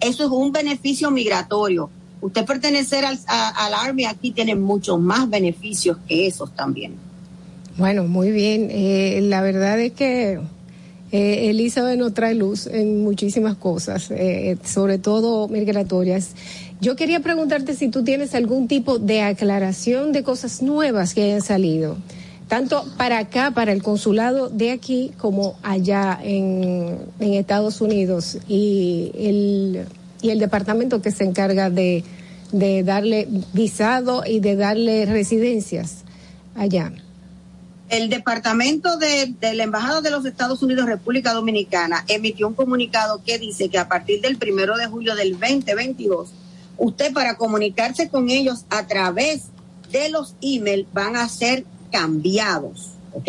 Eso 0.00 0.24
es 0.24 0.30
un 0.30 0.52
beneficio 0.52 1.10
migratorio. 1.10 1.90
Usted 2.22 2.46
pertenecer 2.46 3.04
al, 3.04 3.18
a- 3.26 3.66
al 3.66 3.74
Army 3.74 4.06
aquí 4.06 4.30
tiene 4.30 4.54
muchos 4.54 4.98
más 4.98 5.28
beneficios 5.28 5.98
que 6.08 6.26
esos 6.26 6.50
también. 6.56 6.94
Bueno, 7.76 8.04
muy 8.04 8.30
bien. 8.30 8.68
Eh, 8.70 9.20
la 9.22 9.42
verdad 9.42 9.78
es 9.80 9.92
que 9.92 10.40
eh, 11.10 11.50
Elizabeth 11.50 11.98
nos 11.98 12.14
trae 12.14 12.34
luz 12.34 12.66
en 12.66 13.02
muchísimas 13.02 13.56
cosas, 13.56 14.10
eh, 14.10 14.56
sobre 14.64 14.96
todo 14.98 15.48
migratorias. 15.48 16.30
Yo 16.80 16.96
quería 16.96 17.20
preguntarte 17.20 17.74
si 17.74 17.88
tú 17.88 18.02
tienes 18.02 18.34
algún 18.34 18.66
tipo 18.68 18.98
de 18.98 19.20
aclaración 19.22 20.12
de 20.12 20.22
cosas 20.22 20.62
nuevas 20.62 21.14
que 21.14 21.22
hayan 21.24 21.42
salido, 21.42 21.96
tanto 22.48 22.84
para 22.96 23.18
acá, 23.18 23.50
para 23.52 23.72
el 23.72 23.82
consulado 23.82 24.48
de 24.48 24.70
aquí, 24.72 25.12
como 25.18 25.54
allá 25.62 26.18
en, 26.22 26.98
en 27.20 27.34
Estados 27.34 27.80
Unidos 27.80 28.38
y 28.48 29.12
el, 29.16 29.86
y 30.22 30.30
el 30.30 30.38
departamento 30.38 31.02
que 31.02 31.10
se 31.10 31.24
encarga 31.24 31.68
de, 31.68 32.04
de 32.52 32.82
darle 32.82 33.28
visado 33.52 34.24
y 34.26 34.40
de 34.40 34.56
darle 34.56 35.04
residencias 35.06 36.04
allá. 36.54 36.92
El 37.88 38.08
Departamento 38.08 38.96
de, 38.96 39.34
de 39.38 39.52
la 39.52 39.64
Embajada 39.64 40.00
de 40.00 40.10
los 40.10 40.24
Estados 40.24 40.62
Unidos 40.62 40.86
República 40.86 41.34
Dominicana 41.34 42.04
emitió 42.08 42.48
un 42.48 42.54
comunicado 42.54 43.22
que 43.22 43.38
dice 43.38 43.68
que 43.68 43.78
a 43.78 43.88
partir 43.88 44.22
del 44.22 44.38
primero 44.38 44.78
de 44.78 44.86
julio 44.86 45.14
del 45.14 45.32
2022, 45.32 46.30
usted 46.78 47.12
para 47.12 47.36
comunicarse 47.36 48.08
con 48.08 48.30
ellos 48.30 48.64
a 48.70 48.86
través 48.86 49.48
de 49.90 50.08
los 50.08 50.34
emails 50.40 50.86
van 50.94 51.16
a 51.16 51.28
ser 51.28 51.64
cambiados, 51.90 52.92
¿ok? 53.12 53.28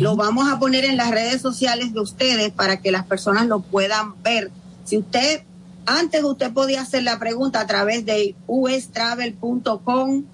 Lo 0.00 0.16
vamos 0.16 0.52
a 0.52 0.58
poner 0.58 0.84
en 0.84 0.98
las 0.98 1.10
redes 1.10 1.40
sociales 1.40 1.94
de 1.94 2.00
ustedes 2.00 2.52
para 2.52 2.80
que 2.80 2.92
las 2.92 3.06
personas 3.06 3.46
lo 3.46 3.60
puedan 3.60 4.22
ver. 4.22 4.50
Si 4.84 4.98
usted, 4.98 5.42
antes 5.88 6.22
usted 6.22 6.52
podía 6.52 6.82
hacer 6.82 7.02
la 7.02 7.18
pregunta 7.18 7.60
a 7.60 7.66
través 7.66 8.04
de 8.04 8.34
ustravel.com 8.46 10.24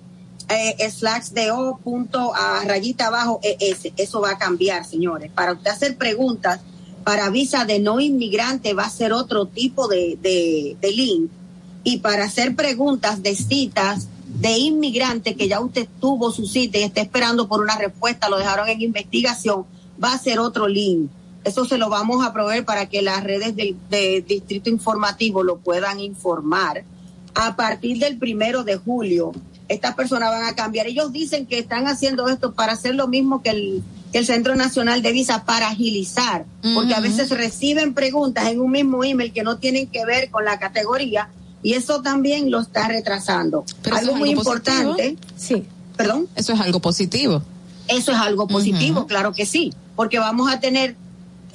eh, 0.48 0.90
slash 0.90 1.28
de 1.28 1.51
o 1.52 1.78
punto 1.78 2.35
a 2.35 2.64
rayita 2.64 3.06
abajo 3.06 3.40
es 3.43 3.89
eso 3.97 4.20
va 4.20 4.32
a 4.32 4.39
cambiar 4.39 4.85
señores. 4.85 5.31
Para 5.32 5.52
usted 5.52 5.70
hacer 5.70 5.97
preguntas 5.97 6.60
para 7.05 7.31
visa 7.31 7.64
de 7.64 7.78
no 7.78 8.01
inmigrante 8.01 8.74
va 8.74 8.85
a 8.85 8.90
ser 8.90 9.12
otro 9.12 9.47
tipo 9.47 9.89
de, 9.89 10.18
de, 10.20 10.76
de 10.81 10.93
link. 10.93 11.31
Y 11.85 11.98
para 11.98 12.24
hacer 12.24 12.56
preguntas 12.56 13.22
de 13.22 13.36
citas 13.36 14.09
de 14.26 14.59
inmigrante 14.59 15.36
que 15.36 15.48
ya 15.48 15.60
usted 15.60 15.86
tuvo 16.01 16.32
su 16.32 16.47
cita 16.47 16.78
y 16.78 16.82
está 16.82 17.01
esperando 17.01 17.47
por 17.47 17.60
una 17.60 17.76
respuesta 17.76 18.28
lo 18.28 18.39
dejaron 18.39 18.68
en 18.68 18.82
investigación 18.82 19.64
va 20.02 20.12
a 20.12 20.18
ser 20.18 20.40
otro 20.40 20.66
link 20.66 21.10
eso 21.45 21.65
se 21.65 21.79
lo 21.79 21.89
vamos 21.89 22.25
a 22.25 22.33
proveer 22.33 22.65
para 22.65 22.89
que 22.89 23.03
las 23.03 23.23
redes 23.23 23.55
del 23.55 23.77
de 23.91 24.25
distrito 24.27 24.71
informativo 24.71 25.43
lo 25.43 25.59
puedan 25.59 26.01
informar 26.01 26.85
a 27.35 27.57
partir 27.57 27.99
del 27.99 28.19
primero 28.19 28.65
de 28.65 28.77
julio 28.77 29.33
estas 29.69 29.95
personas 29.95 30.31
van 30.31 30.45
a 30.45 30.55
cambiar. 30.55 30.87
Ellos 30.87 31.12
dicen 31.12 31.47
que 31.47 31.59
están 31.59 31.87
haciendo 31.87 32.29
esto 32.29 32.53
para 32.53 32.73
hacer 32.73 32.95
lo 32.95 33.09
mismo 33.09 33.43
que 33.43 33.51
el, 33.51 33.83
que 34.12 34.19
el 34.19 34.27
Centro 34.27 34.55
Nacional 34.57 35.03
de 35.03 35.12
Visa, 35.12 35.45
para 35.45 35.69
agilizar, 35.69 36.45
porque 36.75 36.95
a 36.95 37.01
veces 37.01 37.31
reciben 37.31 37.95
preguntas 37.95 38.49
en 38.49 38.61
un 38.61 38.71
mismo 38.71 39.05
email 39.05 39.33
que 39.33 39.43
no 39.43 39.59
tienen 39.59 39.87
que 39.87 40.05
ver 40.05 40.31
con 40.31 40.45
la 40.45 40.59
categoría 40.59 41.29
y 41.62 41.75
eso 41.75 42.03
también 42.03 42.51
lo 42.51 42.61
está 42.61 42.89
retrasando. 42.89 43.65
Pero 43.83 43.97
algo 43.97 44.12
es 44.12 44.19
muy 44.19 44.31
importante. 44.31 45.16
Sí. 45.37 45.65
Perdón. 45.97 46.29
Eso 46.35 46.53
es 46.53 46.61
algo 46.61 46.81
positivo. 46.81 47.43
Eso 47.89 48.12
es 48.12 48.19
algo 48.19 48.47
positivo, 48.47 49.07
claro 49.07 49.35
que 49.35 49.45
sí, 49.45 49.73
porque 49.95 50.19
vamos 50.19 50.51
a 50.51 50.59
tener 50.59 50.97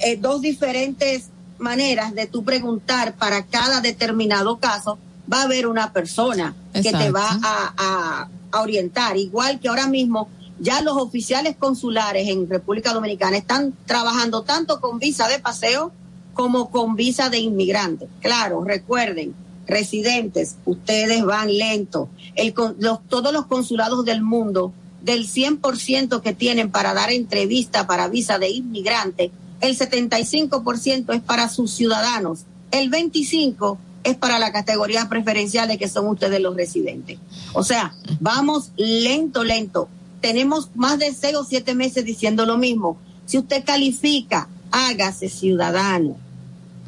eh, 0.00 0.16
dos 0.16 0.40
diferentes 0.40 1.28
maneras 1.58 2.14
de 2.14 2.26
tú 2.26 2.42
preguntar 2.44 3.14
para 3.16 3.44
cada 3.46 3.80
determinado 3.80 4.58
caso. 4.58 4.98
Va 5.32 5.42
a 5.42 5.44
haber 5.44 5.66
una 5.66 5.92
persona 5.92 6.54
que 6.72 6.90
te 6.98 7.10
va 7.12 7.28
a, 7.42 7.74
a- 7.76 8.28
a 8.52 8.60
orientar, 8.62 9.16
igual 9.16 9.60
que 9.60 9.68
ahora 9.68 9.86
mismo 9.86 10.28
ya 10.58 10.82
los 10.82 10.96
oficiales 10.96 11.54
consulares 11.56 12.28
en 12.28 12.48
República 12.50 12.92
Dominicana 12.92 13.36
están 13.36 13.72
trabajando 13.86 14.42
tanto 14.42 14.80
con 14.80 14.98
visa 14.98 15.28
de 15.28 15.38
paseo 15.38 15.92
como 16.34 16.70
con 16.70 16.96
visa 16.96 17.30
de 17.30 17.38
inmigrante. 17.38 18.08
Claro, 18.20 18.64
recuerden, 18.64 19.34
residentes, 19.66 20.56
ustedes 20.64 21.24
van 21.24 21.56
lento. 21.56 22.08
El, 22.34 22.52
los, 22.78 22.98
todos 23.08 23.32
los 23.32 23.46
consulados 23.46 24.04
del 24.04 24.20
mundo, 24.22 24.72
del 25.02 25.28
100% 25.28 26.20
que 26.20 26.34
tienen 26.34 26.70
para 26.70 26.92
dar 26.92 27.10
entrevista 27.12 27.86
para 27.86 28.08
visa 28.08 28.38
de 28.38 28.50
inmigrante, 28.50 29.30
el 29.60 29.76
75% 29.76 31.14
es 31.14 31.20
para 31.22 31.48
sus 31.48 31.72
ciudadanos, 31.72 32.44
el 32.70 32.90
25% 32.90 33.78
es 34.02 34.16
para 34.16 34.38
la 34.38 34.52
categoría 34.52 35.08
preferenciales 35.08 35.78
que 35.78 35.88
son 35.88 36.06
ustedes 36.08 36.40
los 36.40 36.56
residentes. 36.56 37.18
O 37.52 37.62
sea, 37.62 37.94
vamos 38.18 38.72
lento, 38.76 39.44
lento. 39.44 39.88
Tenemos 40.20 40.70
más 40.74 40.98
de 40.98 41.12
seis 41.12 41.36
o 41.36 41.44
siete 41.44 41.74
meses 41.74 42.04
diciendo 42.04 42.46
lo 42.46 42.56
mismo. 42.56 42.98
Si 43.26 43.38
usted 43.38 43.64
califica, 43.64 44.48
hágase 44.70 45.28
ciudadano. 45.28 46.16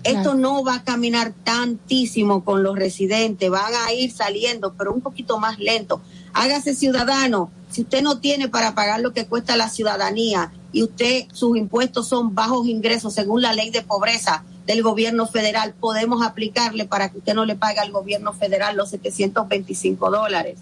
Esto 0.04 0.34
no 0.34 0.64
va 0.64 0.76
a 0.76 0.84
caminar 0.84 1.32
tantísimo 1.44 2.44
con 2.44 2.64
los 2.64 2.76
residentes, 2.76 3.48
van 3.48 3.72
a 3.86 3.92
ir 3.92 4.10
saliendo, 4.10 4.74
pero 4.76 4.92
un 4.92 5.00
poquito 5.00 5.38
más 5.38 5.58
lento. 5.58 6.00
Hágase 6.32 6.74
ciudadano. 6.74 7.50
Si 7.70 7.82
usted 7.82 8.02
no 8.02 8.18
tiene 8.18 8.48
para 8.48 8.74
pagar 8.74 9.00
lo 9.00 9.12
que 9.12 9.26
cuesta 9.26 9.56
la 9.56 9.68
ciudadanía 9.68 10.50
y 10.72 10.82
usted, 10.82 11.26
sus 11.32 11.56
impuestos 11.56 12.08
son 12.08 12.34
bajos 12.34 12.66
ingresos 12.66 13.14
según 13.14 13.42
la 13.42 13.52
ley 13.52 13.70
de 13.70 13.82
pobreza 13.82 14.44
del 14.66 14.82
gobierno 14.82 15.26
federal, 15.26 15.74
podemos 15.78 16.24
aplicarle 16.24 16.84
para 16.84 17.10
que 17.10 17.18
usted 17.18 17.34
no 17.34 17.44
le 17.44 17.56
pague 17.56 17.80
al 17.80 17.90
gobierno 17.90 18.32
federal 18.32 18.76
los 18.76 18.90
725 18.90 20.10
dólares. 20.10 20.58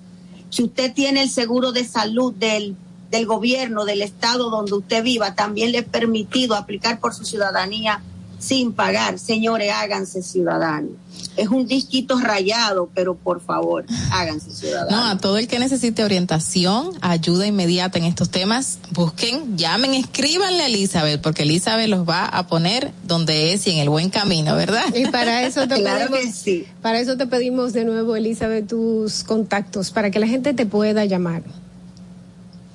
Si 0.49 0.65
usted 0.65 0.93
tiene 0.93 1.23
el 1.23 1.31
seguro 1.31 1.73
de 1.73 1.85
salud 1.85 2.35
del, 2.35 2.77
del 3.11 3.27
gobierno, 3.27 3.85
del 3.85 4.03
estado 4.03 4.51
donde 4.51 4.75
usted 4.75 5.05
viva, 5.05 5.35
también 5.35 5.73
le 5.73 5.79
es 5.79 5.85
permitido 5.85 6.55
aplicar 6.55 6.99
por 6.99 7.15
su 7.15 7.25
ciudadanía 7.25 8.03
sin 8.39 8.73
pagar. 8.73 9.19
Señores, 9.19 9.71
háganse 9.73 10.23
ciudadanos. 10.23 10.93
Es 11.37 11.49
un 11.49 11.67
disquito 11.67 12.19
rayado, 12.19 12.91
pero 12.95 13.15
por 13.15 13.41
favor, 13.41 13.85
háganse 14.11 14.51
ciudadanos. 14.51 14.91
No, 14.91 15.07
a 15.07 15.19
todo 15.19 15.39
el 15.39 15.47
que 15.49 15.59
necesite 15.59 16.05
orientación, 16.05 16.91
ayuda 17.01 17.47
inmediata 17.47 17.99
en 17.99 18.05
estos 18.05 18.31
temas, 18.31 18.79
busquen, 18.91 19.57
llamen, 19.57 19.95
escríbanle 19.95 20.63
a 20.63 20.67
Elizabeth, 20.67 21.21
porque 21.23 21.45
Elizabeth 21.45 21.89
los 21.89 22.09
va 22.09 22.27
a 22.27 22.47
poner 22.47 22.93
donde 23.05 23.53
es 23.53 23.67
y 23.67 23.71
en 23.71 23.79
el 23.79 23.89
buen 23.89 24.11
camino, 24.11 24.55
¿verdad? 24.57 24.85
Y 24.95 25.07
para 25.07 25.47
eso 25.47 25.67
te 25.69 25.77
Claro 25.81 26.11
pedimos, 26.11 26.35
sí. 26.35 26.67
para 26.83 27.01
eso 27.01 27.17
te 27.17 27.27
pedimos 27.27 27.73
de 27.73 27.85
nuevo, 27.85 28.17
Elizabeth, 28.17 28.67
tus 28.69 29.25
contactos 29.25 29.91
para 29.91 30.11
que 30.11 30.19
la 30.19 30.27
gente 30.27 30.53
te 30.53 30.67
pueda 30.67 31.05
llamar. 31.05 31.43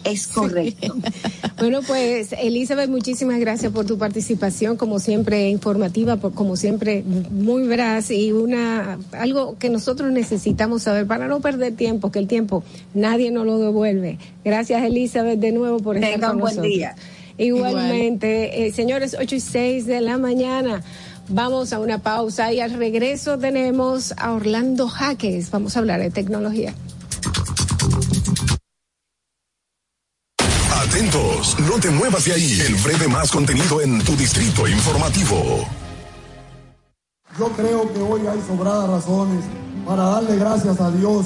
Es 0.06 0.28
correcto. 0.28 0.96
bueno, 1.58 1.82
pues 1.82 2.32
Elizabeth, 2.34 2.90
muchísimas 2.90 3.40
gracias 3.40 3.72
por 3.72 3.88
tu 3.88 3.98
participación, 3.98 4.78
como 4.78 5.00
siempre 5.00 5.50
informativa, 5.50 6.18
por, 6.18 6.34
como 6.36 6.56
siempre 6.56 7.04
muy 7.04 7.68
veraz 7.68 8.12
y 8.12 8.32
una 8.32 9.00
algo 9.14 9.58
que 9.58 9.70
nosotros 9.70 10.12
necesitamos 10.12 10.84
saber 10.84 11.08
para 11.08 11.28
no 11.28 11.40
perder 11.40 11.74
tiempo, 11.76 12.12
que 12.12 12.20
el 12.20 12.28
tiempo 12.28 12.64
nadie 12.94 13.32
nos 13.32 13.48
lo 13.48 13.58
devuelve. 13.58 14.20
Gracias 14.44 14.84
Elizabeth 14.84 15.40
de 15.40 15.52
nuevo 15.52 15.80
por 15.80 15.98
estar 15.98 16.20
con 16.20 16.40
buen 16.40 16.56
nosotros. 16.56 16.68
día. 16.68 16.96
Igualmente, 17.38 18.68
eh, 18.68 18.72
señores, 18.72 19.18
8 19.20 19.36
y 19.36 19.40
6 19.40 19.86
de 19.88 20.02
la 20.02 20.18
mañana. 20.18 20.84
Vamos 21.28 21.74
a 21.74 21.80
una 21.80 21.98
pausa 21.98 22.54
y 22.54 22.60
al 22.60 22.74
regreso 22.74 23.40
tenemos 23.40 24.14
a 24.18 24.34
Orlando 24.34 24.88
Jaques. 24.88 25.50
Vamos 25.50 25.76
a 25.76 25.80
hablar 25.80 26.00
de 26.00 26.12
tecnología. 26.12 26.76
Atentos, 30.72 31.60
no 31.62 31.80
te 31.80 31.90
muevas 31.90 32.26
de 32.26 32.34
ahí. 32.34 32.60
El 32.62 32.76
breve 32.76 33.08
más 33.08 33.32
contenido 33.32 33.82
en 33.82 34.04
tu 34.04 34.16
distrito 34.16 34.68
informativo. 34.68 35.66
Yo 37.40 37.48
creo 37.50 37.92
que 37.92 38.00
hoy 38.00 38.22
hay 38.28 38.40
sobradas 38.48 38.90
razones 38.90 39.44
para 39.86 40.04
darle 40.04 40.38
gracias 40.38 40.80
a 40.80 40.92
Dios 40.92 41.26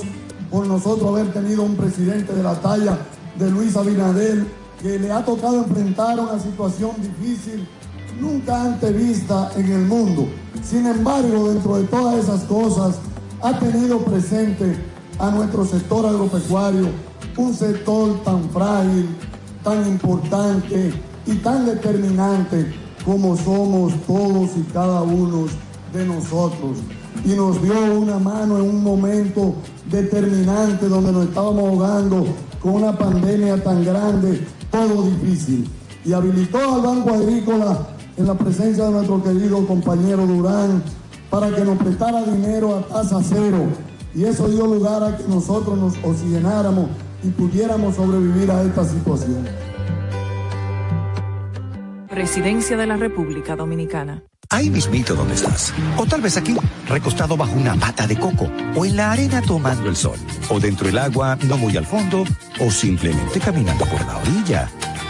por 0.50 0.66
nosotros 0.66 1.10
haber 1.10 1.34
tenido 1.34 1.64
un 1.64 1.76
presidente 1.76 2.34
de 2.34 2.42
la 2.42 2.56
talla 2.56 2.98
de 3.38 3.52
Luis 3.52 3.76
Abinader 3.76 4.46
que 4.82 4.98
le 4.98 5.12
ha 5.12 5.24
tocado 5.24 5.58
enfrentar 5.58 6.20
una 6.20 6.40
situación 6.40 6.92
difícil 6.98 7.68
nunca 8.20 8.64
antes 8.64 8.96
vista 8.96 9.52
en 9.56 9.72
el 9.72 9.86
mundo. 9.86 10.28
Sin 10.64 10.86
embargo, 10.86 11.50
dentro 11.50 11.78
de 11.78 11.84
todas 11.86 12.24
esas 12.24 12.44
cosas, 12.44 12.96
ha 13.42 13.58
tenido 13.58 14.00
presente 14.00 14.76
a 15.18 15.32
nuestro 15.32 15.66
sector 15.66 16.06
agropecuario, 16.06 16.90
un 17.38 17.54
sector 17.54 18.22
tan 18.24 18.50
frágil, 18.50 19.08
tan 19.64 19.88
importante 19.88 20.94
y 21.26 21.36
tan 21.36 21.66
determinante 21.66 22.74
como 23.06 23.38
somos 23.38 23.94
todos 24.06 24.52
y 24.58 24.62
cada 24.74 25.02
uno 25.02 25.46
de 25.94 26.06
nosotros. 26.06 26.78
Y 27.26 27.30
nos 27.30 27.62
dio 27.62 28.00
una 28.00 28.20
mano 28.20 28.58
en 28.58 28.64
un 28.64 28.84
momento 28.84 29.56
determinante 29.90 30.88
donde 30.88 31.12
nos 31.12 31.26
estábamos 31.26 31.64
ahogando 31.64 32.26
con 32.62 32.74
una 32.76 32.98
pandemia 32.98 33.62
tan 33.64 33.84
grande, 33.84 34.46
todo 34.72 35.04
difícil. 35.04 35.70
Y 36.06 36.14
habilitó 36.14 36.76
al 36.76 36.82
Banco 36.82 37.14
Agrícola 37.14 37.88
en 38.20 38.28
la 38.28 38.36
presencia 38.36 38.84
de 38.84 38.92
nuestro 38.92 39.24
querido 39.24 39.66
compañero 39.66 40.28
Durán 40.28 40.84
para 41.30 41.56
que 41.56 41.64
nos 41.64 41.78
prestara 41.78 42.22
dinero 42.24 42.76
a 42.76 42.82
tasa 42.82 43.22
cero. 43.24 43.66
Y 44.14 44.26
eso 44.26 44.50
dio 44.50 44.66
lugar 44.68 45.04
a 45.04 45.18
que 45.18 45.24
nosotros 45.24 45.78
nos 45.78 45.94
oxigenáramos 46.04 46.90
y 47.24 47.30
pudiéramos 47.30 47.96
sobrevivir 47.96 48.52
a 48.52 48.62
esta 48.64 48.84
situación. 48.84 49.48
Presidencia 52.10 52.76
de 52.76 52.88
la 52.88 52.98
República 52.98 53.56
Dominicana. 53.56 54.24
Ahí 54.50 54.70
mismito 54.70 55.16
donde 55.16 55.36
estás. 55.36 55.72
O 55.96 56.06
tal 56.06 56.22
vez 56.22 56.36
aquí, 56.36 56.58
recostado 56.88 57.38
bajo 57.38 57.56
una 57.56 57.76
mata 57.76 58.08
de 58.08 58.20
coco. 58.20 58.50
O 58.76 58.84
en 58.84 58.98
la 58.98 59.12
arena 59.12 59.42
tomando 59.44 59.88
el 59.88 59.96
sol. 59.96 60.18
O 60.50 60.60
dentro 60.60 60.88
del 60.88 60.98
agua, 60.98 61.38
no 61.48 61.56
muy 61.56 61.78
al 61.78 61.86
fondo. 61.86 62.24
O 62.60 62.72
simplemente 62.72 63.40
caminando 63.40 63.86
por 63.86 64.04
la 64.06 64.18
orilla. 64.18 64.70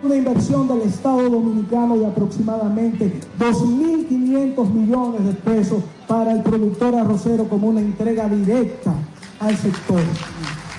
Una 0.00 0.14
inversión 0.14 0.68
del 0.68 0.82
Estado 0.82 1.28
Dominicano 1.28 1.98
de 1.98 2.06
aproximadamente 2.06 3.20
2.500 3.36 4.70
millones 4.70 5.24
de 5.24 5.32
pesos 5.32 5.82
para 6.06 6.32
el 6.32 6.42
productor 6.44 6.94
arrocero 6.94 7.48
como 7.48 7.68
una 7.68 7.80
entrega 7.80 8.28
directa 8.28 8.94
al 9.40 9.56
sector. 9.56 10.00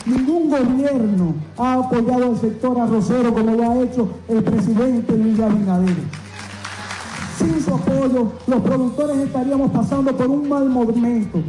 Ningún 0.06 0.50
gobierno 0.50 1.34
ha 1.58 1.74
apoyado 1.74 2.28
al 2.28 2.40
sector 2.40 2.80
arrocero 2.80 3.34
como 3.34 3.56
lo 3.56 3.70
ha 3.70 3.84
hecho 3.84 4.08
el 4.30 4.42
presidente 4.42 5.18
Luis 5.18 5.38
Abinader. 5.38 5.98
Sin 7.38 7.62
su 7.62 7.74
apoyo, 7.74 8.32
los 8.48 8.62
productores 8.62 9.18
estaríamos 9.18 9.72
pasando 9.72 10.16
por 10.16 10.28
un 10.28 10.48
mal 10.48 10.70
momento. 10.70 11.40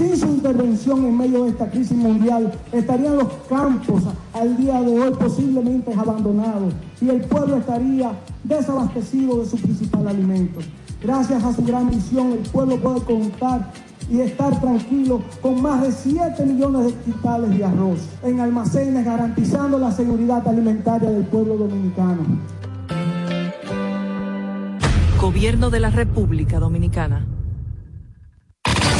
Sin 0.00 0.16
su 0.16 0.28
intervención 0.28 1.04
en 1.04 1.14
medio 1.14 1.44
de 1.44 1.50
esta 1.50 1.70
crisis 1.70 1.94
mundial, 1.94 2.50
estarían 2.72 3.18
los 3.18 3.28
campos 3.50 4.02
al 4.32 4.56
día 4.56 4.80
de 4.80 4.98
hoy 4.98 5.12
posiblemente 5.12 5.92
abandonados 5.92 6.72
y 7.02 7.10
el 7.10 7.20
pueblo 7.20 7.58
estaría 7.58 8.12
desabastecido 8.42 9.40
de 9.40 9.46
su 9.50 9.58
principal 9.58 10.08
alimento. 10.08 10.60
Gracias 11.02 11.44
a 11.44 11.52
su 11.52 11.62
gran 11.64 11.90
visión, 11.90 12.32
el 12.32 12.48
pueblo 12.48 12.80
puede 12.80 13.02
contar 13.02 13.70
y 14.10 14.20
estar 14.20 14.58
tranquilo 14.58 15.20
con 15.42 15.60
más 15.60 15.82
de 15.82 15.92
7 15.92 16.46
millones 16.46 16.86
de 16.86 16.94
quintales 17.02 17.58
de 17.58 17.62
arroz 17.62 17.98
en 18.22 18.40
almacenes, 18.40 19.04
garantizando 19.04 19.78
la 19.78 19.92
seguridad 19.92 20.48
alimentaria 20.48 21.10
del 21.10 21.24
pueblo 21.24 21.58
dominicano. 21.58 22.22
Gobierno 25.20 25.68
de 25.68 25.80
la 25.80 25.90
República 25.90 26.58
Dominicana. 26.58 27.26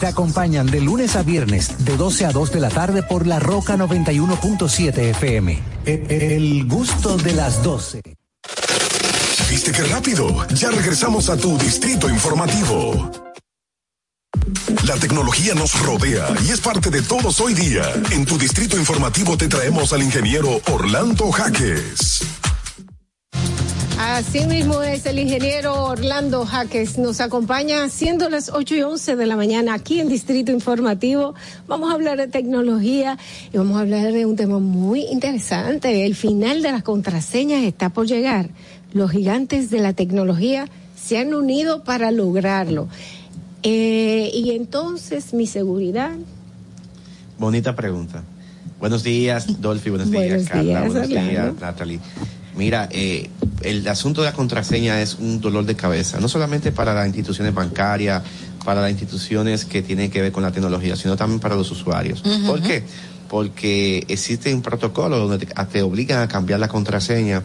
Te 0.00 0.06
acompañan 0.06 0.66
de 0.66 0.80
lunes 0.80 1.16
a 1.16 1.22
viernes, 1.22 1.84
de 1.84 1.96
12 1.96 2.26
a 2.26 2.32
2 2.32 2.52
de 2.52 2.60
la 2.60 2.68
tarde 2.68 3.02
por 3.02 3.26
La 3.26 3.38
Roca 3.38 3.76
91.7 3.76 4.98
FM. 5.10 5.58
E- 5.86 6.34
El 6.36 6.66
gusto 6.66 7.16
de 7.16 7.32
las 7.32 7.62
12. 7.62 8.02
¿Viste 9.48 9.72
qué 9.72 9.82
rápido? 9.84 10.46
Ya 10.48 10.70
regresamos 10.70 11.30
a 11.30 11.36
tu 11.36 11.56
distrito 11.56 12.10
informativo. 12.10 13.10
La 14.84 14.94
tecnología 14.96 15.54
nos 15.54 15.80
rodea 15.80 16.28
y 16.46 16.50
es 16.50 16.60
parte 16.60 16.90
de 16.90 17.00
todos 17.02 17.40
hoy 17.40 17.54
día. 17.54 17.82
En 18.10 18.26
tu 18.26 18.36
distrito 18.36 18.76
informativo 18.76 19.36
te 19.36 19.48
traemos 19.48 19.92
al 19.92 20.02
ingeniero 20.02 20.60
Orlando 20.70 21.30
Jaques. 21.32 22.22
Así 23.98 24.44
mismo 24.44 24.82
es 24.82 25.06
el 25.06 25.18
ingeniero 25.18 25.84
Orlando 25.84 26.44
Jaques. 26.44 26.98
Nos 26.98 27.20
acompaña 27.22 27.88
siendo 27.88 28.28
las 28.28 28.50
8 28.50 28.74
y 28.74 28.82
11 28.82 29.16
de 29.16 29.26
la 29.26 29.36
mañana 29.36 29.72
aquí 29.72 30.00
en 30.00 30.08
Distrito 30.08 30.52
Informativo. 30.52 31.34
Vamos 31.66 31.90
a 31.90 31.94
hablar 31.94 32.18
de 32.18 32.28
tecnología 32.28 33.16
y 33.52 33.56
vamos 33.56 33.78
a 33.78 33.80
hablar 33.80 34.12
de 34.12 34.26
un 34.26 34.36
tema 34.36 34.58
muy 34.58 35.00
interesante. 35.06 36.04
El 36.04 36.14
final 36.14 36.62
de 36.62 36.72
las 36.72 36.82
contraseñas 36.82 37.64
está 37.64 37.88
por 37.88 38.06
llegar. 38.06 38.50
Los 38.92 39.10
gigantes 39.12 39.70
de 39.70 39.80
la 39.80 39.94
tecnología 39.94 40.66
se 40.94 41.18
han 41.18 41.32
unido 41.32 41.82
para 41.82 42.10
lograrlo. 42.10 42.88
Eh, 43.62 44.30
y 44.34 44.50
entonces 44.50 45.32
mi 45.32 45.46
seguridad. 45.46 46.12
Bonita 47.38 47.74
pregunta. 47.74 48.22
Buenos 48.78 49.02
días, 49.02 49.60
Dolphy. 49.60 49.88
Buenos 49.88 50.10
días, 50.10 50.28
Buenos 50.28 50.48
Carla. 50.48 50.62
días, 50.62 50.86
buenos 50.86 51.08
días. 51.08 51.54
Natalie. 51.60 52.00
Mira, 52.56 52.88
eh, 52.90 53.28
el 53.62 53.86
asunto 53.88 54.22
de 54.22 54.28
la 54.28 54.32
contraseña 54.32 55.00
es 55.00 55.16
un 55.20 55.40
dolor 55.40 55.64
de 55.66 55.76
cabeza, 55.76 56.18
no 56.20 56.28
solamente 56.28 56.72
para 56.72 56.94
las 56.94 57.06
instituciones 57.06 57.54
bancarias, 57.54 58.22
para 58.64 58.80
las 58.80 58.90
instituciones 58.90 59.64
que 59.64 59.82
tienen 59.82 60.10
que 60.10 60.22
ver 60.22 60.32
con 60.32 60.42
la 60.42 60.52
tecnología, 60.52 60.96
sino 60.96 61.16
también 61.16 61.40
para 61.40 61.54
los 61.54 61.70
usuarios. 61.70 62.22
Ujú. 62.24 62.46
¿Por 62.46 62.62
qué? 62.62 62.82
Porque 63.28 64.04
existe 64.08 64.54
un 64.54 64.62
protocolo 64.62 65.18
donde 65.18 65.44
te, 65.44 65.54
te 65.72 65.82
obligan 65.82 66.22
a 66.22 66.28
cambiar 66.28 66.60
la 66.60 66.68
contraseña 66.68 67.42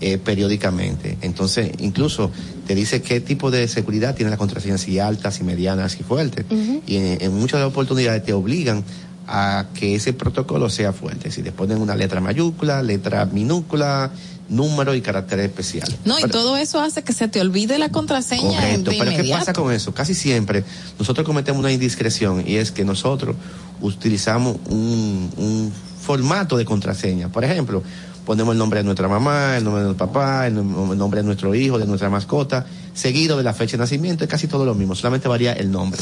eh, 0.00 0.18
periódicamente. 0.18 1.18
Entonces, 1.20 1.70
incluso 1.78 2.30
te 2.66 2.74
dice 2.74 3.00
qué 3.00 3.20
tipo 3.20 3.50
de 3.50 3.66
seguridad 3.68 4.14
tiene 4.14 4.30
la 4.30 4.36
contraseña, 4.36 4.78
si 4.78 4.98
alta, 4.98 5.30
si 5.30 5.44
mediana, 5.44 5.88
si 5.88 6.02
fuerte. 6.02 6.44
Y 6.86 6.96
en, 6.96 7.18
en 7.20 7.34
muchas 7.34 7.62
oportunidades 7.62 8.24
te 8.24 8.32
obligan 8.32 8.84
a 9.26 9.66
que 9.74 9.94
ese 9.94 10.12
protocolo 10.12 10.68
sea 10.70 10.92
fuerte. 10.92 11.30
Si 11.30 11.42
te 11.42 11.52
ponen 11.52 11.78
una 11.78 11.96
letra 11.96 12.20
mayúscula, 12.20 12.82
letra 12.82 13.24
minúscula, 13.26 14.10
número 14.48 14.94
y 14.94 15.00
carácter 15.00 15.40
especial. 15.40 15.88
No, 16.04 16.18
y 16.18 16.22
todo 16.22 16.56
eso 16.56 16.80
hace 16.80 17.02
que 17.02 17.12
se 17.12 17.28
te 17.28 17.40
olvide 17.40 17.78
la 17.78 17.90
contraseña 17.90 18.60
Correcto, 18.60 18.90
de 18.90 18.98
pero 18.98 19.10
¿qué 19.10 19.30
pasa 19.30 19.52
con 19.52 19.72
eso? 19.72 19.92
Casi 19.92 20.14
siempre 20.14 20.64
nosotros 20.98 21.26
cometemos 21.26 21.60
una 21.60 21.72
indiscreción 21.72 22.44
y 22.46 22.56
es 22.56 22.72
que 22.72 22.84
nosotros 22.84 23.36
utilizamos 23.80 24.56
un, 24.68 25.30
un 25.36 25.72
formato 26.00 26.56
de 26.56 26.64
contraseña. 26.64 27.28
Por 27.28 27.44
ejemplo, 27.44 27.82
ponemos 28.26 28.52
el 28.52 28.58
nombre 28.58 28.80
de 28.80 28.84
nuestra 28.84 29.08
mamá, 29.08 29.56
el 29.56 29.64
nombre 29.64 29.82
de 29.82 29.86
nuestro 29.86 30.06
papá, 30.06 30.46
el 30.46 30.54
nombre 30.54 31.20
de 31.20 31.24
nuestro 31.24 31.54
hijo, 31.54 31.78
de 31.78 31.86
nuestra 31.86 32.10
mascota, 32.10 32.66
seguido 32.92 33.38
de 33.38 33.44
la 33.44 33.54
fecha 33.54 33.76
de 33.76 33.78
nacimiento, 33.78 34.24
es 34.24 34.30
casi 34.30 34.48
todo 34.48 34.66
lo 34.66 34.74
mismo, 34.74 34.94
solamente 34.94 35.28
varía 35.28 35.52
el 35.52 35.70
nombre. 35.70 36.00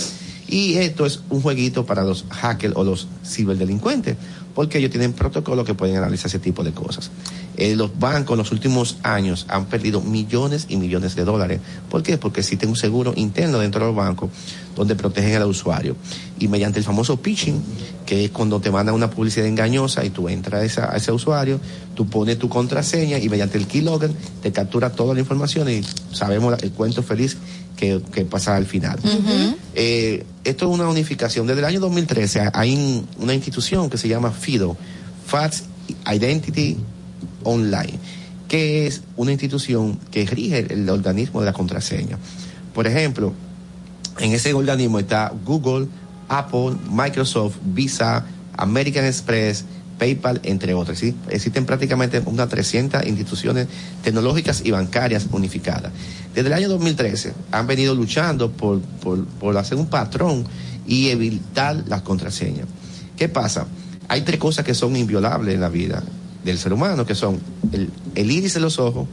Y 0.49 0.77
esto 0.77 1.07
es 1.07 1.21
un 1.31 1.43
jueguito 1.43 1.87
para 1.87 2.03
los 2.03 2.25
hackers 2.31 2.75
o 2.77 2.83
los 2.83 3.09
ciberdelincuentes, 3.25 4.17
porque 4.55 4.79
ellos 4.79 4.91
tienen 4.91 5.13
protocolos 5.13 5.67
que 5.67 5.75
pueden 5.75 5.97
analizar 5.97 6.27
ese 6.27 6.39
tipo 6.39 6.65
de 6.65 6.73
cosas. 6.73 7.11
Eh, 7.57 7.77
los 7.77 7.99
bancos 7.99 8.35
en 8.35 8.39
los 8.39 8.51
últimos 8.53 8.97
años 9.03 9.47
han 9.49 9.67
perdido 9.67 10.01
millones 10.01 10.67
y 10.69 10.77
millones 10.77 11.15
de 11.15 11.25
dólares. 11.25 11.61
¿Por 11.89 12.03
qué? 12.03 12.19
Porque 12.19 12.41
existe 12.41 12.67
un 12.67 12.75
seguro 12.77 13.13
interno 13.17 13.59
dentro 13.59 13.81
de 13.81 13.87
los 13.89 13.97
bancos 13.97 14.31
donde 14.75 14.97
protegen 14.97 15.37
al 15.41 15.45
usuario. 15.49 15.97
Y 16.41 16.49
mediante 16.49 16.81
el 16.81 16.85
famoso 16.85 17.17
phishing, 17.17 17.63
que 18.07 18.25
es 18.25 18.31
cuando 18.33 18.61
te 18.61 18.73
mandan 18.73 18.95
una 18.97 19.09
publicidad 19.09 19.47
engañosa 19.47 20.05
y 20.05 20.11
tú 20.11 20.29
entras 20.29 20.63
a, 20.63 20.65
esa- 20.65 20.93
a 20.93 20.97
ese 20.97 21.13
usuario, 21.13 21.61
tú 21.95 22.07
pones 22.09 22.39
tu 22.41 22.49
contraseña 22.49 23.19
y 23.19 23.29
mediante 23.29 23.57
el 23.57 23.69
keylogger 23.69 24.11
te 24.43 24.51
captura 24.51 24.91
toda 24.91 25.15
la 25.15 25.21
información 25.21 25.71
y 25.71 25.83
sabemos 26.13 26.61
el 26.61 26.73
cuento 26.73 27.05
feliz 27.05 27.37
que, 27.77 28.01
que 28.13 28.25
pasa 28.25 28.57
al 28.57 28.67
final. 28.67 28.99
Eh, 29.75 30.25
esto 30.43 30.67
es 30.69 30.75
una 30.75 30.89
unificación. 30.89 31.47
Desde 31.47 31.61
el 31.61 31.67
año 31.67 31.79
2013 31.81 32.51
hay 32.53 32.75
un- 32.75 33.07
una 33.21 33.33
institución 33.35 33.89
que 33.89 33.97
se 33.99 34.09
llama 34.09 34.33
FIDO, 34.33 34.77
Fast 35.27 35.67
Identity 36.13 36.77
Online, 37.43 37.99
que 38.49 38.87
es 38.87 39.03
una 39.17 39.33
institución 39.33 39.99
que 40.11 40.27
rige 40.27 40.73
el 40.73 40.89
organismo 40.89 41.41
de 41.41 41.47
la 41.47 41.53
contraseña. 41.53 42.19
Por 42.75 42.87
ejemplo, 42.87 43.33
en 44.19 44.33
ese 44.33 44.55
organismo 44.55 44.99
está 44.99 45.33
Google, 45.45 45.89
Apple, 46.29 46.77
Microsoft, 46.91 47.57
Visa, 47.65 48.25
American 48.57 49.05
Express, 49.05 49.65
PayPal, 49.99 50.41
entre 50.45 50.75
otras. 50.75 50.99
¿sí? 50.99 51.15
Existen 51.31 51.67
prácticamente 51.67 52.21
unas 52.25 52.49
300 52.49 53.07
instituciones 53.07 53.69
tecnológicas 54.03 54.63
y 54.65 54.71
bancarias 54.71 55.29
unificadas. 55.33 55.93
Desde 56.35 56.49
el 56.49 56.53
año 56.53 56.69
2013 56.69 57.33
han 57.53 57.67
venido 57.67 57.95
luchando 57.95 58.51
por, 58.51 58.81
por, 58.81 59.25
por 59.25 59.57
hacer 59.57 59.79
un 59.79 59.87
patrón 59.87 60.45
y 60.87 61.09
evitar 61.09 61.85
las 61.87 62.03
contraseñas. 62.03 62.67
¿Qué 63.17 63.29
pasa? 63.29 63.67
Hay 64.09 64.23
tres 64.23 64.39
cosas 64.39 64.65
que 64.65 64.75
son 64.75 64.97
inviolables 64.97 65.55
en 65.55 65.61
la 65.61 65.69
vida 65.69 66.03
del 66.45 66.59
ser 66.59 66.73
humano, 66.73 67.07
que 67.07 67.15
son 67.15 67.41
el, 67.73 67.91
el 68.15 68.31
iris 68.31 68.55
de 68.55 68.61
los 68.61 68.79
ojos, 68.79 69.09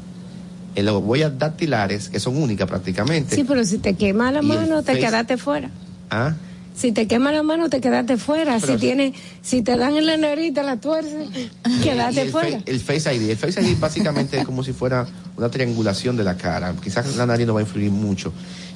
el- 0.75 0.85
las 0.85 0.95
huellas 0.95 1.37
dactilares, 1.37 2.09
que 2.09 2.19
son 2.19 2.37
únicas 2.41 2.67
prácticamente. 2.67 3.35
Sí, 3.35 3.43
pero 3.47 3.63
si 3.65 3.77
te 3.77 3.93
quema 3.95 4.31
la 4.31 4.41
mano, 4.41 4.83
te 4.83 4.93
face- 4.93 4.99
quedaste 5.05 5.37
fuera. 5.37 5.69
¿Ah? 6.09 6.33
Si 6.73 6.93
te 6.93 7.05
quema 7.05 7.31
la 7.33 7.43
mano, 7.43 7.69
te 7.69 7.81
quedaste 7.81 8.15
fuera. 8.17 8.57
Pero 8.59 8.73
si 8.73 8.79
tiene, 8.79 9.13
si 9.41 9.61
te 9.61 9.75
dan 9.75 9.97
en 9.97 10.05
la 10.05 10.15
narita 10.17 10.63
la 10.63 10.77
tuerce, 10.77 11.27
Y 11.69 11.79
quedaste 11.81 12.21
el, 12.21 12.29
fuera. 12.31 12.59
el 12.65 12.79
Face 12.79 13.13
ID. 13.13 13.29
El 13.29 13.37
Face 13.37 13.61
ID 13.61 13.77
básicamente 13.77 14.39
es 14.39 14.45
como 14.49 14.63
si 14.63 14.71
fuera 14.73 15.05
una 15.37 15.49
triangulación 15.49 16.15
de 16.15 16.23
la 16.23 16.37
cara. 16.37 16.73
Quizás 16.81 17.15
la 17.17 17.25
nariz 17.25 17.45
no 17.45 17.53
va 17.53 17.59
a 17.59 17.63
influir 17.63 17.91
mucho. 17.91 18.31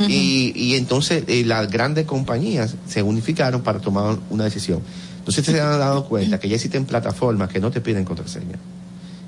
y, 0.09 0.51
y 0.55 0.75
entonces 0.75 1.23
eh, 1.27 1.43
las 1.45 1.71
grandes 1.71 2.05
compañías 2.05 2.75
se 2.87 3.01
unificaron 3.01 3.61
para 3.61 3.79
tomar 3.79 4.17
una 4.29 4.43
decisión. 4.43 4.81
Entonces 5.27 5.43
se 5.45 5.59
han 5.59 5.79
dado 5.79 6.05
cuenta 6.05 6.39
que 6.39 6.47
ya 6.47 6.55
existen 6.55 6.85
plataformas 6.85 7.49
que 7.49 7.59
no 7.59 7.71
te 7.71 7.81
piden 7.81 8.05
contraseña. 8.05 8.57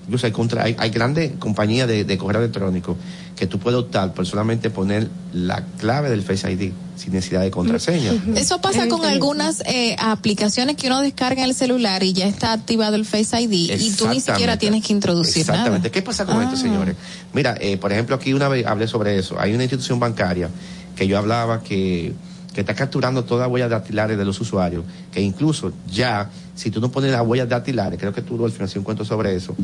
Incluso 0.05 0.25
hay, 0.27 0.31
contra, 0.31 0.63
hay, 0.63 0.73
hay 0.79 0.89
grandes 0.89 1.33
compañías 1.37 1.85
de, 1.87 2.05
de 2.05 2.17
correo 2.17 2.39
electrónico 2.41 2.95
que 3.35 3.45
tú 3.45 3.59
puedes 3.59 3.77
optar 3.79 4.13
por 4.13 4.25
solamente 4.25 4.69
poner 4.69 5.09
la 5.33 5.65
clave 5.79 6.09
del 6.09 6.21
Face 6.21 6.49
ID 6.49 6.71
sin 6.95 7.11
necesidad 7.13 7.41
de 7.41 7.51
contraseña. 7.51 8.13
Eso 8.35 8.61
pasa 8.61 8.87
con 8.87 9.03
algunas 9.03 9.61
eh, 9.65 9.95
aplicaciones 9.99 10.77
que 10.77 10.87
uno 10.87 11.01
descarga 11.01 11.43
en 11.43 11.49
el 11.49 11.55
celular 11.55 12.03
y 12.03 12.13
ya 12.13 12.25
está 12.27 12.53
activado 12.53 12.95
el 12.95 13.05
Face 13.05 13.41
ID 13.41 13.51
y 13.51 13.91
tú 13.97 14.07
ni 14.07 14.21
siquiera 14.21 14.57
tienes 14.57 14.85
que 14.85 14.93
introducir 14.93 15.41
Exactamente. 15.41 15.79
nada. 15.79 15.91
¿Qué 15.91 16.01
pasa 16.01 16.25
con 16.25 16.37
Ah. 16.39 16.43
esto, 16.45 16.55
señores? 16.55 16.95
Mira, 17.33 17.57
eh, 17.59 17.77
por 17.77 17.91
ejemplo, 17.91 18.15
aquí 18.15 18.33
una 18.33 18.47
vez 18.47 18.65
hablé 18.65 18.87
sobre 18.87 19.17
eso. 19.19 19.37
Hay 19.39 19.53
una 19.53 19.63
institución 19.63 19.99
bancaria 19.99 20.49
que 20.95 21.05
yo 21.07 21.17
hablaba 21.17 21.61
que, 21.63 22.13
que 22.57 22.61
está 22.61 22.73
capturando 22.73 23.23
todas 23.23 23.45
las 23.45 23.51
huellas 23.53 23.69
dactilares 23.69 24.17
de 24.17 24.25
los 24.25 24.41
usuarios, 24.41 24.83
que 25.11 25.21
incluso 25.21 25.71
ya, 25.93 26.31
si 26.55 26.71
tú 26.71 26.81
no 26.81 26.89
pones 26.89 27.11
las 27.11 27.21
huellas 27.21 27.47
dactilares, 27.47 27.99
creo 27.99 28.11
que 28.11 28.23
tú 28.23 28.43
al 28.43 28.51
final 28.51 28.67
un 28.77 28.83
cuento 28.83 29.05
sobre 29.05 29.35
eso, 29.35 29.55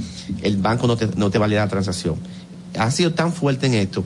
el 0.44 0.58
banco 0.58 0.86
no 0.86 0.96
te, 0.96 1.08
no 1.16 1.32
te 1.32 1.40
valida 1.40 1.62
la 1.62 1.68
transacción. 1.68 2.18
Han 2.78 2.92
sido 2.92 3.12
tan 3.16 3.34
fuerte 3.34 3.66
en 3.66 3.74
esto 3.74 4.04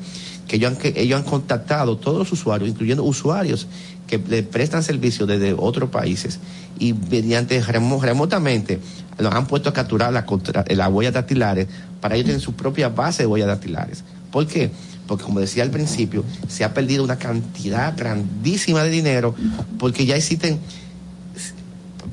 que 0.47 0.55
ellos 0.55 0.72
han, 0.72 0.77
que 0.77 0.93
ellos 0.95 1.19
han 1.19 1.26
contactado 1.26 1.97
todos 1.97 2.18
los 2.18 2.31
usuarios, 2.31 2.69
incluyendo 2.69 3.03
usuarios 3.03 3.68
que 4.07 4.19
le 4.19 4.41
prestan 4.43 4.84
servicios 4.84 5.27
desde 5.27 5.53
otros 5.53 5.89
países 5.89 6.39
y 6.80 6.93
mediante 6.93 7.61
remo- 7.61 8.01
remotamente 8.01 8.80
los 9.19 9.34
han 9.34 9.47
puesto 9.47 9.68
a 9.68 9.73
capturar 9.73 10.14
las 10.14 10.89
huellas 10.93 11.14
dactilares 11.14 11.68
para 11.99 12.15
ellos 12.15 12.27
tener 12.27 12.39
su 12.39 12.53
propia 12.53 12.88
base 12.88 13.23
de 13.23 13.27
huellas 13.27 13.49
dactilares. 13.49 14.05
¿Por 14.31 14.47
qué? 14.47 14.72
Porque 15.07 15.23
como 15.23 15.39
decía 15.39 15.63
al 15.63 15.71
principio, 15.71 16.23
se 16.47 16.63
ha 16.63 16.73
perdido 16.73 17.03
una 17.03 17.17
cantidad 17.17 17.95
grandísima 17.97 18.84
de 18.84 18.89
dinero 18.89 19.34
porque 19.79 20.05
ya 20.05 20.15
existen 20.15 20.59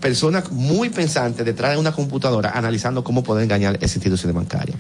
personas 0.01 0.51
muy 0.53 0.91
pensantes 0.91 1.45
detrás 1.47 1.73
de 1.73 1.79
una 1.79 1.93
computadora 1.93 2.53
analizando 2.55 3.03
cómo 3.03 3.23
poder 3.23 3.45
engañar 3.45 3.79
esa 3.81 3.97
institución 3.97 4.35
bancaria. 4.35 4.75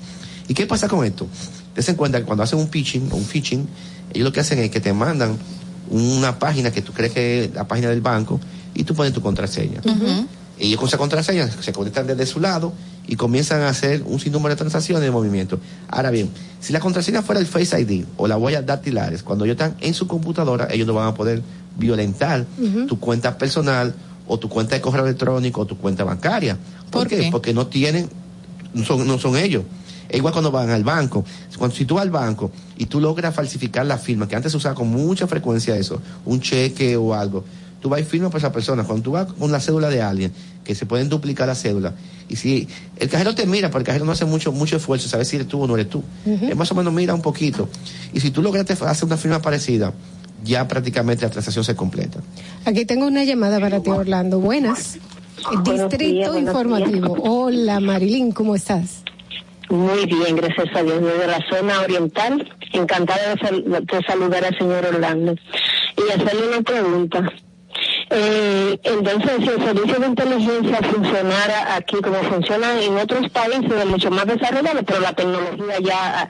¿Y 0.48 0.54
qué 0.54 0.66
pasa 0.66 0.88
con 0.88 1.04
esto? 1.04 1.26
Des 1.74 1.88
en 1.88 1.96
cuenta 1.96 2.18
que 2.18 2.24
cuando 2.24 2.42
hacen 2.42 2.58
un 2.58 2.68
pitching 2.68 3.08
o 3.10 3.16
un 3.16 3.24
phishing, 3.24 3.66
ellos 4.12 4.24
lo 4.24 4.32
que 4.32 4.40
hacen 4.40 4.58
es 4.58 4.70
que 4.70 4.80
te 4.80 4.92
mandan 4.92 5.36
una 5.90 6.38
página 6.38 6.70
que 6.70 6.82
tú 6.82 6.92
crees 6.92 7.12
que 7.12 7.44
es 7.44 7.54
la 7.54 7.66
página 7.66 7.88
del 7.88 8.00
banco 8.00 8.40
y 8.74 8.84
tú 8.84 8.94
pones 8.94 9.12
tu 9.12 9.22
contraseña. 9.22 9.80
Ellos 10.58 10.78
con 10.78 10.88
esa 10.88 10.98
contraseña 10.98 11.50
se 11.50 11.72
conectan 11.72 12.06
desde 12.06 12.26
su 12.26 12.40
lado 12.40 12.72
y 13.06 13.16
comienzan 13.16 13.62
a 13.62 13.68
hacer 13.68 14.02
un 14.06 14.20
sinnúmero 14.20 14.54
de 14.54 14.56
transacciones 14.56 15.02
de 15.02 15.10
movimiento. 15.10 15.58
Ahora 15.88 16.10
bien, 16.10 16.30
si 16.60 16.72
la 16.72 16.80
contraseña 16.80 17.22
fuera 17.22 17.40
el 17.40 17.46
Face 17.46 17.78
ID 17.80 18.04
o 18.16 18.28
las 18.28 18.38
huellas 18.38 18.64
dactilares, 18.64 19.22
cuando 19.22 19.44
ellos 19.44 19.54
están 19.54 19.76
en 19.80 19.94
su 19.94 20.06
computadora, 20.06 20.68
ellos 20.70 20.86
no 20.86 20.94
van 20.94 21.08
a 21.08 21.14
poder 21.14 21.42
violentar 21.76 22.46
tu 22.88 23.00
cuenta 23.00 23.36
personal 23.36 23.94
o 24.26 24.38
tu 24.38 24.48
cuenta 24.48 24.76
de 24.76 24.80
correo 24.80 25.04
electrónico 25.04 25.62
o 25.62 25.66
tu 25.66 25.76
cuenta 25.76 26.04
bancaria. 26.04 26.56
¿Por, 26.90 27.02
¿Por 27.02 27.08
qué? 27.08 27.16
qué? 27.18 27.28
Porque 27.30 27.52
no 27.52 27.66
tienen, 27.66 28.08
no 28.72 28.84
son, 28.84 29.06
no 29.06 29.18
son 29.18 29.36
ellos. 29.36 29.64
Es 30.08 30.18
igual 30.18 30.32
cuando 30.32 30.50
van 30.50 30.70
al 30.70 30.84
banco. 30.84 31.24
Cuando, 31.58 31.74
si 31.74 31.84
tú 31.84 31.96
vas 31.96 32.02
al 32.02 32.10
banco 32.10 32.50
y 32.76 32.86
tú 32.86 33.00
logras 33.00 33.34
falsificar 33.34 33.84
la 33.86 33.98
firma, 33.98 34.28
que 34.28 34.36
antes 34.36 34.52
se 34.52 34.58
usaba 34.58 34.74
con 34.74 34.88
mucha 34.88 35.26
frecuencia 35.26 35.76
eso, 35.76 36.00
un 36.24 36.40
cheque 36.40 36.96
o 36.96 37.14
algo, 37.14 37.44
tú 37.84 37.90
vas 37.90 38.00
y 38.00 38.04
firmas 38.04 38.30
por 38.30 38.38
esa 38.38 38.50
persona. 38.50 38.82
Cuando 38.84 39.02
tú 39.02 39.10
vas 39.12 39.30
con 39.34 39.52
la 39.52 39.60
cédula 39.60 39.90
de 39.90 40.00
alguien, 40.00 40.32
que 40.64 40.74
se 40.74 40.86
pueden 40.86 41.10
duplicar 41.10 41.46
la 41.46 41.54
cédula, 41.54 41.92
y 42.30 42.36
si 42.36 42.66
el 42.96 43.10
cajero 43.10 43.34
te 43.34 43.44
mira, 43.44 43.68
porque 43.70 43.82
el 43.82 43.86
cajero 43.88 44.06
no 44.06 44.12
hace 44.12 44.24
mucho, 44.24 44.52
mucho 44.52 44.78
esfuerzo, 44.78 45.06
saber 45.06 45.26
si 45.26 45.36
eres 45.36 45.48
tú 45.48 45.60
o 45.62 45.66
no 45.66 45.74
eres 45.74 45.90
tú. 45.90 46.02
Él 46.24 46.56
más 46.56 46.72
o 46.72 46.74
menos 46.74 46.94
mira 46.94 47.12
un 47.12 47.20
poquito. 47.20 47.68
Y 48.14 48.20
si 48.20 48.30
tú 48.30 48.40
lograste 48.40 48.72
hacer 48.72 49.04
una 49.04 49.18
firma 49.18 49.42
parecida, 49.42 49.92
ya 50.42 50.66
prácticamente 50.66 51.26
la 51.26 51.30
transacción 51.30 51.62
se 51.62 51.76
completa. 51.76 52.20
Aquí 52.64 52.86
tengo 52.86 53.06
una 53.06 53.22
llamada 53.24 53.60
para 53.60 53.80
ti, 53.82 53.90
Orlando. 53.90 54.40
Buenas. 54.40 54.96
Buenos 55.50 55.90
Distrito 55.90 56.32
días, 56.32 56.36
Informativo. 56.38 57.16
días. 57.16 57.18
Hola, 57.28 57.80
Marilyn, 57.80 58.32
¿cómo 58.32 58.54
estás? 58.54 59.02
Muy 59.68 60.06
bien, 60.06 60.36
gracias 60.36 60.74
a 60.74 60.82
Dios. 60.82 61.02
Desde 61.02 61.26
la 61.26 61.40
zona 61.50 61.80
oriental, 61.82 62.50
encantada 62.72 63.34
de, 63.34 63.40
sal- 63.40 63.64
de 63.86 64.06
saludar 64.06 64.42
al 64.46 64.56
señor 64.56 64.86
Orlando 64.86 65.34
y 65.98 66.10
hacerle 66.18 66.48
una 66.48 66.62
pregunta. 66.62 67.30
Eh, 68.10 68.78
entonces, 68.82 69.32
si 69.38 69.48
el 69.48 69.64
servicio 69.64 69.98
de 69.98 70.06
inteligencia 70.06 70.78
funcionara 70.82 71.74
aquí 71.76 71.96
como 71.96 72.16
funciona 72.24 72.80
en 72.82 72.96
otros 72.96 73.30
países 73.30 73.86
mucho 73.86 74.10
más 74.10 74.26
desarrollados, 74.26 74.82
pero 74.86 75.00
la 75.00 75.12
tecnología 75.12 75.78
ya 75.80 76.28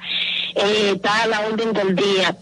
eh, 0.55 0.93
está 0.94 1.23
a 1.23 1.27
la 1.27 1.41
orden 1.41 1.73
del 1.73 1.97
día. 1.97 2.36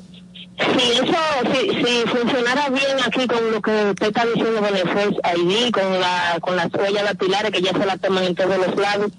Si 0.58 0.92
eso, 0.92 1.16
si, 1.52 1.70
si 1.70 2.06
funcionara 2.06 2.68
bien 2.68 2.98
aquí 3.04 3.26
con 3.26 3.50
lo 3.50 3.62
que 3.62 3.90
usted 3.90 4.08
está 4.08 4.26
diciendo 4.26 4.60
con 4.60 4.76
el 4.76 4.88
Face 4.88 5.40
ID, 5.40 5.70
con 5.72 5.98
la, 5.98 6.38
con 6.40 6.56
las 6.56 6.72
huellas 6.74 7.04
dactilares 7.04 7.50
que 7.50 7.62
ya 7.62 7.72
se 7.72 7.86
la 7.86 7.96
toman 7.96 8.24
en 8.24 8.34
todos 8.34 8.58
los 8.58 8.76
lados, 8.76 9.10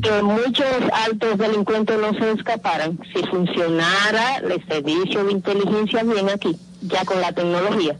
que 0.00 0.22
muchos 0.22 0.66
altos 0.92 1.38
delincuentes 1.38 1.98
no 1.98 2.12
se 2.12 2.32
escaparan. 2.32 2.98
Si 3.12 3.26
funcionara 3.26 4.36
el 4.36 4.64
servicio 4.68 5.24
de 5.24 5.32
inteligencia 5.32 6.02
bien 6.04 6.28
aquí, 6.28 6.54
ya 6.82 7.04
con 7.04 7.20
la 7.20 7.32
tecnología. 7.32 7.96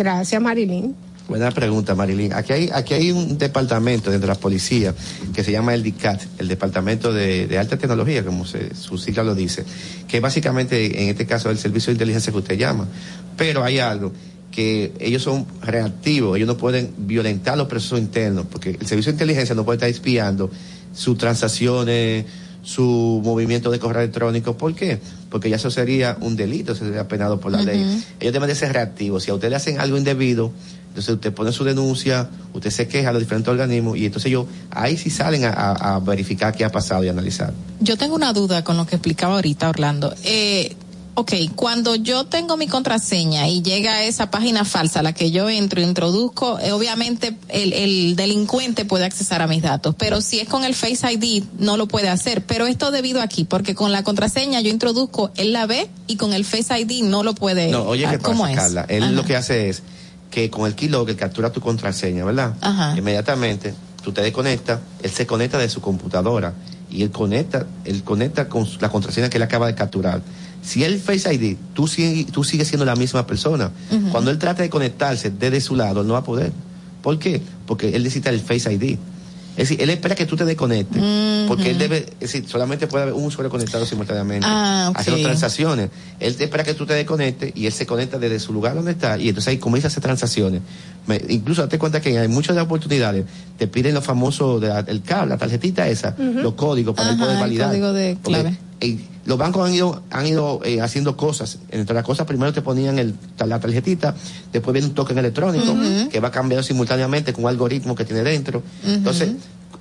Gracias, 0.00 0.40
Marilyn. 0.40 0.96
Buena 1.28 1.50
pregunta, 1.50 1.94
Marilyn. 1.94 2.32
Aquí 2.32 2.54
hay, 2.54 2.70
aquí 2.72 2.94
hay 2.94 3.10
un 3.10 3.36
departamento 3.36 4.10
dentro 4.10 4.28
de 4.28 4.34
la 4.34 4.40
policía 4.40 4.94
que 5.34 5.44
se 5.44 5.52
llama 5.52 5.74
el 5.74 5.82
DICAT, 5.82 6.22
el 6.38 6.48
Departamento 6.48 7.12
de, 7.12 7.58
Alta 7.58 7.76
Tecnología, 7.76 8.24
como 8.24 8.46
se, 8.46 8.74
su 8.74 8.96
sigla 8.96 9.22
lo 9.24 9.34
dice, 9.34 9.62
que 10.08 10.20
básicamente, 10.20 11.02
en 11.02 11.10
este 11.10 11.26
caso, 11.26 11.50
es 11.50 11.56
el 11.56 11.62
servicio 11.62 11.90
de 11.90 11.96
inteligencia 11.96 12.32
que 12.32 12.38
usted 12.38 12.56
llama. 12.56 12.88
Pero 13.36 13.62
hay 13.62 13.78
algo 13.78 14.10
que 14.50 14.94
ellos 14.98 15.22
son 15.22 15.44
reactivos, 15.60 16.34
ellos 16.38 16.46
no 16.46 16.56
pueden 16.56 16.94
violentar 16.96 17.58
los 17.58 17.68
procesos 17.68 17.98
internos, 17.98 18.46
porque 18.50 18.70
el 18.70 18.86
servicio 18.86 19.12
de 19.12 19.16
inteligencia 19.16 19.54
no 19.54 19.66
puede 19.66 19.76
estar 19.76 19.90
espiando 19.90 20.50
sus 20.94 21.18
transacciones, 21.18 22.24
su 22.62 23.20
movimiento 23.24 23.70
de 23.70 23.78
correo 23.78 24.02
electrónico. 24.02 24.56
¿Por 24.56 24.74
qué? 24.74 25.00
Porque 25.30 25.48
ya 25.50 25.56
eso 25.56 25.70
sería 25.70 26.16
un 26.20 26.36
delito, 26.36 26.72
eso 26.72 26.84
sería 26.84 27.08
penado 27.08 27.40
por 27.40 27.52
la 27.52 27.62
ley. 27.62 27.80
Ellos 28.20 28.32
deben 28.32 28.48
de 28.48 28.54
ser 28.54 28.72
reactivos. 28.72 29.22
Si 29.22 29.30
a 29.30 29.34
usted 29.34 29.48
le 29.50 29.56
hacen 29.56 29.80
algo 29.80 29.96
indebido, 29.96 30.52
entonces 30.88 31.14
usted 31.14 31.32
pone 31.32 31.52
su 31.52 31.62
denuncia, 31.64 32.28
usted 32.52 32.70
se 32.70 32.88
queja 32.88 33.10
a 33.10 33.12
los 33.12 33.22
diferentes 33.22 33.48
organismos 33.48 33.96
y 33.96 34.06
entonces 34.06 34.28
ellos 34.28 34.46
ahí 34.70 34.96
sí 34.96 35.08
salen 35.08 35.44
a, 35.44 35.50
a- 35.50 35.94
a 35.96 36.00
verificar 36.00 36.54
qué 36.54 36.64
ha 36.64 36.70
pasado 36.72 37.04
y 37.04 37.08
analizar. 37.08 37.52
Yo 37.80 37.96
tengo 37.96 38.14
una 38.16 38.32
duda 38.32 38.64
con 38.64 38.76
lo 38.76 38.86
que 38.86 38.96
explicaba 38.96 39.36
ahorita 39.36 39.68
Orlando. 39.68 40.12
Eh, 40.24 40.74
ok, 41.14 41.32
cuando 41.54 41.94
yo 41.94 42.24
tengo 42.24 42.56
mi 42.56 42.66
contraseña 42.66 43.48
y 43.48 43.62
llega 43.62 43.94
a 43.94 44.04
esa 44.04 44.30
página 44.30 44.64
falsa 44.64 45.00
a 45.00 45.02
la 45.02 45.12
que 45.12 45.30
yo 45.30 45.48
entro, 45.48 45.80
introduzco, 45.80 46.58
eh, 46.60 46.72
obviamente 46.72 47.36
el, 47.48 47.72
el 47.72 48.16
delincuente 48.16 48.84
puede 48.84 49.04
accesar 49.04 49.42
a 49.42 49.46
mis 49.46 49.62
datos, 49.62 49.94
pero 49.98 50.20
si 50.20 50.40
es 50.40 50.48
con 50.48 50.64
el 50.64 50.74
Face 50.74 51.12
ID 51.12 51.44
no 51.58 51.76
lo 51.76 51.88
puede 51.88 52.08
hacer. 52.08 52.44
Pero 52.44 52.66
esto 52.66 52.90
debido 52.90 53.20
aquí, 53.20 53.44
porque 53.44 53.74
con 53.74 53.92
la 53.92 54.02
contraseña 54.02 54.60
yo 54.60 54.70
introduzco, 54.70 55.30
él 55.36 55.52
la 55.52 55.66
ve 55.66 55.88
y 56.06 56.16
con 56.16 56.32
el 56.32 56.44
Face 56.44 56.78
ID 56.78 57.04
no 57.04 57.22
lo 57.22 57.34
puede. 57.34 57.70
No, 57.70 57.84
oye, 57.84 58.06
¿qué 58.08 58.18
¿Cómo 58.18 58.42
pasa, 58.42 58.52
es? 58.52 58.58
Carla? 58.58 58.86
Él 58.88 59.02
Ajá. 59.02 59.12
lo 59.12 59.24
que 59.24 59.36
hace 59.36 59.68
es 59.68 59.82
que 60.30 60.50
con 60.50 60.66
el 60.66 60.74
keylogger 60.74 61.16
captura 61.16 61.52
tu 61.52 61.60
contraseña, 61.60 62.24
¿verdad? 62.24 62.54
Ajá. 62.60 62.94
Inmediatamente 62.96 63.74
tú 64.02 64.12
te 64.12 64.22
desconectas, 64.22 64.80
él 65.02 65.10
se 65.10 65.26
conecta 65.26 65.58
de 65.58 65.68
su 65.68 65.80
computadora 65.80 66.54
y 66.90 67.02
él 67.02 67.10
conecta, 67.10 67.66
él 67.84 68.02
conecta 68.02 68.48
con 68.48 68.66
la 68.80 68.88
contraseña 68.88 69.28
que 69.28 69.36
él 69.36 69.42
acaba 69.42 69.66
de 69.66 69.74
capturar. 69.74 70.22
Si 70.62 70.84
el 70.84 71.00
Face 71.00 71.32
ID, 71.32 71.56
tú, 71.74 71.88
tú 72.32 72.44
sigues 72.44 72.68
siendo 72.68 72.84
la 72.84 72.94
misma 72.96 73.26
persona. 73.26 73.70
Cuando 74.12 74.30
él 74.30 74.38
trata 74.38 74.62
de 74.62 74.70
conectarse 74.70 75.30
desde 75.30 75.60
su 75.60 75.74
lado, 75.76 76.02
él 76.02 76.06
no 76.06 76.12
va 76.14 76.20
a 76.20 76.24
poder. 76.24 76.52
¿Por 77.02 77.18
qué? 77.18 77.40
Porque 77.66 77.88
él 77.96 78.02
necesita 78.02 78.30
el 78.30 78.40
Face 78.40 78.72
ID. 78.72 78.98
Es 79.56 79.68
decir, 79.68 79.82
él 79.82 79.90
espera 79.90 80.14
que 80.14 80.26
tú 80.26 80.36
te 80.36 80.44
desconectes, 80.44 81.02
porque 81.48 81.72
él 81.72 81.78
debe, 81.78 82.06
es 82.20 82.32
decir, 82.32 82.44
solamente 82.48 82.86
puede 82.86 83.02
haber 83.02 83.14
un 83.14 83.24
usuario 83.24 83.50
conectado 83.50 83.84
simultáneamente, 83.84 84.46
Ah, 84.48 84.88
ok. 84.90 84.98
haciendo 84.98 85.22
transacciones. 85.22 85.90
Él 86.20 86.36
te 86.36 86.44
espera 86.44 86.62
que 86.62 86.72
tú 86.72 86.86
te 86.86 86.94
desconectes 86.94 87.52
y 87.56 87.66
él 87.66 87.72
se 87.72 87.84
conecta 87.84 88.18
desde 88.18 88.38
su 88.38 88.52
lugar 88.52 88.74
donde 88.76 88.92
está 88.92 89.18
y 89.18 89.28
entonces 89.28 89.48
ahí 89.48 89.58
comienza 89.58 89.88
a 89.88 89.90
hacer 89.90 90.02
transacciones. 90.02 90.62
Me- 91.06 91.20
incluso 91.28 91.62
date 91.62 91.78
cuenta 91.78 92.00
que 92.00 92.16
hay 92.18 92.28
muchas 92.28 92.56
oportunidades, 92.58 93.24
te 93.58 93.66
piden 93.66 93.92
los 93.94 94.04
famosos, 94.04 94.60
de 94.60 94.68
la- 94.68 94.80
el 94.80 95.02
cable, 95.02 95.30
la 95.30 95.36
tarjetita 95.38 95.88
esa, 95.88 96.14
los 96.16 96.54
códigos 96.54 96.94
para 96.94 97.10
él 97.10 97.18
poder 97.18 97.34
el 97.34 97.40
validar. 97.40 97.68
código 97.70 97.92
de 97.92 98.16
clave. 98.22 98.56
Eh, 98.80 98.98
los 99.26 99.38
bancos 99.38 99.68
han 99.68 99.74
ido, 99.74 100.02
han 100.10 100.26
ido 100.26 100.60
eh, 100.64 100.80
haciendo 100.80 101.16
cosas. 101.16 101.58
Entre 101.70 101.94
las 101.94 102.04
cosas, 102.04 102.26
primero 102.26 102.52
te 102.52 102.62
ponían 102.62 102.98
el, 102.98 103.14
la 103.46 103.60
tarjetita, 103.60 104.14
después 104.52 104.72
viene 104.72 104.88
un 104.88 104.94
token 104.94 105.18
electrónico 105.18 105.76
que 106.10 106.20
va 106.20 106.30
cambiando 106.30 106.62
simultáneamente 106.62 107.32
con 107.32 107.44
un 107.44 107.50
algoritmo 107.50 107.94
que 107.94 108.04
tiene 108.04 108.22
dentro. 108.22 108.62
Entonces, 108.84 109.30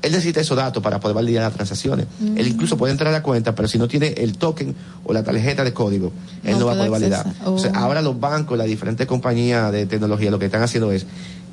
él 0.02 0.12
necesita 0.12 0.40
esos 0.40 0.56
datos 0.56 0.82
para 0.82 1.00
poder 1.00 1.16
validar 1.16 1.44
las 1.44 1.54
transacciones. 1.54 2.08
Él 2.36 2.48
incluso 2.48 2.78
puede 2.78 2.92
entrar 2.92 3.10
a 3.10 3.12
la 3.12 3.24
cuenta, 3.24 3.56
pero 3.56 3.68
si 3.68 3.78
no 3.78 3.88
tiene 3.88 4.08
el 4.18 4.38
token 4.38 4.76
o 5.04 5.14
la 5.14 5.24
tarjeta 5.24 5.64
de 5.64 5.74
código, 5.74 6.12
él 6.44 6.54
No 6.54 6.60
no, 6.60 6.66
va 6.68 6.74
a 6.74 6.76
poder 6.76 6.92
validar. 6.92 7.26
Oh. 7.46 7.58
ahora 7.74 8.02
los 8.02 8.20
bancos, 8.20 8.58
las 8.58 8.68
diferentes 8.68 9.08
compañías 9.08 9.72
de 9.72 9.86
tecnología, 9.86 10.32
lo 10.32 10.40
que 10.40 10.46
están 10.46 10.62
haciendo 10.62 10.92
es 10.92 11.06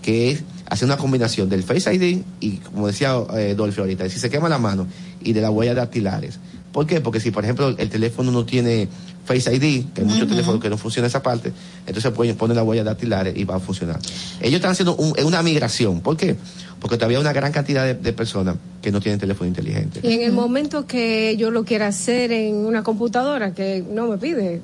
que 0.02 0.30
es 0.30 0.44
hacer 0.68 0.86
una 0.86 0.96
combinación 0.96 1.48
del 1.48 1.64
Face 1.64 1.92
ID 1.92 2.22
y, 2.40 2.58
como 2.58 2.86
decía 2.86 3.16
eh, 3.34 3.54
Dolphy 3.56 3.80
ahorita, 3.80 4.08
si 4.08 4.20
se 4.20 4.30
quema 4.30 4.48
la 4.48 4.58
mano 4.58 4.86
y 5.20 5.32
de 5.32 5.40
las 5.40 5.50
huellas 5.50 5.74
dactilares. 5.74 6.38
¿Por 6.76 6.86
qué? 6.86 7.00
Porque 7.00 7.20
si, 7.20 7.30
por 7.30 7.42
ejemplo, 7.42 7.68
el 7.78 7.88
teléfono 7.88 8.30
no 8.30 8.44
tiene 8.44 8.86
Face 9.24 9.50
ID, 9.50 9.86
que 9.94 10.02
hay 10.02 10.06
muchos 10.06 10.28
teléfonos 10.28 10.60
que 10.60 10.68
no 10.68 10.76
funciona 10.76 11.08
esa 11.08 11.22
parte, 11.22 11.50
entonces 11.86 12.12
pueden 12.12 12.36
poner 12.36 12.54
las 12.54 12.66
huellas 12.66 12.84
dactilares 12.84 13.34
y 13.34 13.44
va 13.44 13.56
a 13.56 13.60
funcionar. 13.60 13.98
Ellos 14.42 14.56
están 14.56 14.72
haciendo 14.72 14.94
un- 14.94 15.14
una 15.24 15.42
migración. 15.42 16.02
¿Por 16.02 16.18
qué? 16.18 16.36
Porque 16.78 16.98
todavía 16.98 17.16
hay 17.16 17.22
una 17.22 17.32
gran 17.32 17.50
cantidad 17.50 17.82
de, 17.86 17.94
de 17.94 18.12
personas 18.12 18.56
que 18.82 18.92
no 18.92 19.00
tienen 19.00 19.18
teléfono 19.18 19.48
inteligente. 19.48 20.00
Y 20.02 20.12
en 20.12 20.20
el 20.20 20.32
momento 20.32 20.86
que 20.86 21.34
yo 21.38 21.50
lo 21.50 21.64
quiera 21.64 21.86
hacer 21.86 22.30
en 22.30 22.56
una 22.56 22.82
computadora, 22.82 23.54
que 23.54 23.82
no 23.90 24.06
me 24.08 24.18
pide 24.18 24.60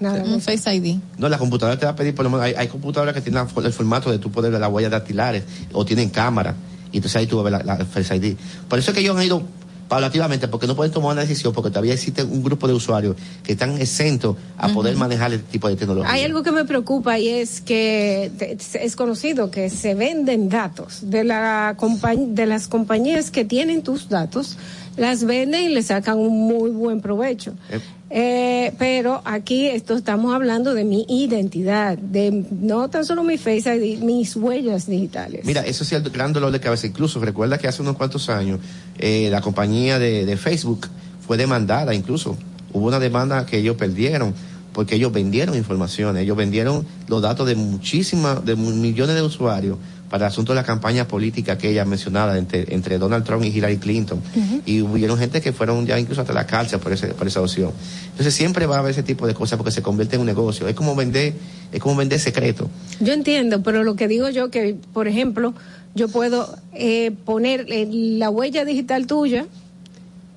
nada. 0.00 0.22
Un 0.24 0.42
Face 0.42 0.74
ID. 0.74 0.96
No, 1.16 1.30
la 1.30 1.38
computadora 1.38 1.78
te 1.78 1.86
va 1.86 1.92
a 1.92 1.96
pedir, 1.96 2.14
por 2.14 2.24
lo 2.24 2.30
menos, 2.30 2.44
hay, 2.44 2.52
hay 2.52 2.68
computadoras 2.68 3.14
que 3.14 3.22
tienen 3.22 3.42
la- 3.56 3.62
el 3.66 3.72
formato 3.72 4.10
de 4.10 4.18
tu 4.18 4.30
poder 4.30 4.52
ver 4.52 4.60
las 4.60 4.70
huellas 4.70 4.90
dactilares 4.90 5.42
o 5.72 5.86
tienen 5.86 6.10
cámara. 6.10 6.54
Y 6.92 6.98
entonces 6.98 7.16
ahí 7.16 7.26
tú 7.26 7.38
vas 7.42 7.46
a 7.46 7.56
ver 7.56 7.66
la, 7.66 7.78
la 7.78 7.84
Face 7.86 8.14
ID. 8.14 8.36
Por 8.68 8.78
eso 8.78 8.90
es 8.90 8.94
que 8.94 9.00
ellos 9.00 9.16
han 9.16 9.22
ido 9.24 9.42
paulativamente, 9.88 10.48
porque 10.48 10.66
no 10.66 10.76
pueden 10.76 10.92
tomar 10.92 11.12
una 11.12 11.22
decisión, 11.22 11.52
porque 11.52 11.70
todavía 11.70 11.94
existe 11.94 12.22
un 12.22 12.42
grupo 12.42 12.68
de 12.68 12.74
usuarios 12.74 13.16
que 13.42 13.52
están 13.52 13.80
exentos 13.80 14.36
a 14.56 14.68
poder 14.68 14.96
manejar 14.96 15.32
el 15.32 15.42
tipo 15.42 15.68
de 15.68 15.76
tecnología. 15.76 16.12
Hay 16.12 16.22
algo 16.22 16.42
que 16.42 16.52
me 16.52 16.64
preocupa 16.64 17.18
y 17.18 17.28
es 17.28 17.60
que 17.60 18.30
es 18.74 18.96
conocido 18.96 19.50
que 19.50 19.70
se 19.70 19.94
venden 19.94 20.48
datos 20.48 21.10
de, 21.10 21.24
la 21.24 21.76
de 22.16 22.46
las 22.46 22.68
compañías 22.68 23.30
que 23.30 23.44
tienen 23.44 23.82
tus 23.82 24.08
datos, 24.08 24.58
las 24.96 25.24
venden 25.24 25.70
y 25.70 25.74
le 25.74 25.82
sacan 25.82 26.18
un 26.18 26.46
muy 26.46 26.70
buen 26.70 27.00
provecho. 27.00 27.54
Eh. 27.70 27.80
Eh, 28.10 28.72
pero 28.78 29.20
aquí 29.24 29.66
esto 29.66 29.94
estamos 29.94 30.34
hablando 30.34 30.72
de 30.72 30.84
mi 30.84 31.04
identidad, 31.08 31.98
de 31.98 32.46
no 32.50 32.88
tan 32.88 33.04
solo 33.04 33.22
mi 33.22 33.36
Face 33.36 33.74
ID, 33.74 34.02
mis 34.02 34.34
huellas 34.34 34.86
digitales. 34.86 35.44
Mira, 35.44 35.60
eso 35.62 35.84
es 35.84 35.92
el 35.92 36.02
gran 36.10 36.32
dolor 36.32 36.50
de 36.50 36.60
cabeza. 36.60 36.86
Incluso 36.86 37.20
recuerda 37.20 37.58
que 37.58 37.68
hace 37.68 37.82
unos 37.82 37.96
cuantos 37.96 38.28
años 38.30 38.60
eh, 38.98 39.28
la 39.30 39.40
compañía 39.40 39.98
de, 39.98 40.24
de 40.24 40.36
Facebook 40.36 40.88
fue 41.26 41.36
demandada, 41.36 41.94
incluso 41.94 42.36
hubo 42.72 42.86
una 42.86 42.98
demanda 42.98 43.44
que 43.44 43.58
ellos 43.58 43.76
perdieron 43.76 44.34
porque 44.72 44.94
ellos 44.94 45.12
vendieron 45.12 45.56
información, 45.56 46.16
ellos 46.16 46.36
vendieron 46.36 46.86
los 47.08 47.20
datos 47.20 47.46
de 47.48 47.56
muchísimas, 47.56 48.44
de 48.44 48.54
millones 48.54 49.16
de 49.16 49.22
usuarios 49.22 49.76
para 50.08 50.26
el 50.26 50.32
asunto 50.32 50.52
de 50.52 50.56
la 50.56 50.64
campaña 50.64 51.06
política 51.06 51.52
aquella 51.52 51.84
mencionada 51.84 52.38
entre, 52.38 52.74
entre 52.74 52.98
Donald 52.98 53.24
Trump 53.24 53.44
y 53.44 53.48
Hillary 53.48 53.78
Clinton. 53.78 54.20
Y 54.64 54.80
hubieron 54.82 55.18
gente 55.18 55.40
que 55.40 55.52
fueron 55.52 55.86
ya 55.86 55.98
incluso 55.98 56.20
hasta 56.20 56.32
la 56.32 56.46
cárcel 56.46 56.80
por, 56.80 56.92
ese, 56.92 57.08
por 57.08 57.26
esa 57.26 57.40
opción. 57.40 57.72
Entonces 58.10 58.34
siempre 58.34 58.66
va 58.66 58.76
a 58.76 58.78
haber 58.80 58.92
ese 58.92 59.02
tipo 59.02 59.26
de 59.26 59.34
cosas 59.34 59.56
porque 59.56 59.70
se 59.70 59.82
convierte 59.82 60.16
en 60.16 60.20
un 60.20 60.26
negocio. 60.26 60.66
Es 60.68 60.74
como 60.74 60.94
vender, 60.94 61.34
es 61.72 61.80
como 61.80 61.96
vender 61.96 62.18
secreto. 62.20 62.68
Yo 63.00 63.12
entiendo, 63.12 63.62
pero 63.62 63.84
lo 63.84 63.96
que 63.96 64.08
digo 64.08 64.28
yo 64.30 64.50
que, 64.50 64.76
por 64.92 65.08
ejemplo, 65.08 65.54
yo 65.94 66.08
puedo 66.08 66.56
eh, 66.72 67.12
poner 67.24 67.66
eh, 67.68 67.86
la 67.90 68.30
huella 68.30 68.64
digital 68.64 69.06
tuya, 69.06 69.46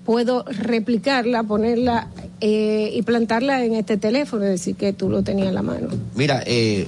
puedo 0.06 0.44
replicarla, 0.46 1.44
ponerla 1.44 2.08
eh, 2.40 2.92
y 2.94 3.02
plantarla 3.04 3.64
en 3.64 3.76
este 3.76 3.98
teléfono, 3.98 4.44
decir, 4.44 4.76
que 4.76 4.94
tú 4.94 5.10
lo 5.10 5.22
tenías 5.22 5.50
en 5.50 5.54
la 5.54 5.62
mano. 5.62 5.90
Mira, 6.16 6.42
eh, 6.46 6.88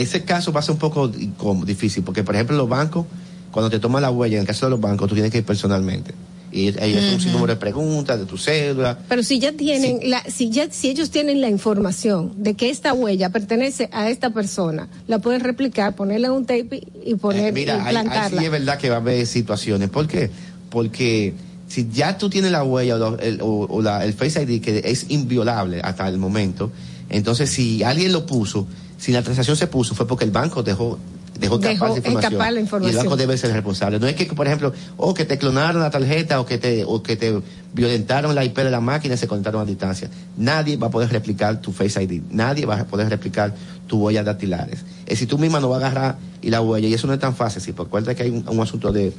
ese 0.00 0.24
caso 0.24 0.52
va 0.52 0.60
a 0.60 0.62
ser 0.62 0.72
un 0.72 0.78
poco 0.78 1.08
difícil, 1.08 2.02
porque 2.04 2.22
por 2.24 2.34
ejemplo 2.34 2.56
los 2.56 2.68
bancos, 2.68 3.06
cuando 3.50 3.70
te 3.70 3.78
toman 3.78 4.02
la 4.02 4.10
huella, 4.10 4.36
en 4.36 4.42
el 4.42 4.46
caso 4.46 4.66
de 4.66 4.70
los 4.70 4.80
bancos, 4.80 5.08
tú 5.08 5.14
tienes 5.14 5.32
que 5.32 5.38
ir 5.38 5.44
personalmente. 5.44 6.12
Y 6.52 6.68
ellos 6.68 6.76
hacen 6.78 7.08
un 7.08 7.14
Ujú. 7.14 7.20
sinnúmero 7.20 7.46
de 7.54 7.56
preguntas, 7.56 8.18
de 8.18 8.24
tu 8.24 8.38
cédula. 8.38 8.98
Pero 9.08 9.22
si 9.22 9.38
ya 9.40 9.52
tienen, 9.52 9.98
la, 10.08 10.22
si 10.24 10.48
ya, 10.50 10.68
si 10.70 10.88
ellos 10.88 11.10
tienen 11.10 11.40
la 11.40 11.50
información 11.50 12.32
de 12.36 12.54
que 12.54 12.70
esta 12.70 12.94
huella 12.94 13.30
pertenece 13.30 13.88
a 13.92 14.08
esta 14.08 14.30
persona, 14.30 14.88
la 15.08 15.18
pueden 15.18 15.40
replicar, 15.40 15.94
ponerla 15.96 16.28
en 16.28 16.32
un 16.34 16.46
tape 16.46 16.82
y 17.04 17.14
poner, 17.16 17.48
Eh, 17.48 17.52
Mira, 17.52 17.76
y 17.78 17.90
plantarla. 17.90 18.40
sí 18.40 18.44
es 18.46 18.50
verdad 18.50 18.78
que 18.78 18.88
va 18.88 18.96
a 18.96 19.00
haber 19.00 19.26
situaciones. 19.26 19.90
¿Por 19.90 20.06
qué? 20.06 20.30
Porque 20.70 21.34
si 21.68 21.88
ya 21.92 22.16
tú 22.16 22.30
tienes 22.30 22.52
la 22.52 22.62
huella 22.64 22.96
o, 22.96 23.18
el, 23.18 23.40
o- 23.42 23.66
o 23.68 23.82
la- 23.82 24.04
el 24.04 24.12
Face 24.14 24.40
ID 24.42 24.60
que 24.62 24.82
es 24.84 25.06
inviolable 25.10 25.80
hasta 25.82 26.08
el 26.08 26.16
momento, 26.16 26.70
entonces 27.10 27.50
si 27.50 27.82
alguien 27.82 28.12
lo 28.12 28.24
puso, 28.24 28.66
si 28.98 29.12
la 29.12 29.22
transacción 29.22 29.56
se 29.56 29.66
puso, 29.66 29.94
fue 29.94 30.06
porque 30.06 30.24
el 30.24 30.30
banco 30.30 30.62
dejó 30.62 30.98
dejó 31.38 31.58
Dejó 31.58 31.72
escapar 31.74 31.90
esa 31.90 31.98
información. 31.98 32.32
escapar 32.32 32.52
la 32.54 32.60
Y 32.60 32.90
el 32.90 32.96
banco 32.96 33.16
debe 33.18 33.36
ser 33.36 33.52
responsable. 33.52 33.98
No 34.00 34.06
es 34.06 34.14
que, 34.16 34.24
por 34.24 34.46
ejemplo, 34.46 34.72
o 34.96 35.12
que 35.12 35.26
te 35.26 35.36
clonaron 35.36 35.82
la 35.82 35.90
tarjeta 35.90 36.40
o 36.40 36.46
que 36.46 36.56
te, 36.56 36.84
o 36.86 37.02
que 37.02 37.16
te 37.16 37.38
violentaron 37.74 38.34
la 38.34 38.42
IP 38.42 38.56
de 38.56 38.70
la 38.70 38.80
máquina 38.80 39.14
y 39.14 39.18
se 39.18 39.28
conectaron 39.28 39.60
a 39.60 39.66
distancia. 39.66 40.08
Nadie 40.38 40.78
va 40.78 40.86
a 40.86 40.90
poder 40.90 41.10
replicar 41.10 41.60
tu 41.60 41.72
Face 41.72 42.02
ID. 42.02 42.22
Nadie 42.30 42.64
va 42.64 42.80
a 42.80 42.84
poder 42.86 43.10
replicar 43.10 43.54
tu 43.86 43.98
huella 43.98 44.24
dactilares. 44.24 44.80
Es 45.04 45.10
decir, 45.10 45.28
tú 45.28 45.36
misma 45.36 45.60
no 45.60 45.68
vas 45.68 45.82
a 45.82 45.86
agarrar 45.88 46.16
y 46.40 46.48
la 46.48 46.62
huella, 46.62 46.88
y 46.88 46.94
eso 46.94 47.06
no 47.06 47.12
es 47.12 47.20
tan 47.20 47.36
fácil, 47.36 47.60
sí, 47.60 47.72
porque 47.72 47.88
acuérdate 47.90 48.16
que 48.16 48.22
hay 48.22 48.30
un, 48.30 48.48
un 48.48 48.60
asunto 48.60 48.90
de, 48.90 49.12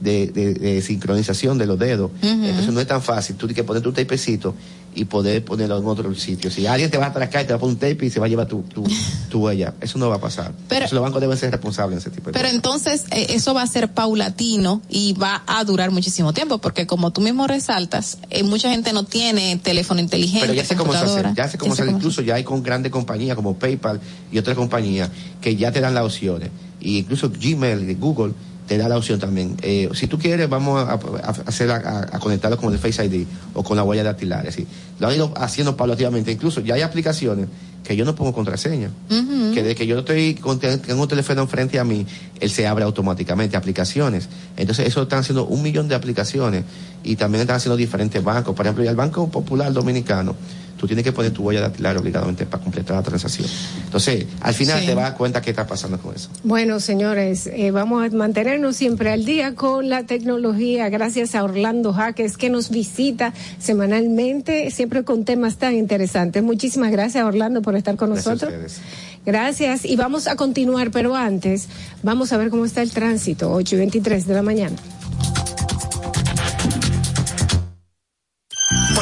de, 0.00 0.28
de- 0.28 0.54
de 0.54 0.80
sincronización 0.80 1.58
de 1.58 1.66
los 1.66 1.76
dedos. 1.78 2.12
Ujú. 2.22 2.28
Entonces 2.44 2.72
no 2.72 2.80
es 2.80 2.86
tan 2.86 3.02
fácil. 3.02 3.34
Tú 3.34 3.46
tienes 3.48 3.56
que 3.56 3.64
poner 3.64 3.82
tu 3.82 3.92
tapecito 3.92 4.54
y 4.94 5.04
poder 5.06 5.44
ponerlo 5.44 5.78
en 5.78 5.86
otro 5.86 6.14
sitio. 6.14 6.50
Si 6.50 6.66
alguien 6.66 6.90
te 6.90 6.98
va 6.98 7.06
a 7.06 7.08
atracar 7.08 7.42
y 7.42 7.46
te 7.46 7.52
va 7.52 7.56
a 7.56 7.60
poner 7.60 7.74
un 7.74 7.80
tape 7.80 8.06
y 8.06 8.10
se 8.10 8.20
va 8.20 8.26
a 8.26 8.28
llevar 8.28 8.46
tu, 8.46 8.62
tu, 8.62 8.84
tu 9.30 9.40
huella, 9.40 9.74
eso 9.80 9.98
no 9.98 10.08
va 10.08 10.16
a 10.16 10.20
pasar. 10.20 10.52
Pero- 10.68 10.76
Entonces, 10.86 10.92
los 10.92 11.02
bancos 11.02 11.20
deben 11.20 11.36
ser 11.36 11.50
responsables 11.50 11.94
en 11.94 11.98
ese 12.00 12.10
tipo 12.10 12.26
de 12.30 12.32
Pero 12.32 12.48
entonces 12.48 13.04
eh, 13.10 13.26
eso 13.30 13.54
va 13.54 13.62
a 13.62 13.66
ser 13.66 13.92
paulatino 13.92 14.82
y 14.88 15.12
va 15.14 15.42
a 15.46 15.64
durar 15.64 15.90
muchísimo 15.90 16.32
tiempo, 16.32 16.58
porque 16.58 16.86
como 16.86 17.10
tú 17.12 17.20
mismo 17.20 17.46
resaltas, 17.46 18.18
eh, 18.30 18.42
mucha 18.44 18.70
gente 18.70 18.92
no 18.92 19.04
tiene 19.04 19.56
teléfono 19.62 20.00
inteligente, 20.00 20.40
Pero 20.46 20.54
ya 20.54 20.64
sé 20.64 20.76
cómo 20.76 20.92
se 20.92 20.98
hace, 20.98 21.22
ya 21.36 21.48
sé 21.48 21.58
cómo 21.58 21.72
hacer, 21.72 21.86
cómo 21.86 21.98
incluso 21.98 22.22
ya 22.22 22.34
hay 22.36 22.44
con 22.44 22.62
grandes 22.62 22.92
compañías 22.92 23.36
como 23.36 23.54
PayPal 23.56 24.00
y 24.30 24.38
otras 24.38 24.56
compañías 24.56 25.10
que 25.40 25.56
ya 25.56 25.72
te 25.72 25.80
dan 25.80 25.94
las 25.94 26.04
opciones. 26.04 26.50
Y 26.80 26.98
incluso 26.98 27.30
Gmail 27.30 27.86
de 27.86 27.94
Google 27.94 28.32
te 28.66 28.78
da 28.78 28.88
la 28.88 28.96
opción 28.96 29.20
también. 29.20 29.56
Eh, 29.62 29.90
si 29.94 30.06
tú 30.06 30.18
quieres, 30.18 30.48
vamos 30.48 30.82
a, 30.82 30.94
hacer 31.46 31.70
a, 31.70 32.18
conectarlo 32.18 32.56
con 32.56 32.72
el 32.72 32.78
Face 32.78 33.04
ID 33.04 33.26
o 33.52 33.62
con 33.62 33.76
la 33.76 33.82
huella 33.82 34.02
dactilar. 34.02 34.46
Así. 34.46 34.66
Lo 34.98 35.08
han 35.08 35.14
ido 35.14 35.32
haciendo 35.36 35.76
paulativamente. 35.76 36.32
Incluso 36.32 36.60
ya 36.60 36.74
hay 36.74 36.82
aplicaciones 36.82 37.48
que 37.84 37.94
yo 37.94 38.04
no 38.06 38.14
pongo 38.14 38.32
contraseña. 38.32 38.90
Que 39.52 39.62
de 39.62 39.74
que 39.74 39.86
yo 39.86 39.98
estoy 39.98 40.34
con 40.34 40.58
tengo 40.58 41.02
un 41.02 41.08
teléfono 41.08 41.42
enfrente 41.42 41.78
a 41.78 41.84
mí, 41.84 42.06
él 42.40 42.50
se 42.50 42.66
abre 42.66 42.84
automáticamente, 42.84 43.56
aplicaciones. 43.56 44.28
Entonces, 44.56 44.88
eso 44.88 45.02
están 45.02 45.20
haciendo 45.20 45.44
un 45.44 45.62
millón 45.62 45.86
de 45.86 45.94
aplicaciones 45.94 46.64
y 47.04 47.16
también 47.16 47.42
están 47.42 47.56
haciendo 47.56 47.76
diferentes 47.76 48.24
bancos. 48.24 48.54
Por 48.56 48.64
ejemplo, 48.64 48.88
el 48.88 48.96
Banco 48.96 49.28
Popular 49.28 49.72
Dominicano, 49.72 50.34
tú 50.84 50.88
tienes 50.88 51.02
que 51.04 51.12
poner 51.12 51.32
tu 51.32 51.42
huella 51.42 51.62
dactilar 51.62 51.96
obligadamente 51.96 52.44
para 52.44 52.62
completar 52.62 52.96
la 52.96 53.02
transacción. 53.02 53.48
Entonces, 53.86 54.26
al 54.42 54.52
final 54.54 54.80
Sí. 54.80 54.86
te 54.86 54.94
vas 54.94 55.04
a 55.06 55.08
dar 55.10 55.16
cuenta 55.18 55.40
qué 55.40 55.50
está 55.50 55.66
pasando 55.66 55.98
con 55.98 56.14
eso. 56.14 56.28
Bueno, 56.42 56.78
señores, 56.78 57.46
eh, 57.46 57.70
vamos 57.70 58.04
a 58.04 58.14
mantenernos 58.14 58.76
siempre 58.76 59.10
al 59.10 59.24
día 59.24 59.54
con 59.54 59.88
la 59.88 60.02
tecnología, 60.04 60.90
gracias 60.90 61.34
a 61.34 61.42
Orlando 61.42 61.92
Jaques, 61.94 62.36
que 62.36 62.50
nos 62.50 62.68
visita 62.68 63.32
semanalmente, 63.58 64.70
siempre 64.70 65.04
con 65.04 65.24
temas 65.24 65.56
tan 65.56 65.74
interesantes. 65.74 66.42
Muchísimas 66.42 66.90
gracias, 66.92 67.24
Orlando, 67.24 67.62
por 67.62 67.76
estar 67.76 67.96
con 67.96 68.10
Gracias 68.10 68.26
a 68.26 68.30
nosotros. 68.32 68.52
ustedes. 68.52 68.80
Gracias, 69.26 69.86
y 69.86 69.96
vamos 69.96 70.26
a 70.26 70.36
continuar, 70.36 70.90
pero 70.90 71.16
antes, 71.16 71.68
vamos 72.02 72.32
a 72.32 72.36
ver 72.36 72.50
cómo 72.50 72.66
está 72.66 72.82
el 72.82 72.90
tránsito, 72.90 73.50
8 73.52 73.76
y 73.76 73.78
23 73.78 74.26
de 74.26 74.34
la 74.34 74.42
mañana. 74.42 74.76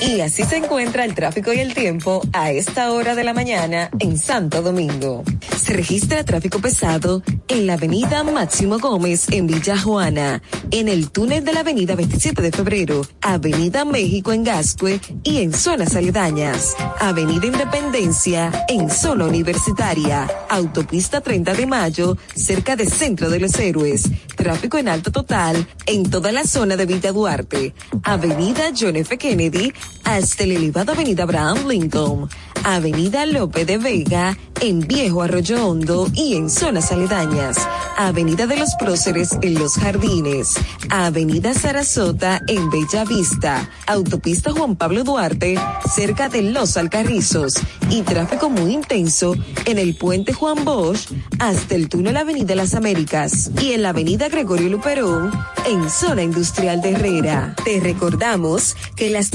Y 0.00 0.22
así 0.22 0.44
se 0.44 0.56
encuentra 0.56 1.04
el 1.04 1.14
tráfico 1.14 1.52
y 1.52 1.58
el 1.58 1.74
tiempo 1.74 2.22
a 2.32 2.50
esta 2.50 2.90
hora 2.92 3.14
de 3.14 3.22
la 3.22 3.34
mañana 3.34 3.90
en 3.98 4.16
Santo 4.16 4.62
Domingo. 4.62 5.22
Se 5.62 5.74
registra 5.74 6.24
tráfico 6.24 6.58
pesado 6.58 7.22
en 7.48 7.66
la 7.66 7.74
avenida 7.74 8.24
Máximo 8.24 8.78
Gómez 8.78 9.26
en 9.30 9.46
Villa 9.46 9.78
Juana, 9.78 10.40
en 10.70 10.88
el 10.88 11.10
túnel 11.10 11.44
de 11.44 11.52
la 11.52 11.60
avenida 11.60 11.96
27 11.96 12.40
de 12.40 12.50
febrero, 12.50 13.02
avenida 13.20 13.84
México 13.84 14.32
en 14.32 14.42
Gascue 14.42 15.00
y 15.22 15.42
en 15.42 15.52
zonas 15.52 15.94
aledañas, 15.94 16.74
avenida 16.98 17.46
Independencia 17.46 18.50
en 18.68 18.88
zona 18.88 19.26
universitaria, 19.26 20.26
autopista 20.48 21.20
30 21.20 21.52
de 21.52 21.66
mayo 21.66 22.16
cerca 22.34 22.74
del 22.74 22.90
Centro 22.90 23.28
de 23.28 23.40
los 23.40 23.54
Héroes, 23.58 24.08
tráfico 24.34 24.78
en 24.78 24.88
alto 24.88 25.12
total 25.12 25.66
en 25.84 26.08
toda 26.08 26.32
la 26.32 26.44
zona 26.44 26.76
de 26.76 26.86
Villa 26.86 27.12
Duarte, 27.12 27.74
avenida 28.02 28.70
John 28.74 28.96
F. 28.96 29.18
Kennedy 29.18 29.74
hasta 30.04 30.44
el 30.44 30.52
elevado 30.52 30.92
avenida 30.92 31.22
Abraham 31.22 31.68
Lincoln, 31.68 32.28
avenida 32.64 33.26
Lope 33.26 33.64
de 33.64 33.78
Vega 33.78 34.36
en 34.60 34.80
Viejo 34.80 35.22
Arroyo 35.22 35.66
Hondo 35.66 36.06
y 36.14 36.36
en 36.36 36.50
zonas 36.50 36.92
aledañas, 36.92 37.56
avenida 37.96 38.46
de 38.46 38.56
los 38.56 38.74
Próceres 38.74 39.30
en 39.40 39.54
Los 39.54 39.74
Jardines, 39.74 40.54
avenida 40.90 41.54
Sarasota 41.54 42.42
en 42.46 42.68
Bella 42.68 43.04
Vista, 43.04 43.70
autopista 43.86 44.52
Juan 44.52 44.76
Pablo 44.76 45.02
Duarte 45.02 45.58
cerca 45.94 46.28
de 46.28 46.42
Los 46.42 46.76
Alcarrizos. 46.76 47.54
Y 47.88 48.02
tráfico 48.02 48.50
muy 48.50 48.72
intenso 48.72 49.34
en 49.64 49.78
el 49.78 49.96
puente 49.96 50.32
Juan 50.32 50.64
Bosch 50.64 51.08
hasta 51.38 51.74
el 51.74 51.88
túnel 51.88 52.16
Avenida 52.16 52.54
Las 52.54 52.74
Américas 52.74 53.50
y 53.60 53.72
en 53.72 53.82
la 53.82 53.88
avenida 53.88 54.28
Gregorio 54.28 54.68
Luperón 54.68 55.32
en 55.66 55.90
zona 55.90 56.22
industrial 56.22 56.80
de 56.82 56.90
Herrera. 56.90 57.54
Te 57.64 57.80
recordamos 57.80 58.76
que 58.94 59.10
las 59.10 59.30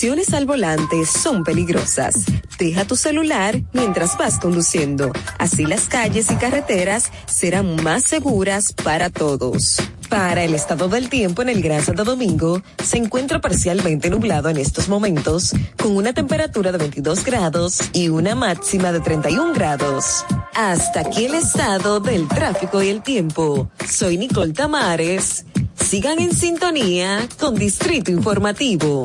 distracciones 0.00 0.32
al 0.32 0.46
volante 0.46 1.04
son 1.04 1.44
peligrosas. 1.44 2.14
Deja 2.58 2.86
tu 2.86 2.96
celular 2.96 3.60
mientras 3.74 4.16
vas 4.16 4.38
conduciendo. 4.38 5.12
Así 5.36 5.66
las 5.66 5.90
calles 5.90 6.30
y 6.30 6.36
carreteras 6.36 7.12
serán 7.26 7.76
más 7.84 8.04
seguras 8.04 8.72
para 8.72 9.10
todos. 9.10 9.76
Para 10.08 10.42
el 10.42 10.54
estado 10.54 10.88
del 10.88 11.10
tiempo 11.10 11.42
en 11.42 11.50
el 11.50 11.60
Gran 11.60 11.82
Santo 11.82 12.04
Domingo, 12.04 12.62
se 12.82 12.96
encuentra 12.96 13.42
parcialmente 13.42 14.08
nublado 14.08 14.48
en 14.48 14.56
estos 14.56 14.88
momentos, 14.88 15.52
con 15.76 15.94
una 15.94 16.14
temperatura 16.14 16.72
de 16.72 16.78
22 16.78 17.22
grados 17.22 17.80
y 17.92 18.08
una 18.08 18.34
máxima 18.34 18.92
de 18.92 19.00
31 19.00 19.52
grados. 19.52 20.24
Hasta 20.54 21.00
aquí 21.00 21.26
el 21.26 21.34
estado 21.34 22.00
del 22.00 22.26
tráfico 22.26 22.82
y 22.82 22.88
el 22.88 23.02
tiempo. 23.02 23.70
Soy 23.86 24.16
Nicole 24.16 24.54
Tamares. 24.54 25.44
Sigan 25.74 26.20
en 26.20 26.34
sintonía 26.34 27.28
con 27.38 27.54
Distrito 27.54 28.10
Informativo. 28.10 29.04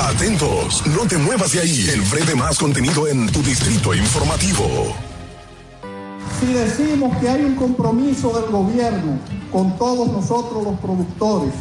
Atentos, 0.00 0.86
no 0.86 1.06
te 1.06 1.16
muevas 1.18 1.52
de 1.52 1.60
ahí. 1.60 1.88
El 1.92 2.36
más 2.36 2.58
contenido 2.58 3.06
en 3.06 3.30
tu 3.30 3.42
distrito 3.42 3.94
informativo. 3.94 4.94
Si 6.40 6.52
decimos 6.52 7.16
que 7.18 7.28
hay 7.28 7.44
un 7.44 7.56
compromiso 7.56 8.30
del 8.40 8.50
gobierno 8.50 9.18
con 9.52 9.76
todos 9.76 10.10
nosotros 10.12 10.64
los 10.64 10.78
productores 10.80 11.52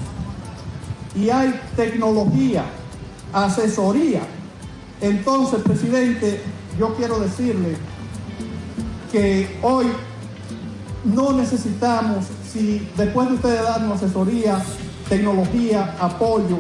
y 1.16 1.30
hay 1.30 1.60
tecnología, 1.76 2.66
asesoría, 3.34 4.22
entonces, 5.02 5.62
presidente, 5.62 6.42
yo 6.80 6.96
quiero 6.96 7.20
decirle 7.20 7.76
que 9.12 9.58
hoy 9.62 9.88
no 11.04 11.34
necesitamos, 11.34 12.26
si 12.52 12.88
después 12.98 13.30
de 13.30 13.36
ustedes 13.36 13.64
darnos 13.64 14.02
asesoría, 14.02 14.64
tecnología, 15.10 15.96
apoyo, 16.00 16.60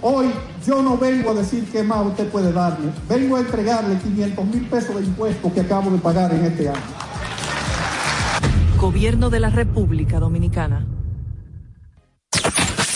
hoy 0.00 0.26
yo 0.66 0.82
no 0.82 0.96
vengo 0.96 1.30
a 1.30 1.34
decir 1.34 1.64
qué 1.70 1.82
más 1.82 2.06
usted 2.06 2.28
puede 2.28 2.52
darme, 2.52 2.92
vengo 3.08 3.36
a 3.36 3.40
entregarle 3.40 3.96
500 3.98 4.44
mil 4.46 4.66
pesos 4.66 4.96
de 4.96 5.04
impuestos 5.04 5.52
que 5.52 5.60
acabo 5.60 5.90
de 5.90 5.98
pagar 5.98 6.32
en 6.32 6.44
este 6.44 6.68
año. 6.68 6.80
Gobierno 8.78 9.30
de 9.30 9.40
la 9.40 9.50
República 9.50 10.18
Dominicana. 10.18 10.86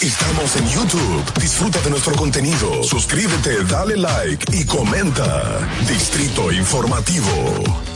Estamos 0.03 0.57
en 0.57 0.69
YouTube. 0.69 1.41
Disfruta 1.41 1.81
de 1.81 1.91
nuestro 1.91 2.15
contenido. 2.15 2.83
Suscríbete, 2.83 3.65
dale 3.65 3.97
like 3.97 4.57
y 4.57 4.65
comenta. 4.65 5.59
Distrito 5.89 6.53
Informativo. 6.53 7.95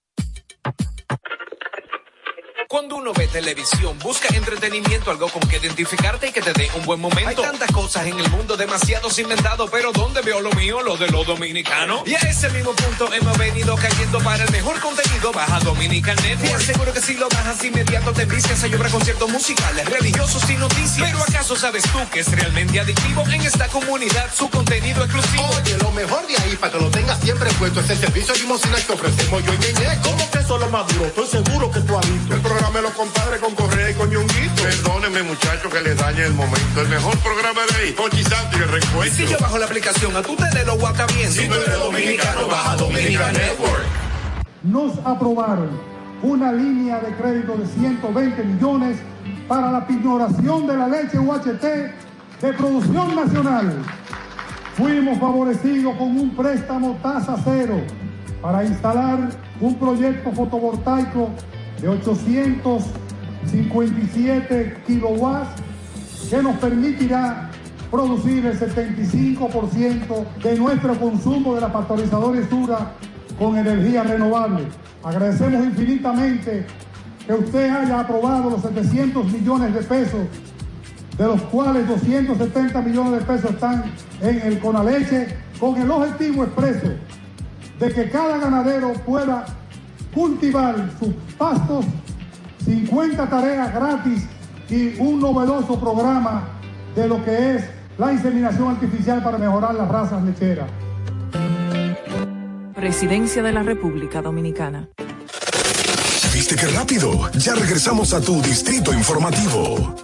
Cuando 2.71 2.95
uno 2.95 3.11
ve 3.11 3.27
televisión, 3.27 3.99
busca 3.99 4.33
entretenimiento, 4.33 5.11
algo 5.11 5.27
con 5.27 5.41
que 5.41 5.57
identificarte 5.57 6.29
y 6.29 6.31
que 6.31 6.41
te 6.41 6.53
dé 6.53 6.71
un 6.73 6.85
buen 6.85 7.01
momento. 7.01 7.27
Hay 7.27 7.35
tantas 7.35 7.69
cosas 7.69 8.07
en 8.07 8.17
el 8.17 8.29
mundo, 8.29 8.55
demasiados 8.55 9.19
inventados, 9.19 9.69
pero 9.69 9.91
¿dónde 9.91 10.21
veo 10.21 10.39
lo 10.39 10.53
mío? 10.53 10.81
Lo 10.81 10.95
de 10.95 11.09
los 11.09 11.27
dominicanos. 11.27 12.03
Y 12.07 12.15
a 12.15 12.19
ese 12.19 12.49
mismo 12.51 12.71
punto 12.71 13.11
hemos 13.13 13.37
venido 13.37 13.75
cayendo 13.75 14.19
para 14.19 14.45
el 14.45 14.51
mejor 14.51 14.79
contenido. 14.79 15.33
Baja 15.33 15.59
Dominican 15.59 16.15
Network. 16.23 16.61
Seguro 16.61 16.93
que 16.93 17.01
si 17.01 17.15
lo 17.15 17.27
bajas 17.27 17.61
inmediato 17.61 18.13
te 18.13 18.23
vicias 18.23 18.63
a 18.63 18.67
llorar 18.67 18.89
conciertos 18.89 19.29
musicales, 19.29 19.85
religiosos 19.89 20.49
y 20.49 20.55
noticias. 20.55 21.11
Pero 21.11 21.21
¿acaso 21.23 21.57
sabes 21.57 21.83
tú 21.83 21.99
que 22.09 22.21
es 22.21 22.31
realmente 22.31 22.79
adictivo 22.79 23.23
en 23.33 23.41
esta 23.41 23.67
comunidad 23.67 24.33
su 24.33 24.49
contenido 24.49 25.03
exclusivo? 25.03 25.43
Oye, 25.61 25.77
lo 25.77 25.91
mejor 25.91 26.25
de 26.25 26.37
ahí 26.37 26.55
para 26.55 26.71
que 26.71 26.79
lo 26.79 26.89
tengas 26.89 27.19
siempre 27.19 27.49
puesto 27.59 27.81
es 27.81 27.89
el 27.89 27.97
servicio 27.97 28.33
de 28.33 28.39
limosina 28.39 28.77
que 28.77 28.93
ofrecemos 28.93 29.43
yo 29.43 29.53
y 29.55 29.57
Ñeñe. 29.57 29.99
¿Cómo 30.03 30.31
que 30.31 30.37
eso 30.39 30.55
es 30.55 30.61
lo 30.61 30.69
más 30.69 30.87
duro? 30.87 31.05
Estoy 31.07 31.27
seguro 31.27 31.69
que 31.69 31.81
tú 31.81 31.97
has 31.97 32.09
visto. 32.09 32.33
El 32.33 32.60
de 32.73 32.81
los 32.81 32.91
compadres 32.91 33.39
con 33.41 33.53
Correa 33.55 33.89
y 33.89 33.93
con 33.95 34.09
Ñonguito. 34.09 34.63
Perdóneme, 34.63 35.23
muchacho, 35.23 35.69
que 35.69 35.81
le 35.81 35.95
dañe 35.95 36.25
el 36.25 36.33
momento. 36.33 36.81
El 36.81 36.89
mejor 36.89 37.17
programa 37.19 37.61
de 37.69 37.83
ahí, 37.83 37.91
Pochi 37.91 38.23
Santo 38.23 38.57
y 38.57 38.61
el 38.61 38.69
Y 38.69 38.71
recuento. 38.71 39.15
si 39.15 39.27
yo 39.27 39.37
bajo 39.39 39.57
la 39.57 39.65
aplicación, 39.65 40.15
a 40.15 40.21
tú 40.21 40.35
te 40.35 40.57
de 40.57 40.65
lo 40.65 40.77
guata 40.77 41.05
bien. 41.07 41.31
Si 41.31 41.47
tú 41.47 41.53
eres 41.55 41.79
dominicano, 41.79 42.47
baja 42.47 42.75
Dominican 42.77 43.33
Network. 43.33 43.83
nos 44.63 44.93
aprobaron 45.05 45.69
una 46.21 46.51
línea 46.53 46.99
de 46.99 47.13
crédito 47.15 47.57
de 47.57 47.65
120 47.65 48.43
millones 48.43 48.97
para 49.47 49.71
la 49.71 49.85
pignoración 49.87 50.67
de 50.67 50.77
la 50.77 50.87
leche 50.87 51.17
UHT 51.17 51.63
de 52.41 52.53
producción 52.53 53.15
nacional. 53.15 53.73
Fuimos 54.75 55.19
favorecidos 55.19 55.95
con 55.97 56.17
un 56.17 56.35
préstamo 56.35 56.97
tasa 57.03 57.35
cero 57.43 57.81
para 58.41 58.63
instalar 58.63 59.29
un 59.59 59.75
proyecto 59.77 60.31
fotovoltaico 60.31 61.29
de 61.81 61.89
857 61.89 64.83
kilowatts 64.85 65.61
que 66.29 66.43
nos 66.43 66.57
permitirá 66.57 67.49
producir 67.89 68.45
el 68.45 68.59
75% 68.59 70.25
de 70.43 70.57
nuestro 70.57 70.99
consumo 70.99 71.55
de 71.55 71.61
la 71.61 71.73
pasteurizadora 71.73 72.47
Sura 72.49 72.91
con 73.37 73.57
energía 73.57 74.03
renovable. 74.03 74.65
Agradecemos 75.03 75.65
infinitamente 75.65 76.65
que 77.25 77.33
usted 77.33 77.69
haya 77.69 77.99
aprobado 77.99 78.51
los 78.51 78.61
700 78.61 79.25
millones 79.31 79.73
de 79.73 79.81
pesos, 79.81 80.27
de 81.17 81.25
los 81.25 81.41
cuales 81.43 81.87
270 81.87 82.81
millones 82.81 83.19
de 83.19 83.25
pesos 83.25 83.51
están 83.51 83.83
en 84.21 84.41
el 84.41 84.59
Conaleche, 84.59 85.37
con 85.59 85.79
el 85.79 85.91
objetivo 85.91 86.43
expreso 86.43 86.89
de 87.79 87.91
que 87.91 88.09
cada 88.09 88.37
ganadero 88.37 88.93
pueda 89.05 89.45
cultivar 90.13 90.89
sus 90.99 91.13
pastos, 91.37 91.85
50 92.65 93.29
tareas 93.29 93.73
gratis 93.73 94.23
y 94.69 94.99
un 94.99 95.19
novedoso 95.19 95.79
programa 95.79 96.47
de 96.95 97.07
lo 97.07 97.23
que 97.23 97.55
es 97.55 97.63
la 97.97 98.13
inseminación 98.13 98.69
artificial 98.69 99.23
para 99.23 99.37
mejorar 99.37 99.75
las 99.75 99.87
razas 99.87 100.23
lecheras. 100.23 100.69
Presidencia 102.75 103.43
de 103.43 103.51
la 103.51 103.63
República 103.63 104.21
Dominicana. 104.21 104.89
¿Viste 106.33 106.55
qué 106.55 106.67
rápido? 106.67 107.29
Ya 107.33 107.53
regresamos 107.53 108.13
a 108.13 108.21
tu 108.21 108.41
Distrito 108.41 108.93
Informativo. 108.93 109.95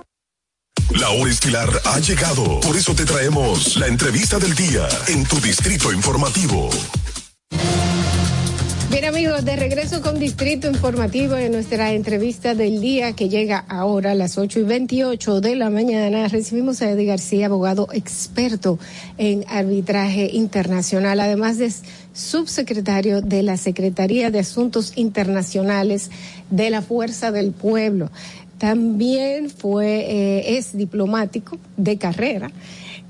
La 0.91 1.09
hora 1.09 1.31
estilar 1.31 1.69
ha 1.85 1.99
llegado. 1.99 2.59
Por 2.59 2.75
eso 2.75 2.93
te 2.93 3.05
traemos 3.05 3.77
la 3.77 3.87
entrevista 3.87 4.37
del 4.37 4.53
día 4.53 4.87
en 5.07 5.25
tu 5.25 5.39
Distrito 5.39 5.91
Informativo. 5.91 6.69
Bien 8.89 9.03
amigos, 9.03 9.43
de 9.43 9.57
regreso 9.57 10.01
con 10.01 10.17
Distrito 10.17 10.69
Informativo 10.69 11.35
en 11.35 11.51
nuestra 11.51 11.91
entrevista 11.91 12.55
del 12.55 12.79
día 12.79 13.11
que 13.11 13.27
llega 13.27 13.65
ahora 13.67 14.11
a 14.11 14.15
las 14.15 14.37
8 14.37 14.61
y 14.61 14.63
28 14.63 15.41
de 15.41 15.57
la 15.57 15.69
mañana. 15.69 16.29
Recibimos 16.29 16.81
a 16.81 16.91
Eddie 16.91 17.05
García, 17.05 17.47
abogado 17.47 17.89
experto 17.91 18.79
en 19.17 19.43
arbitraje 19.49 20.29
internacional, 20.31 21.19
además 21.19 21.57
de 21.57 21.69
subsecretario 22.13 23.21
de 23.21 23.43
la 23.43 23.57
Secretaría 23.57 24.31
de 24.31 24.39
Asuntos 24.39 24.93
Internacionales 24.95 26.09
de 26.49 26.69
la 26.69 26.81
Fuerza 26.81 27.31
del 27.33 27.51
Pueblo. 27.51 28.09
También 28.57 29.49
fue, 29.49 29.99
eh, 30.09 30.57
es 30.57 30.77
diplomático 30.77 31.59
de 31.75 31.97
carrera. 31.97 32.51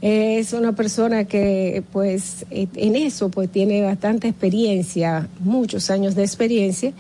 Es 0.02 0.54
una 0.54 0.74
persona 0.74 1.26
que, 1.26 1.84
pues, 1.92 2.46
en 2.52 2.96
eso, 2.96 3.30
pues, 3.30 3.50
tiene 3.52 3.82
bastante 3.82 4.28
experiencia, 4.28 5.28
muchos 5.40 5.90
años 5.90 6.14
de 6.14 6.24
experiencia, 6.24 6.94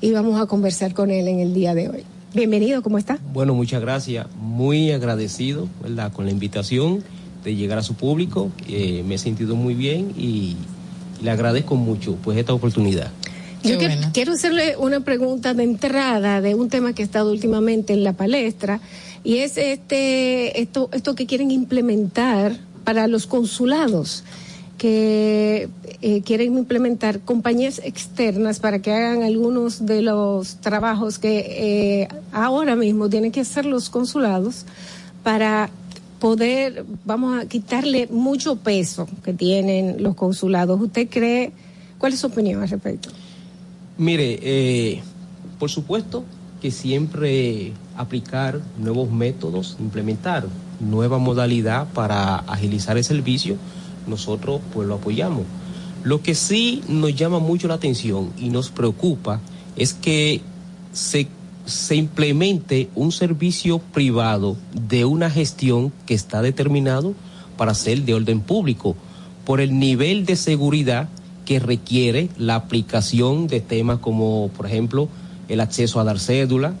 y 0.00 0.10
vamos 0.10 0.40
a 0.40 0.46
conversar 0.46 0.92
con 0.92 1.10
él 1.10 1.28
en 1.28 1.38
el 1.38 1.54
día 1.54 1.74
de 1.74 1.88
hoy. 1.88 2.02
Bienvenido, 2.34 2.82
¿cómo 2.82 2.98
está? 2.98 3.18
Bueno, 3.32 3.54
muchas 3.54 3.80
gracias. 3.80 4.26
Muy 4.40 4.90
agradecido, 4.90 5.68
¿verdad? 5.82 6.12
Con 6.12 6.24
la 6.24 6.32
invitación 6.32 7.04
de 7.44 7.54
llegar 7.54 7.78
a 7.78 7.82
su 7.82 7.94
público. 7.94 8.50
Eh, 8.68 9.04
me 9.06 9.14
he 9.14 9.18
sentido 9.18 9.54
muy 9.54 9.74
bien 9.74 10.12
y 10.18 10.56
le 11.22 11.30
agradezco 11.30 11.76
mucho, 11.76 12.16
pues, 12.22 12.36
esta 12.38 12.52
oportunidad. 12.52 13.10
Yo 13.62 13.78
que- 13.78 13.94
quiero 14.14 14.32
hacerle 14.32 14.76
una 14.78 15.00
pregunta 15.00 15.52
de 15.54 15.64
entrada 15.64 16.40
de 16.40 16.54
un 16.54 16.68
tema 16.70 16.94
que 16.94 17.02
ha 17.02 17.04
estado 17.04 17.30
últimamente 17.30 17.92
en 17.92 18.04
la 18.04 18.14
palestra 18.14 18.80
y 19.24 19.38
es 19.38 19.56
este 19.56 20.60
esto 20.60 20.88
esto 20.92 21.14
que 21.14 21.26
quieren 21.26 21.50
implementar 21.50 22.56
para 22.84 23.06
los 23.06 23.26
consulados 23.26 24.24
que 24.80 25.68
eh, 26.00 26.22
quieren 26.22 26.56
implementar 26.56 27.20
compañías 27.20 27.82
externas 27.84 28.60
para 28.60 28.80
que 28.80 28.90
hagan 28.90 29.22
algunos 29.22 29.84
de 29.84 30.00
los 30.00 30.56
trabajos 30.56 31.18
que 31.18 31.38
eh, 32.02 32.08
ahora 32.32 32.76
mismo 32.76 33.10
tienen 33.10 33.30
que 33.30 33.40
hacer 33.40 33.66
los 33.66 33.90
consulados 33.90 34.64
para 35.22 35.68
poder, 36.18 36.86
vamos 37.04 37.38
a 37.38 37.46
quitarle 37.46 38.06
mucho 38.06 38.56
peso 38.56 39.06
que 39.22 39.34
tienen 39.34 40.02
los 40.02 40.14
consulados. 40.14 40.80
¿Usted 40.80 41.08
cree, 41.10 41.52
cuál 41.98 42.14
es 42.14 42.20
su 42.20 42.28
opinión 42.28 42.62
al 42.62 42.68
respecto? 42.70 43.10
Mire, 43.98 44.38
eh, 44.42 45.02
por 45.58 45.68
supuesto 45.68 46.24
que 46.60 46.70
siempre 46.70 47.72
aplicar 47.96 48.60
nuevos 48.78 49.10
métodos, 49.10 49.76
implementar 49.80 50.46
nueva 50.80 51.18
modalidad 51.18 51.88
para 51.92 52.36
agilizar 52.36 52.96
el 52.96 53.04
servicio, 53.04 53.56
nosotros 54.06 54.60
pues 54.72 54.88
lo 54.88 54.96
apoyamos. 54.96 55.44
Lo 56.02 56.22
que 56.22 56.34
sí 56.34 56.82
nos 56.88 57.14
llama 57.14 57.38
mucho 57.38 57.68
la 57.68 57.74
atención 57.74 58.30
y 58.38 58.48
nos 58.48 58.70
preocupa 58.70 59.40
es 59.76 59.92
que 59.92 60.40
se, 60.92 61.28
se 61.66 61.96
implemente 61.96 62.88
un 62.94 63.12
servicio 63.12 63.78
privado 63.78 64.56
de 64.72 65.04
una 65.04 65.30
gestión 65.30 65.92
que 66.06 66.14
está 66.14 66.40
determinado 66.42 67.14
para 67.56 67.74
ser 67.74 68.02
de 68.02 68.14
orden 68.14 68.40
público 68.40 68.96
por 69.44 69.60
el 69.60 69.78
nivel 69.78 70.24
de 70.24 70.36
seguridad 70.36 71.08
que 71.44 71.58
requiere 71.58 72.28
la 72.38 72.54
aplicación 72.54 73.46
de 73.46 73.60
temas 73.60 73.98
como, 73.98 74.50
por 74.56 74.66
ejemplo, 74.66 75.08
el 75.50 75.60
acceso 75.60 76.00
a 76.00 76.04
dar 76.04 76.18
cédula, 76.18 76.74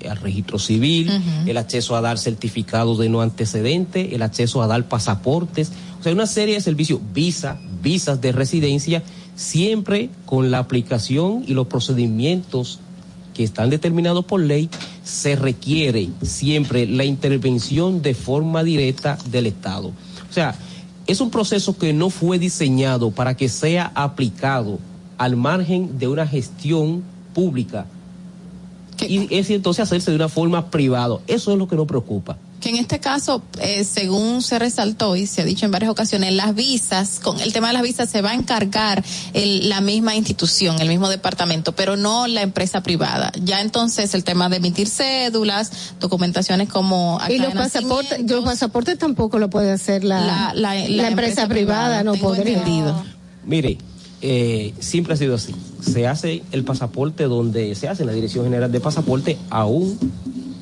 eh, 0.00 0.08
al 0.08 0.16
registro 0.16 0.58
civil, 0.58 1.10
el 1.46 1.56
acceso 1.56 1.96
a 1.96 2.00
dar 2.00 2.18
certificados 2.18 2.98
de 2.98 3.08
no 3.08 3.20
antecedente, 3.20 4.14
el 4.14 4.22
acceso 4.22 4.62
a 4.62 4.66
dar 4.66 4.88
pasaportes, 4.88 5.72
o 6.00 6.02
sea, 6.02 6.12
una 6.12 6.26
serie 6.26 6.54
de 6.54 6.60
servicios, 6.60 7.00
visa, 7.12 7.58
visas 7.82 8.20
de 8.20 8.32
residencia, 8.32 9.02
siempre 9.34 10.10
con 10.24 10.50
la 10.50 10.58
aplicación 10.58 11.44
y 11.46 11.54
los 11.54 11.66
procedimientos 11.66 12.78
que 13.34 13.44
están 13.44 13.70
determinados 13.70 14.24
por 14.24 14.40
ley, 14.40 14.68
se 15.04 15.36
requiere 15.36 16.10
siempre 16.22 16.86
la 16.86 17.04
intervención 17.04 18.02
de 18.02 18.14
forma 18.14 18.62
directa 18.62 19.18
del 19.30 19.46
Estado. 19.46 19.88
O 19.88 20.32
sea, 20.32 20.54
es 21.06 21.20
un 21.20 21.30
proceso 21.30 21.76
que 21.76 21.92
no 21.92 22.10
fue 22.10 22.38
diseñado 22.38 23.10
para 23.10 23.36
que 23.36 23.48
sea 23.48 23.90
aplicado 23.94 24.78
al 25.18 25.36
margen 25.36 25.98
de 25.98 26.08
una 26.08 26.26
gestión 26.26 27.02
pública. 27.34 27.86
Y 29.08 29.34
es 29.34 29.50
entonces 29.50 29.82
hacerse 29.82 30.10
de 30.10 30.16
una 30.16 30.28
forma 30.28 30.70
privada. 30.70 31.18
Eso 31.26 31.52
es 31.52 31.58
lo 31.58 31.66
que 31.66 31.76
nos 31.76 31.86
preocupa. 31.86 32.36
Que 32.60 32.68
en 32.68 32.76
este 32.76 33.00
caso, 33.00 33.42
eh, 33.60 33.82
según 33.82 34.40
se 34.40 34.56
resaltó 34.60 35.16
y 35.16 35.26
se 35.26 35.42
ha 35.42 35.44
dicho 35.44 35.66
en 35.66 35.72
varias 35.72 35.90
ocasiones, 35.90 36.32
las 36.32 36.54
visas, 36.54 37.18
con 37.18 37.40
el 37.40 37.52
tema 37.52 37.68
de 37.68 37.72
las 37.72 37.82
visas 37.82 38.08
se 38.08 38.22
va 38.22 38.30
a 38.30 38.34
encargar 38.34 39.04
el, 39.32 39.68
la 39.68 39.80
misma 39.80 40.14
institución, 40.14 40.80
el 40.80 40.88
mismo 40.88 41.08
departamento, 41.08 41.72
pero 41.72 41.96
no 41.96 42.28
la 42.28 42.42
empresa 42.42 42.84
privada. 42.84 43.32
Ya 43.42 43.60
entonces 43.60 44.14
el 44.14 44.22
tema 44.22 44.48
de 44.48 44.58
emitir 44.58 44.88
cédulas, 44.88 45.72
documentaciones 45.98 46.68
como 46.68 47.20
y 47.28 47.38
los 47.38 47.52
pasaportes, 47.52 48.30
los 48.30 48.44
pasaportes 48.44 48.96
tampoco 48.96 49.40
lo 49.40 49.50
puede 49.50 49.72
hacer 49.72 50.04
la, 50.04 50.52
la, 50.54 50.76
empresa, 51.08 51.48
privada, 51.48 52.04
no 52.04 52.14
podría. 52.14 52.58
Entendido. 52.58 53.04
Mire, 53.44 53.78
eh, 54.20 54.72
siempre 54.78 55.14
ha 55.14 55.16
sido 55.16 55.34
así. 55.34 55.52
Se 55.82 56.06
hace 56.06 56.42
el 56.52 56.64
pasaporte 56.64 57.24
donde 57.24 57.74
se 57.74 57.88
hace 57.88 58.04
en 58.04 58.06
la 58.06 58.14
Dirección 58.14 58.44
General 58.44 58.70
de 58.70 58.80
Pasaporte, 58.80 59.36
aún 59.50 59.98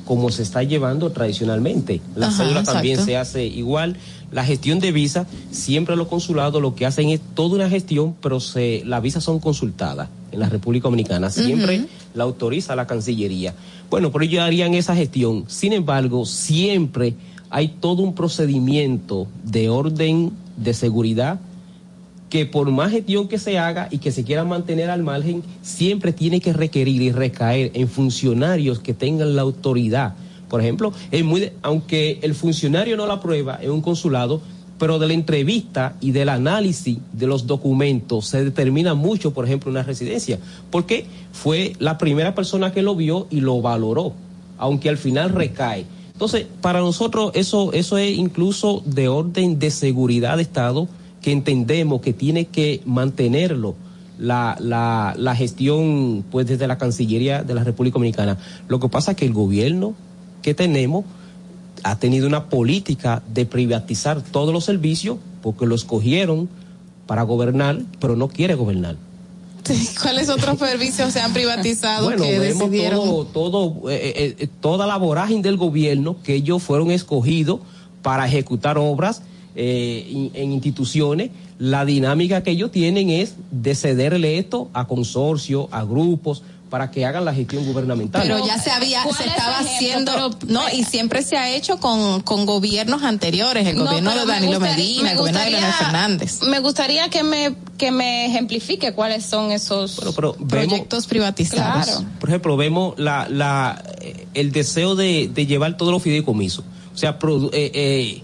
como 0.05 0.29
se 0.29 0.43
está 0.43 0.63
llevando 0.63 1.11
tradicionalmente. 1.11 2.01
La 2.15 2.31
cédula 2.31 2.63
también 2.63 3.03
se 3.03 3.15
hace 3.15 3.45
igual. 3.45 3.95
La 4.31 4.43
gestión 4.43 4.79
de 4.79 4.91
visa, 4.91 5.25
siempre 5.51 5.95
los 5.95 6.07
consulados 6.07 6.61
lo 6.61 6.75
que 6.75 6.85
hacen 6.85 7.09
es 7.09 7.21
toda 7.33 7.55
una 7.55 7.69
gestión, 7.69 8.15
pero 8.21 8.39
se, 8.39 8.83
las 8.85 9.01
visas 9.01 9.23
son 9.23 9.39
consultadas 9.39 10.09
en 10.31 10.39
la 10.39 10.49
República 10.49 10.83
Dominicana. 10.83 11.29
Siempre 11.29 11.85
la 12.13 12.23
autoriza 12.23 12.75
la 12.75 12.87
Cancillería. 12.87 13.53
Bueno, 13.89 14.11
pero 14.11 14.25
ellos 14.25 14.41
harían 14.41 14.73
esa 14.73 14.95
gestión. 14.95 15.45
Sin 15.47 15.73
embargo, 15.73 16.25
siempre 16.25 17.13
hay 17.49 17.67
todo 17.67 18.03
un 18.03 18.15
procedimiento 18.15 19.27
de 19.43 19.69
orden 19.69 20.31
de 20.57 20.73
seguridad 20.73 21.39
que 22.31 22.45
por 22.45 22.71
más 22.71 22.91
gestión 22.91 23.27
que 23.27 23.37
se 23.37 23.59
haga 23.59 23.89
y 23.91 23.97
que 23.97 24.13
se 24.13 24.23
quiera 24.23 24.45
mantener 24.45 24.89
al 24.89 25.03
margen, 25.03 25.43
siempre 25.61 26.13
tiene 26.13 26.39
que 26.39 26.53
requerir 26.53 27.01
y 27.01 27.11
recaer 27.11 27.71
en 27.73 27.89
funcionarios 27.89 28.79
que 28.79 28.93
tengan 28.93 29.35
la 29.35 29.41
autoridad. 29.41 30.15
Por 30.49 30.61
ejemplo, 30.61 30.93
es 31.11 31.25
muy 31.25 31.51
aunque 31.61 32.19
el 32.21 32.33
funcionario 32.33 32.95
no 32.95 33.05
la 33.05 33.15
aprueba 33.15 33.59
en 33.61 33.71
un 33.71 33.81
consulado, 33.81 34.41
pero 34.79 34.97
de 34.97 35.07
la 35.07 35.13
entrevista 35.13 35.97
y 35.99 36.11
del 36.11 36.29
análisis 36.29 36.99
de 37.11 37.27
los 37.27 37.47
documentos 37.47 38.27
se 38.27 38.45
determina 38.45 38.93
mucho, 38.93 39.33
por 39.33 39.45
ejemplo, 39.45 39.69
una 39.69 39.83
residencia, 39.83 40.39
porque 40.71 41.07
fue 41.33 41.73
la 41.79 41.97
primera 41.97 42.33
persona 42.33 42.71
que 42.71 42.81
lo 42.81 42.95
vio 42.95 43.27
y 43.29 43.41
lo 43.41 43.61
valoró, 43.61 44.13
aunque 44.57 44.87
al 44.87 44.97
final 44.97 45.31
recae. 45.31 45.85
Entonces, 46.13 46.47
para 46.61 46.79
nosotros 46.79 47.31
eso, 47.33 47.73
eso 47.73 47.97
es 47.97 48.17
incluso 48.17 48.83
de 48.85 49.09
orden 49.09 49.59
de 49.59 49.69
seguridad 49.69 50.37
de 50.37 50.43
Estado, 50.43 50.87
que 51.21 51.31
entendemos 51.31 52.01
que 52.01 52.13
tiene 52.13 52.45
que 52.45 52.81
mantenerlo 52.85 53.75
la, 54.17 54.55
la, 54.59 55.13
la 55.17 55.35
gestión 55.35 56.23
pues 56.29 56.47
desde 56.47 56.67
la 56.67 56.77
Cancillería 56.77 57.43
de 57.43 57.55
la 57.55 57.63
República 57.63 57.95
Dominicana. 57.95 58.37
Lo 58.67 58.79
que 58.79 58.89
pasa 58.89 59.11
es 59.11 59.17
que 59.17 59.25
el 59.25 59.33
gobierno 59.33 59.93
que 60.41 60.53
tenemos 60.53 61.05
ha 61.83 61.97
tenido 61.97 62.27
una 62.27 62.49
política 62.49 63.23
de 63.33 63.45
privatizar 63.45 64.21
todos 64.21 64.53
los 64.53 64.65
servicios 64.65 65.17
porque 65.41 65.65
lo 65.65 65.75
escogieron 65.75 66.49
para 67.07 67.23
gobernar, 67.23 67.81
pero 67.99 68.15
no 68.15 68.27
quiere 68.27 68.55
gobernar. 68.55 68.95
¿Cuáles 70.01 70.29
otros 70.29 70.57
servicios 70.57 71.13
se 71.13 71.19
han 71.19 71.33
privatizado 71.33 72.05
bueno, 72.05 72.23
que 72.23 72.39
vemos 72.39 72.69
decidieron? 72.69 72.99
Todo, 72.99 73.25
todo, 73.25 73.89
eh, 73.89 74.35
eh, 74.39 74.47
toda 74.59 74.87
la 74.87 74.97
vorágine 74.97 75.41
del 75.41 75.57
gobierno 75.57 76.17
que 76.23 76.35
ellos 76.35 76.61
fueron 76.63 76.91
escogidos 76.91 77.59
para 78.01 78.27
ejecutar 78.27 78.77
obras 78.77 79.21
eh, 79.55 80.29
en 80.33 80.51
instituciones, 80.51 81.31
la 81.59 81.85
dinámica 81.85 82.43
que 82.43 82.51
ellos 82.51 82.71
tienen 82.71 83.09
es 83.09 83.35
de 83.51 83.75
cederle 83.75 84.37
esto 84.39 84.69
a 84.73 84.87
consorcios, 84.87 85.67
a 85.71 85.83
grupos, 85.83 86.43
para 86.69 86.89
que 86.89 87.05
hagan 87.05 87.25
la 87.25 87.33
gestión 87.33 87.65
gubernamental. 87.65 88.21
Pero 88.21 88.47
ya 88.47 88.57
se 88.57 88.71
había, 88.71 89.03
se 89.03 89.25
estaba 89.27 89.59
haciendo, 89.59 90.29
no, 90.47 90.61
y 90.73 90.85
siempre 90.85 91.21
se 91.21 91.35
ha 91.35 91.49
hecho 91.53 91.79
con, 91.81 92.21
con 92.21 92.45
gobiernos 92.45 93.03
anteriores, 93.03 93.67
el 93.67 93.75
No, 93.75 93.83
gobierno 93.87 94.11
de 94.11 94.25
me 94.25 94.25
Danilo 94.25 94.53
gustaría- 94.59 94.75
Medina, 94.77 95.03
me 95.03 95.11
el 95.11 95.17
gobierno 95.17 95.41
de 95.41 95.49
Leonel 95.51 95.73
Fernández. 95.73 96.41
Me 96.43 96.59
gustaría 96.59 97.09
que 97.09 97.23
me, 97.23 97.55
que 97.77 97.91
me 97.91 98.25
ejemplifique 98.27 98.93
cuáles 98.93 99.25
son 99.25 99.51
esos 99.51 99.99
pero 100.15 100.33
proyectos 100.33 101.07
privatizados. 101.07 101.87
Claro. 101.87 102.05
Por 102.21 102.29
ejemplo, 102.29 102.55
vemos 102.55 102.93
la, 102.97 103.27
la, 103.29 103.83
eh, 103.99 104.27
el 104.33 104.53
deseo 104.53 104.95
de, 104.95 105.27
de 105.33 105.45
llevar 105.45 105.75
todos 105.75 105.91
los 105.91 106.01
fideicomisos. 106.01 106.63
O 106.95 106.97
sea, 106.97 107.19
produ- 107.19 107.49
eh, 107.51 107.65
eh, 107.65 107.71
eh, 107.73 108.23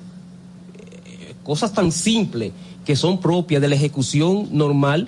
cosas 1.48 1.72
tan 1.74 1.94
simples 1.94 2.52
que 2.86 2.98
son 2.98 3.22
propias 3.22 3.62
de 3.62 3.70
la 3.70 3.76
ejecución 3.76 4.50
normal 4.52 5.08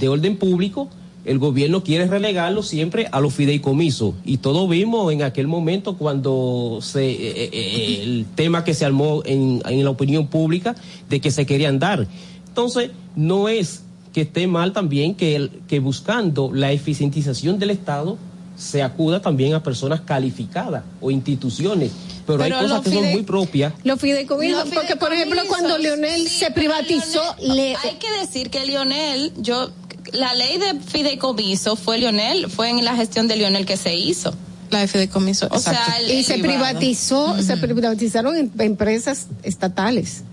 de 0.00 0.08
orden 0.08 0.38
público, 0.38 0.88
el 1.26 1.38
gobierno 1.38 1.84
quiere 1.84 2.06
relegarlo 2.06 2.62
siempre 2.62 3.06
a 3.12 3.20
los 3.20 3.34
fideicomisos. 3.34 4.14
Y 4.24 4.38
todo 4.38 4.66
vimos 4.66 5.12
en 5.12 5.22
aquel 5.22 5.46
momento 5.46 5.98
cuando 5.98 6.78
se, 6.80 7.10
eh, 7.10 7.16
eh, 7.20 7.50
eh, 7.52 8.00
el 8.02 8.24
tema 8.34 8.64
que 8.64 8.72
se 8.72 8.86
armó 8.86 9.22
en, 9.26 9.60
en 9.66 9.84
la 9.84 9.90
opinión 9.90 10.28
pública 10.28 10.74
de 11.10 11.20
que 11.20 11.30
se 11.30 11.44
querían 11.44 11.78
dar. 11.78 12.08
Entonces, 12.48 12.90
no 13.14 13.50
es 13.50 13.82
que 14.14 14.22
esté 14.22 14.46
mal 14.46 14.72
también 14.72 15.14
que, 15.14 15.36
el, 15.36 15.50
que 15.68 15.80
buscando 15.80 16.50
la 16.50 16.72
eficientización 16.72 17.58
del 17.58 17.70
Estado 17.70 18.16
se 18.58 18.82
acuda 18.82 19.22
también 19.22 19.54
a 19.54 19.62
personas 19.62 20.00
calificadas 20.00 20.82
o 21.00 21.10
instituciones. 21.10 21.92
Pero, 22.26 22.42
hay 22.42 22.50
cosas 22.52 22.82
que 22.82 22.90
son 22.92 23.04
muy 23.10 23.22
propias. 23.22 23.72
Los 23.84 24.00
fideicomisos, 24.00 24.66
Los 24.66 24.74
porque 24.74 24.96
por 24.96 25.12
ejemplo 25.12 25.40
cuando 25.48 25.78
Leonel 25.78 26.28
sí, 26.28 26.40
se 26.40 26.50
privatizó, 26.50 27.22
Leonel- 27.38 27.54
le, 27.56 27.76
hay 27.76 27.94
que 27.98 28.10
decir 28.20 28.50
que 28.50 28.66
Lionel, 28.66 29.32
yo, 29.38 29.70
la 30.12 30.34
ley 30.34 30.58
de 30.58 30.78
fideicomiso 30.80 31.76
fue 31.76 31.96
Lionel, 31.98 32.50
fue 32.50 32.68
en 32.68 32.84
la 32.84 32.94
gestión 32.96 33.28
de 33.28 33.36
Lionel 33.36 33.64
que 33.64 33.76
se 33.78 33.94
hizo. 33.96 34.34
La 34.70 34.80
de 34.80 34.88
fideicomiso, 34.88 35.48
O 35.50 35.58
sea, 35.58 35.72
exacto. 35.72 36.02
el- 36.02 36.10
y 36.10 36.16
el 36.18 36.24
se 36.26 36.34
privado. 36.38 36.64
privatizó, 36.66 37.42
se 37.42 37.56
privatizaron 37.56 38.36
em- 38.36 38.50
empresas 38.58 39.28
estatales 39.42 40.24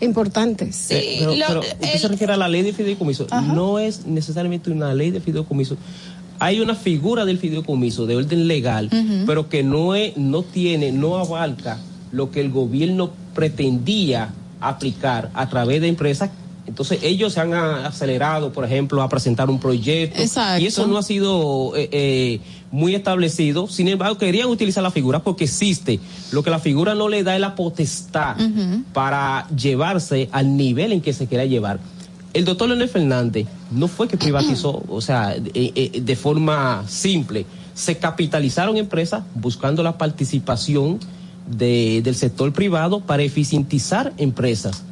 importantes. 0.00 0.74
Sí, 0.74 0.94
Eh, 0.94 1.16
pero, 1.20 1.34
lo- 1.36 1.46
pero 1.46 1.60
usted 1.60 1.76
el- 1.94 2.00
se 2.00 2.08
refiere 2.08 2.32
a 2.32 2.36
la 2.36 2.48
ley 2.48 2.62
de 2.62 2.72
fideicomiso. 2.72 3.26
No 3.54 3.78
es 3.78 4.06
necesariamente 4.06 4.70
una 4.70 4.92
ley 4.92 5.10
de 5.12 5.20
fideicomiso. 5.20 5.76
Hay 6.38 6.60
una 6.60 6.74
figura 6.74 7.24
del 7.24 7.38
fideicomiso 7.38 8.06
de 8.06 8.16
orden 8.16 8.48
legal, 8.48 8.90
pero 9.26 9.48
que 9.48 9.62
no 9.62 9.94
es, 9.94 10.16
no 10.16 10.42
tiene, 10.42 10.92
no 10.92 11.16
abarca 11.16 11.78
lo 12.12 12.30
que 12.30 12.40
el 12.40 12.50
gobierno 12.50 13.10
pretendía 13.34 14.30
aplicar 14.60 15.30
a 15.34 15.48
través 15.48 15.80
de 15.80 15.88
empresas. 15.88 16.30
Entonces 16.66 17.00
ellos 17.02 17.34
se 17.34 17.40
han 17.40 17.52
acelerado, 17.52 18.52
por 18.52 18.64
ejemplo, 18.64 19.02
a 19.02 19.08
presentar 19.08 19.50
un 19.50 19.60
proyecto 19.60 20.22
Exacto. 20.22 20.62
y 20.62 20.66
eso 20.66 20.86
no 20.86 20.96
ha 20.96 21.02
sido 21.02 21.76
eh, 21.76 21.90
eh, 21.92 22.40
muy 22.70 22.94
establecido. 22.94 23.68
Sin 23.68 23.86
embargo, 23.88 24.16
querían 24.16 24.48
utilizar 24.48 24.82
la 24.82 24.90
figura 24.90 25.22
porque 25.22 25.44
existe. 25.44 26.00
Lo 26.32 26.42
que 26.42 26.48
la 26.48 26.58
figura 26.58 26.94
no 26.94 27.08
le 27.08 27.22
da 27.22 27.34
es 27.34 27.40
la 27.40 27.54
potestad 27.54 28.36
para 28.94 29.46
llevarse 29.48 30.30
al 30.32 30.56
nivel 30.56 30.92
en 30.92 31.02
que 31.02 31.12
se 31.12 31.26
quiera 31.26 31.44
llevar. 31.44 31.80
El 32.34 32.44
doctor 32.44 32.68
Leonel 32.68 32.88
Fernández 32.88 33.46
no 33.70 33.88
fue 33.88 34.08
que 34.08 34.16
privatizó, 34.16 34.82
o 34.88 35.00
sea, 35.00 35.28
de, 35.38 35.50
eh, 35.54 36.00
de 36.02 36.16
forma 36.16 36.84
simple. 36.88 37.46
Se 37.74 37.96
capitalizaron 37.96 38.76
empresas 38.76 39.22
buscando 39.34 39.82
la 39.82 39.96
participación 39.96 40.98
de- 41.46 42.00
del 42.02 42.14
sector 42.14 42.52
privado 42.52 43.00
para 43.00 43.22
eficientizar 43.22 44.12
empresas. 44.18 44.82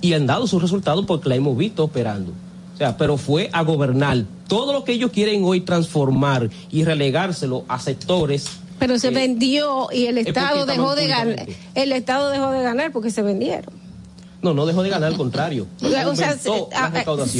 Y 0.00 0.12
han 0.12 0.26
dado 0.26 0.46
sus 0.46 0.60
resultados 0.60 1.04
porque 1.06 1.28
la 1.28 1.36
hemos 1.36 1.56
visto 1.56 1.84
operando. 1.84 2.32
O 2.74 2.76
sea, 2.78 2.96
pero 2.96 3.16
fue 3.16 3.48
a 3.52 3.62
gobernar. 3.62 4.24
Todo 4.48 4.72
lo 4.72 4.84
que 4.84 4.92
ellos 4.92 5.10
quieren 5.10 5.42
hoy 5.44 5.60
transformar 5.62 6.50
y 6.70 6.84
relegárselo 6.84 7.64
a 7.68 7.78
sectores 7.78 8.46
Pero 8.78 8.98
se 8.98 9.08
Eh, 9.08 9.10
vendió 9.12 9.88
y 9.90 10.04
el 10.06 10.18
Estado 10.18 10.66
dejó 10.66 10.94
de 10.94 11.06
ganar. 11.06 11.46
El 11.74 11.92
Estado 11.92 12.28
dejó 12.28 12.50
de 12.50 12.62
ganar 12.62 12.92
porque 12.92 13.10
se 13.10 13.22
vendieron. 13.22 13.72
No, 14.46 14.54
no 14.54 14.66
dejó 14.66 14.82
de 14.84 14.90
ganar, 14.90 15.10
al 15.10 15.16
contrario. 15.16 15.66
O 15.82 16.14
sea, 16.14 16.36
se, 16.38 16.50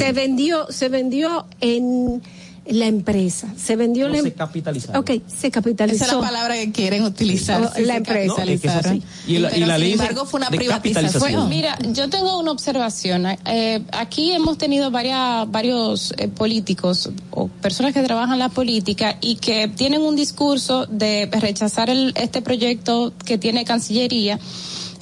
a- 0.05 0.13
vendió, 0.13 0.67
se 0.71 0.89
vendió 0.89 1.47
en 1.61 2.21
la 2.69 2.87
empresa, 2.87 3.47
se 3.57 3.77
vendió 3.77 4.09
No 4.09 4.15
la 4.15 4.23
se 4.23 4.27
em- 4.29 4.35
capitalizaron. 4.35 5.01
Ok, 5.01 5.11
se 5.29 5.53
capitalizó. 5.53 6.05
Esa 6.05 6.07
es 6.07 6.13
la 6.21 6.27
palabra 6.27 6.57
que 6.57 6.73
quieren 6.73 7.05
utilizar. 7.05 7.63
Oh, 7.63 7.71
sí, 7.77 7.85
la 7.85 7.95
empresa. 7.97 8.35
No, 8.45 8.51
es 8.51 8.61
que 8.61 8.67
es 8.67 8.75
así. 8.75 9.01
capitalizaron. 9.01 9.03
Y 9.29 9.39
la, 9.39 9.49
y 9.51 9.53
Pero 9.55 9.67
la 9.67 9.75
sin 9.75 9.83
ley 9.85 9.93
embargo 9.93 10.27
fue 10.27 10.39
una 10.41 10.51
privatización. 10.51 11.49
Mira, 11.49 11.79
yo 11.93 12.11
tengo 12.11 12.41
una 12.41 12.51
observación. 12.51 13.27
Eh, 13.47 13.83
aquí 13.93 14.33
hemos 14.33 14.59
tenido 14.59 14.91
varias, 14.91 15.49
varios 15.49 16.13
eh, 16.19 16.27
políticos 16.27 17.11
o 17.31 17.47
personas 17.47 17.95
que 17.95 18.03
trabajan 18.03 18.33
en 18.33 18.39
la 18.41 18.49
política 18.49 19.17
y 19.21 19.37
que 19.37 19.69
tienen 19.69 20.03
un 20.03 20.17
discurso 20.17 20.87
de 20.87 21.29
rechazar 21.41 21.89
el, 21.89 22.13
este 22.17 22.43
proyecto 22.43 23.13
que 23.25 23.39
tiene 23.39 23.65
Cancillería. 23.65 24.41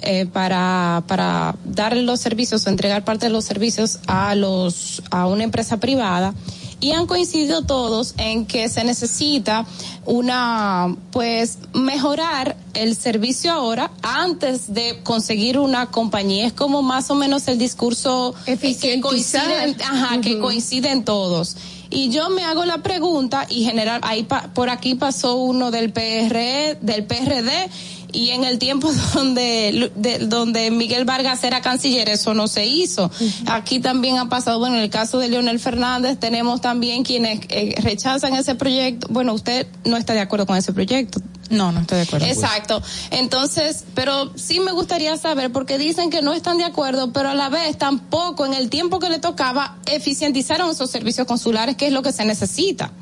Eh, 0.05 0.27
para, 0.27 1.03
para 1.09 1.57
dar 1.65 1.97
los 1.97 2.21
servicios 2.21 2.67
o 2.67 2.71
entregar 2.71 3.05
parte 3.05 3.27
de 3.27 3.33
los 3.33 3.45
servicios 3.45 3.99
a 4.07 4.35
los 4.35 5.03
a 5.11 5.27
una 5.27 5.45
empresa 5.45 5.79
privada. 5.79 6.35
Y 6.81 6.93
han 6.93 7.07
coincidido 7.07 7.63
todos 7.63 8.15
en 8.19 8.45
que 8.45 8.69
se 8.69 8.85
necesita 8.85 9.65
una 10.05 10.95
pues 11.13 11.59
mejorar 11.73 12.57
el 12.75 12.95
servicio 12.97 13.53
ahora 13.53 13.91
antes 14.03 14.75
de 14.75 15.01
conseguir 15.03 15.59
una 15.59 15.87
compañía. 15.91 16.47
Es 16.47 16.53
como 16.53 16.83
más 16.83 17.11
o 17.11 17.15
menos 17.15 17.49
el 17.49 17.59
discurso 17.59 18.35
que 18.45 19.01
coinciden, 19.01 19.77
ajá, 19.83 20.21
que 20.21 20.39
coinciden 20.39 21.05
todos. 21.05 21.57
Y 21.91 22.11
yo 22.11 22.29
me 22.31 22.43
hago 22.45 22.65
la 22.65 22.79
pregunta 22.83 23.47
y 23.49 23.65
general 23.65 24.01
ahí 24.05 24.25
pa- 24.25 24.51
por 24.53 24.69
aquí 24.69 24.95
pasó 24.95 25.37
uno 25.37 25.71
del 25.71 25.93
PR 25.93 26.77
del 26.81 27.05
PRD 27.05 27.71
y 28.15 28.31
en 28.31 28.45
el 28.45 28.59
tiempo 28.59 28.91
donde, 29.15 29.91
de- 29.97 30.19
donde 30.21 30.71
Miguel 30.71 31.05
Vargas 31.05 31.45
era 31.45 31.61
canciller 31.61 32.09
eso 32.09 32.33
no 32.33 32.49
se 32.49 32.65
hizo. 32.67 33.11
Aquí 33.47 33.81
también 33.81 34.17
ha 34.19 34.29
pasado, 34.29 34.59
bueno, 34.59 34.77
en 34.77 34.83
el 34.83 34.91
caso 34.91 35.19
de 35.19 35.29
Leonel 35.29 35.59
Fernández 35.61 36.19
tenemos 36.19 36.61
también 36.61 37.03
quienes 37.05 37.41
eh, 37.51 37.75
rechazan 37.83 38.35
ese 38.35 38.55
proyecto. 38.55 39.09
Bueno, 39.11 39.35
usted 39.35 39.67
no 39.85 39.97
está 39.97 40.13
de 40.15 40.21
acuerdo 40.21 40.47
con 40.47 40.57
ese 40.57 40.73
proyecto. 40.73 41.21
No, 41.51 41.73
no 41.73 41.81
estoy 41.81 41.99
de 41.99 42.05
acuerdo. 42.05 42.27
Exacto. 42.27 42.83
Entonces, 43.11 43.85
pero 43.95 44.33
sí 44.35 44.61
me 44.61 44.73
gustaría 44.73 45.17
saber, 45.19 45.53
porque 45.53 45.77
dicen 45.77 46.09
que 46.09 46.23
no 46.23 46.33
están 46.33 46.57
de 46.57 46.65
acuerdo, 46.65 47.13
pero 47.13 47.29
a 47.29 47.35
la 47.35 47.51
vez 47.51 47.77
tampoco 47.77 48.47
en 48.47 48.55
el 48.55 48.71
tiempo 48.71 48.99
que 48.99 49.11
le 49.11 49.19
tocaba 49.19 49.77
eficientizaron 49.87 50.71
esos 50.71 50.91
servicios 50.91 51.27
consulares, 51.27 51.77
que 51.77 51.87
es 51.89 51.93
lo 51.93 52.03
que 52.03 52.13
se 52.13 52.25
necesita. 52.25 52.93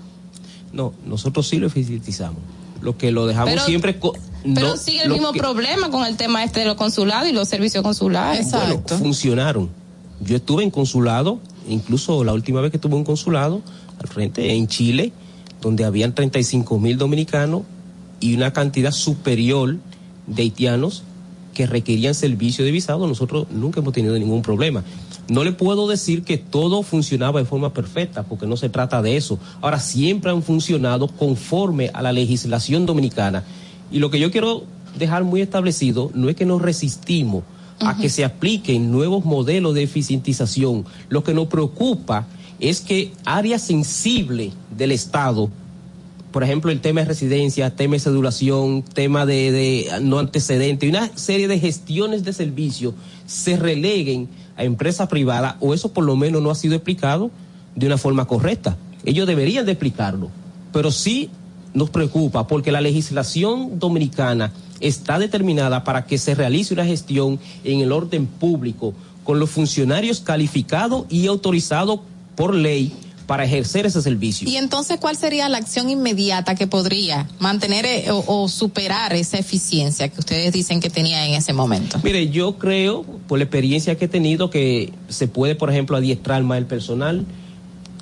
No, 0.73 0.93
nosotros 1.07 1.47
sí 1.49 1.59
lo 1.59 1.67
eficientizamos. 1.69 2.41
Lo 2.83 2.97
que 2.99 3.11
lo 3.13 3.27
dejamos 3.27 3.51
Pero- 3.55 3.65
siempre. 3.65 3.99
co- 3.99 4.15
Pero 4.43 4.69
no, 4.71 4.77
sigue 4.77 5.03
el 5.05 5.11
mismo 5.11 5.33
que- 5.33 5.39
problema 5.39 5.89
con 5.91 6.05
el 6.05 6.17
tema 6.17 6.43
este 6.43 6.61
de 6.61 6.67
los 6.67 6.75
consulados 6.77 7.29
y 7.29 7.33
los 7.33 7.49
servicios 7.49 7.83
consulares. 7.83 8.51
Bueno, 8.51 8.83
funcionaron. 8.99 9.71
Yo 10.21 10.37
estuve 10.37 10.65
en 10.65 10.71
consulado, 10.71 11.39
incluso 11.69 12.25
la 12.25 12.33
última 12.33 12.61
vez 12.61 12.71
que 12.73 12.77
estuve 12.77 12.93
en 12.93 12.99
un 12.99 13.05
consulado, 13.05 13.63
al 14.01 14.09
frente, 14.09 14.53
en 14.55 14.67
Chile, 14.67 15.13
donde 15.61 15.85
habían 15.85 16.13
35 16.15 16.79
mil 16.81 16.99
dominicanos 16.99 17.63
y 18.19 18.35
una 18.35 18.53
cantidad 18.53 18.91
superior 18.91 19.77
de 20.27 20.43
haitianos 20.43 21.05
que 21.53 21.67
requerían 21.67 22.15
servicio 22.15 22.65
de 22.65 22.71
visado, 22.71 23.07
nosotros 23.07 23.47
nunca 23.51 23.81
hemos 23.81 23.93
tenido 23.93 24.19
ningún 24.19 24.43
problema. 24.43 24.83
No 25.29 25.45
le 25.45 25.53
puedo 25.53 25.89
decir 25.89 26.25
que 26.25 26.39
todo 26.39 26.83
funcionaba 26.83 27.41
de 27.41 27.47
forma 27.47 27.73
perfecta, 27.73 28.23
porque 28.23 28.47
no 28.47 28.57
se 28.57 28.69
trata 28.69 29.03
de 29.03 29.17
eso. 29.17 29.39
Ahora, 29.61 29.79
siempre 29.79 30.31
han 30.31 30.43
funcionado 30.43 31.09
conforme 31.09 31.91
a 31.95 32.03
la 32.03 32.13
legislación 32.13 32.87
dominicana. 32.87 33.45
Y 33.91 33.99
lo 33.99 34.11
que 34.11 34.19
yo 34.19 34.31
quiero 34.31 34.65
dejar 34.99 35.25
muy 35.25 35.41
establecido 35.41 36.11
no 36.15 36.29
es 36.29 36.37
que 36.37 36.47
nos 36.47 36.61
resistimos 36.61 37.45
a 37.81 37.97
que 37.97 38.09
se 38.09 38.25
apliquen 38.25 38.91
nuevos 38.91 39.25
modelos 39.25 39.75
de 39.75 39.83
eficientización. 39.83 40.85
Lo 41.09 41.25
que 41.25 41.35
nos 41.35 41.49
preocupa 41.49 42.27
es 42.61 42.81
que 42.81 43.13
áreas 43.25 43.63
sensibles 43.63 44.53
del 44.77 44.93
Estado, 44.93 45.51
por 46.33 46.43
ejemplo, 46.43 46.71
el 46.71 46.81
tema 46.81 47.03
de 47.03 47.07
residencia, 47.07 47.77
tema 47.77 47.95
de 47.95 48.01
sedulación, 48.01 48.83
tema 48.83 49.27
de, 49.27 49.89
no 50.01 50.19
antecedente, 50.19 50.89
una 50.89 51.11
serie 51.17 51.47
de 51.47 51.59
gestiones 51.59 52.25
de 52.25 52.33
servicios 52.33 52.95
se 53.27 53.57
releguen 53.57 54.29
a 54.57 54.65
empresas 54.65 55.09
privadas, 55.09 55.57
o 55.61 55.75
eso 55.75 55.93
por 55.93 56.05
lo 56.05 56.17
menos 56.17 56.43
no 56.43 56.51
ha 56.51 56.55
sido 56.55 56.75
explicado 56.75 57.31
de 57.77 57.87
una 57.87 57.99
forma 57.99 58.25
correcta. 58.25 58.77
Ellos 59.05 59.27
deberían 59.27 59.67
de 59.67 59.73
explicarlo, 59.73 60.31
pero 60.73 60.91
sí 60.91 61.31
nos 61.75 61.91
preocupa 61.91 62.47
porque 62.47 62.73
la 62.73 62.81
legislación 62.81 63.79
dominicana 63.79 64.53
está 64.81 65.19
determinada 65.19 65.85
para 65.85 66.07
que 66.07 66.19
se 66.19 66.35
realice 66.35 66.75
una 66.75 66.85
gestión 66.85 67.39
en 67.65 67.81
el 67.81 67.93
orden 67.93 68.27
público 68.27 68.95
con 69.25 69.39
los 69.39 69.51
funcionarios 69.51 70.21
calificados 70.21 71.07
y 71.09 71.27
autorizados 71.27 72.01
por 72.35 72.55
ley 72.55 72.93
para 73.27 73.45
ejercer 73.45 73.87
ese 73.87 74.03
servicio. 74.03 74.49
Y 74.49 74.57
entonces, 74.57 74.99
¿cuál 75.01 75.17
sería 75.17 75.49
la 75.49 75.59
acción 75.59 75.91
inmediata 75.91 76.55
que 76.55 76.67
podría 76.67 77.29
mantener 77.39 77.87
eh, 77.87 78.11
o, 78.11 78.25
o 78.27 78.49
superar 78.49 79.13
esa 79.15 79.39
eficiencia 79.39 80.09
que 80.09 80.21
ustedes 80.21 80.53
dicen 80.53 80.81
que 80.81 80.91
tenía 80.91 81.27
en 81.27 81.35
ese 81.35 81.53
momento? 81.53 82.01
Mire, 82.03 82.29
yo 82.31 82.59
creo, 82.59 83.03
por 83.29 83.39
la 83.39 83.45
experiencia 83.45 83.97
que 83.97 84.07
he 84.07 84.09
tenido, 84.09 84.51
que 84.51 84.93
se 85.09 85.29
puede, 85.29 85.55
por 85.55 85.71
ejemplo, 85.71 85.97
adiestrar 85.97 86.43
más 86.43 86.59
el 86.59 86.67
personal, 86.67 87.27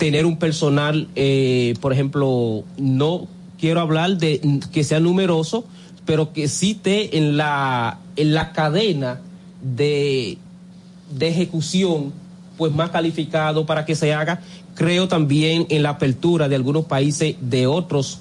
tener 0.00 0.24
un 0.24 0.38
personal, 0.38 1.08
eh, 1.14 1.74
por 1.80 1.92
ejemplo, 1.92 2.64
no 2.78 3.28
quiero 3.58 3.80
hablar 3.80 4.16
de 4.16 4.40
que 4.72 4.82
sea 4.82 4.98
numeroso, 4.98 5.66
pero 6.06 6.32
que 6.32 6.48
sí 6.48 6.70
esté 6.72 7.18
en 7.18 7.36
la, 7.36 7.98
en 8.16 8.32
la 8.32 8.52
cadena 8.52 9.20
de, 9.62 10.38
de 11.16 11.28
ejecución, 11.28 12.12
pues 12.56 12.72
más 12.72 12.90
calificado 12.90 13.66
para 13.66 13.84
que 13.84 13.94
se 13.94 14.14
haga. 14.14 14.40
Creo 14.74 15.08
también 15.08 15.66
en 15.70 15.82
la 15.82 15.90
apertura 15.90 16.48
de 16.48 16.56
algunos 16.56 16.84
países 16.86 17.36
de 17.40 17.66
otros 17.66 18.20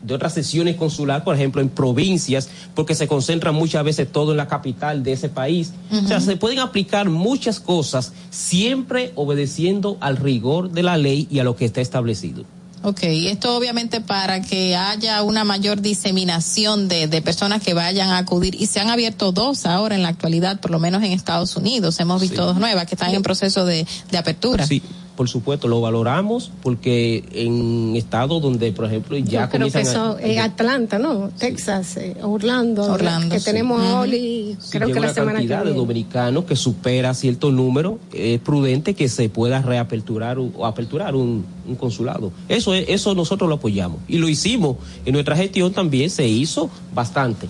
de 0.00 0.14
otras 0.14 0.32
sesiones 0.32 0.76
consulares, 0.76 1.24
por 1.24 1.34
ejemplo, 1.34 1.60
en 1.60 1.68
provincias, 1.68 2.48
porque 2.74 2.94
se 2.94 3.08
concentra 3.08 3.50
muchas 3.50 3.82
veces 3.82 4.10
todo 4.10 4.30
en 4.30 4.36
la 4.36 4.46
capital 4.46 5.02
de 5.02 5.12
ese 5.12 5.28
país. 5.28 5.72
O 5.90 6.06
sea, 6.06 6.20
se 6.20 6.36
pueden 6.36 6.60
aplicar 6.60 7.10
muchas 7.10 7.58
cosas, 7.58 8.12
siempre 8.30 9.10
obedeciendo 9.16 9.98
al 10.00 10.16
rigor 10.16 10.70
de 10.70 10.84
la 10.84 10.96
ley 10.96 11.26
y 11.30 11.40
a 11.40 11.44
lo 11.44 11.56
que 11.56 11.64
está 11.64 11.80
establecido. 11.80 12.44
Ok, 12.84 13.00
esto 13.02 13.56
obviamente 13.56 14.00
para 14.00 14.40
que 14.40 14.76
haya 14.76 15.22
una 15.24 15.42
mayor 15.42 15.80
diseminación 15.82 16.86
de, 16.88 17.08
de 17.08 17.20
personas 17.20 17.60
que 17.60 17.74
vayan 17.74 18.10
a 18.10 18.18
acudir 18.18 18.54
y 18.54 18.66
se 18.66 18.78
han 18.78 18.88
abierto 18.90 19.32
dos 19.32 19.66
ahora 19.66 19.96
en 19.96 20.02
la 20.04 20.08
actualidad, 20.10 20.60
por 20.60 20.70
lo 20.70 20.78
menos 20.78 21.02
en 21.02 21.10
Estados 21.10 21.56
Unidos. 21.56 21.98
Hemos 21.98 22.20
visto 22.20 22.36
Sí. 22.36 22.46
dos 22.46 22.56
nuevas 22.56 22.86
que 22.86 22.94
están 22.94 23.12
en 23.14 23.22
proceso 23.22 23.64
de, 23.66 23.84
de 24.12 24.16
apertura. 24.18 24.64
Sí, 24.64 24.80
por 25.18 25.28
supuesto, 25.28 25.66
lo 25.66 25.80
valoramos 25.80 26.52
porque 26.62 27.24
en 27.32 27.96
estados 27.96 28.40
donde, 28.40 28.70
por 28.70 28.84
ejemplo, 28.84 29.18
ya 29.18 29.42
Yo 29.46 29.50
creo 29.50 29.68
que 29.70 29.78
a- 29.78 29.80
eso 29.80 30.16
es 30.18 30.38
Atlanta, 30.38 31.00
¿no? 31.00 31.30
Texas, 31.36 31.96
eh, 31.96 32.14
Orlando, 32.22 32.84
Orlando, 32.84 33.34
que 33.34 33.40
sí. 33.40 33.44
tenemos 33.46 33.82
a 33.82 33.98
Oli, 34.02 34.56
creo 34.70 34.92
que 34.92 35.00
la 35.00 35.12
semana 35.12 35.32
que 35.40 35.48
cantidad 35.48 35.58
de 35.58 35.64
viene. 35.64 35.78
dominicanos 35.78 36.44
que 36.44 36.54
supera 36.54 37.12
cierto 37.14 37.50
número, 37.50 37.98
es 38.12 38.38
prudente 38.38 38.94
que 38.94 39.08
se 39.08 39.28
pueda 39.28 39.60
reaperturar 39.60 40.38
o 40.38 40.64
aperturar 40.64 41.16
un, 41.16 41.44
un 41.66 41.74
consulado. 41.74 42.30
Eso 42.48 42.72
es, 42.72 42.84
eso 42.88 43.12
nosotros 43.16 43.48
lo 43.48 43.56
apoyamos 43.56 43.98
y 44.06 44.18
lo 44.18 44.28
hicimos 44.28 44.76
en 45.04 45.14
nuestra 45.14 45.34
gestión 45.34 45.72
también 45.72 46.10
se 46.10 46.28
hizo 46.28 46.70
bastante. 46.94 47.48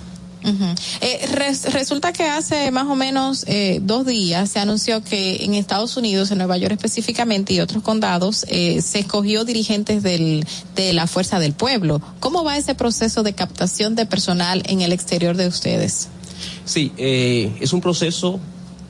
Eh, 1.00 1.26
res- 1.32 1.72
resulta 1.72 2.12
que 2.12 2.24
hace 2.24 2.70
más 2.70 2.86
o 2.86 2.94
menos 2.94 3.44
eh, 3.48 3.80
dos 3.82 4.06
días 4.06 4.48
se 4.50 4.58
anunció 4.60 5.02
que 5.02 5.44
en 5.44 5.54
Estados 5.54 5.96
Unidos, 5.96 6.30
en 6.30 6.38
Nueva 6.38 6.56
York 6.56 6.72
específicamente 6.72 7.52
y 7.52 7.60
otros 7.60 7.82
condados, 7.82 8.46
eh, 8.48 8.80
se 8.80 9.00
escogió 9.00 9.44
dirigentes 9.44 10.02
del, 10.02 10.46
de 10.76 10.92
la 10.92 11.06
Fuerza 11.06 11.38
del 11.38 11.52
Pueblo. 11.52 12.00
¿Cómo 12.20 12.44
va 12.44 12.56
ese 12.56 12.74
proceso 12.74 13.22
de 13.22 13.34
captación 13.34 13.94
de 13.94 14.06
personal 14.06 14.62
en 14.66 14.80
el 14.80 14.92
exterior 14.92 15.36
de 15.36 15.48
ustedes? 15.48 16.08
Sí, 16.64 16.92
eh, 16.96 17.52
es 17.60 17.72
un 17.72 17.80
proceso 17.80 18.38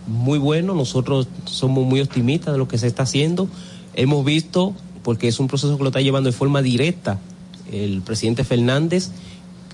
muy 0.07 0.39
bueno. 0.39 0.75
Nosotros 0.75 1.29
somos 1.47 1.87
muy 1.87 2.01
optimistas 2.01 2.53
de 2.53 2.59
lo 2.59 2.69
que 2.69 2.79
se 2.79 2.87
está 2.87 3.03
haciendo. 3.05 3.49
Hemos 3.95 4.25
visto, 4.25 4.75
porque 5.03 5.29
es 5.29 5.41
un 5.41 5.49
proceso 5.49 5.77
que 5.77 5.83
lo 5.83 5.89
está 5.89 6.01
llevando 6.01 6.31
de 6.31 6.37
forma 6.37 6.63
directa 6.63 7.19
el 7.73 8.01
presidente 8.03 8.45
Fernández, 8.45 9.11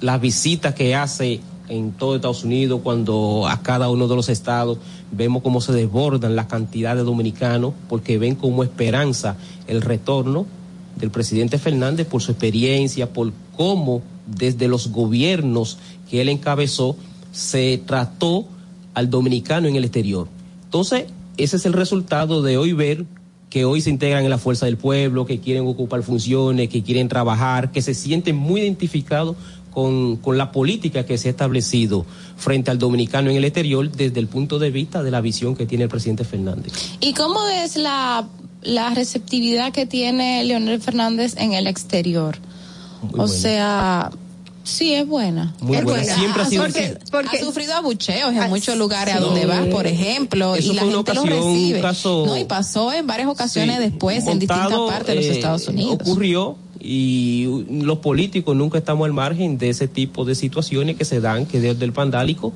las 0.00 0.20
visitas 0.20 0.74
que 0.74 0.94
hace 0.94 1.40
en 1.68 1.92
todo 1.92 2.16
Estados 2.16 2.44
Unidos, 2.44 2.80
cuando 2.82 3.46
a 3.48 3.62
cada 3.62 3.88
uno 3.90 4.08
de 4.08 4.16
los 4.16 4.28
estados 4.28 4.78
vemos 5.10 5.42
cómo 5.42 5.60
se 5.60 5.72
desbordan 5.72 6.36
la 6.36 6.48
cantidad 6.48 6.94
de 6.94 7.02
dominicanos, 7.02 7.72
porque 7.88 8.18
ven 8.18 8.34
como 8.34 8.62
esperanza 8.62 9.36
el 9.66 9.80
retorno 9.80 10.46
del 10.96 11.10
presidente 11.10 11.58
Fernández 11.58 12.06
por 12.06 12.22
su 12.22 12.32
experiencia, 12.32 13.12
por 13.12 13.32
cómo 13.56 14.02
desde 14.26 14.68
los 14.68 14.88
gobiernos 14.88 15.78
que 16.10 16.20
él 16.20 16.28
encabezó 16.28 16.96
se 17.32 17.82
trató 17.86 18.46
al 18.94 19.10
dominicano 19.10 19.66
en 19.68 19.76
el 19.76 19.84
exterior. 19.84 20.28
Entonces, 20.64 21.06
ese 21.36 21.56
es 21.56 21.66
el 21.66 21.72
resultado 21.72 22.42
de 22.42 22.56
hoy 22.56 22.72
ver 22.72 23.04
que 23.50 23.64
hoy 23.64 23.80
se 23.80 23.90
integran 23.90 24.24
en 24.24 24.30
la 24.30 24.38
fuerza 24.38 24.66
del 24.66 24.76
pueblo, 24.76 25.26
que 25.26 25.38
quieren 25.38 25.66
ocupar 25.66 26.02
funciones, 26.02 26.68
que 26.68 26.82
quieren 26.82 27.08
trabajar, 27.08 27.70
que 27.70 27.82
se 27.82 27.94
sienten 27.94 28.34
muy 28.34 28.60
identificados 28.60 29.36
con, 29.74 30.16
con 30.16 30.38
la 30.38 30.52
política 30.52 31.04
que 31.04 31.18
se 31.18 31.28
ha 31.28 31.30
establecido 31.32 32.06
frente 32.36 32.70
al 32.70 32.78
dominicano 32.78 33.30
en 33.30 33.36
el 33.36 33.44
exterior 33.44 33.90
desde 33.90 34.20
el 34.20 34.28
punto 34.28 34.58
de 34.58 34.70
vista 34.70 35.02
de 35.02 35.10
la 35.10 35.20
visión 35.20 35.56
que 35.56 35.66
tiene 35.66 35.84
el 35.84 35.90
presidente 35.90 36.24
Fernández. 36.24 36.72
¿Y 37.00 37.12
cómo 37.14 37.46
es 37.48 37.76
la, 37.76 38.26
la 38.62 38.90
receptividad 38.94 39.72
que 39.72 39.86
tiene 39.86 40.44
Leonel 40.44 40.80
Fernández 40.80 41.34
en 41.36 41.52
el 41.52 41.66
exterior? 41.66 42.38
Muy 43.02 43.10
o 43.14 43.16
buena. 43.16 43.32
sea, 43.32 44.10
sí 44.62 44.94
es 44.94 45.06
buena. 45.06 45.54
Muy 45.60 45.76
es 45.76 45.84
buena. 45.84 46.14
Siempre 46.14 46.42
ha 46.42 46.46
sido 46.46 46.62
Porque- 46.62 46.96
así. 47.28 47.36
ha 47.36 47.44
sufrido 47.44 47.74
abucheos 47.74 48.32
en 48.32 48.38
Ah, 48.42 48.48
muchos 48.48 48.76
lugares 48.78 49.14
a 49.14 49.20
donde 49.20 49.44
va, 49.44 49.64
por 49.70 49.86
ejemplo, 49.86 50.54
Eso 50.54 50.72
y 50.72 50.74
la 50.76 50.80
gente 50.82 50.94
lo 50.94 51.00
ocasión, 51.00 51.24
un 51.32 51.54
recibe. 51.54 51.80
caso- 51.80 52.24
No, 52.26 52.36
y 52.36 52.44
pasó 52.44 52.92
en 52.92 53.06
varias 53.06 53.28
ocasiones 53.28 53.76
Sí, 53.76 53.82
después 53.82 54.26
en 54.26 54.38
distintas 54.38 54.70
partes 54.88 55.06
de 55.08 55.14
los 55.16 55.24
eh, 55.26 55.32
Estados 55.32 55.68
Unidos. 55.68 55.98
Ocurrió 56.00 56.56
y 56.84 57.64
los 57.70 57.98
políticos 57.98 58.54
nunca 58.54 58.76
estamos 58.78 59.06
al 59.06 59.14
margen 59.14 59.56
de 59.56 59.70
ese 59.70 59.88
tipo 59.88 60.24
de 60.26 60.34
situaciones 60.34 60.96
que 60.96 61.04
se 61.06 61.20
dan, 61.20 61.46
que 61.46 61.58
desde 61.60 61.84
el 61.84 61.92
pandálico 61.92 62.52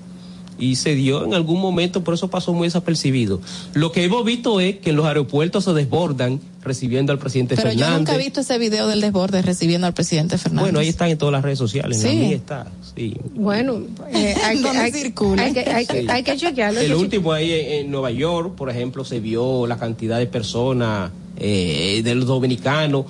y 0.61 0.75
se 0.75 0.97
dio 0.97 1.25
en 1.25 1.35
algún 1.35 1.61
momento, 1.61 2.03
por 2.03 2.15
eso 2.15 2.29
pasó 2.29 2.53
muy 2.53 2.67
desapercibido. 2.67 3.41
Lo 3.75 3.93
que 3.93 4.03
hemos 4.03 4.25
visto 4.25 4.59
es 4.61 4.79
que 4.79 4.93
los 4.93 5.07
aeropuertos 5.07 5.65
se 5.65 5.73
desbordan 5.73 6.41
recibiendo 6.65 7.13
al 7.13 7.21
presidente 7.21 7.55
Pero 7.55 7.69
yo 7.71 7.79
Fernández. 7.79 7.99
nunca 7.99 8.15
he 8.17 8.19
visto 8.19 8.41
ese 8.41 8.59
video 8.59 8.89
del 8.89 9.01
desborde 9.01 9.41
recibiendo 9.41 9.87
al 9.87 9.95
presidente 9.95 10.37
Fernández. 10.37 10.65
Bueno, 10.65 10.81
ahí 10.81 10.89
están 10.89 11.11
en 11.11 11.17
todas 11.17 11.33
las 11.33 11.43
redes 11.45 11.59
sociales, 11.61 12.05
en 12.05 12.11
Sí. 12.11 12.17
mía 12.17 12.35
está, 12.37 12.67
sí. 12.97 13.17
Bueno, 13.37 13.81
eh, 14.13 14.35
hay, 14.45 14.57
que, 14.57 14.63
¿Dónde 14.65 14.79
hay, 14.81 14.93
circula? 14.93 15.43
hay 15.45 15.53
que, 15.53 15.61
hay, 15.61 15.87
que, 15.87 16.01
Sí. 16.01 16.07
hay 16.11 16.23
que 16.25 16.37
chequearlo. 16.37 16.81
El 16.81 16.89
que 16.89 16.95
último 16.97 17.33
ahí 17.33 17.53
en, 17.53 17.73
en 17.87 17.91
Nueva 17.93 18.11
York, 18.11 18.57
por 18.57 18.69
ejemplo, 18.69 19.05
se 19.05 19.21
vio 19.21 19.65
la 19.69 19.79
cantidad 19.79 20.19
de 20.19 20.27
personas 20.27 21.13
eh, 21.37 22.01
de 22.03 22.15
los 22.17 22.27
dominicanos 22.27 23.07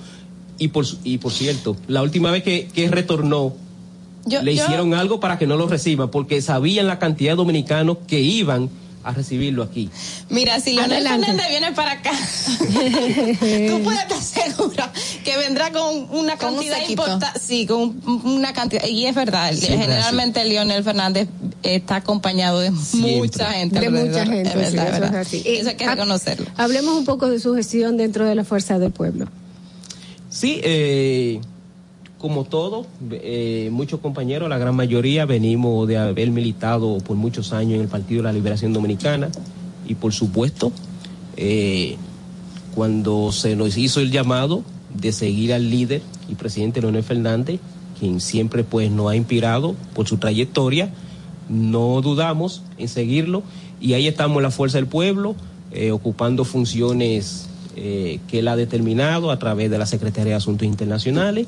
y 0.59 0.69
por 0.69 0.85
su- 0.87 0.99
y 1.05 1.19
por 1.19 1.33
cierto, 1.33 1.77
la 1.87 2.03
última 2.03 2.31
vez 2.31 2.43
que, 2.43 2.69
que 2.75 2.89
retornó 2.89 3.55
Yo- 4.27 4.43
le 4.43 4.55
yo- 4.55 4.65
hicieron 4.65 4.93
algo 4.95 5.20
para 5.20 5.39
que 5.39 5.47
no 5.47 5.57
lo 5.57 5.67
reciban, 5.69 6.11
porque 6.11 6.43
sabían 6.43 6.87
la 6.87 6.99
cantidad 6.99 7.33
de 7.33 7.37
dominicanos 7.37 7.99
que 8.07 8.20
iban 8.20 8.69
a 9.05 9.12
recibirlo 9.12 9.62
aquí. 9.62 9.89
Mira, 10.28 10.61
si 10.61 10.75
Leonel. 10.75 11.03
Fernández 11.07 11.49
viene 11.49 11.73
para 11.73 11.93
acá, 11.93 12.11
tú 12.59 13.83
puedes 13.83 14.01
estar 14.03 14.20
segura 14.23 14.93
que 15.25 15.37
vendrá 15.37 15.70
con 15.73 16.09
una 16.11 16.37
cantidad 16.37 16.77
importante. 16.87 17.39
Sí, 17.41 17.65
con 17.67 17.81
un- 17.81 18.23
una 18.25 18.53
cantidad. 18.53 18.85
Y 18.87 19.07
es 19.07 19.15
verdad, 19.15 19.53
Siempre 19.55 19.78
generalmente 19.78 20.45
Leonel 20.45 20.83
Fernández 20.85 21.28
está 21.62 21.97
acompañado 21.97 22.61
de 22.61 22.70
mucha 22.70 23.53
gente. 23.53 23.81
de 23.81 23.89
mucha 23.91 24.27
gente, 24.27 24.49
Es 24.51 24.55
verdad, 24.55 24.70
sí, 24.70 24.77
eso 24.77 24.85
es 24.85 25.01
verdad. 25.01 25.17
así. 25.20 25.43
Eso 25.47 25.69
hay 25.70 25.77
que 25.77 25.85
Eh, 25.85 25.89
reconocerlo. 25.91 26.47
Hablemos 26.57 26.95
un 26.95 27.05
poco 27.05 27.28
de 27.28 27.41
su 27.41 27.55
gestión 27.55 27.97
dentro 27.97 28.27
de 28.27 28.35
la 28.35 28.45
Fuerza 28.45 28.78
del 28.78 28.91
Pueblo. 28.93 29.27
Sí, 30.39 30.60
eh, 30.62 31.41
como 32.17 32.44
todo, 32.44 32.86
eh, 33.10 33.70
muchos 33.73 33.99
compañeros, 33.99 34.49
la 34.49 34.57
gran 34.57 34.76
mayoría, 34.76 35.26
venimos 35.26 35.89
de 35.89 35.99
haber 35.99 36.31
militado 36.31 36.99
por 36.99 37.17
muchos 37.17 37.52
años 37.52 37.75
en 37.75 37.81
el 37.81 37.89
Partido 37.89 38.20
de 38.20 38.28
la 38.28 38.33
Liberación 38.33 38.73
Dominicana 38.73 39.31
y 39.89 39.97
por 39.97 40.12
supuesto, 40.12 40.70
eh, 41.36 41.97
cuando 42.73 43.33
se 43.33 43.57
nos 43.57 43.76
hizo 43.76 43.99
el 43.99 44.12
llamado 44.12 44.62
de 44.94 45.10
seguir 45.10 45.52
al 45.52 45.70
líder 45.70 46.02
y 46.28 46.36
presidente 46.36 46.81
Leonel 46.81 47.02
Fernández, 47.02 47.58
quien 47.99 48.20
siempre 48.20 48.62
pues 48.62 48.92
nos 48.92 49.10
ha 49.10 49.17
inspirado 49.17 49.75
por 49.92 50.07
su 50.07 50.18
trayectoria, 50.18 50.94
no 51.49 52.00
dudamos 52.00 52.62
en 52.76 52.86
seguirlo. 52.86 53.42
Y 53.81 53.94
ahí 53.94 54.07
estamos 54.07 54.41
la 54.41 54.52
Fuerza 54.52 54.78
del 54.78 54.86
Pueblo, 54.86 55.34
eh, 55.73 55.91
ocupando 55.91 56.44
funciones 56.44 57.48
eh, 57.81 58.18
que 58.26 58.40
él 58.40 58.48
ha 58.48 58.57
determinado 58.57 59.31
a 59.31 59.39
través 59.39 59.70
de 59.70 59.78
la 59.78 59.86
Secretaría 59.86 60.32
de 60.32 60.36
Asuntos 60.36 60.66
Internacionales. 60.66 61.47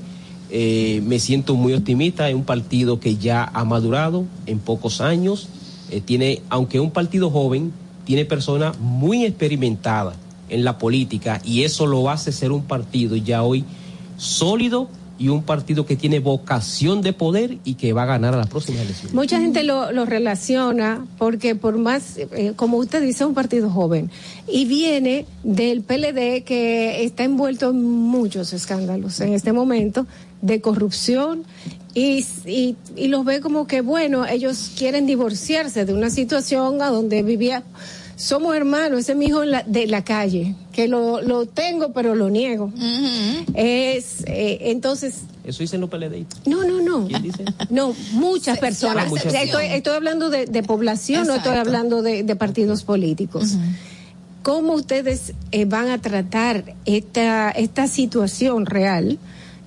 Eh, 0.51 1.03
me 1.05 1.19
siento 1.19 1.57
muy 1.57 1.75
optimista, 1.75 2.29
es 2.29 2.37
un 2.37 2.45
partido 2.45 3.01
que 3.01 3.17
ya 3.17 3.45
ha 3.45 3.65
madurado 3.65 4.27
en 4.47 4.61
pocos 4.61 5.01
años, 5.01 5.49
eh, 5.91 6.01
tiene, 6.01 6.43
aunque 6.49 6.79
es 6.79 6.85
un 6.85 6.93
partido 6.93 7.31
joven, 7.31 7.73
tiene 8.05 8.25
personas 8.25 8.79
muy 8.79 9.25
experimentadas 9.25 10.15
en 10.49 10.63
la 10.63 10.79
política 10.79 11.41
y 11.45 11.65
eso 11.65 11.87
lo 11.87 12.09
hace 12.11 12.31
ser 12.31 12.53
un 12.53 12.63
partido 12.63 13.17
ya 13.17 13.43
hoy 13.43 13.65
sólido 14.17 14.89
y 15.21 15.29
un 15.29 15.43
partido 15.43 15.85
que 15.85 15.97
tiene 15.97 16.19
vocación 16.19 17.03
de 17.03 17.13
poder 17.13 17.59
y 17.63 17.75
que 17.75 17.93
va 17.93 18.05
a 18.05 18.07
ganar 18.07 18.33
a 18.33 18.39
las 18.39 18.47
próximas 18.47 18.81
elecciones. 18.81 19.13
Mucha 19.13 19.39
gente 19.39 19.65
lo, 19.65 19.91
relaciona 20.07 21.05
porque 21.19 21.55
por 21.55 21.77
más, 21.77 22.17
eh, 22.17 22.55
como 22.57 22.79
usted 22.79 23.03
dice, 23.03 23.25
es 23.25 23.29
un 23.29 23.35
partido 23.35 23.69
joven 23.69 24.11
y 24.49 24.65
viene 24.65 25.27
del 25.45 25.83
PLD 25.83 26.43
que 26.43 27.05
está 27.05 27.25
envuelto 27.25 27.69
en 27.69 27.85
muchos 27.85 28.55
escándalos 28.55 29.21
en 29.21 29.35
este 29.35 29.53
momento 29.53 30.07
de 30.41 30.63
corrupción 30.63 31.45
y, 31.93 32.25
y, 32.47 32.77
y 32.97 33.09
los 33.09 33.27
ve 33.27 33.43
como 33.43 33.67
que, 33.67 33.83
bueno, 33.83 34.27
ellos 34.27 34.73
quieren 34.79 35.05
divorciarse 35.05 35.85
de 35.85 35.93
una 35.93 36.09
situación 36.09 36.81
a 36.81 36.89
donde 36.89 37.23
vivía. 37.23 37.63
Somos 38.21 38.55
hermanos, 38.55 39.01
ese 39.01 39.13
es 39.13 39.19
mi 39.19 39.27
hijo 39.27 39.43
en 39.43 39.51
la- 39.51 39.63
de 39.63 39.87
la 39.87 40.05
calle, 40.05 40.55
que 40.73 40.89
lo, 40.89 41.23
lo 41.23 41.47
tengo 41.47 41.93
pero 41.95 42.15
lo 42.15 42.29
niego. 42.29 42.71
Es, 43.55 44.23
eh, 44.27 44.59
entonces, 44.71 45.21
Eso 45.45 45.63
dicen 45.63 45.81
los 45.81 45.89
PLDistas. 45.91 46.47
no, 46.47 46.63
no, 46.65 46.81
no. 46.83 47.07
¿Quién 47.09 47.23
dice? 47.23 47.45
No, 47.71 47.95
muchas 48.13 48.59
personas. 48.59 49.09
Muchas 49.09 49.33
estoy, 49.35 49.67
estoy 49.67 49.95
hablando 49.95 50.29
de, 50.31 50.45
de 50.47 50.63
población, 50.63 51.27
no 51.27 51.35
estoy 51.37 51.57
hablando 51.57 52.03
de, 52.03 52.23
de 52.23 52.37
partidos 52.37 52.85
políticos. 52.85 53.57
¿Cómo 54.43 54.73
ustedes 54.75 55.35
eh, 55.53 55.65
van 55.67 55.89
a 55.89 55.99
tratar 56.01 56.75
esta, 56.87 57.51
esta 57.51 57.89
situación 57.89 58.67
real 58.67 59.19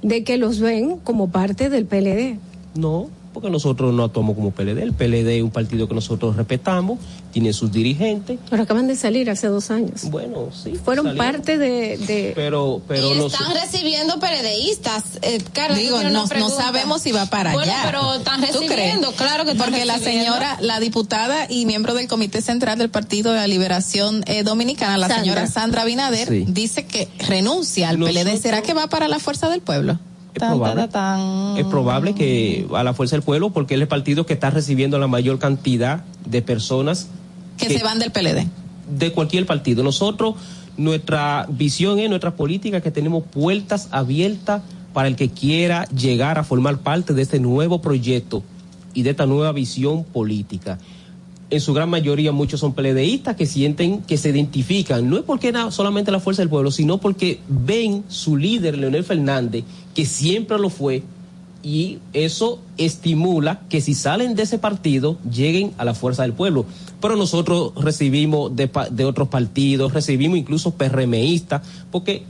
de 0.02 0.24
que 0.24 0.38
los 0.38 0.60
ven 0.60 0.98
como 0.98 1.30
parte 1.30 1.70
del 1.70 1.86
PLD? 1.86 2.38
No, 2.76 3.10
porque 3.34 3.50
nosotros 3.50 3.94
no 3.94 4.03
actuamos 4.03 4.36
como 4.36 4.52
PLD. 4.52 4.82
El 4.84 4.94
PLD 4.94 5.38
es 5.38 5.44
un 5.44 5.52
partido 5.52 5.88
que 5.88 5.95
nosotros 5.95 6.36
respetamos, 6.36 7.00
tiene 7.32 7.52
sus 7.53 7.72
dirigentes. 7.72 8.40
Pero 8.50 8.64
acaban 8.64 8.88
de 8.88 8.95
salir 8.95 9.30
hace 9.30 9.48
dos 9.48 9.72
años. 9.72 10.03
Bueno, 10.12 10.50
sí. 10.53 10.74
Fueron 10.84 11.06
salieron. 11.08 11.32
parte 11.34 11.58
de... 11.58 11.98
de- 11.98 12.32
Pero, 12.36 12.82
pero 12.88 13.14
y 13.14 13.20
están 13.26 13.53
recibiendo 13.53 14.20
PLDistas. 14.20 15.03
Eh, 15.22 15.40
Carla, 15.53 15.78
Digo, 15.78 16.02
no, 16.03 16.26
no 16.28 16.50
sabemos 16.50 17.02
si 17.02 17.12
va 17.12 17.26
para 17.26 17.53
Bueno, 17.53 17.72
allá. 17.72 17.82
pero 17.86 18.14
están 18.16 18.42
¿Tú 18.42 18.60
crees? 18.60 18.70
recibiendo, 18.70 19.12
claro 19.14 19.45
que 19.45 19.52
están 19.52 19.70
Porque 19.72 19.86
la 19.86 19.98
señora, 20.00 20.58
la 20.62 20.80
diputada 20.80 21.48
y 21.50 21.66
miembro 21.66 21.94
del 21.94 22.08
Comité 22.08 22.42
Central 22.42 22.78
del 22.78 22.90
Partido 22.90 23.32
de 23.34 23.40
la 23.40 23.48
Liberación 23.48 24.24
eh, 24.28 24.44
Dominicana, 24.44 24.98
la 24.98 25.08
Sandra. 25.08 25.24
señora 25.24 25.48
Sandra 25.48 25.86
Binader, 25.86 26.28
Sí. 26.28 26.45
dice 26.48 26.86
que 26.86 27.08
renuncia 27.28 27.90
al 27.90 28.00
Nosotros- 28.00 28.24
PLD. 28.24 28.38
¿Será 28.42 28.62
que 28.62 28.74
va 28.74 28.88
para 28.88 29.08
la 29.08 29.20
Fuerza 29.20 29.50
del 29.50 29.62
Pueblo? 29.62 30.00
Es 30.34 30.40
Tan, 30.40 30.50
probable. 30.52 30.82
tan, 30.88 30.92
tan. 30.92 31.58
es 31.58 31.66
probable 31.66 32.16
que 32.16 32.68
a 32.74 32.84
la 32.84 32.94
Fuerza 32.94 33.16
del 33.16 33.24
Pueblo, 33.24 33.52
porque 33.52 33.76
es 33.76 33.82
el 33.82 33.88
partido 33.88 34.26
que 34.26 34.34
está 34.34 34.50
recibiendo 34.50 34.98
la 35.00 35.08
mayor 35.08 35.38
cantidad 35.40 36.03
de 36.26 36.42
personas 36.42 37.08
que 37.58 37.70
se 37.70 37.84
van 37.84 38.00
del 38.00 38.12
PLD. 38.12 38.48
de 38.98 39.12
cualquier 39.14 39.45
partido. 39.45 39.84
Nosotros, 39.84 40.36
nuestra 40.76 41.45
visión 41.50 42.00
es, 42.00 42.10
nuestra 42.10 42.36
política, 42.36 42.82
que 42.82 42.90
tenemos 42.92 43.24
puertas 43.24 43.90
abiertas 43.92 44.64
para 44.92 45.08
el 45.08 45.16
que 45.16 45.30
quiera 45.30 45.86
llegar 45.90 46.40
a 46.40 46.44
formar 46.44 46.80
parte 46.80 47.14
de 47.14 47.22
este 47.22 47.40
nuevo 47.40 47.82
proyecto 47.82 48.44
y 48.94 49.03
de 49.03 49.12
esta 49.12 49.26
nueva 49.26 49.52
visión 49.52 50.03
política. 50.03 50.80
En 51.50 51.62
su 51.62 51.74
gran 51.74 51.90
mayoría 51.90 52.32
muchos 52.32 52.60
son 52.60 52.74
PLDistas 52.74 53.36
que 53.36 53.45
sienten 53.45 54.02
que 54.02 54.18
se 54.18 54.30
identifican, 54.30 55.08
no 55.08 55.18
es 55.18 55.24
porque 55.24 55.50
era 55.50 55.70
solamente 55.70 56.12
la 56.12 56.20
fuerza 56.20 56.42
del 56.42 56.50
pueblo, 56.50 56.72
sino 56.72 56.98
porque 56.98 57.40
ven 57.48 58.03
su 58.08 58.38
líder, 58.38 58.78
Leonel 58.78 59.03
Fernández, 59.03 59.64
que 59.94 60.06
siempre 60.06 60.58
lo 60.60 60.70
fue, 60.70 61.04
y 61.64 62.00
eso 62.12 62.60
estimula 62.78 63.62
que 63.70 63.80
si 63.80 63.94
salen 63.94 64.36
de 64.36 64.44
ese 64.44 64.60
partido 64.60 65.18
lleguen 65.32 65.72
a 65.78 65.86
la 65.86 65.94
fuerza 65.94 66.24
del 66.24 66.34
pueblo. 66.34 66.66
Pero 67.02 67.16
nosotros 67.16 67.72
recibimos 67.78 68.54
de, 68.54 68.70
de 68.92 69.06
otros 69.06 69.30
partidos, 69.30 69.94
recibimos 69.94 70.38
incluso 70.38 70.72
PRMistas, 70.72 71.62
porque 71.90 72.24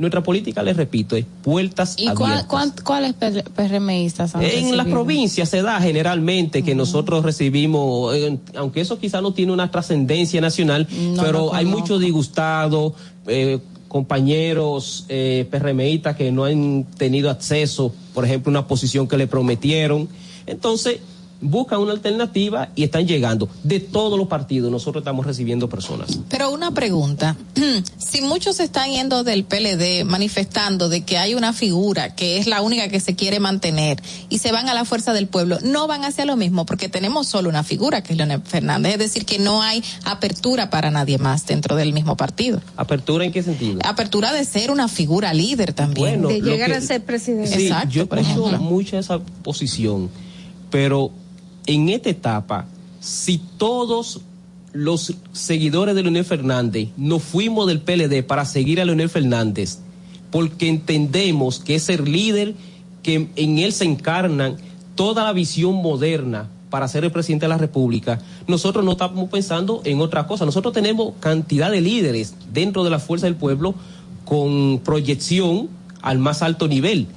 nuestra 0.00 0.22
política, 0.22 0.62
les 0.62 0.76
repito, 0.76 1.14
es 1.14 1.26
puertas 1.42 1.94
¿Y 1.98 2.06
cuál, 2.14 2.32
abiertas. 2.32 2.46
cuál, 2.46 2.72
cuáles 2.82 3.14
PRMistas 3.54 4.34
han 4.34 4.42
En 4.42 4.76
las 4.76 4.86
provincias 4.86 5.48
se 5.48 5.62
da 5.62 5.78
generalmente 5.80 6.62
que 6.62 6.74
nosotros 6.74 7.22
recibimos, 7.22 8.14
eh, 8.14 8.38
aunque 8.56 8.80
eso 8.80 8.98
quizá 8.98 9.20
no 9.20 9.34
tiene 9.34 9.52
una 9.52 9.70
trascendencia 9.70 10.40
nacional, 10.40 10.88
No 10.90 11.22
pero 11.22 11.54
hay 11.54 11.66
muchos 11.66 12.00
disgustados, 12.00 12.94
eh, 13.26 13.60
compañeros 13.90 15.04
eh, 15.08 15.48
PRMistas 15.50 16.14
que 16.14 16.30
no 16.30 16.44
han 16.44 16.84
tenido 16.96 17.28
acceso, 17.28 17.92
por 18.14 18.24
ejemplo, 18.24 18.48
una 18.48 18.68
posición 18.68 19.08
que 19.08 19.16
le 19.16 19.26
prometieron. 19.26 20.08
Entonces, 20.46 21.00
buscan 21.40 21.80
una 21.80 21.92
alternativa 21.92 22.68
y 22.74 22.84
están 22.84 23.06
llegando. 23.06 23.48
De 23.62 23.80
todos 23.80 24.18
los 24.18 24.28
partidos, 24.28 24.70
nosotros 24.70 25.02
estamos 25.02 25.24
recibiendo 25.26 25.68
personas. 25.68 26.18
Pero 26.28 26.50
una 26.50 26.72
pregunta, 26.72 27.36
si 27.98 28.20
muchos 28.22 28.60
están 28.60 28.90
yendo 28.90 29.24
del 29.24 29.44
PLD 29.44 30.04
manifestando 30.04 30.88
de 30.88 31.02
que 31.04 31.18
hay 31.18 31.34
una 31.34 31.52
figura 31.52 32.14
que 32.14 32.38
es 32.38 32.46
la 32.46 32.60
única 32.62 32.88
que 32.88 33.00
se 33.00 33.14
quiere 33.16 33.40
mantener 33.40 34.02
y 34.28 34.38
se 34.38 34.52
van 34.52 34.68
a 34.68 34.74
la 34.74 34.84
fuerza 34.84 35.12
del 35.12 35.26
pueblo, 35.28 35.58
no 35.62 35.86
van 35.86 36.04
hacia 36.04 36.24
lo 36.24 36.36
mismo 36.36 36.66
porque 36.66 36.88
tenemos 36.88 37.26
solo 37.28 37.48
una 37.48 37.62
figura 37.64 38.02
que 38.02 38.12
es 38.12 38.16
Leonel 38.18 38.42
Fernández, 38.42 38.92
es 38.94 38.98
decir, 38.98 39.24
que 39.24 39.38
no 39.38 39.62
hay 39.62 39.82
apertura 40.04 40.70
para 40.70 40.90
nadie 40.90 41.18
más 41.18 41.46
dentro 41.46 41.76
del 41.76 41.92
mismo 41.92 42.16
partido. 42.16 42.60
¿Apertura 42.76 43.24
en 43.24 43.32
qué 43.32 43.42
sentido? 43.42 43.80
Apertura 43.84 44.32
de 44.32 44.44
ser 44.44 44.70
una 44.70 44.88
figura 44.88 45.32
líder 45.32 45.72
también. 45.72 46.20
Bueno, 46.22 46.28
de 46.28 46.40
llegar 46.42 46.70
que- 46.70 46.76
a 46.76 46.80
ser 46.80 47.04
presidente. 47.04 47.56
Sí, 47.56 47.66
Exacto, 47.68 47.90
yo 47.90 48.06
por 48.06 48.18
ejemplo. 48.18 48.58
mucho 48.58 48.98
esa 48.98 49.18
posición, 49.42 50.10
pero 50.70 51.10
en 51.66 51.88
esta 51.88 52.10
etapa, 52.10 52.66
si 53.00 53.38
todos 53.58 54.20
los 54.72 55.14
seguidores 55.32 55.94
de 55.94 56.02
Leonel 56.02 56.24
Fernández 56.24 56.88
nos 56.96 57.22
fuimos 57.22 57.66
del 57.66 57.80
PLD 57.80 58.22
para 58.24 58.44
seguir 58.44 58.80
a 58.80 58.84
Leonel 58.84 59.08
Fernández, 59.08 59.78
porque 60.30 60.68
entendemos 60.68 61.58
que 61.58 61.74
es 61.74 61.88
líder 62.00 62.54
que 63.02 63.28
en 63.36 63.58
él 63.58 63.72
se 63.72 63.84
encarnan 63.84 64.56
toda 64.94 65.24
la 65.24 65.32
visión 65.32 65.74
moderna 65.76 66.48
para 66.70 66.86
ser 66.86 67.04
el 67.04 67.10
presidente 67.10 67.46
de 67.46 67.48
la 67.50 67.58
República, 67.58 68.20
nosotros 68.46 68.84
no 68.84 68.92
estamos 68.92 69.28
pensando 69.28 69.82
en 69.84 70.00
otra 70.00 70.26
cosa. 70.26 70.46
Nosotros 70.46 70.72
tenemos 70.72 71.14
cantidad 71.18 71.70
de 71.70 71.80
líderes 71.80 72.34
dentro 72.52 72.84
de 72.84 72.90
la 72.90 73.00
fuerza 73.00 73.26
del 73.26 73.34
pueblo 73.34 73.74
con 74.24 74.80
proyección 74.84 75.68
al 76.00 76.18
más 76.18 76.42
alto 76.42 76.68
nivel, 76.68 77.08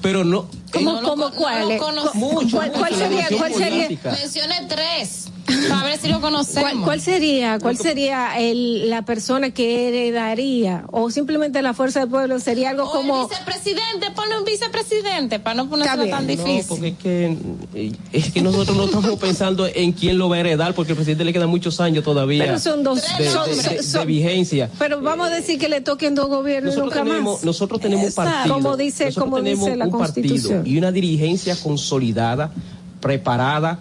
pero 0.00 0.24
no. 0.24 0.46
¿Cómo, 0.72 1.00
No 1.00 1.08
cómo 1.08 1.24
con- 1.30 1.32
cuál? 1.34 1.78
no. 1.92 2.10
¿Cuál, 2.50 2.72
cuál 2.72 2.94
sería? 2.94 3.28
¿Cuál 3.36 3.54
sería? 3.54 3.88
Mencione 3.88 4.66
tres. 4.68 5.26
A 5.72 5.82
ver 5.84 5.98
si 5.98 6.08
lo 6.08 6.20
conocemos. 6.20 6.70
¿Cuál, 6.70 6.84
cuál 6.84 7.00
sería, 7.00 7.58
cuál 7.58 7.76
sería 7.76 8.38
el, 8.38 8.88
la 8.88 9.02
persona 9.04 9.50
que 9.50 9.88
heredaría? 9.88 10.84
O 10.92 11.10
simplemente 11.10 11.60
la 11.62 11.74
fuerza 11.74 12.00
del 12.00 12.08
pueblo 12.08 12.38
sería 12.38 12.70
algo 12.70 12.84
O 12.84 12.92
como. 12.92 13.22
el 13.24 13.28
vicepresidente, 13.28 14.10
ponle 14.14 14.38
un 14.38 14.44
vicepresidente 14.44 15.40
para 15.40 15.54
no 15.54 15.68
ponerlo 15.68 16.06
tan 16.06 16.26
difícil. 16.26 16.58
No, 16.60 16.66
porque 16.68 16.88
es 16.88 16.98
que, 16.98 17.36
eh, 17.74 17.92
es 18.12 18.30
que 18.32 18.40
nosotros 18.40 18.76
no 18.76 18.84
estamos 18.84 19.18
pensando 19.18 19.66
en 19.66 19.92
quién 19.92 20.16
lo 20.16 20.28
va 20.28 20.36
a 20.36 20.40
heredar, 20.40 20.74
porque 20.74 20.92
al 20.92 20.96
presidente 20.96 21.24
le 21.24 21.32
quedan 21.32 21.48
muchos 21.50 21.80
años 21.80 22.04
todavía 22.04 22.44
Pero 22.44 22.58
son 22.60 22.82
dos. 22.84 23.02
de, 23.18 23.28
son- 23.28 23.50
de- 23.50 23.56
de- 23.56 23.82
son- 23.82 24.00
de 24.00 24.06
vigencia. 24.06 24.70
Pero 24.78 25.00
vamos 25.00 25.26
a 25.28 25.30
decir 25.34 25.58
que 25.58 25.68
le 25.68 25.80
toquen 25.80 26.14
dos 26.14 26.28
gobiernos 26.28 26.76
Nosotros 26.76 26.94
nunca 26.94 27.04
tenemos, 27.10 27.34
más. 27.38 27.44
nosotros 27.44 27.80
tenemos 27.80 28.02
un 28.04 28.08
Exacto. 28.10 28.32
partido. 28.32 28.54
Como 28.54 28.76
dice, 28.76 29.12
como 29.14 29.36
tenemos 29.38 29.64
dice 29.66 29.76
la 29.76 29.84
un 29.86 29.90
Constitución. 29.90 30.54
partido 30.58 30.74
y 30.74 30.78
una 30.78 30.92
dirigencia 30.92 31.56
consolidada, 31.56 32.52
preparada, 33.00 33.80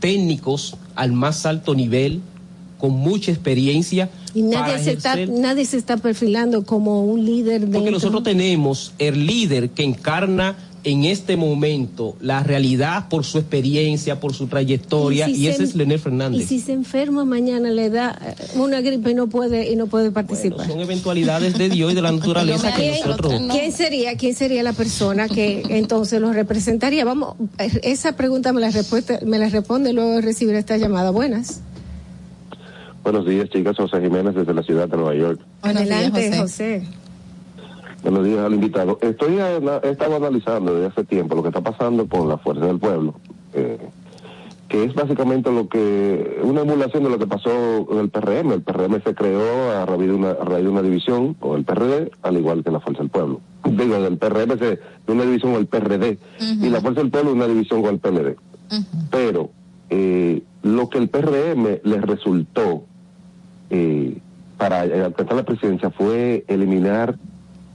técnicos 0.00 0.76
al 0.94 1.12
más 1.12 1.46
alto 1.46 1.74
nivel, 1.74 2.20
con 2.78 2.92
mucha 2.92 3.30
experiencia. 3.30 4.08
Y 4.34 4.42
nadie 4.42 4.78
se, 4.78 4.92
está, 4.92 5.16
nadie 5.16 5.64
se 5.64 5.76
está 5.76 5.96
perfilando 5.96 6.64
como 6.64 7.04
un 7.04 7.24
líder 7.24 7.66
de. 7.66 7.72
Porque 7.78 7.90
nosotros 7.90 8.22
tenemos 8.22 8.92
el 8.98 9.26
líder 9.26 9.70
que 9.70 9.82
encarna 9.82 10.56
en 10.84 11.04
este 11.04 11.36
momento 11.36 12.16
la 12.20 12.42
realidad 12.42 13.08
por 13.08 13.24
su 13.24 13.38
experiencia, 13.38 14.20
por 14.20 14.32
su 14.32 14.46
trayectoria, 14.46 15.28
y, 15.28 15.34
si 15.34 15.48
ese 15.48 15.58
se- 15.58 15.64
es 15.64 15.74
Leonel 15.74 15.98
Fernández. 15.98 16.40
Y 16.42 16.46
si 16.46 16.60
se 16.60 16.72
enferma 16.72 17.24
mañana 17.24 17.70
le 17.70 17.90
da 17.90 18.18
eh, 18.24 18.34
una 18.56 18.80
gripe 18.80 19.10
y 19.10 19.14
no 19.14 19.26
puede 19.26 19.70
y 19.70 19.76
no 19.76 19.86
puede 19.88 20.10
participar. 20.10 20.66
Son 20.66 20.80
eventualidades 20.80 21.58
de 21.58 21.68
Dios 21.68 21.92
y 21.92 21.94
de 21.94 22.02
la 22.02 22.12
naturaleza 22.12 22.72
que 22.74 22.90
¿Quién, 22.92 23.06
nosotros... 23.06 23.42
quién 23.50 23.72
sería 23.72 24.16
quién 24.16 24.34
sería 24.34 24.62
la 24.62 24.72
persona 24.72 25.28
que 25.28 25.62
entonces 25.68 26.20
los 26.20 26.34
representaría? 26.34 27.04
Vamos, 27.04 27.34
esa 27.82 28.16
pregunta 28.16 28.52
me 28.52 28.60
la 28.60 28.70
respuesta, 28.70 29.18
me 29.26 29.38
la 29.38 29.48
responde 29.48 29.92
luego 29.92 30.12
de 30.12 30.20
recibir 30.22 30.54
esta 30.54 30.76
llamada. 30.76 31.10
Buenas. 31.10 31.60
Buenos 33.02 33.26
días, 33.26 33.48
chicas. 33.50 33.76
José 33.76 34.00
Jiménez 34.00 34.34
desde 34.34 34.52
la 34.52 34.62
ciudad 34.62 34.88
de 34.88 34.96
Nueva 34.96 35.14
York. 35.14 35.40
Adelante, 35.62 36.36
José. 36.36 36.82
Buenos 38.02 38.24
días 38.24 38.38
al 38.40 38.54
invitado. 38.54 38.98
Estoy 39.02 39.38
he 39.38 39.90
estado 39.90 40.16
analizando 40.16 40.74
desde 40.74 40.86
hace 40.86 41.04
tiempo 41.04 41.34
lo 41.34 41.42
que 41.42 41.48
está 41.48 41.60
pasando 41.60 42.06
con 42.06 42.28
la 42.28 42.38
fuerza 42.38 42.66
del 42.66 42.78
pueblo, 42.78 43.14
eh, 43.54 43.78
que 44.68 44.84
es 44.84 44.94
básicamente 44.94 45.50
lo 45.50 45.68
que 45.68 46.40
una 46.44 46.60
emulación 46.60 47.02
de 47.02 47.10
lo 47.10 47.18
que 47.18 47.26
pasó 47.26 47.88
en 47.90 47.98
el 47.98 48.08
PRM. 48.08 48.52
El 48.52 48.62
PRM 48.62 49.02
se 49.02 49.14
creó 49.14 49.72
a 49.72 49.84
raíz 49.84 50.06
de 50.06 50.14
una, 50.14 50.30
a 50.30 50.44
raíz 50.44 50.64
de 50.64 50.70
una 50.70 50.82
división 50.82 51.34
con 51.34 51.58
el 51.58 51.64
PRD, 51.64 52.10
al 52.22 52.36
igual 52.36 52.62
que 52.62 52.70
la 52.70 52.80
fuerza 52.80 53.02
del 53.02 53.10
pueblo. 53.10 53.40
Digo, 53.64 54.00
del 54.00 54.16
PRM 54.16 54.58
se, 54.58 54.78
de 55.06 55.12
una 55.12 55.24
división 55.24 55.52
con 55.52 55.60
el 55.60 55.66
PRD 55.66 56.18
y 56.38 56.68
la 56.70 56.80
fuerza 56.80 57.00
del 57.00 57.10
pueblo 57.10 57.32
una 57.32 57.48
división 57.48 57.82
con 57.82 57.94
el 57.94 57.98
PLD. 58.00 58.36
Pero 59.10 59.50
eh, 59.90 60.42
lo 60.62 60.88
que 60.88 60.98
el 60.98 61.08
PRM 61.08 61.80
les 61.82 62.02
resultó 62.02 62.84
eh, 63.70 64.18
para 64.56 64.84
eh, 64.86 65.02
alcanzar 65.02 65.36
la 65.36 65.44
presidencia 65.44 65.90
fue 65.90 66.44
eliminar 66.48 67.16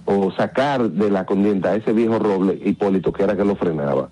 o 0.05 0.31
sacar 0.31 0.89
de 0.89 1.09
la 1.09 1.25
contienda 1.25 1.71
a 1.71 1.75
ese 1.75 1.93
viejo 1.93 2.19
roble 2.19 2.59
Hipólito 2.63 3.13
que 3.13 3.23
era 3.23 3.35
que 3.35 3.45
lo 3.45 3.55
frenaba. 3.55 4.09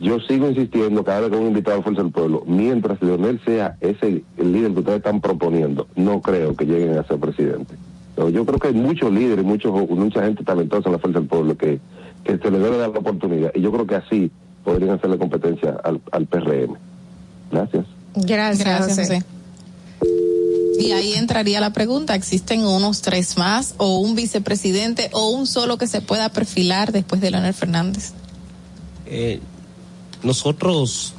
Yo 0.00 0.20
sigo 0.20 0.48
insistiendo 0.48 1.04
cada 1.04 1.20
vez 1.20 1.30
que 1.30 1.36
un 1.36 1.46
invitado 1.46 1.78
a 1.78 1.82
Fuerza 1.82 2.02
del 2.02 2.12
Pueblo, 2.12 2.42
mientras 2.46 3.00
Leonel 3.00 3.40
sea 3.44 3.76
ese 3.80 4.24
el 4.36 4.52
líder 4.52 4.72
que 4.72 4.80
ustedes 4.80 4.98
están 4.98 5.20
proponiendo, 5.20 5.86
no 5.96 6.20
creo 6.20 6.56
que 6.56 6.66
lleguen 6.66 6.98
a 6.98 7.04
ser 7.04 7.18
presidente. 7.18 7.74
No, 8.16 8.28
yo 8.28 8.44
creo 8.44 8.58
que 8.58 8.68
hay 8.68 8.74
muchos 8.74 9.12
líderes, 9.12 9.44
muchos, 9.44 9.72
mucha 9.90 10.22
gente 10.22 10.44
talentosa 10.44 10.88
en 10.88 10.92
la 10.92 10.98
Fuerza 10.98 11.20
del 11.20 11.28
Pueblo 11.28 11.56
que, 11.56 11.80
que 12.22 12.38
se 12.38 12.50
le 12.50 12.58
debe 12.58 12.78
dar 12.78 12.90
la 12.90 12.98
oportunidad. 12.98 13.50
Y 13.54 13.60
yo 13.60 13.72
creo 13.72 13.86
que 13.86 13.96
así 13.96 14.30
podrían 14.62 14.96
hacerle 14.96 15.18
competencia 15.18 15.78
al, 15.82 16.00
al 16.12 16.26
PRM. 16.26 16.76
Gracias. 17.50 17.86
Gracias, 18.14 18.64
Gracias, 18.64 18.98
José. 18.98 19.20
José. 20.00 20.43
Y 20.78 20.92
ahí 20.92 21.14
entraría 21.14 21.60
la 21.60 21.72
pregunta, 21.72 22.14
¿existen 22.14 22.64
unos 22.64 23.02
tres 23.02 23.36
más 23.36 23.74
o 23.78 23.98
un 23.98 24.14
vicepresidente 24.14 25.10
o 25.12 25.30
un 25.30 25.46
solo 25.46 25.78
que 25.78 25.86
se 25.86 26.00
pueda 26.00 26.28
perfilar 26.30 26.92
después 26.92 27.20
de 27.20 27.30
Leonel 27.30 27.54
Fernández? 27.54 28.12
Eh, 29.06 29.40
nosotros, 30.22 31.14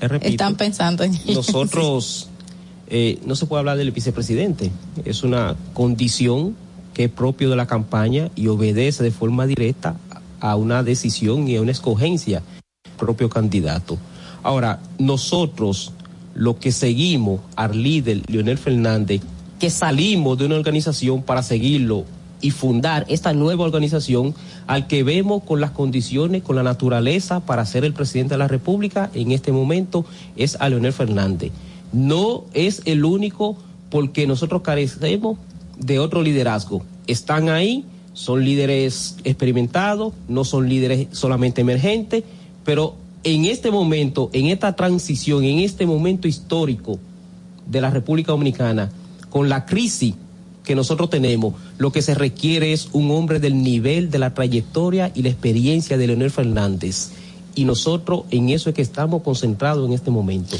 repito, 0.00 0.30
Están 0.30 0.56
pensando 0.56 1.04
en 1.04 1.18
nosotros 1.34 2.28
eh, 2.88 3.18
no 3.26 3.36
se 3.36 3.46
puede 3.46 3.60
hablar 3.60 3.76
del 3.76 3.90
vicepresidente. 3.90 4.70
Es 5.04 5.22
una 5.22 5.56
condición 5.74 6.56
que 6.94 7.04
es 7.04 7.10
propio 7.10 7.50
de 7.50 7.56
la 7.56 7.66
campaña 7.66 8.30
y 8.34 8.48
obedece 8.48 9.04
de 9.04 9.10
forma 9.10 9.46
directa 9.46 9.96
a 10.40 10.56
una 10.56 10.82
decisión 10.82 11.48
y 11.48 11.56
a 11.56 11.62
una 11.62 11.72
escogencia 11.72 12.42
del 12.84 12.92
propio 12.94 13.28
candidato. 13.28 13.98
Ahora, 14.42 14.80
nosotros 14.98 15.92
lo 16.38 16.58
que 16.58 16.70
seguimos 16.70 17.40
al 17.56 17.82
líder 17.82 18.22
Leonel 18.28 18.58
Fernández, 18.58 19.20
que 19.58 19.70
salimos 19.70 20.38
de 20.38 20.46
una 20.46 20.54
organización 20.54 21.22
para 21.22 21.42
seguirlo 21.42 22.04
y 22.40 22.52
fundar 22.52 23.04
esta 23.08 23.32
nueva 23.32 23.64
organización 23.64 24.36
al 24.68 24.86
que 24.86 25.02
vemos 25.02 25.42
con 25.42 25.60
las 25.60 25.72
condiciones, 25.72 26.44
con 26.44 26.54
la 26.54 26.62
naturaleza 26.62 27.40
para 27.40 27.66
ser 27.66 27.84
el 27.84 27.92
presidente 27.92 28.34
de 28.34 28.38
la 28.38 28.46
República 28.46 29.10
en 29.14 29.32
este 29.32 29.50
momento 29.50 30.04
es 30.36 30.56
a 30.60 30.68
Leonel 30.68 30.92
Fernández. 30.92 31.50
No 31.92 32.44
es 32.54 32.82
el 32.84 33.04
único 33.04 33.56
porque 33.90 34.28
nosotros 34.28 34.62
carecemos 34.62 35.38
de 35.76 35.98
otro 35.98 36.22
liderazgo. 36.22 36.84
Están 37.08 37.48
ahí, 37.48 37.84
son 38.12 38.44
líderes 38.44 39.16
experimentados, 39.24 40.12
no 40.28 40.44
son 40.44 40.68
líderes 40.68 41.08
solamente 41.10 41.62
emergentes, 41.62 42.22
pero 42.64 42.94
en 43.24 43.44
este 43.44 43.70
momento, 43.70 44.30
en 44.32 44.46
esta 44.46 44.74
transición, 44.76 45.44
en 45.44 45.58
este 45.60 45.86
momento 45.86 46.28
histórico 46.28 46.98
de 47.66 47.80
la 47.80 47.90
República 47.90 48.32
Dominicana, 48.32 48.90
con 49.30 49.48
la 49.48 49.66
crisis 49.66 50.14
que 50.64 50.74
nosotros 50.74 51.10
tenemos, 51.10 51.54
lo 51.78 51.92
que 51.92 52.02
se 52.02 52.14
requiere 52.14 52.72
es 52.72 52.88
un 52.92 53.10
hombre 53.10 53.40
del 53.40 53.62
nivel 53.62 54.10
de 54.10 54.18
la 54.18 54.34
trayectoria 54.34 55.10
y 55.14 55.22
la 55.22 55.30
experiencia 55.30 55.96
de 55.96 56.06
Leonel 56.06 56.30
Fernández. 56.30 57.10
Y 57.54 57.64
nosotros 57.64 58.24
en 58.30 58.50
eso 58.50 58.68
es 58.68 58.76
que 58.76 58.82
estamos 58.82 59.22
concentrados 59.22 59.86
en 59.86 59.94
este 59.94 60.10
momento. 60.10 60.56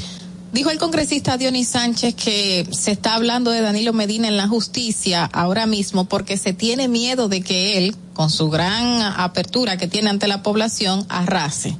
Dijo 0.51 0.71
el 0.71 0.79
congresista 0.79 1.37
Dionis 1.37 1.67
Sánchez 1.67 2.15
que 2.15 2.67
se 2.71 2.91
está 2.91 3.13
hablando 3.13 3.51
de 3.51 3.61
Danilo 3.61 3.93
Medina 3.93 4.27
en 4.27 4.35
la 4.35 4.47
justicia 4.47 5.25
ahora 5.25 5.67
mismo 5.67 6.05
porque 6.05 6.37
se 6.37 6.53
tiene 6.53 6.87
miedo 6.87 7.29
de 7.29 7.41
que 7.41 7.77
él, 7.77 7.95
con 8.13 8.31
su 8.31 8.49
gran 8.49 9.01
apertura 9.01 9.77
que 9.77 9.87
tiene 9.87 10.09
ante 10.09 10.27
la 10.27 10.41
población, 10.41 11.05
arrase. 11.07 11.77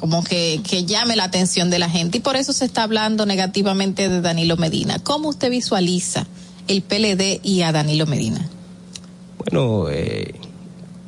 Como 0.00 0.24
que, 0.24 0.60
que 0.68 0.84
llame 0.84 1.14
la 1.14 1.24
atención 1.24 1.68
de 1.68 1.78
la 1.78 1.90
gente. 1.90 2.18
Y 2.18 2.20
por 2.20 2.36
eso 2.36 2.52
se 2.54 2.64
está 2.64 2.82
hablando 2.84 3.26
negativamente 3.26 4.08
de 4.08 4.22
Danilo 4.22 4.56
Medina. 4.56 4.98
¿Cómo 4.98 5.28
usted 5.28 5.50
visualiza 5.50 6.26
el 6.68 6.82
PLD 6.82 7.40
y 7.42 7.62
a 7.62 7.72
Danilo 7.72 8.06
Medina? 8.06 8.48
Bueno, 9.38 9.88
eh, 9.90 10.34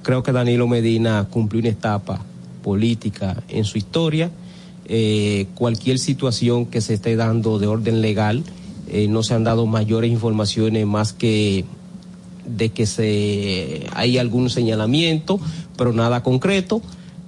creo 0.03 0.23
que 0.23 0.33
Danilo 0.33 0.69
Medina 0.69 1.27
cumplió 1.31 1.61
una 1.61 1.71
etapa 1.71 2.23
política 2.63 3.43
en 3.49 3.65
su 3.65 3.79
historia. 3.79 4.31
Eh, 4.87 5.47
cualquier 5.55 5.99
situación 5.99 6.67
que 6.67 6.81
se 6.81 6.95
esté 6.95 7.17
dando 7.17 7.59
de 7.59 7.67
orden 7.67 8.03
legal, 8.03 8.43
eh, 8.89 9.09
no 9.09 9.23
se 9.23 9.35
han 9.35 9.45
dado 9.45 9.67
mayores 9.67 10.11
informaciones 10.11 10.87
más 10.87 11.13
que 11.13 11.65
de 12.47 12.71
que 12.71 12.87
se 12.87 13.87
hay 13.95 14.19
algún 14.19 14.51
señalamiento, 14.51 15.41
pero 15.77 15.93
nada 15.93 16.23
concreto. 16.23 16.83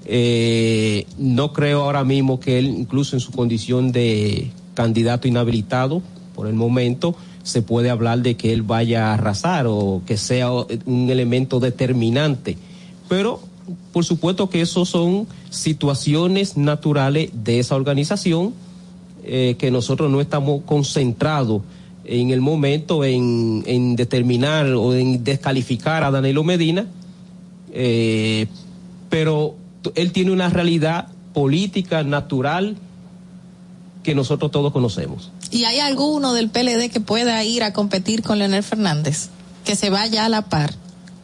Eh, 0.07 1.07
no 1.19 1.53
creo 1.53 1.83
ahora 1.83 2.05
mismo 2.05 2.41
que 2.41 2.59
él, 2.59 2.67
incluso 2.67 3.17
en 3.17 3.21
su 3.21 3.33
condición 3.33 3.93
de 3.93 4.51
candidato 4.75 5.29
inhabilitado, 5.29 6.03
por 6.35 6.47
el 6.47 6.55
momento, 6.55 7.15
se 7.43 7.63
puede 7.63 7.91
hablar 7.91 8.21
de 8.21 8.37
que 8.37 8.53
él 8.53 8.63
vaya 8.63 9.09
a 9.09 9.15
arrasar 9.15 9.67
o 9.69 10.03
que 10.07 10.17
sea 10.17 10.51
un 10.51 11.11
elemento 11.11 11.61
determinante. 11.61 12.57
Pero, 13.09 13.41
por 13.93 14.05
supuesto 14.05 14.49
que 14.49 14.61
eso 14.61 14.85
son 14.85 15.27
situaciones 15.51 16.57
naturales 16.57 17.31
de 17.33 17.61
esa 17.61 17.77
organización 17.77 18.53
eh, 19.25 19.57
que 19.59 19.71
nosotros 19.71 20.11
no 20.11 20.21
estamos 20.21 20.63
concentrados 20.65 21.63
en 22.05 22.31
el 22.31 22.41
momento 22.41 23.05
en, 23.05 23.97
determinar 23.97 24.67
o 24.67 24.95
en 24.95 25.25
descalificar 25.25 26.03
a 26.05 26.11
Danilo 26.11 26.45
Medina, 26.45 26.87
eh, 27.73 28.47
pero 29.09 29.55
él 29.95 30.13
tiene 30.13 30.31
una 30.31 30.49
realidad 30.49 31.09
política 31.33 32.03
natural 32.03 32.77
que 34.03 34.15
nosotros 34.15 34.51
todos 34.51 34.73
conocemos. 34.73 35.31
¿Y 35.51 35.65
hay 35.65 35.81
alguno 35.81 36.33
del 36.33 36.51
PLD 36.51 36.91
que 36.91 37.01
pueda 37.01 37.43
ir 37.43 37.63
a 37.63 37.73
competir 37.73 38.23
con 38.23 38.39
Leonel 38.39 38.63
Fernández? 38.63 39.31
Que 39.65 39.77
se 39.77 39.91
vaya 39.91 40.25
a 40.25 40.29
la 40.29 40.43
par. 40.43 40.75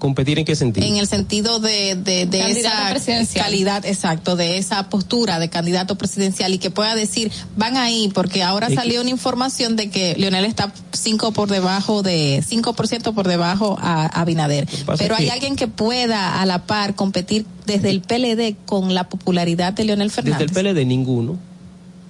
¿Competir 0.00 0.38
en 0.40 0.44
qué 0.46 0.56
sentido? 0.56 0.84
En 0.86 0.96
el 0.96 1.06
sentido 1.06 1.60
de, 1.60 1.94
de, 1.94 2.26
de 2.26 2.38
Candidato 2.40 2.96
esa 2.96 3.40
calidad, 3.42 3.84
exacto, 3.86 4.34
de 4.34 4.56
esa 4.58 4.88
postura 4.88 5.38
de 5.38 5.48
candidato 5.50 5.96
presidencial 5.96 6.52
y 6.54 6.58
que 6.58 6.70
pueda 6.70 6.96
decir, 6.96 7.30
van 7.56 7.76
ahí, 7.76 8.10
porque 8.12 8.42
ahora 8.42 8.66
Es 8.66 8.70
que- 8.70 8.76
salió 8.76 9.02
una 9.02 9.10
información 9.10 9.76
de 9.76 9.90
que 9.90 10.16
Leonel 10.16 10.46
está 10.46 10.72
5 10.92 11.32
por 11.32 11.50
debajo 11.50 12.02
de, 12.02 12.42
5% 12.42 13.12
por 13.14 13.28
debajo 13.28 13.76
a, 13.78 14.06
a 14.06 14.22
Abinader. 14.22 14.66
pasa 14.86 15.02
Pero 15.04 15.14
hay 15.16 15.26
que- 15.26 15.30
alguien 15.32 15.54
que 15.54 15.68
pueda 15.68 16.40
a 16.40 16.46
la 16.46 16.64
par 16.64 16.94
competir 16.96 17.44
desde 17.66 17.90
el 17.90 18.00
PLD 18.00 18.56
con 18.66 18.94
la 18.94 19.08
popularidad 19.08 19.74
de 19.74 19.84
Leonel 19.84 20.08
Desde 20.08 20.22
Fernández. 20.22 20.48
el 20.48 20.54
PLD 20.74 20.84
ninguno. 20.86 21.36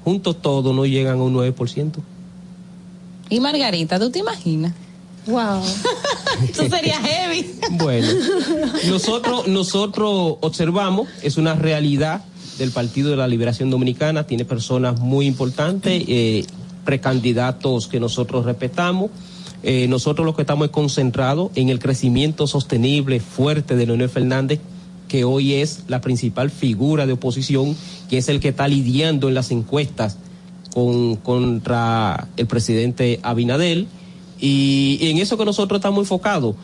juntos 0.05 0.41
todos 0.41 0.75
no 0.75 0.87
llegan 0.87 1.19
a 1.19 1.23
un 1.25 1.35
9%. 1.35 2.01
Y 3.29 3.41
Margarita, 3.41 3.99
¿tú 3.99 4.11
te 4.11 4.21
imaginas? 4.21 4.73
Wow. 5.31 5.63
Tú 6.57 6.69
serías 6.69 6.99
heavy. 6.99 7.55
Bueno, 7.73 8.09
nosotros, 8.89 9.47
nosotros 9.49 10.37
observamos, 10.41 11.09
es 11.23 11.37
una 11.37 11.55
realidad 11.55 12.25
del 12.59 12.73
Partido 12.73 13.11
de 13.11 13.17
la 13.17 13.29
Liberación 13.29 13.71
Dominicana, 13.71 14.27
tiene 14.27 14.45
personas 14.45 15.01
muy 15.01 15.27
importantes, 15.27 16.05
eh, 16.07 16.45
precandidatos 16.85 17.89
que 17.89 18.01
nosotros 18.01 18.45
respetamos. 18.45 19.11
Eh, 19.63 19.87
nosotros 19.89 20.25
lo 20.25 20.35
que 20.35 20.43
estamos 20.43 20.67
es 20.67 20.73
concentrados 20.73 21.51
en 21.55 21.69
el 21.69 21.79
crecimiento 21.79 22.47
sostenible, 22.47 23.21
fuerte 23.21 23.77
de 23.77 23.87
Leonel 23.87 24.09
Fernández, 24.09 24.61
que 25.09 25.25
hoy 25.25 25.55
es 25.55 25.85
la 25.89 26.01
principal 26.01 26.51
figura 26.51 27.07
de 27.07 27.15
oposición, 27.15 27.77
que 28.09 28.19
es 28.19 28.29
el 28.29 28.41
que 28.41 28.49
está 28.49 28.69
lidiando 28.69 29.29
en 29.29 29.35
las 29.35 29.51
encuestas 29.51 30.17
con, 30.73 31.17
contra 31.17 32.29
el 32.37 32.47
presidente 32.47 33.21
Abinadel. 33.23 33.87
Y, 34.41 34.99
en 35.03 35.19
eso 35.19 35.37
que 35.37 35.45
nosotros 35.45 35.79
estamos 35.79 36.01
enfocados. 36.01 36.57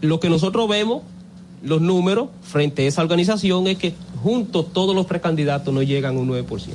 Lo 0.00 0.20
que 0.20 0.28
nosotros 0.28 0.68
vemos, 0.68 1.02
los 1.62 1.80
números 1.80 2.28
frente 2.42 2.84
a 2.84 2.88
esa 2.88 3.02
organización, 3.02 3.66
es 3.66 3.78
que 3.78 3.94
juntos 4.22 4.66
todos 4.72 4.94
los 4.94 5.06
precandidatos 5.06 5.74
no 5.74 5.82
llegan 5.82 6.16
a 6.16 6.20
un 6.20 6.28
9% 6.28 6.72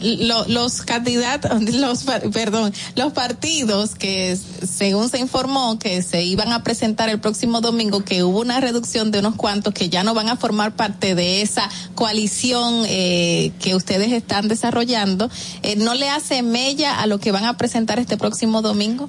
lo, 0.00 0.44
los 0.46 0.82
candidatos, 0.82 1.62
los, 1.74 2.04
perdón, 2.32 2.72
los 2.94 3.12
partidos 3.12 3.94
que 3.94 4.36
según 4.36 5.08
se 5.08 5.18
informó 5.18 5.78
que 5.78 6.02
se 6.02 6.22
iban 6.22 6.52
a 6.52 6.62
presentar 6.62 7.08
el 7.08 7.20
próximo 7.20 7.60
domingo, 7.60 8.04
que 8.04 8.22
hubo 8.22 8.40
una 8.40 8.60
reducción 8.60 9.10
de 9.10 9.20
unos 9.20 9.36
cuantos 9.36 9.74
que 9.74 9.88
ya 9.88 10.04
no 10.04 10.14
van 10.14 10.28
a 10.28 10.36
formar 10.36 10.74
parte 10.76 11.14
de 11.14 11.42
esa 11.42 11.68
coalición 11.94 12.84
eh, 12.86 13.52
que 13.60 13.74
ustedes 13.74 14.12
están 14.12 14.48
desarrollando, 14.48 15.30
eh, 15.62 15.76
¿no 15.76 15.94
le 15.94 16.08
hace 16.08 16.42
mella 16.42 17.00
a 17.00 17.06
lo 17.06 17.18
que 17.18 17.32
van 17.32 17.44
a 17.44 17.56
presentar 17.56 17.98
este 17.98 18.16
próximo 18.16 18.62
domingo? 18.62 19.08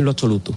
En 0.00 0.06
lo 0.06 0.12
absoluto. 0.12 0.54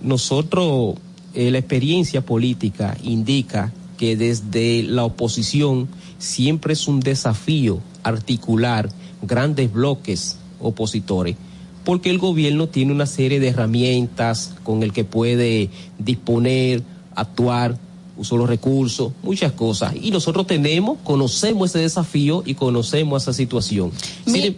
Nosotros, 0.00 0.94
eh, 1.34 1.50
la 1.50 1.58
experiencia 1.58 2.24
política 2.24 2.96
indica 3.02 3.70
que 3.98 4.16
desde 4.16 4.82
la 4.82 5.04
oposición 5.04 5.88
siempre 6.16 6.72
es 6.72 6.88
un 6.88 7.00
desafío 7.00 7.80
articular 8.02 8.88
grandes 9.20 9.70
bloques 9.70 10.38
opositores, 10.58 11.36
porque 11.84 12.08
el 12.08 12.16
gobierno 12.16 12.68
tiene 12.68 12.92
una 12.92 13.04
serie 13.04 13.40
de 13.40 13.48
herramientas 13.48 14.54
con 14.62 14.82
el 14.82 14.94
que 14.94 15.04
puede 15.04 15.68
disponer, 15.98 16.82
actuar, 17.14 17.76
uso 18.16 18.38
los 18.38 18.48
recursos, 18.48 19.12
muchas 19.22 19.52
cosas. 19.52 19.96
Y 20.00 20.10
nosotros 20.10 20.46
tenemos, 20.46 20.96
conocemos 21.04 21.68
ese 21.68 21.80
desafío 21.80 22.42
y 22.46 22.54
conocemos 22.54 23.24
esa 23.24 23.34
situación. 23.34 23.92
sin, 24.24 24.56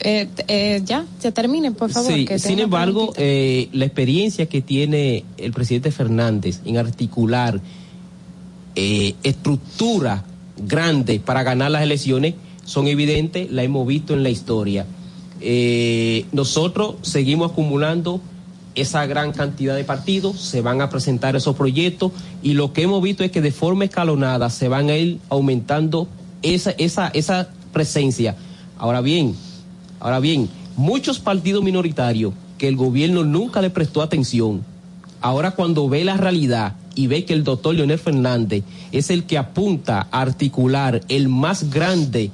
eh, 0.00 0.28
eh, 0.48 0.82
ya, 0.84 1.04
se 1.18 1.32
termine, 1.32 1.72
por 1.72 1.90
favor. 1.90 2.12
Sí, 2.12 2.26
sin 2.38 2.58
embargo, 2.58 3.12
eh, 3.16 3.68
la 3.72 3.86
experiencia 3.86 4.46
que 4.46 4.60
tiene 4.60 5.24
el 5.38 5.52
presidente 5.52 5.90
Fernández 5.90 6.60
en 6.64 6.76
articular 6.76 7.60
estructura 8.74 10.22
grande 10.58 11.18
para 11.18 11.42
ganar 11.42 11.70
las 11.70 11.82
elecciones 11.82 12.34
son 12.66 12.88
evidentes, 12.88 13.50
la 13.50 13.62
hemos 13.62 13.86
visto 13.86 14.12
en 14.12 14.22
la 14.22 14.28
historia. 14.28 14.84
Eh, 15.40 16.26
nosotros 16.32 16.96
seguimos 17.02 17.52
acumulando 17.52 18.20
esa 18.74 19.06
gran 19.06 19.32
cantidad 19.32 19.74
de 19.74 19.84
partidos, 19.84 20.38
se 20.40 20.60
van 20.60 20.82
a 20.82 20.90
presentar 20.90 21.36
esos 21.36 21.56
proyectos 21.56 22.12
y 22.42 22.52
lo 22.52 22.72
que 22.72 22.82
hemos 22.82 23.02
visto 23.02 23.24
es 23.24 23.30
que 23.30 23.40
de 23.40 23.52
forma 23.52 23.84
escalonada 23.84 24.50
se 24.50 24.68
van 24.68 24.90
a 24.90 24.96
ir 24.96 25.18
aumentando 25.30 26.08
esa, 26.42 26.72
esa, 26.72 27.08
esa 27.08 27.48
presencia. 27.72 28.36
Ahora 28.78 29.00
bien, 29.00 29.34
ahora 30.06 30.20
bien, 30.20 30.48
muchos 30.76 31.18
partidos 31.18 31.64
minoritarios 31.64 32.32
que 32.58 32.68
el 32.68 32.76
gobierno 32.76 33.24
nunca 33.24 33.60
le 33.60 33.70
prestó 33.70 34.02
atención, 34.02 34.64
ahora 35.20 35.50
cuando 35.50 35.88
ve 35.88 36.04
la 36.04 36.16
realidad 36.16 36.76
y 36.94 37.08
ve 37.08 37.24
que 37.24 37.32
el 37.32 37.42
doctor 37.42 37.74
Leonel 37.74 37.98
Fernández 37.98 38.62
es 38.92 39.10
el 39.10 39.24
que 39.24 39.36
apunta 39.36 40.06
a 40.12 40.20
articular 40.20 41.00
el 41.08 41.28
más 41.28 41.70
grande 41.70 42.30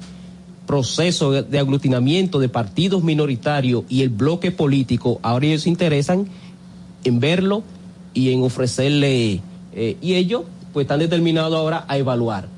proceso 0.67 1.31
de 1.31 1.57
aglutinamiento 1.57 2.37
de 2.37 2.47
partidos 2.47 3.03
minoritarios 3.03 3.85
y 3.89 4.03
el 4.03 4.09
bloque 4.09 4.51
político, 4.51 5.19
ahora 5.23 5.47
ellos 5.47 5.63
se 5.63 5.69
interesan 5.69 6.27
en 7.03 7.19
verlo 7.19 7.63
y 8.13 8.33
en 8.33 8.43
ofrecerle, 8.43 9.41
eh, 9.73 9.97
y 9.99 10.13
ellos 10.13 10.43
pues 10.73 10.83
están 10.83 10.99
determinados 10.99 11.55
ahora 11.55 11.85
a 11.87 11.97
evaluar. 11.97 12.52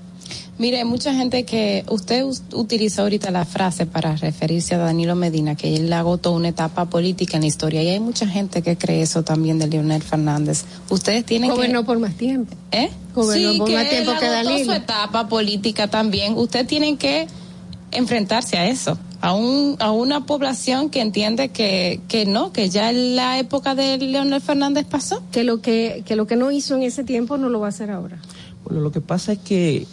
Mire, 0.58 0.86
mucha 0.86 1.14
gente 1.14 1.44
que 1.44 1.84
usted 1.90 2.24
utiliza 2.54 3.02
ahorita 3.02 3.30
la 3.30 3.44
frase 3.44 3.86
para 3.86 4.16
referirse 4.16 4.76
a 4.76 4.78
Danilo 4.78 5.14
Medina, 5.14 5.56
que 5.56 5.76
él 5.76 5.92
agotó 5.92 6.32
una 6.32 6.48
etapa 6.48 6.86
política 6.86 7.36
en 7.36 7.42
la 7.42 7.48
historia, 7.48 7.84
y 7.84 7.90
hay 7.90 8.00
mucha 8.00 8.26
gente 8.26 8.62
que 8.62 8.78
cree 8.78 9.02
eso 9.02 9.24
también 9.24 9.60
de 9.60 9.68
Leonel 9.68 10.02
Fernández. 10.02 10.64
Ustedes 10.90 11.26
tienen 11.26 11.50
Gobernó 11.50 11.84
por 11.84 12.00
más 12.00 12.16
tiempo. 12.16 12.56
¿Eh? 12.72 12.90
Gobernó 13.14 13.52
sí, 13.52 13.58
por 13.58 13.68
que 13.68 13.76
más 13.76 13.90
tiempo 13.90 14.12
él 14.12 14.20
que 14.20 14.26
agotó 14.28 14.50
Danilo. 14.50 14.66
su 14.66 14.72
etapa 14.72 15.28
política 15.28 15.90
también. 15.90 16.38
Ustedes 16.38 16.68
tienen 16.68 16.96
que 16.96 17.28
enfrentarse 17.92 18.58
a 18.58 18.68
eso, 18.70 18.98
a, 19.20 19.34
un, 19.34 19.76
a 19.80 19.92
una 19.92 20.26
población 20.26 20.90
que 20.90 21.02
entiende 21.02 21.50
que, 21.50 22.00
que 22.08 22.26
no, 22.26 22.54
que 22.54 22.70
ya 22.70 22.94
la 22.94 23.40
época 23.40 23.76
de 23.76 23.98
Leonel 23.98 24.40
Fernández 24.40 24.86
pasó. 24.86 25.22
Que 25.34 25.44
lo 25.44 25.62
que, 25.62 26.04
que 26.06 26.16
lo 26.16 26.28
que 26.28 26.38
no 26.38 26.50
hizo 26.52 26.76
en 26.76 26.84
ese 26.84 27.04
tiempo 27.04 27.38
no 27.38 27.50
lo 27.50 27.60
va 27.60 27.68
a 27.68 27.70
hacer 27.70 27.92
ahora. 27.92 28.22
Bueno, 28.64 28.80
lo 28.82 28.92
que 28.92 29.02
pasa 29.02 29.34
es 29.34 29.40
que 29.40 29.86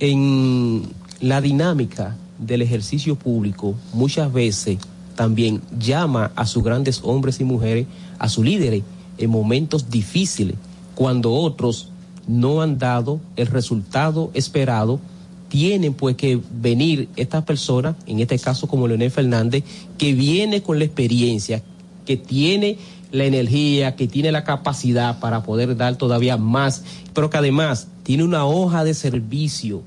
en 0.00 0.82
la 1.20 1.40
dinámica 1.40 2.16
del 2.38 2.62
ejercicio 2.62 3.16
público 3.16 3.74
muchas 3.92 4.32
veces 4.32 4.78
también 5.14 5.62
llama 5.78 6.32
a 6.34 6.46
sus 6.46 6.64
grandes 6.64 7.00
hombres 7.04 7.40
y 7.40 7.44
mujeres, 7.44 7.86
a 8.18 8.28
sus 8.28 8.44
líderes, 8.44 8.82
en 9.18 9.30
momentos 9.30 9.90
difíciles, 9.90 10.56
cuando 10.94 11.32
otros 11.32 11.90
no 12.26 12.62
han 12.62 12.78
dado 12.78 13.20
el 13.36 13.46
resultado 13.46 14.30
esperado 14.34 14.98
tienen 15.48 15.94
pues 15.94 16.16
que 16.16 16.40
venir 16.50 17.08
estas 17.14 17.44
personas, 17.44 17.94
en 18.06 18.18
este 18.18 18.40
caso 18.40 18.66
como 18.66 18.88
Leonel 18.88 19.12
Fernández, 19.12 19.62
que 19.98 20.12
viene 20.12 20.62
con 20.62 20.80
la 20.80 20.84
experiencia, 20.84 21.62
que 22.04 22.16
tiene 22.16 22.76
la 23.12 23.24
energía, 23.24 23.94
que 23.94 24.08
tiene 24.08 24.32
la 24.32 24.42
capacidad 24.42 25.20
para 25.20 25.44
poder 25.44 25.76
dar 25.76 25.94
todavía 25.94 26.36
más, 26.36 26.82
pero 27.14 27.30
que 27.30 27.38
además 27.38 27.88
tiene 28.02 28.24
una 28.24 28.44
hoja 28.44 28.84
de 28.84 28.92
servicio 28.94 29.82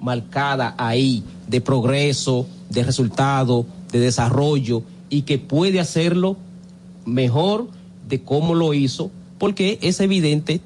marcada 0.00 0.74
ahí 0.78 1.22
de 1.48 1.60
progreso, 1.60 2.46
de 2.70 2.82
resultado, 2.82 3.66
de 3.92 4.00
desarrollo 4.00 4.82
y 5.08 5.22
que 5.22 5.38
puede 5.38 5.80
hacerlo 5.80 6.36
mejor 7.04 7.68
de 8.08 8.22
cómo 8.22 8.54
lo 8.54 8.74
hizo, 8.74 9.10
porque 9.38 9.78
es 9.82 10.00
evidente 10.00 10.60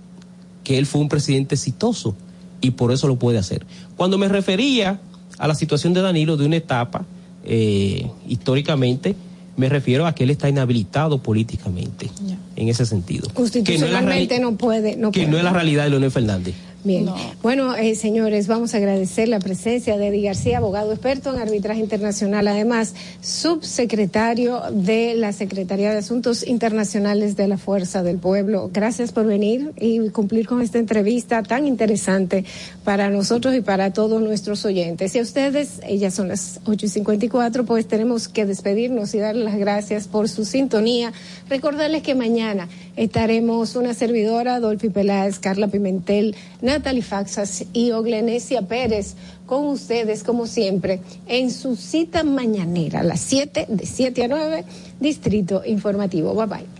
que 0.65 0.79
él 0.79 0.87
fue 0.87 1.01
un 1.01 1.09
presidente 1.09 1.55
exitoso 1.55 2.15
y 2.61 2.73
por 2.73 2.93
eso 2.93 3.09
lo 3.09 3.17
puede 3.17 3.39
hacer. 3.39 3.67
Cuando 3.97 4.19
me 4.19 4.29
refería 4.29 5.01
a 5.39 5.49
la 5.49 5.55
situación 5.55 5.93
de 5.95 6.03
Danilo 6.03 6.37
de 6.37 6.47
una 6.47 6.57
etapa, 6.57 7.05
eh, 7.45 8.11
históricamente, 8.29 9.17
me 9.57 9.69
refiero 9.69 10.07
a 10.07 10.15
que 10.15 10.25
él 10.25 10.31
está 10.31 10.49
inhabilitado 10.49 11.23
políticamente, 11.23 12.11
en 12.57 12.69
ese 12.69 12.87
sentido. 12.87 13.29
Constitucionalmente 13.35 14.37
que 14.37 14.41
no, 14.41 14.53
no 14.53 14.57
puede. 14.57 14.97
No 14.97 15.11
que 15.11 15.21
puede. 15.21 15.31
no 15.31 15.39
es 15.39 15.45
la 15.45 15.53
realidad 15.53 15.85
de 15.85 15.91
Leonel 15.91 16.11
Fernández. 16.11 16.55
Bien. 16.83 17.07
Bueno, 17.43 17.75
eh, 17.77 17.95
señores, 17.95 18.47
vamos 18.47 18.73
a 18.73 18.79
agradecer 18.79 19.29
la 19.29 19.39
presencia 19.39 19.99
de 19.99 20.09
Eddie 20.09 20.23
García, 20.23 20.59
abogado 20.59 20.93
experto 20.93 21.35
en 21.35 21.41
arbitraje 21.41 21.81
internacional, 21.81 22.49
además 22.49 22.95
subsecretario 23.21 24.63
de 24.73 25.15
la 25.15 25.33
Secretaría 25.33 25.93
de 25.93 25.99
Asuntos 25.99 26.47
Internacionales 26.47 27.37
de 27.37 27.49
la 27.49 27.59
Fuerza 27.59 28.03
del 28.03 28.17
Pueblo. 28.17 28.71
Gracias 28.73 29.13
por 29.13 29.27
venir 29.27 29.73
y 29.79 30.09
cumplir 30.09 30.47
con 30.47 30.63
esta 30.63 30.79
entrevista 30.79 31.43
tan 31.43 31.67
interesante 31.67 32.47
para 32.83 33.11
nosotros 33.11 33.55
y 33.55 33.61
para 33.61 33.93
todos 33.93 34.23
nuestros 34.23 34.65
oyentes. 34.65 35.15
Y 35.15 35.19
a 35.19 35.23
ustedes, 35.23 35.81
ellas 35.87 36.15
son 36.15 36.29
las 36.29 36.61
8 36.65 36.87
y 36.87 36.89
54, 36.89 37.65
pues 37.67 37.87
tenemos 37.87 38.29
que 38.29 38.47
despedirnos 38.47 39.15
y 39.15 39.19
darles 39.19 39.45
las 39.45 39.59
gracias 39.59 40.09
por 40.09 40.31
su 40.31 40.47
sintonía. 40.47 41.13
Recordarles 41.51 42.03
que 42.03 42.15
mañana 42.15 42.69
estaremos 43.05 43.77
una 43.77 43.95
servidora, 43.95 44.61
Dolphy 44.61 44.91
Peláez, 44.91 45.39
Carla 45.39 45.69
Pimentel, 45.69 46.37
Natalie 46.61 47.01
Faxas 47.01 47.65
y 47.73 47.93
Oglenesia 47.93 48.61
Pérez 48.63 49.15
con 49.47 49.67
ustedes, 49.69 50.23
como 50.23 50.47
siempre, 50.47 51.01
en 51.27 51.51
su 51.51 51.77
cita 51.77 52.25
mañanera 52.25 53.01
a 53.01 53.05
las 53.05 53.21
7, 53.21 53.67
de 53.71 53.87
7 53.87 54.25
a 54.25 54.29
9, 54.29 54.65
Distrito 55.01 55.63
Informativo. 55.65 56.35
Bye 56.35 56.47
bye. 56.47 56.80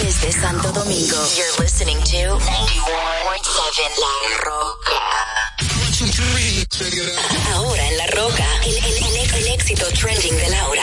Desde 0.00 0.32
Santo 0.32 0.72
Domingo, 0.72 1.16
you're 1.36 1.62
listening 1.62 1.98
to 1.98 2.38
91.7 2.38 2.46
La 4.00 4.14
Roca. 4.44 4.98
Ahora 7.54 7.86
en 7.86 7.96
La 7.98 8.06
Roca, 8.06 8.46
el, 8.64 8.76
el, 8.76 8.84
el, 8.84 9.34
el 9.34 9.46
éxito 9.48 9.86
trending 9.92 10.36
de 10.36 10.48
Laura. 10.48 10.82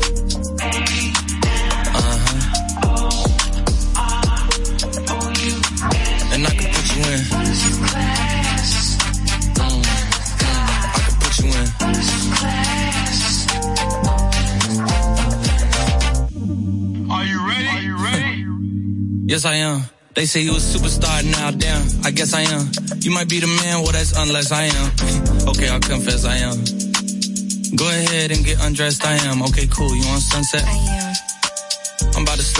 Yes, 19.31 19.45
I 19.45 19.55
am. 19.63 19.83
They 20.13 20.25
say 20.25 20.41
you 20.41 20.51
a 20.51 20.55
superstar 20.55 21.23
now, 21.23 21.51
damn. 21.51 21.87
I 22.03 22.11
guess 22.11 22.33
I 22.33 22.41
am. 22.41 22.69
You 22.99 23.11
might 23.11 23.29
be 23.29 23.39
the 23.39 23.47
man, 23.47 23.81
well, 23.81 23.93
that's 23.93 24.11
unless 24.11 24.51
I 24.51 24.63
am. 24.63 25.47
okay, 25.47 25.69
I'll 25.69 25.79
confess 25.79 26.25
I 26.25 26.35
am. 26.43 26.59
Go 27.77 27.87
ahead 27.87 28.31
and 28.31 28.43
get 28.43 28.59
undressed, 28.59 29.05
I 29.05 29.13
am. 29.31 29.41
Okay, 29.43 29.67
cool. 29.67 29.95
You 29.95 30.03
on 30.11 30.19
sunset? 30.19 30.65
I 30.67 30.71
am. 30.71 31.10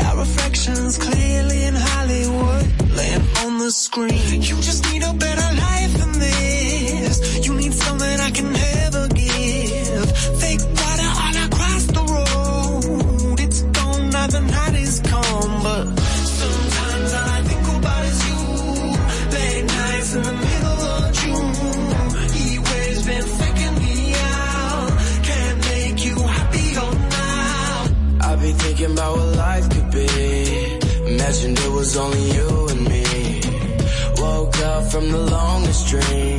our 0.00 0.16
reflections 0.18 0.98
clearly 0.98 1.64
in 1.64 1.74
Hollywood, 1.74 2.90
laying 2.96 3.22
on 3.44 3.58
the 3.58 3.70
screen. 3.70 4.42
You 4.42 4.56
just 4.60 4.84
need 4.92 4.95
from 34.96 35.12
the 35.12 35.24
longest 35.38 35.88
dream. 35.88 36.38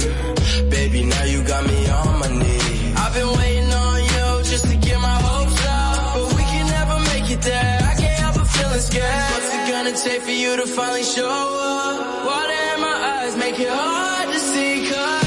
Baby, 0.71 1.03
now 1.03 1.23
you 1.25 1.43
got 1.43 1.63
me 1.67 1.79
on 1.89 2.19
my 2.23 2.29
knees. 2.41 2.95
I've 3.03 3.13
been 3.13 3.31
waiting 3.37 3.71
on 3.85 3.99
you 4.11 4.25
just 4.51 4.65
to 4.71 4.75
get 4.87 4.99
my 4.99 5.17
hopes 5.29 5.61
up. 5.67 6.15
But 6.15 6.27
we 6.37 6.43
can 6.51 6.65
never 6.77 6.97
make 7.11 7.27
it 7.35 7.41
there. 7.51 7.79
I 7.91 7.93
can't 8.01 8.19
help 8.23 8.35
but 8.37 8.47
feeling 8.55 8.83
scared. 8.89 9.31
What's 9.31 9.49
it 9.57 9.63
gonna 9.71 9.95
take 10.05 10.21
for 10.27 10.37
you 10.43 10.51
to 10.61 10.65
finally 10.65 11.03
show 11.03 11.29
up? 11.29 12.25
Water 12.29 12.61
in 12.73 12.79
my 12.87 12.97
eyes 13.13 13.37
make 13.37 13.59
it 13.59 13.69
hard 13.69 14.27
to 14.33 14.39
see. 14.39 14.89
Cause 14.89 15.26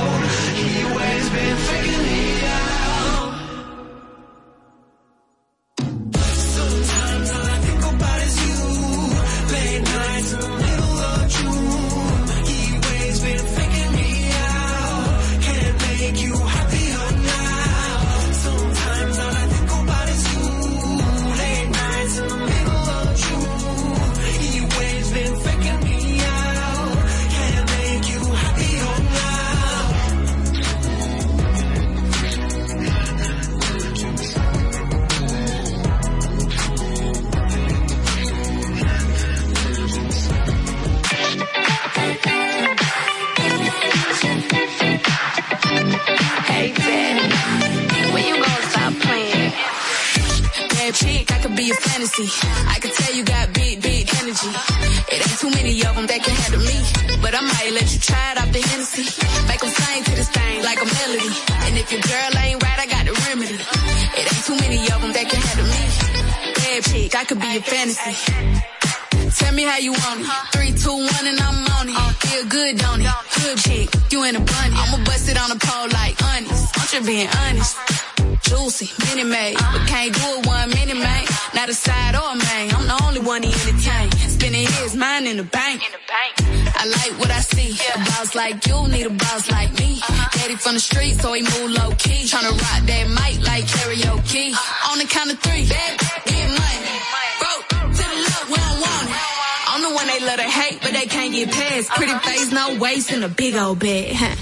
Past. 101.87 101.97
Pretty 101.97 102.13
uh-huh. 102.13 102.29
face, 102.29 102.51
no 102.51 102.77
waist, 102.79 103.11
and 103.11 103.23
a 103.23 103.29
big 103.29 103.55
old 103.55 103.79
bed. 103.79 104.13
huh. 104.15 104.35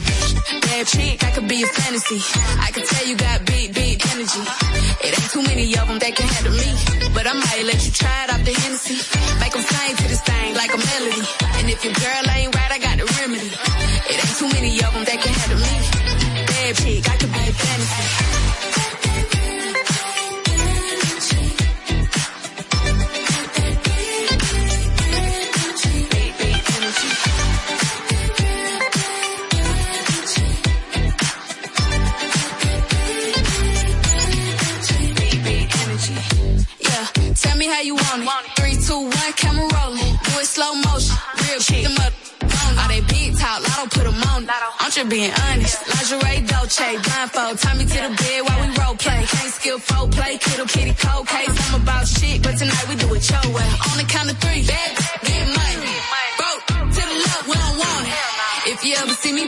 Bad 0.62 0.88
chick, 0.88 1.24
I 1.24 1.32
could 1.32 1.48
be 1.48 1.64
a 1.64 1.68
fantasy. 1.68 2.22
I 2.60 2.72
could 2.72 2.86
tell 2.86 3.06
you 3.08 3.16
got 3.16 3.46
big, 3.46 3.74
big 3.74 4.02
energy. 4.14 4.44
It 5.04 5.20
ain't 5.20 5.32
too 5.32 5.44
many 5.44 5.66
of 5.78 5.88
them 5.88 6.00
that 6.00 6.16
can 6.16 6.28
handle 6.28 6.54
me. 6.54 6.70
But 7.14 7.28
I 7.28 7.34
might 7.34 7.64
let 7.66 7.86
you 7.86 7.92
try 7.92 8.24
it 8.26 8.34
off 8.34 8.44
the 8.46 8.54
Hennessy. 8.54 8.98
Make 9.40 9.54
them 9.54 9.64
sing 9.64 9.96
to 9.96 10.08
this 10.08 10.22
thing 10.22 10.56
like 10.56 10.74
a 10.74 10.78
melody. 10.78 11.26
And 11.60 11.70
if 11.70 11.84
your 11.84 11.94
girl 11.94 12.24
ain't 12.34 12.56
right, 12.56 12.72
I 12.72 12.80
got 12.80 12.98
the 12.98 13.06
remedy. 13.20 13.69
How 37.70 37.82
you 37.82 37.96
want 37.96 38.24
it. 38.24 38.30
Three, 38.58 38.76
two, 38.76 39.02
one, 39.02 39.34
camera 39.38 39.68
rolling. 39.78 40.14
Do 40.26 40.32
it 40.42 40.46
slow 40.46 40.74
motion. 40.74 41.14
Uh-huh. 41.14 41.46
Real 41.46 41.60
shit. 41.62 41.84
Them 41.86 41.98
up. 42.06 42.14
All 42.80 42.88
they 42.88 43.02
big 43.02 43.38
talk, 43.38 43.62
lotto 43.62 43.90
put 43.90 44.06
'em 44.08 44.22
on. 44.34 44.48
I'm 44.80 44.92
just 44.92 45.10
being 45.10 45.32
honest. 45.32 45.78
Lingerie, 45.90 46.42
Dolce, 46.48 46.98
blindfold. 47.06 47.58
Tie 47.60 47.76
me 47.76 47.86
to 47.86 48.00
the 48.06 48.12
bed 48.20 48.40
while 48.46 48.60
we 48.62 48.68
role 48.78 48.96
play. 48.96 49.26
Can't 49.26 49.54
skill 49.54 49.80
folk 49.80 50.12
play, 50.12 50.38
kiddo, 50.38 50.66
kitty, 50.66 50.94
cold 50.94 51.28
case. 51.28 51.50
I'm 51.50 51.82
about 51.82 52.08
shit, 52.08 52.42
but 52.42 52.58
tonight 52.58 52.86
we 52.90 52.96
do 52.96 53.14
it 53.14 53.30
your 53.30 53.46
way. 53.54 53.70
On 53.92 53.98
the 53.98 54.06
count 54.08 54.32
of 54.32 54.38
three, 54.40 54.66
bad, 54.66 54.92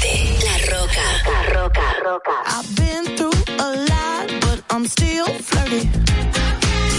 La 0.00 0.56
Roca. 0.70 1.02
La 1.26 1.60
Roca. 1.60 1.82
Roca. 2.04 2.30
I've 2.46 2.76
been 2.76 3.04
through 3.16 3.42
a 3.58 3.68
lot, 3.90 4.26
but 4.42 4.62
I'm 4.70 4.86
still 4.86 5.26
flirty. 5.26 5.88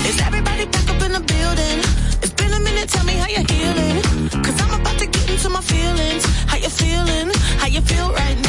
Is 0.09 0.19
everybody 0.21 0.65
back 0.65 0.89
up 0.89 1.01
in 1.03 1.13
the 1.13 1.21
building? 1.21 1.79
It's 2.21 2.33
been 2.33 2.51
a 2.51 2.59
minute, 2.59 2.89
tell 2.89 3.05
me 3.05 3.13
how 3.13 3.27
you're 3.27 3.47
healing. 3.47 4.01
Cause 4.43 4.61
I'm 4.61 4.81
about 4.81 4.99
to 4.99 5.05
get 5.07 5.29
into 5.29 5.49
my 5.49 5.61
feelings. 5.61 6.25
How 6.47 6.57
you 6.57 6.69
feeling? 6.69 7.31
How 7.59 7.67
you 7.67 7.81
feel 7.81 8.11
right 8.11 8.37
now? 8.37 8.48